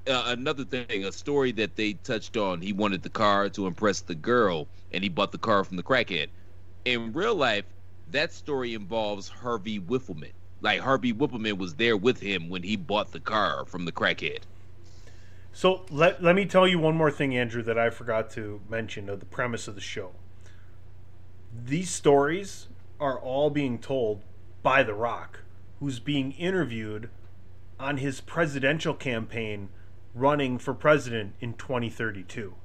uh, 0.07 0.23
another 0.27 0.65
thing, 0.65 1.05
a 1.05 1.11
story 1.11 1.51
that 1.53 1.75
they 1.75 1.93
touched 1.93 2.37
on, 2.37 2.61
he 2.61 2.73
wanted 2.73 3.03
the 3.03 3.09
car 3.09 3.49
to 3.49 3.67
impress 3.67 4.01
the 4.01 4.15
girl, 4.15 4.69
and 4.91 5.03
he 5.03 5.09
bought 5.09 5.31
the 5.31 5.37
car 5.37 5.63
from 5.63 5.77
the 5.77 5.83
crackhead. 5.83 6.29
In 6.87 7.11
real 7.11 7.35
life, 7.35 7.65
that 8.11 8.31
story 8.31 8.73
involves 8.73 9.27
Harvey 9.27 9.77
Wippleman. 9.77 10.31
Like 10.61 10.79
Harvey 10.79 11.11
Wippleman 11.11 11.57
was 11.57 11.75
there 11.75 11.97
with 11.97 12.21
him 12.21 12.47
when 12.47 12.63
he 12.63 12.77
bought 12.77 13.11
the 13.11 13.19
car 13.19 13.65
from 13.65 13.83
the 13.83 13.91
crackhead. 13.91 14.43
So 15.51 15.81
let, 15.91 16.23
let 16.23 16.33
me 16.33 16.45
tell 16.45 16.65
you 16.65 16.79
one 16.79 16.95
more 16.95 17.11
thing, 17.11 17.35
Andrew, 17.35 17.61
that 17.61 17.77
I 17.77 17.89
forgot 17.89 18.29
to 18.31 18.61
mention 18.69 19.09
of 19.09 19.19
the 19.19 19.25
premise 19.25 19.67
of 19.67 19.75
the 19.75 19.81
show. 19.81 20.11
These 21.53 21.89
stories 21.89 22.69
are 23.01 23.19
all 23.19 23.49
being 23.49 23.79
told 23.79 24.21
by 24.63 24.81
The 24.81 24.93
Rock, 24.93 25.41
who's 25.81 25.99
being 25.99 26.31
interviewed 26.31 27.09
on 27.77 27.97
his 27.97 28.21
presidential 28.21 28.93
campaign 28.93 29.67
running 30.15 30.57
for 30.57 30.73
president 30.73 31.33
in 31.41 31.55
2032. 31.55 32.55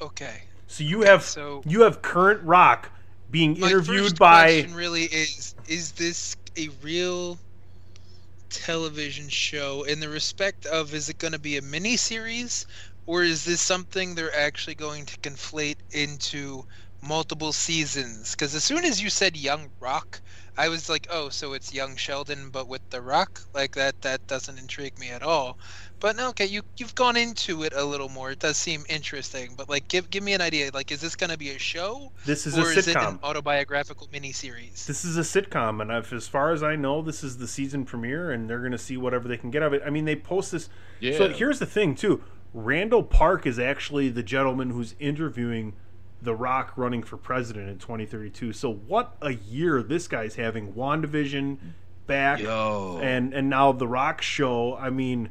Okay. 0.00 0.42
So 0.66 0.84
you 0.84 1.02
have 1.02 1.22
so- 1.22 1.62
you 1.66 1.82
have 1.82 2.02
current 2.02 2.42
Rock 2.42 2.90
being 3.30 3.58
My 3.58 3.68
interviewed 3.68 4.02
first 4.02 4.18
by 4.18 4.42
question 4.44 4.74
really 4.74 5.04
is: 5.04 5.54
Is 5.66 5.92
this 5.92 6.36
a 6.56 6.68
real 6.82 7.38
television 8.50 9.28
show? 9.28 9.82
In 9.84 10.00
the 10.00 10.08
respect 10.08 10.66
of 10.66 10.94
is 10.94 11.08
it 11.08 11.18
going 11.18 11.32
to 11.32 11.38
be 11.38 11.56
a 11.56 11.62
mini 11.62 11.96
series 11.96 12.66
or 13.06 13.22
is 13.22 13.44
this 13.44 13.60
something 13.60 14.14
they're 14.14 14.36
actually 14.36 14.74
going 14.74 15.06
to 15.06 15.18
conflate 15.18 15.76
into 15.92 16.64
multiple 17.02 17.52
seasons? 17.52 18.32
Because 18.32 18.54
as 18.54 18.64
soon 18.64 18.84
as 18.84 19.00
you 19.02 19.10
said 19.10 19.36
young 19.36 19.70
rock 19.80 20.20
i 20.58 20.68
was 20.68 20.88
like 20.88 21.06
oh 21.10 21.28
so 21.28 21.52
it's 21.52 21.72
young 21.72 21.96
sheldon 21.96 22.50
but 22.50 22.68
with 22.68 22.82
the 22.90 23.00
rock? 23.02 23.40
Like 23.54 23.74
that 23.74 24.00
that 24.02 24.26
doesn't 24.26 24.58
intrigue 24.58 24.98
me 24.98 25.10
at 25.10 25.22
all 25.22 25.58
but 26.00 26.16
no 26.16 26.28
okay 26.28 26.46
you 26.46 26.62
you've 26.76 26.94
gone 26.94 27.16
into 27.16 27.62
it 27.62 27.72
a 27.74 27.84
little 27.84 28.08
more 28.08 28.30
it 28.32 28.38
does 28.38 28.56
seem 28.56 28.84
interesting 28.88 29.54
but 29.56 29.68
like 29.68 29.88
give 29.88 30.08
give 30.10 30.22
me 30.22 30.32
an 30.34 30.40
idea 30.40 30.70
like 30.74 30.90
is 30.92 31.00
this 31.00 31.16
going 31.16 31.30
to 31.30 31.38
be 31.38 31.50
a 31.50 31.58
show 31.58 32.10
This 32.24 32.46
is 32.46 32.56
a 32.56 32.62
or 32.62 32.70
is 32.72 32.86
it 32.88 32.96
an 32.96 33.02
sitcom. 33.02 33.18
autobiographical 33.22 34.08
miniseries 34.08 34.86
This 34.86 35.04
is 35.04 35.16
a 35.16 35.20
sitcom, 35.22 35.80
and 35.80 35.90
if, 35.90 36.12
as 36.12 36.28
far 36.28 36.52
as 36.52 36.62
I 36.62 36.76
know, 36.76 37.02
this 37.02 37.22
is 37.24 37.38
the 37.38 37.48
season 37.48 37.84
premiere, 37.84 38.30
and 38.30 38.48
they're 38.48 38.60
going 38.60 38.72
to 38.72 38.78
see 38.78 38.96
whatever 38.96 39.28
they 39.28 39.36
can 39.36 39.50
get 39.50 39.62
out 39.62 39.68
of 39.68 39.72
it. 39.74 39.82
I 39.84 39.90
mean, 39.90 40.04
they 40.04 40.16
post 40.16 40.52
this. 40.52 40.68
So 41.16 41.28
here's 41.28 41.58
the 41.58 41.66
thing, 41.66 41.94
too. 41.94 42.22
Randall 42.54 43.02
Park 43.02 43.46
is 43.46 43.58
actually 43.58 44.08
the 44.08 44.22
gentleman 44.22 44.70
who's 44.70 44.94
interviewing 44.98 45.74
The 46.22 46.34
Rock 46.34 46.72
running 46.76 47.02
for 47.02 47.16
president 47.16 47.68
in 47.68 47.78
2032. 47.78 48.52
So 48.52 48.72
what 48.72 49.16
a 49.20 49.32
year 49.32 49.82
this 49.82 50.08
guy's 50.08 50.36
having! 50.36 50.72
WandaVision 50.74 51.58
back, 52.06 52.40
Yo. 52.40 52.98
and 53.02 53.34
and 53.34 53.50
now 53.50 53.72
The 53.72 53.88
Rock 53.88 54.22
show. 54.22 54.76
I 54.76 54.90
mean. 54.90 55.30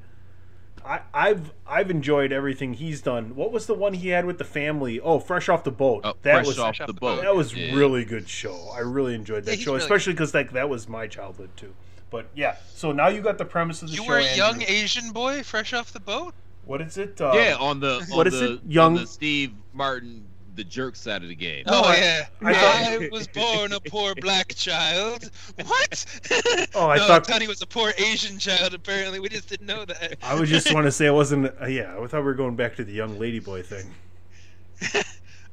I, 0.85 1.01
I've 1.13 1.51
I've 1.65 1.89
enjoyed 1.89 2.31
everything 2.31 2.75
he's 2.75 3.01
done. 3.01 3.35
What 3.35 3.51
was 3.51 3.65
the 3.65 3.73
one 3.73 3.93
he 3.95 4.09
had 4.09 4.25
with 4.25 4.37
the 4.37 4.43
family? 4.43 4.99
Oh, 4.99 5.19
Fresh 5.19 5.49
Off 5.49 5.63
the 5.63 5.71
Boat. 5.71 6.01
Oh, 6.03 6.13
that 6.21 6.33
Fresh 6.35 6.47
was 6.47 6.59
Off 6.59 6.77
the 6.85 6.93
Boat. 6.93 7.21
That 7.23 7.35
was 7.35 7.53
Yeah. 7.55 7.73
really 7.75 8.05
good 8.05 8.29
show. 8.29 8.69
I 8.75 8.79
really 8.79 9.15
enjoyed 9.15 9.45
that 9.45 9.55
he's 9.55 9.63
show, 9.63 9.71
really 9.73 9.83
especially 9.83 10.13
because 10.13 10.33
like 10.33 10.51
that 10.51 10.69
was 10.69 10.87
my 10.87 11.07
childhood 11.07 11.49
too. 11.55 11.73
But 12.11 12.27
yeah, 12.35 12.57
so 12.73 12.91
now 12.91 13.07
you 13.07 13.21
got 13.21 13.37
the 13.39 13.45
premise 13.45 13.81
of 13.81 13.89
the 13.89 13.95
you 13.95 13.97
show. 13.97 14.03
You 14.03 14.09
were 14.11 14.17
a 14.19 14.23
Andrew. 14.23 14.37
young 14.45 14.61
Asian 14.61 15.11
boy 15.11 15.41
fresh 15.43 15.73
off 15.73 15.91
the 15.91 15.99
boat 15.99 16.33
What 16.65 16.81
is 16.81 16.97
it? 16.97 17.19
Uh, 17.19 17.31
yeah, 17.35 17.57
on 17.59 17.79
the 17.79 17.95
on 18.11 18.17
what 18.17 18.27
is 18.27 18.39
the, 18.39 18.53
it? 18.53 18.59
Young- 18.67 19.05
Steve 19.07 19.53
Martin 19.73 20.25
the 20.55 20.63
jerk 20.63 20.95
side 20.95 21.21
of 21.23 21.29
the 21.29 21.35
game. 21.35 21.63
Oh, 21.67 21.83
I- 21.83 21.95
yeah. 21.97 22.25
I 22.41 22.49
I, 22.51 22.97
thought- 22.99 23.11
was 23.11 23.27
born 23.27 23.73
a 23.73 23.79
poor 23.79 24.15
black 24.15 24.49
child. 24.55 25.29
What? 25.65 26.05
Oh, 26.73 26.87
I 26.89 26.97
no, 26.97 27.07
thought- 27.07 27.23
Tony 27.25 27.47
was 27.47 27.61
a 27.61 27.67
poor 27.67 27.93
Asian 27.97 28.37
child. 28.39 28.73
Apparently, 28.73 29.19
we 29.19 29.29
just 29.29 29.47
didn't 29.49 29.67
know 29.67 29.85
that. 29.85 30.17
I 30.23 30.39
was 30.39 30.49
just 30.49 30.73
want 30.73 30.85
to 30.85 30.91
say 30.91 31.07
I 31.07 31.11
wasn't. 31.11 31.53
Uh, 31.61 31.65
yeah, 31.67 31.95
I 31.97 32.07
thought 32.07 32.19
we 32.19 32.23
were 32.25 32.33
going 32.33 32.55
back 32.55 32.75
to 32.77 32.83
the 32.83 32.91
young 32.93 33.17
ladyboy 33.17 33.65
thing. 33.65 33.85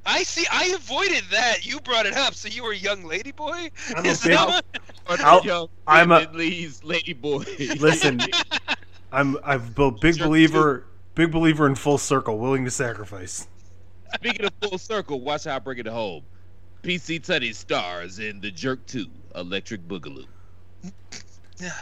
I 0.05 0.24
see. 0.24 0.45
I 0.51 0.73
avoided 0.74 1.23
that. 1.31 1.65
You 1.65 1.79
brought 1.81 2.07
it 2.07 2.15
up. 2.16 2.35
So 2.35 2.49
you 2.49 2.65
were 2.65 2.73
a 2.73 2.77
young 2.77 3.05
lady 3.05 3.31
boy. 3.31 3.70
I'm 3.97 4.05
a 4.05 4.09
Is 4.09 4.23
big- 4.23 4.33
that 4.33 4.65
what- 5.07 5.20
Or 5.20 5.24
I'll, 5.27 5.70
I'm 5.87 6.11
a- 6.11 6.29
Lee's 6.33 6.83
lady 6.83 7.12
boy. 7.12 7.45
Listen, 7.79 8.20
I'm 9.12 9.37
I've 9.45 9.79
a 9.79 9.91
big 9.93 10.19
believer, 10.19 10.87
big 11.15 11.31
believer 11.31 11.66
in 11.66 11.74
full 11.77 11.99
circle, 11.99 12.39
willing 12.39 12.65
to 12.65 12.70
sacrifice. 12.70 13.47
Speaking 14.14 14.47
of 14.47 14.52
full 14.60 14.78
circle, 14.78 15.20
watch 15.20 15.44
how 15.44 15.56
I 15.56 15.59
bring 15.59 15.78
it 15.78 15.86
home. 15.86 16.22
PC 16.82 17.20
Tunney 17.20 17.55
stars 17.55 18.18
in 18.18 18.40
The 18.40 18.51
Jerk 18.51 18.84
2, 18.86 19.06
Electric 19.36 19.86
Boogaloo. 19.86 20.26
Yeah. 21.59 21.72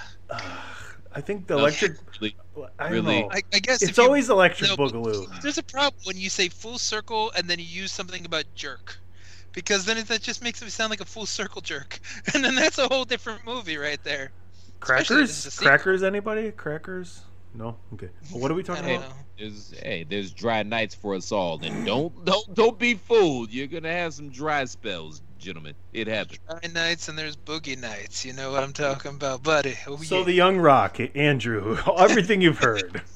I 1.12 1.20
think 1.22 1.46
the 1.46 1.54
electric. 1.56 1.92
really, 2.20 2.36
I 2.78 2.84
don't 2.84 2.92
really. 2.92 3.20
know. 3.22 3.30
I, 3.32 3.40
I 3.54 3.58
guess 3.60 3.80
It's 3.82 3.92
if 3.92 3.96
you- 3.96 4.02
always 4.04 4.28
electric 4.28 4.70
no, 4.70 4.76
boogaloo. 4.76 5.40
There's 5.40 5.56
a 5.58 5.62
problem 5.62 6.00
when 6.04 6.16
you 6.18 6.28
say 6.28 6.48
full 6.48 6.76
circle 6.78 7.32
and 7.36 7.48
then 7.48 7.58
you 7.58 7.64
use 7.64 7.90
something 7.90 8.24
about 8.26 8.44
jerk, 8.54 8.98
because 9.52 9.86
then 9.86 9.96
it, 9.96 10.06
that 10.08 10.20
just 10.20 10.42
makes 10.44 10.60
it 10.60 10.70
sound 10.70 10.90
like 10.90 11.00
a 11.00 11.04
full 11.06 11.24
circle 11.26 11.62
jerk, 11.62 11.98
and 12.34 12.44
then 12.44 12.54
that's 12.54 12.78
a 12.78 12.86
whole 12.88 13.04
different 13.04 13.44
movie 13.46 13.76
right 13.78 14.02
there. 14.04 14.30
Especially 14.82 15.22
if 15.22 15.30
it's 15.30 15.42
Crackers? 15.58 15.62
Crackers? 15.66 16.02
Anybody? 16.02 16.50
Crackers? 16.52 17.22
No. 17.54 17.76
Okay. 17.94 18.08
Well, 18.30 18.40
what 18.40 18.50
are 18.50 18.54
we 18.54 18.62
talking 18.62 18.84
about? 18.84 19.00
know. 19.08 19.14
There's, 19.38 19.72
hey, 19.82 20.04
there's 20.08 20.32
dry 20.32 20.62
nights 20.62 20.94
for 20.94 21.14
us 21.14 21.32
all, 21.32 21.60
and 21.64 21.86
don't 21.86 22.24
don't 22.24 22.54
don't 22.54 22.78
be 22.78 22.94
fooled. 22.94 23.50
You're 23.50 23.66
gonna 23.68 23.90
have 23.92 24.12
some 24.14 24.28
dry 24.28 24.66
spells, 24.66 25.22
gentlemen. 25.38 25.74
It 25.92 26.06
happens. 26.08 26.38
Dry 26.48 26.70
nights 26.72 27.08
and 27.08 27.18
there's 27.18 27.36
boogie 27.36 27.80
nights. 27.80 28.24
You 28.24 28.34
know 28.34 28.52
what 28.52 28.62
I'm 28.62 28.74
talking 28.74 29.12
about, 29.12 29.42
buddy. 29.42 29.76
Oh, 29.86 29.96
So 29.96 30.18
yeah. 30.18 30.24
the 30.24 30.32
young 30.32 30.58
rock, 30.58 30.98
Andrew, 31.14 31.78
everything 31.98 32.42
you've 32.42 32.58
heard. 32.58 33.02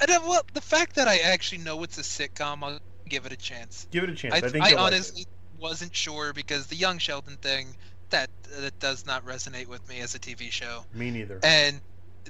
I 0.00 0.06
don't, 0.06 0.26
well, 0.26 0.42
the 0.54 0.60
fact 0.60 0.96
that 0.96 1.06
I 1.06 1.18
actually 1.18 1.58
know 1.58 1.82
it's 1.84 1.98
a 1.98 2.02
sitcom, 2.02 2.62
I'll 2.64 2.80
give 3.08 3.26
it 3.26 3.32
a 3.32 3.36
chance. 3.36 3.86
Give 3.90 4.02
it 4.04 4.10
a 4.10 4.14
chance. 4.14 4.34
I, 4.34 4.38
I, 4.38 4.40
think 4.40 4.64
I 4.64 4.68
you'll 4.70 4.78
like 4.78 4.86
honestly 4.86 5.26
wasn't 5.60 5.94
sure 5.94 6.32
because 6.32 6.66
the 6.66 6.76
Young 6.76 6.98
Sheldon 6.98 7.36
thing 7.36 7.76
that 8.10 8.30
that 8.60 8.78
does 8.80 9.06
not 9.06 9.24
resonate 9.24 9.66
with 9.66 9.88
me 9.88 10.00
as 10.00 10.14
a 10.14 10.18
TV 10.18 10.50
show, 10.50 10.84
Me 10.92 11.10
neither. 11.10 11.38
and 11.42 11.80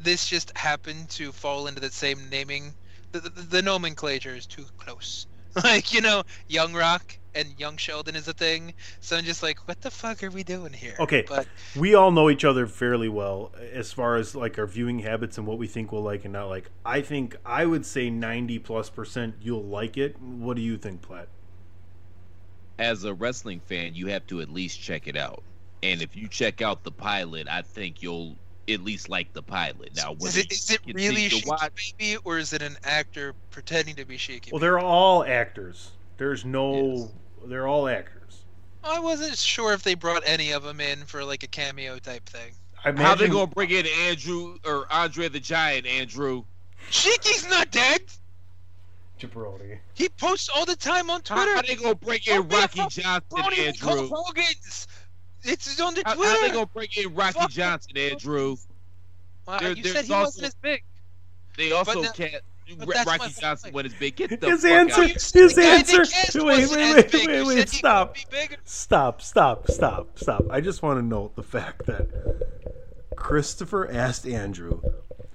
this 0.00 0.26
just 0.26 0.56
happened 0.56 1.08
to 1.10 1.32
fall 1.32 1.66
into 1.66 1.80
the 1.80 1.90
same 1.90 2.28
naming. 2.30 2.74
The, 3.12 3.20
the, 3.20 3.30
the 3.30 3.62
nomenclature 3.62 4.34
is 4.34 4.46
too 4.46 4.66
close. 4.78 5.26
Like 5.62 5.94
you 5.94 6.00
know, 6.00 6.24
Young 6.48 6.74
Rock 6.74 7.16
and 7.32 7.48
Young 7.58 7.76
Sheldon 7.76 8.16
is 8.16 8.26
a 8.26 8.32
thing. 8.32 8.74
So 9.00 9.16
I'm 9.16 9.24
just 9.24 9.40
like, 9.40 9.68
what 9.68 9.80
the 9.80 9.90
fuck 9.90 10.22
are 10.24 10.30
we 10.30 10.42
doing 10.42 10.72
here? 10.72 10.96
Okay, 10.98 11.24
but 11.28 11.46
we 11.76 11.94
all 11.94 12.10
know 12.10 12.28
each 12.28 12.44
other 12.44 12.66
fairly 12.66 13.08
well 13.08 13.52
as 13.72 13.92
far 13.92 14.16
as 14.16 14.34
like 14.34 14.58
our 14.58 14.66
viewing 14.66 15.00
habits 15.00 15.38
and 15.38 15.46
what 15.46 15.58
we 15.58 15.68
think 15.68 15.92
we'll 15.92 16.02
like 16.02 16.24
and 16.24 16.32
not 16.32 16.48
like. 16.48 16.70
I 16.84 17.02
think 17.02 17.36
I 17.46 17.66
would 17.66 17.86
say 17.86 18.10
ninety 18.10 18.58
plus 18.58 18.90
percent 18.90 19.36
you'll 19.40 19.62
like 19.62 19.96
it. 19.96 20.20
What 20.20 20.56
do 20.56 20.62
you 20.62 20.76
think, 20.76 21.02
Platt? 21.02 21.28
As 22.76 23.04
a 23.04 23.14
wrestling 23.14 23.60
fan, 23.60 23.94
you 23.94 24.08
have 24.08 24.26
to 24.26 24.40
at 24.40 24.50
least 24.50 24.80
check 24.80 25.06
it 25.06 25.16
out. 25.16 25.44
And 25.84 26.02
if 26.02 26.16
you 26.16 26.26
check 26.26 26.62
out 26.62 26.82
the 26.82 26.90
pilot, 26.90 27.46
I 27.48 27.62
think 27.62 28.02
you'll 28.02 28.36
at 28.69 28.81
least 28.82 29.09
like 29.09 29.32
the 29.32 29.43
pilot. 29.43 29.95
Now, 29.97 30.15
is 30.20 30.36
it 30.36 30.51
is 30.53 30.70
it 30.70 30.81
really 30.86 31.03
continue 31.28 31.28
to 31.28 31.36
Sheiky 31.36 31.47
watch- 31.47 31.95
Baby 31.99 32.16
or 32.24 32.39
is 32.39 32.53
it 32.53 32.62
an 32.62 32.77
actor 32.85 33.35
pretending 33.51 33.95
to 33.97 34.05
be 34.05 34.16
Sheiky? 34.16 34.53
Well, 34.53 34.61
they're 34.61 34.78
all 34.78 35.24
actors. 35.24 35.91
There's 36.16 36.45
no. 36.45 37.11
They're 37.45 37.66
all 37.66 37.89
actors. 37.89 38.45
I 38.82 39.01
wasn't 39.01 39.36
sure 39.36 39.73
if 39.73 39.82
they 39.82 39.95
brought 39.95 40.23
any 40.27 40.53
of 40.53 40.62
them 40.62 40.81
in 40.81 41.01
for 41.07 41.24
like 41.24 41.43
a 41.43 41.47
cameo 41.47 41.99
type 41.99 42.27
thing. 42.28 42.53
I 42.85 42.93
How 42.93 43.15
they 43.15 43.28
gonna 43.28 43.47
bring 43.47 43.70
in 43.70 43.86
Andrew 43.86 44.59
or 44.65 44.86
Andre 44.91 45.28
the 45.28 45.41
Giant? 45.41 45.86
Andrew, 45.86 46.45
Sheiky's 46.91 47.49
not 47.49 47.70
dead. 47.70 48.03
Jabroni. 49.20 49.78
He 49.95 50.09
posts 50.09 50.49
all 50.55 50.66
the 50.66 50.77
time 50.77 51.09
on 51.09 51.23
Twitter. 51.23 51.55
how 51.55 51.62
they 51.62 51.77
gonna 51.77 51.95
bring 51.95 52.20
in 52.27 52.35
Don't 52.36 52.49
be 52.51 52.57
a 52.57 52.59
Rocky 52.61 52.78
fucking 52.81 53.03
Johnson? 53.03 53.23
phony 53.31 53.57
Hulk 53.81 53.99
Andrew, 54.01 54.09
Hogan's. 54.12 54.86
It's 55.44 55.80
on 55.80 55.94
the 55.94 56.02
how, 56.04 56.14
Twitter. 56.14 56.30
how 56.32 56.40
they 56.40 56.50
gonna 56.50 56.66
bring 56.66 56.88
in 56.96 57.14
Rocky 57.14 57.38
Fuck. 57.38 57.50
Johnson? 57.50 57.96
Andrew, 57.96 58.56
Wow, 59.46 59.58
there- 59.58 59.72
you 59.72 59.84
said 59.84 60.04
he 60.06 60.12
also- 60.12 60.26
wasn't 60.26 60.44
as 60.46 60.54
big. 60.54 60.82
they 61.56 61.72
also 61.72 62.02
now- 62.02 62.10
can't. 62.12 62.42
but 62.78 62.88
that's 62.88 63.04
my 63.06 63.12
Rocky 63.12 63.24
point. 63.24 63.38
Johnson 63.40 63.72
when 63.74 63.84
it's 63.86 63.94
big. 63.96 64.16
Get 64.16 64.40
the 64.40 64.48
His 64.48 64.62
fuck 64.62 64.70
answer. 64.70 65.02
out. 65.02 65.10
His 65.10 65.54
the 65.54 65.62
answer. 65.64 66.04
cast 66.06 66.34
Wait, 66.34 66.44
wait, 66.70 66.70
wait, 66.70 67.26
wait, 67.26 67.46
wait. 67.46 67.68
Stop. 67.68 68.14
could 68.14 68.30
be 68.30 68.36
bigger. 68.36 68.56
Stop. 68.64 69.20
Stop. 69.20 69.70
Stop. 69.70 70.18
Stop. 70.18 70.44
I 70.50 70.60
just 70.62 70.82
want 70.82 70.98
to 70.98 71.04
note 71.04 71.36
the 71.36 71.42
fact 71.42 71.84
that 71.86 72.08
Christopher 73.16 73.90
asked 73.90 74.26
Andrew, 74.26 74.80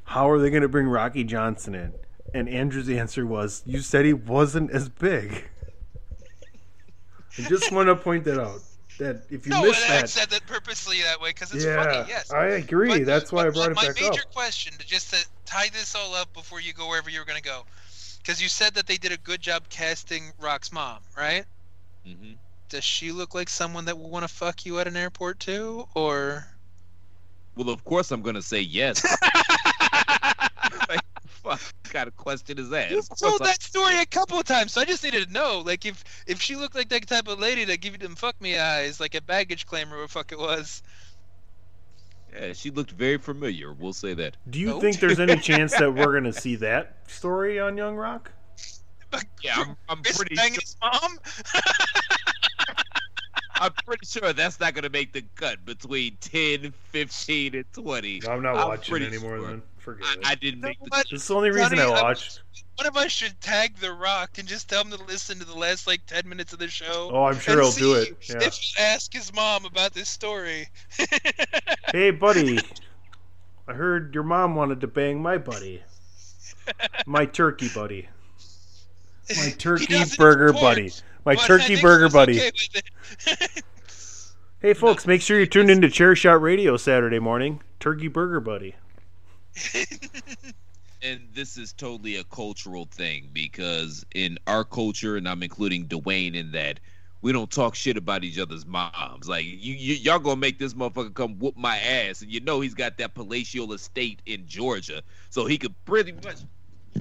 "How 0.05 0.27
are 0.29 0.39
they 0.39 0.49
going 0.49 0.63
to 0.63 0.67
bring 0.69 0.87
Rocky 0.87 1.23
Johnson 1.23 1.75
in?" 1.75 1.93
And 2.33 2.49
Andrew's 2.49 2.89
answer 2.89 3.25
was, 3.27 3.61
"You 3.65 3.81
said 3.81 4.05
he 4.05 4.13
wasn't 4.13 4.71
as 4.71 4.89
big." 4.89 5.49
I 7.37 7.41
just 7.43 7.71
want 7.71 7.87
to 7.89 7.95
point 7.95 8.23
that 8.25 8.39
out. 8.41 8.61
That 8.99 9.23
if 9.31 9.45
you 9.45 9.49
No, 9.51 9.63
missed 9.63 9.89
and 9.89 10.03
I 10.03 10.05
said 10.05 10.29
that 10.29 10.45
purposely 10.45 11.01
that 11.03 11.19
way 11.21 11.29
because 11.29 11.53
it's 11.53 11.63
yeah, 11.65 11.83
funny. 11.83 12.09
Yes, 12.09 12.31
I 12.31 12.45
agree. 12.47 12.89
But- 12.89 13.05
That's 13.05 13.31
why 13.31 13.43
I 13.43 13.45
but 13.45 13.53
brought 13.55 13.71
it 13.71 13.75
my 13.75 13.87
back 13.87 14.03
up. 14.03 14.11
major 14.11 14.23
question, 14.33 14.73
to 14.77 14.85
just 14.85 15.13
to 15.13 15.25
tie 15.45 15.69
this 15.69 15.95
all 15.95 16.13
up 16.15 16.31
before 16.33 16.59
you 16.61 16.73
go 16.73 16.87
wherever 16.89 17.09
you 17.09 17.19
were 17.19 17.25
going 17.25 17.37
to 17.41 17.43
go, 17.43 17.63
because 18.17 18.41
you 18.41 18.49
said 18.49 18.73
that 18.75 18.87
they 18.87 18.97
did 18.97 19.11
a 19.13 19.17
good 19.17 19.41
job 19.41 19.63
casting 19.69 20.31
Rock's 20.39 20.71
mom, 20.73 20.99
right? 21.17 21.45
Mhm. 22.05 22.35
Does 22.67 22.83
she 22.83 23.11
look 23.13 23.33
like 23.33 23.49
someone 23.49 23.85
that 23.85 23.97
would 23.97 24.11
want 24.11 24.27
to 24.27 24.33
fuck 24.33 24.65
you 24.65 24.79
at 24.79 24.87
an 24.87 24.95
airport 24.97 25.39
too, 25.39 25.87
or? 25.95 26.45
Well, 27.55 27.69
of 27.69 27.83
course 27.85 28.11
I'm 28.11 28.21
gonna 28.21 28.41
say 28.41 28.59
yes. 28.61 29.01
like, 31.53 31.59
fuck 31.59 31.73
kind 31.83 32.07
of 32.07 32.15
question 32.17 32.57
is 32.57 32.69
that? 32.69 32.91
You've 32.91 33.07
told 33.17 33.41
I'm- 33.41 33.47
that 33.49 33.61
story 33.61 33.99
a 33.99 34.05
couple 34.05 34.39
of 34.39 34.45
times, 34.45 34.71
so 34.73 34.81
I 34.81 34.85
just 34.85 35.03
needed 35.03 35.27
to 35.27 35.33
know. 35.33 35.61
Like, 35.65 35.85
if 35.85 36.03
if 36.27 36.41
she 36.41 36.55
looked 36.55 36.75
like 36.75 36.89
that 36.89 37.07
type 37.07 37.27
of 37.27 37.39
lady 37.39 37.65
that 37.65 37.81
give 37.81 37.93
you 37.93 37.99
them 37.99 38.15
fuck 38.15 38.39
me 38.41 38.57
eyes, 38.57 38.99
like 38.99 39.15
a 39.15 39.21
baggage 39.21 39.65
claim 39.65 39.93
or 39.93 40.01
what 40.01 40.09
fuck 40.09 40.31
it 40.31 40.39
was. 40.39 40.81
Yeah, 42.33 42.53
she 42.53 42.69
looked 42.69 42.91
very 42.91 43.17
familiar. 43.17 43.73
We'll 43.73 43.91
say 43.93 44.13
that. 44.13 44.37
Do 44.49 44.59
you 44.59 44.67
Nope. 44.67 44.81
think 44.81 44.99
there's 44.99 45.19
any 45.19 45.37
chance 45.37 45.71
that 45.79 45.91
we're 45.93 46.11
going 46.19 46.25
to 46.25 46.33
see 46.33 46.55
that 46.57 46.97
story 47.07 47.59
on 47.59 47.75
Young 47.75 47.95
Rock? 47.95 48.31
Yeah, 49.41 49.55
I'm, 49.57 49.75
I'm 49.89 50.03
Chris 50.03 50.17
pretty 50.17 50.35
banging 50.35 50.53
sure. 50.53 50.61
his 50.61 50.77
mom. 50.79 51.17
I'm 53.61 53.71
pretty 53.85 54.05
sure 54.05 54.31
that's 54.31 54.59
not 54.59 54.73
going 54.73 54.83
to 54.83 54.89
make 54.89 55.11
the 55.11 55.23
cut 55.35 55.65
between 55.65 56.17
10, 56.21 56.71
15, 56.91 57.55
and 57.55 57.65
20. 57.73 58.21
I'm 58.29 58.41
not 58.41 58.55
I'm 58.55 58.67
watching 58.69 58.91
pretty 58.91 59.07
anymore. 59.07 59.37
sure. 59.39 59.47
Then 59.47 59.61
forget 59.79 60.07
I, 60.07 60.13
it. 60.13 60.27
I 60.27 60.35
didn't 60.35 60.61
make 60.61 60.79
the 60.79 60.87
What? 60.89 61.09
This 61.09 61.21
is 61.21 61.27
the 61.27 61.35
only 61.35 61.49
reason 61.49 61.77
Sonny, 61.77 61.81
I 61.81 61.85
I'm- 61.95 62.03
watched. 62.03 62.41
One 62.75 62.87
of 62.87 62.95
us 62.95 63.11
should 63.11 63.41
tag 63.41 63.75
The 63.75 63.91
Rock 63.91 64.37
and 64.37 64.47
just 64.47 64.69
tell 64.69 64.81
him 64.85 64.91
to 64.91 65.03
listen 65.03 65.37
to 65.39 65.45
the 65.45 65.57
last 65.57 65.85
like 65.85 66.05
ten 66.05 66.27
minutes 66.29 66.53
of 66.53 66.59
the 66.59 66.69
show. 66.69 67.09
Oh, 67.11 67.25
I'm 67.25 67.37
sure 67.37 67.61
he'll 67.61 67.71
do 67.73 67.95
it. 67.95 68.15
Yeah. 68.29 68.37
If 68.41 68.57
you 68.77 68.81
ask 68.81 69.11
his 69.11 69.33
mom 69.33 69.65
about 69.65 69.93
this 69.93 70.09
story. 70.09 70.67
Hey, 71.91 72.11
buddy. 72.11 72.59
I 73.67 73.73
heard 73.73 74.13
your 74.13 74.23
mom 74.23 74.55
wanted 74.55 74.79
to 74.81 74.87
bang 74.87 75.21
my 75.21 75.39
buddy. 75.39 75.81
My 77.07 77.25
turkey 77.25 77.67
buddy. 77.73 78.07
My 79.35 79.49
turkey 79.57 79.87
burger 80.17 80.49
support, 80.49 80.61
buddy. 80.61 80.91
My 81.25 81.35
turkey 81.35 81.81
burger 81.81 82.09
buddy. 82.09 82.39
okay. 82.39 83.47
Hey, 84.61 84.73
folks, 84.73 85.07
make 85.07 85.21
sure 85.21 85.39
you 85.39 85.45
tune 85.45 85.69
into 85.69 85.89
Chair 85.89 86.17
Shot 86.17 86.41
Radio 86.41 86.75
Saturday 86.75 87.19
morning. 87.19 87.61
Turkey 87.79 88.09
burger 88.09 88.41
buddy. 88.41 88.75
and 91.01 91.21
this 91.33 91.57
is 91.57 91.73
totally 91.73 92.17
a 92.17 92.23
cultural 92.25 92.85
thing 92.85 93.29
because 93.33 94.05
in 94.13 94.37
our 94.47 94.63
culture, 94.63 95.17
and 95.17 95.27
I'm 95.27 95.43
including 95.43 95.87
Dwayne 95.87 96.35
in 96.35 96.51
that, 96.51 96.79
we 97.21 97.31
don't 97.31 97.51
talk 97.51 97.75
shit 97.75 97.97
about 97.97 98.23
each 98.23 98.39
other's 98.39 98.65
moms. 98.65 99.27
Like 99.27 99.45
you, 99.45 99.73
you 99.73 99.95
y'all 99.95 100.19
gonna 100.19 100.37
make 100.37 100.57
this 100.59 100.73
motherfucker 100.73 101.13
come 101.13 101.37
whoop 101.39 101.57
my 101.57 101.77
ass, 101.77 102.21
and 102.21 102.31
you 102.31 102.39
know 102.39 102.61
he's 102.61 102.73
got 102.73 102.97
that 102.97 103.13
palatial 103.13 103.73
estate 103.73 104.21
in 104.25 104.47
Georgia, 104.47 105.01
so 105.29 105.45
he 105.45 105.57
could 105.57 105.73
pretty 105.85 106.13
much. 106.13 106.37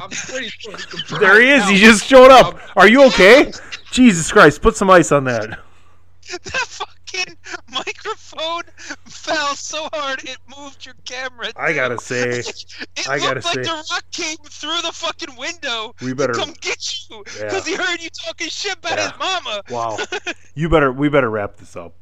I'm 0.00 0.10
pretty 0.10 0.48
sure 0.48 0.76
he 0.76 0.82
could. 0.84 1.20
There 1.20 1.40
he 1.40 1.46
drive 1.46 1.62
is. 1.62 1.68
He 1.68 1.78
just 1.78 2.04
showed 2.04 2.30
up. 2.30 2.54
Um, 2.54 2.60
Are 2.76 2.88
you 2.88 3.04
okay? 3.06 3.52
Jesus 3.90 4.30
Christ, 4.30 4.60
put 4.60 4.76
some 4.76 4.90
ice 4.90 5.12
on 5.12 5.24
that. 5.24 5.58
that 6.44 6.80
fucking 7.08 7.36
microphone 7.72 8.62
fell 9.06 9.54
so 9.54 9.88
hard 9.92 10.22
it 10.24 10.38
moved 10.56 10.84
your 10.86 10.94
camera. 11.04 11.48
I 11.56 11.72
gotta 11.72 11.98
say, 12.00 12.28
it 12.38 13.08
I 13.08 13.18
gotta 13.18 13.40
like 13.40 13.54
say- 13.54 13.62
the 13.62 13.84
rock 13.90 14.04
came 14.10 14.36
through 14.44 14.82
the 14.82 14.92
fucking 14.92 15.36
window. 15.36 15.94
We 16.02 16.14
better- 16.14 16.32
to 16.34 16.38
come 16.38 16.54
get 16.60 17.08
you 17.10 17.24
Yeah. 17.38 17.44
because 17.44 17.66
he 17.66 17.74
heard 17.74 18.00
you 18.00 18.08
talking 18.10 18.48
shit 18.48 18.76
about 18.78 18.98
Yeah. 18.98 19.10
his 19.10 19.18
mama. 19.18 19.62
Wow. 19.70 19.98
You 20.54 20.68
better. 20.68 20.90
We 20.92 21.08
better 21.08 21.30
wrap 21.30 21.56
this 21.56 21.76
up. 21.76 21.94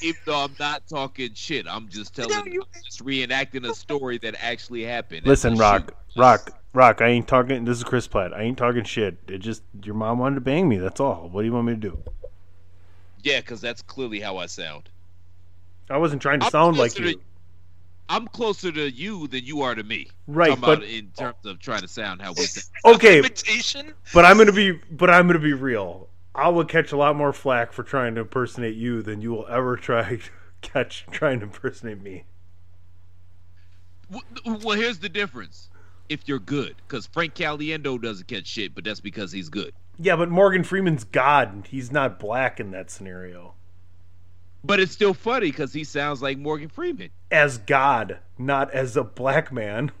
Even 0.00 0.18
though 0.24 0.44
I'm 0.44 0.56
not 0.58 0.86
talking 0.88 1.34
shit, 1.34 1.66
I'm 1.68 1.90
just 1.90 2.14
telling, 2.14 2.34
I'm 2.34 2.46
just 2.86 3.04
reenacting 3.04 3.68
a 3.68 3.74
story 3.74 4.16
that 4.18 4.34
actually 4.40 4.82
happened. 4.82 5.26
Listen, 5.26 5.56
Rock, 5.56 5.92
shoot. 6.08 6.20
Rock, 6.20 6.50
Rock. 6.72 7.02
I 7.02 7.08
ain't 7.08 7.28
talking. 7.28 7.66
This 7.66 7.76
is 7.76 7.84
Chris 7.84 8.08
Platt. 8.08 8.32
I 8.32 8.40
ain't 8.42 8.56
talking 8.56 8.84
shit. 8.84 9.18
It 9.28 9.38
just 9.38 9.62
your 9.82 9.94
mom 9.94 10.20
wanted 10.20 10.36
to 10.36 10.40
bang 10.40 10.66
me. 10.70 10.78
That's 10.78 11.00
all. 11.00 11.28
What 11.30 11.42
do 11.42 11.46
you 11.46 11.52
want 11.52 11.66
me 11.66 11.74
to 11.74 11.78
do? 11.78 12.02
Yeah, 13.24 13.40
because 13.40 13.60
that's 13.60 13.82
clearly 13.82 14.20
how 14.20 14.36
I 14.36 14.46
sound. 14.46 14.88
I 15.90 15.96
wasn't 15.96 16.22
trying 16.22 16.40
to 16.40 16.46
I'm 16.46 16.52
sound 16.52 16.76
like 16.76 16.98
you. 16.98 17.14
to- 17.14 17.20
I'm 18.08 18.28
closer 18.28 18.70
to 18.70 18.90
you 18.90 19.26
than 19.28 19.44
you 19.44 19.62
are 19.62 19.74
to 19.74 19.82
me. 19.82 20.08
Right, 20.26 20.50
Talking 20.50 20.64
about 20.64 20.78
but- 20.80 20.88
in 20.88 21.10
terms 21.16 21.44
of 21.46 21.58
trying 21.58 21.80
to 21.80 21.88
sound 21.88 22.20
how 22.22 22.32
we 22.34 22.42
sound. 22.42 22.66
Okay, 22.96 23.18
Imitation. 23.20 23.92
but 24.12 24.24
I'm 24.26 24.36
gonna 24.38 24.52
be. 24.52 24.72
But 24.90 25.08
I'm 25.10 25.26
gonna 25.26 25.38
be 25.38 25.54
real. 25.54 26.08
I 26.34 26.48
will 26.48 26.64
catch 26.66 26.92
a 26.92 26.96
lot 26.96 27.16
more 27.16 27.32
flack 27.32 27.72
for 27.72 27.82
trying 27.82 28.14
to 28.16 28.22
impersonate 28.22 28.74
you 28.76 29.00
than 29.02 29.20
you 29.22 29.32
will 29.32 29.46
ever 29.48 29.76
try 29.76 30.16
to 30.16 30.22
catch 30.60 31.06
trying 31.10 31.40
to 31.40 31.46
impersonate 31.46 32.02
me. 32.02 32.24
Well, 34.44 34.76
here's 34.76 34.98
the 34.98 35.08
difference. 35.08 35.70
If 36.08 36.28
you're 36.28 36.38
good, 36.38 36.76
because 36.86 37.06
Frank 37.06 37.34
Caliendo 37.34 38.00
doesn't 38.00 38.28
catch 38.28 38.46
shit, 38.46 38.74
but 38.74 38.84
that's 38.84 39.00
because 39.00 39.32
he's 39.32 39.48
good. 39.48 39.72
Yeah, 39.98 40.16
but 40.16 40.28
Morgan 40.28 40.64
Freeman's 40.64 41.04
God. 41.04 41.68
He's 41.70 41.92
not 41.92 42.18
black 42.18 42.58
in 42.58 42.70
that 42.72 42.90
scenario. 42.90 43.54
But 44.64 44.80
it's 44.80 44.92
still 44.92 45.14
funny 45.14 45.50
because 45.50 45.74
he 45.74 45.84
sounds 45.84 46.22
like 46.22 46.38
Morgan 46.38 46.68
Freeman. 46.68 47.10
As 47.30 47.58
God, 47.58 48.18
not 48.38 48.72
as 48.72 48.96
a 48.96 49.04
black 49.04 49.52
man. 49.52 49.92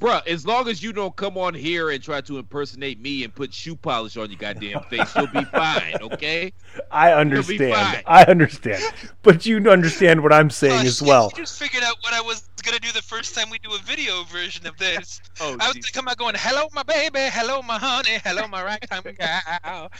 Bruh, 0.00 0.26
as 0.26 0.46
long 0.46 0.68
as 0.68 0.82
you 0.82 0.92
don't 0.92 1.16
come 1.16 1.38
on 1.38 1.54
here 1.54 1.90
and 1.90 2.02
try 2.02 2.20
to 2.20 2.38
impersonate 2.38 3.00
me 3.00 3.24
and 3.24 3.34
put 3.34 3.54
shoe 3.54 3.74
polish 3.76 4.16
on 4.16 4.28
your 4.30 4.38
goddamn 4.38 4.82
face, 4.84 5.14
you'll 5.16 5.26
be 5.28 5.44
fine, 5.44 5.94
okay? 6.02 6.52
I 6.90 7.10
fine. 7.12 7.18
understand. 7.18 8.02
I 8.06 8.24
understand. 8.24 8.82
But 9.22 9.46
you 9.46 9.56
understand 9.70 10.22
what 10.22 10.32
I'm 10.32 10.50
saying 10.50 10.80
Oh, 10.80 10.86
as 10.86 10.98
shit, 10.98 11.08
well. 11.08 11.30
You 11.34 11.42
just 11.44 11.58
figured 11.58 11.82
out 11.82 11.96
what 12.02 12.12
I 12.12 12.20
was 12.20 12.46
gonna 12.62 12.78
do 12.78 12.92
the 12.92 13.00
first 13.02 13.34
time 13.34 13.48
we 13.48 13.58
do 13.58 13.72
a 13.74 13.78
video 13.78 14.24
version 14.24 14.66
of 14.66 14.76
this. 14.76 15.20
Oh, 15.38 15.54
I 15.60 15.66
was 15.66 15.74
gonna 15.74 15.92
come 15.92 16.08
out 16.08 16.16
going, 16.16 16.34
"Hello, 16.38 16.66
my 16.72 16.82
baby. 16.82 17.18
Hello, 17.30 17.60
my 17.60 17.76
honey. 17.78 18.18
Hello, 18.24 18.46
my 18.48 18.62
ragtime 18.62 19.02
gal." 19.18 19.90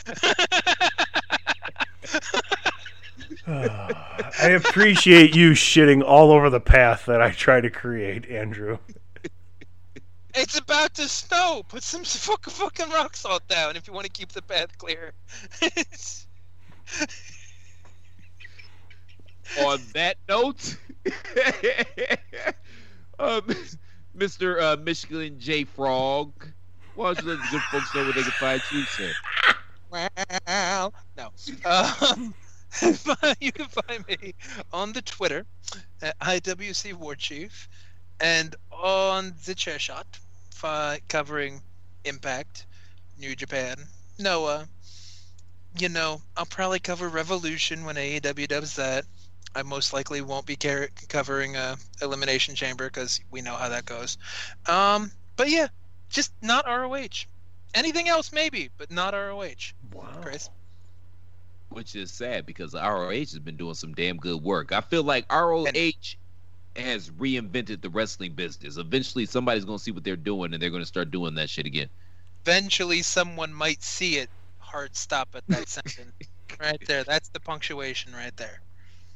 I 3.47 4.49
appreciate 4.49 5.35
you 5.35 5.51
shitting 5.51 6.03
all 6.03 6.31
over 6.31 6.49
the 6.49 6.59
path 6.59 7.05
that 7.05 7.21
I 7.21 7.31
try 7.31 7.61
to 7.61 7.69
create, 7.69 8.25
Andrew. 8.29 8.79
It's 10.39 10.57
about 10.57 10.93
to 10.95 11.07
snow. 11.07 11.63
Put 11.67 11.81
some 11.81 12.03
fucking 12.05 12.53
fucking 12.53 12.91
rock 12.91 13.15
salt 13.15 13.47
down 13.47 13.75
if 13.75 13.87
you 13.87 13.93
want 13.93 14.05
to 14.05 14.11
keep 14.11 14.31
the 14.31 14.43
path 14.43 14.77
clear. 14.77 15.13
on 19.65 19.79
that 19.93 20.17
note, 20.29 20.77
um, 23.19 23.41
Mr. 24.15 24.61
Uh, 24.61 24.77
Michigan 24.77 25.39
J 25.39 25.63
Frog, 25.63 26.31
why 26.93 27.13
don't 27.13 27.25
you 27.25 27.31
let 27.31 27.39
the 27.39 27.47
good 27.51 27.61
folks 27.71 27.95
know 27.95 28.03
where 28.03 28.13
they 28.13 28.21
can 28.21 28.31
find 28.33 28.61
you, 28.71 28.83
sir? 28.83 29.11
well, 29.89 30.93
no. 31.17 31.31
Um, 31.65 32.35
you 33.39 33.51
can 33.51 33.65
find 33.67 34.07
me 34.07 34.35
on 34.71 34.93
the 34.93 35.01
Twitter 35.01 35.47
at 36.03 36.19
IWC 36.19 36.93
War 36.93 37.15
Chief 37.15 37.67
and 38.19 38.55
on 38.71 39.33
the 39.45 39.55
Chair 39.55 39.79
Shot 39.79 40.19
fi- 40.57 40.99
covering 41.07 41.61
Impact, 42.03 42.65
New 43.19 43.35
Japan, 43.35 43.77
Noah. 44.19 44.67
You 45.77 45.89
know, 45.89 46.21
I'll 46.35 46.45
probably 46.45 46.79
cover 46.79 47.07
Revolution 47.07 47.85
when 47.85 47.95
AEW 47.95 48.47
does 48.47 48.75
that. 48.77 49.05
I 49.55 49.63
most 49.63 49.93
likely 49.93 50.21
won't 50.21 50.45
be 50.45 50.55
car- 50.55 50.89
covering 51.07 51.55
uh, 51.55 51.75
Elimination 52.01 52.55
Chamber 52.55 52.87
because 52.87 53.19
we 53.31 53.41
know 53.41 53.55
how 53.55 53.69
that 53.69 53.85
goes. 53.85 54.17
Um, 54.65 55.11
but 55.35 55.49
yeah, 55.49 55.67
just 56.09 56.33
not 56.41 56.65
ROH. 56.65 57.25
Anything 57.73 58.09
else, 58.09 58.31
maybe, 58.31 58.69
but 58.77 58.91
not 58.91 59.13
ROH. 59.13 59.73
Wow. 59.93 60.07
Chris? 60.21 60.49
Which 61.69 61.95
is 61.95 62.11
sad 62.11 62.45
because 62.45 62.73
ROH 62.73 63.11
has 63.11 63.39
been 63.39 63.57
doing 63.57 63.75
some 63.75 63.93
damn 63.93 64.17
good 64.17 64.41
work. 64.41 64.71
I 64.71 64.81
feel 64.81 65.03
like 65.03 65.31
ROH 65.31 65.67
has 66.77 67.09
reinvented 67.11 67.81
the 67.81 67.89
wrestling 67.89 68.33
business. 68.33 68.77
Eventually, 68.77 69.25
somebody's 69.25 69.65
going 69.65 69.77
to 69.77 69.83
see 69.83 69.91
what 69.91 70.03
they're 70.03 70.15
doing 70.15 70.53
and 70.53 70.61
they're 70.61 70.69
going 70.69 70.81
to 70.81 70.87
start 70.87 71.11
doing 71.11 71.35
that 71.35 71.49
shit 71.49 71.65
again. 71.65 71.89
Eventually, 72.43 73.01
someone 73.01 73.53
might 73.53 73.83
see 73.83 74.17
it. 74.17 74.29
Hard 74.59 74.95
stop 74.95 75.29
at 75.35 75.43
that 75.47 75.67
sentence. 75.69 76.11
Right 76.59 76.81
there. 76.87 77.03
That's 77.03 77.29
the 77.29 77.39
punctuation 77.39 78.13
right 78.13 78.35
there. 78.37 78.61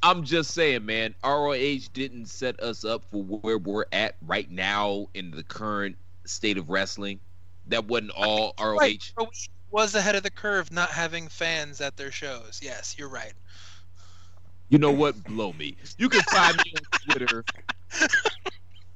I'm 0.04 0.24
just 0.24 0.52
saying, 0.52 0.86
man, 0.86 1.14
ROH 1.24 1.88
didn't 1.94 2.26
set 2.28 2.60
us 2.60 2.84
up 2.84 3.04
for 3.12 3.24
where 3.24 3.58
we're 3.58 3.86
at 3.92 4.16
right 4.26 4.50
now 4.50 5.08
in 5.14 5.32
the 5.32 5.44
current 5.44 5.96
state 6.26 6.58
of 6.58 6.70
wrestling. 6.70 7.20
That 7.68 7.86
wasn't 7.86 8.12
all 8.12 8.54
ROH. 8.60 8.78
Right. 8.78 9.14
ROH 9.18 9.30
was 9.70 9.96
ahead 9.96 10.16
of 10.16 10.24
the 10.24 10.32
curve 10.32 10.72
not 10.72 10.90
having 10.90 11.28
fans 11.28 11.82
at 11.82 11.96
their 11.98 12.12
shows. 12.12 12.60
Yes, 12.62 12.96
you're 12.98 13.10
right. 13.10 13.34
You 14.72 14.78
know 14.78 14.92
what? 14.92 15.22
Blow 15.26 15.52
me. 15.52 15.76
You 15.98 16.08
can 16.08 16.22
find 16.22 16.56
me 16.56 16.74
on 16.78 17.00
Twitter 17.10 17.44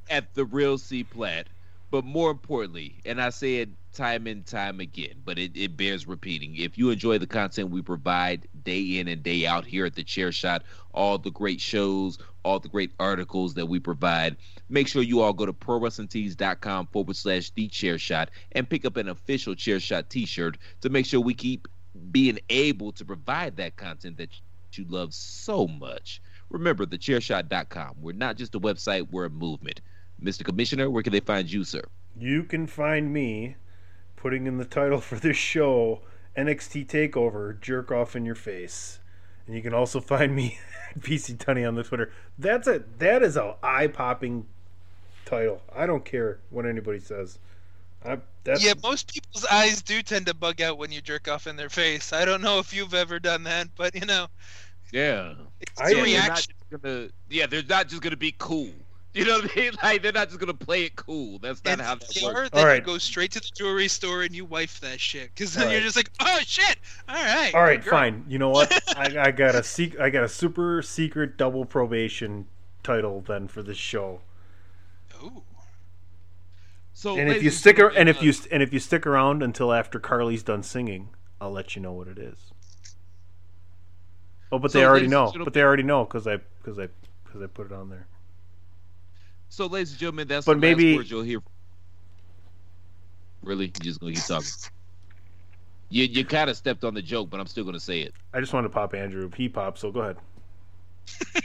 at 0.10 0.34
the 0.34 0.46
real 0.46 0.78
C 0.78 1.04
Plat. 1.04 1.48
But 1.92 2.06
more 2.06 2.32
importantly, 2.32 2.96
and 3.06 3.22
I 3.22 3.30
say 3.30 3.58
it 3.58 3.70
time 3.94 4.26
and 4.26 4.46
time 4.46 4.80
again, 4.80 5.16
but 5.26 5.38
it, 5.38 5.52
it 5.54 5.76
bears 5.76 6.08
repeating. 6.08 6.56
If 6.56 6.78
you 6.78 6.92
enjoy 6.92 7.18
the 7.18 7.28
content 7.28 7.72
we 7.72 7.82
provide 7.82 8.48
day 8.64 9.00
in 9.00 9.10
and 9.10 9.22
day 9.22 9.46
out 9.46 9.66
here 9.66 9.86
at 9.86 9.96
the 9.96 10.04
Chair 10.04 10.32
Shot, 10.32 10.64
all 10.94 11.18
the 11.18 11.30
great 11.30 11.60
shows, 11.60 12.20
all 12.44 12.60
the 12.60 12.70
great 12.70 12.92
articles 12.98 13.54
that 13.56 13.66
we 13.66 13.80
provide, 13.80 14.38
make 14.70 14.88
sure 14.88 15.02
you 15.04 15.20
all 15.20 15.34
go 15.34 15.46
to 15.46 15.54
prowrestlingtees.com 15.54 16.88
forward 16.88 17.16
slash 17.18 17.50
the 17.52 17.68
chair 17.68 17.98
shot 17.98 18.32
and 18.54 18.70
pick 18.70 18.86
up 18.86 18.96
an 18.96 19.10
official 19.10 19.56
chair 19.56 19.82
shot 19.82 20.10
t 20.10 20.26
shirt 20.26 20.58
to 20.80 20.90
make 20.90 21.06
sure 21.06 21.20
we 21.20 21.34
keep 21.34 21.68
being 22.12 22.40
able 22.50 22.92
to 22.94 23.06
provide 23.06 23.58
that 23.58 23.76
content 23.76 24.18
that 24.18 24.30
you 24.78 24.86
love 24.88 25.14
so 25.14 25.68
much. 25.68 26.22
Remember, 26.50 26.86
thechairshot.com. 26.86 27.96
We're 28.00 28.14
not 28.14 28.38
just 28.38 28.56
a 28.56 28.60
website, 28.60 29.08
we're 29.12 29.26
a 29.26 29.30
movement. 29.30 29.82
Mr. 30.22 30.46
Commissioner, 30.46 30.90
where 30.90 31.04
can 31.04 31.12
they 31.12 31.20
find 31.20 31.52
you, 31.52 31.64
sir? 31.64 31.84
You 32.18 32.44
can 32.44 32.68
find 32.68 33.12
me 33.12 33.56
putting 34.16 34.48
in 34.48 34.58
the 34.58 34.66
title 34.66 35.02
for 35.02 35.16
this 35.16 35.38
show 35.38 36.02
NXT 36.38 36.88
Takeover 36.88 37.60
Jerk 37.60 37.92
Off 37.92 38.16
in 38.16 38.26
Your 38.26 38.36
Face. 38.36 39.00
And 39.46 39.56
you 39.56 39.62
can 39.62 39.74
also 39.74 40.00
find 40.00 40.36
me 40.36 40.58
at 40.90 41.02
PC 41.02 41.38
Tunny 41.38 41.64
on 41.64 41.76
the 41.76 41.84
Twitter. 41.84 42.12
That's 42.38 42.68
a 42.68 42.84
that 42.98 43.22
is 43.22 43.38
a 43.38 43.56
eye 43.62 43.88
popping 43.88 44.46
title. 45.26 45.62
I 45.74 45.86
don't 45.86 46.06
care 46.06 46.40
what 46.50 46.66
anybody 46.66 47.00
says. 47.00 47.40
I, 48.04 48.20
that's, 48.44 48.64
Yeah, 48.64 48.74
most 48.84 49.12
people's 49.12 49.46
eyes 49.46 49.82
do 49.82 50.02
tend 50.02 50.28
to 50.28 50.34
bug 50.34 50.62
out 50.62 50.78
when 50.78 50.92
you 50.92 51.02
jerk 51.02 51.28
off 51.28 51.48
in 51.48 51.56
their 51.56 51.70
face. 51.70 52.14
I 52.14 52.26
don't 52.26 52.42
know 52.42 52.60
if 52.60 52.74
you've 52.74 52.94
ever 52.94 53.20
done 53.20 53.44
that, 53.44 53.70
but 53.76 53.96
you 53.96 54.06
know, 54.06 54.28
Yeah. 54.92 55.34
it's 55.62 55.80
I- 55.82 55.90
a 55.90 55.90
Yeah, 55.90 55.96
they're 55.96 55.98
not 55.98 56.06
reaction. 56.06 56.54
just 56.72 56.82
gonna. 56.82 57.08
Yeah, 57.30 57.46
they're 57.48 57.64
not 57.68 57.88
just 57.90 58.02
gonna 58.02 58.16
be 58.18 58.36
cool. 58.38 58.70
You 59.16 59.24
know 59.24 59.40
what 59.40 59.50
I 59.56 59.60
mean? 59.62 59.72
Like 59.82 60.02
they're 60.02 60.12
not 60.12 60.28
just 60.28 60.42
gonna 60.42 60.54
play 60.54 60.84
it 60.84 60.98
cool. 60.98 61.40
That's 61.40 61.64
not 61.64 61.72
And 61.72 61.82
how 61.82 61.94
if 61.94 62.00
that 62.02 62.22
works. 62.24 62.50
then 62.50 62.68
All 62.68 62.76
you 62.76 62.82
go 62.82 62.98
straight 62.98 63.32
to 63.32 63.40
the 63.40 63.50
jewelry 63.56 63.88
store 63.88 64.24
and 64.24 64.36
you 64.36 64.44
wife 64.44 64.82
that 64.82 65.00
shit. 65.00 65.34
Because 65.34 65.54
then 65.54 65.68
All 65.68 65.72
you're 65.72 65.80
right. 65.80 65.86
just 65.86 65.96
like, 65.96 66.12
oh 66.20 66.40
shit, 66.46 66.76
all 67.08 67.16
right. 67.16 67.56
All 67.56 67.62
right, 67.62 67.82
girl." 67.82 67.92
fine. 67.92 68.26
You 68.28 68.40
know 68.40 68.50
what? 68.50 68.70
I, 68.98 69.28
I 69.28 69.32
got 69.32 69.56
a 69.56 69.64
sec- 69.64 69.98
I 70.02 70.10
got 70.10 70.26
a 70.26 70.28
super 70.28 70.82
secret 70.82 71.38
double 71.38 71.64
probation 71.64 72.48
title 72.84 73.22
then 73.26 73.48
for 73.48 73.64
this 73.64 73.78
show. 73.78 74.20
Ooh. 75.24 75.44
So 76.92 77.18
and 77.18 77.30
if 77.30 77.42
you 77.42 77.52
stick 77.52 77.80
ar- 77.80 77.94
and 77.96 78.10
if 78.10 78.22
you 78.22 78.34
and 78.52 78.62
if 78.62 78.74
you 78.74 78.80
stick 78.80 79.08
around 79.08 79.42
until 79.42 79.72
after 79.72 79.98
Carly's 79.98 80.44
done 80.44 80.62
singing, 80.62 81.10
I'll 81.40 81.52
let 81.52 81.74
you 81.78 81.82
know 81.82 81.94
what 81.94 82.10
it 82.10 82.18
is. 82.18 82.52
Oh, 84.52 84.60
but 84.60 84.72
So, 84.72 84.80
they 84.80 84.86
already 84.86 85.08
know. 85.08 85.32
But 85.44 85.54
they 85.54 85.62
already 85.62 85.84
know 85.84 86.06
because 86.06 86.28
I 86.28 86.38
because 86.62 86.80
I 86.80 86.88
because 87.26 87.42
I 87.42 87.48
put 87.48 87.66
it 87.68 87.72
on 87.74 87.90
there. 87.90 88.08
So, 89.50 89.66
ladies 89.68 89.92
and 89.92 90.00
gentlemen, 90.00 90.28
that's 90.28 90.46
But 90.46 90.54
the 90.54 90.60
maybe- 90.60 90.98
last 90.98 91.10
you'll 91.10 91.24
hear. 91.24 91.40
Really, 93.42 93.66
you're 93.66 93.72
just 93.84 94.00
gonna 94.00 94.14
keep 94.14 94.24
talking? 94.24 94.48
You 95.90 96.04
you 96.06 96.26
kind 96.26 96.50
of 96.50 96.58
stepped 96.58 96.84
on 96.84 96.94
the 96.94 97.02
joke, 97.02 97.30
but 97.30 97.40
I'm 97.40 97.48
still 97.48 97.64
gonna 97.64 97.80
say 97.80 98.02
it. 98.02 98.14
I 98.34 98.40
just 98.40 98.54
wanted 98.54 98.70
to 98.70 98.74
pop 98.74 98.94
Andrew. 98.96 99.30
He 99.36 99.48
popped, 99.50 99.78
so 99.80 99.92
go 99.92 100.00
ahead. 100.02 100.18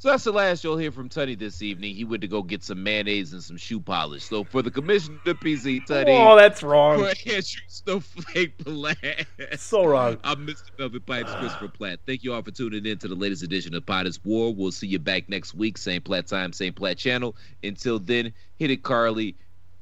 So 0.00 0.10
that's 0.10 0.22
the 0.22 0.30
last 0.32 0.62
you'll 0.62 0.76
hear 0.78 0.92
from 0.92 1.08
Tuddy 1.08 1.36
this 1.36 1.60
evening. 1.60 1.92
He 1.92 2.04
went 2.04 2.20
to 2.20 2.28
go 2.28 2.40
get 2.40 2.62
some 2.62 2.84
mayonnaise 2.84 3.32
and 3.32 3.42
some 3.42 3.56
shoe 3.56 3.80
polish. 3.80 4.22
So 4.22 4.44
for 4.44 4.62
the 4.62 4.70
commissioner, 4.70 5.18
PC 5.24 5.84
Tuddy, 5.88 6.06
Oh, 6.08 6.36
that's 6.36 6.62
wrong. 6.62 7.04
Andrew 7.04 7.42
Snowflake 7.66 8.56
Platt, 8.58 9.26
So 9.56 9.84
wrong. 9.84 10.18
I'm 10.22 10.46
Mr. 10.46 10.70
Velvet 10.76 11.04
Pipes, 11.04 11.34
Christopher 11.34 11.66
Platt. 11.66 11.98
Thank 12.06 12.22
you 12.22 12.32
all 12.32 12.42
for 12.42 12.52
tuning 12.52 12.86
in 12.86 12.96
to 12.98 13.08
the 13.08 13.16
latest 13.16 13.42
edition 13.42 13.74
of 13.74 13.84
Potter's 13.84 14.24
War. 14.24 14.54
We'll 14.54 14.70
see 14.70 14.86
you 14.86 15.00
back 15.00 15.28
next 15.28 15.54
week, 15.54 15.76
same 15.76 16.00
Platt 16.00 16.28
time, 16.28 16.52
same 16.52 16.74
Platt 16.74 16.96
channel. 16.96 17.34
Until 17.64 17.98
then, 17.98 18.32
hit 18.60 18.70
it, 18.70 18.84
Carly 18.84 19.34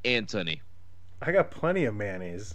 and 0.06 0.26
Tunny. 0.26 0.62
I 1.20 1.30
got 1.30 1.50
plenty 1.50 1.84
of 1.84 1.94
mayonnaise. 1.94 2.54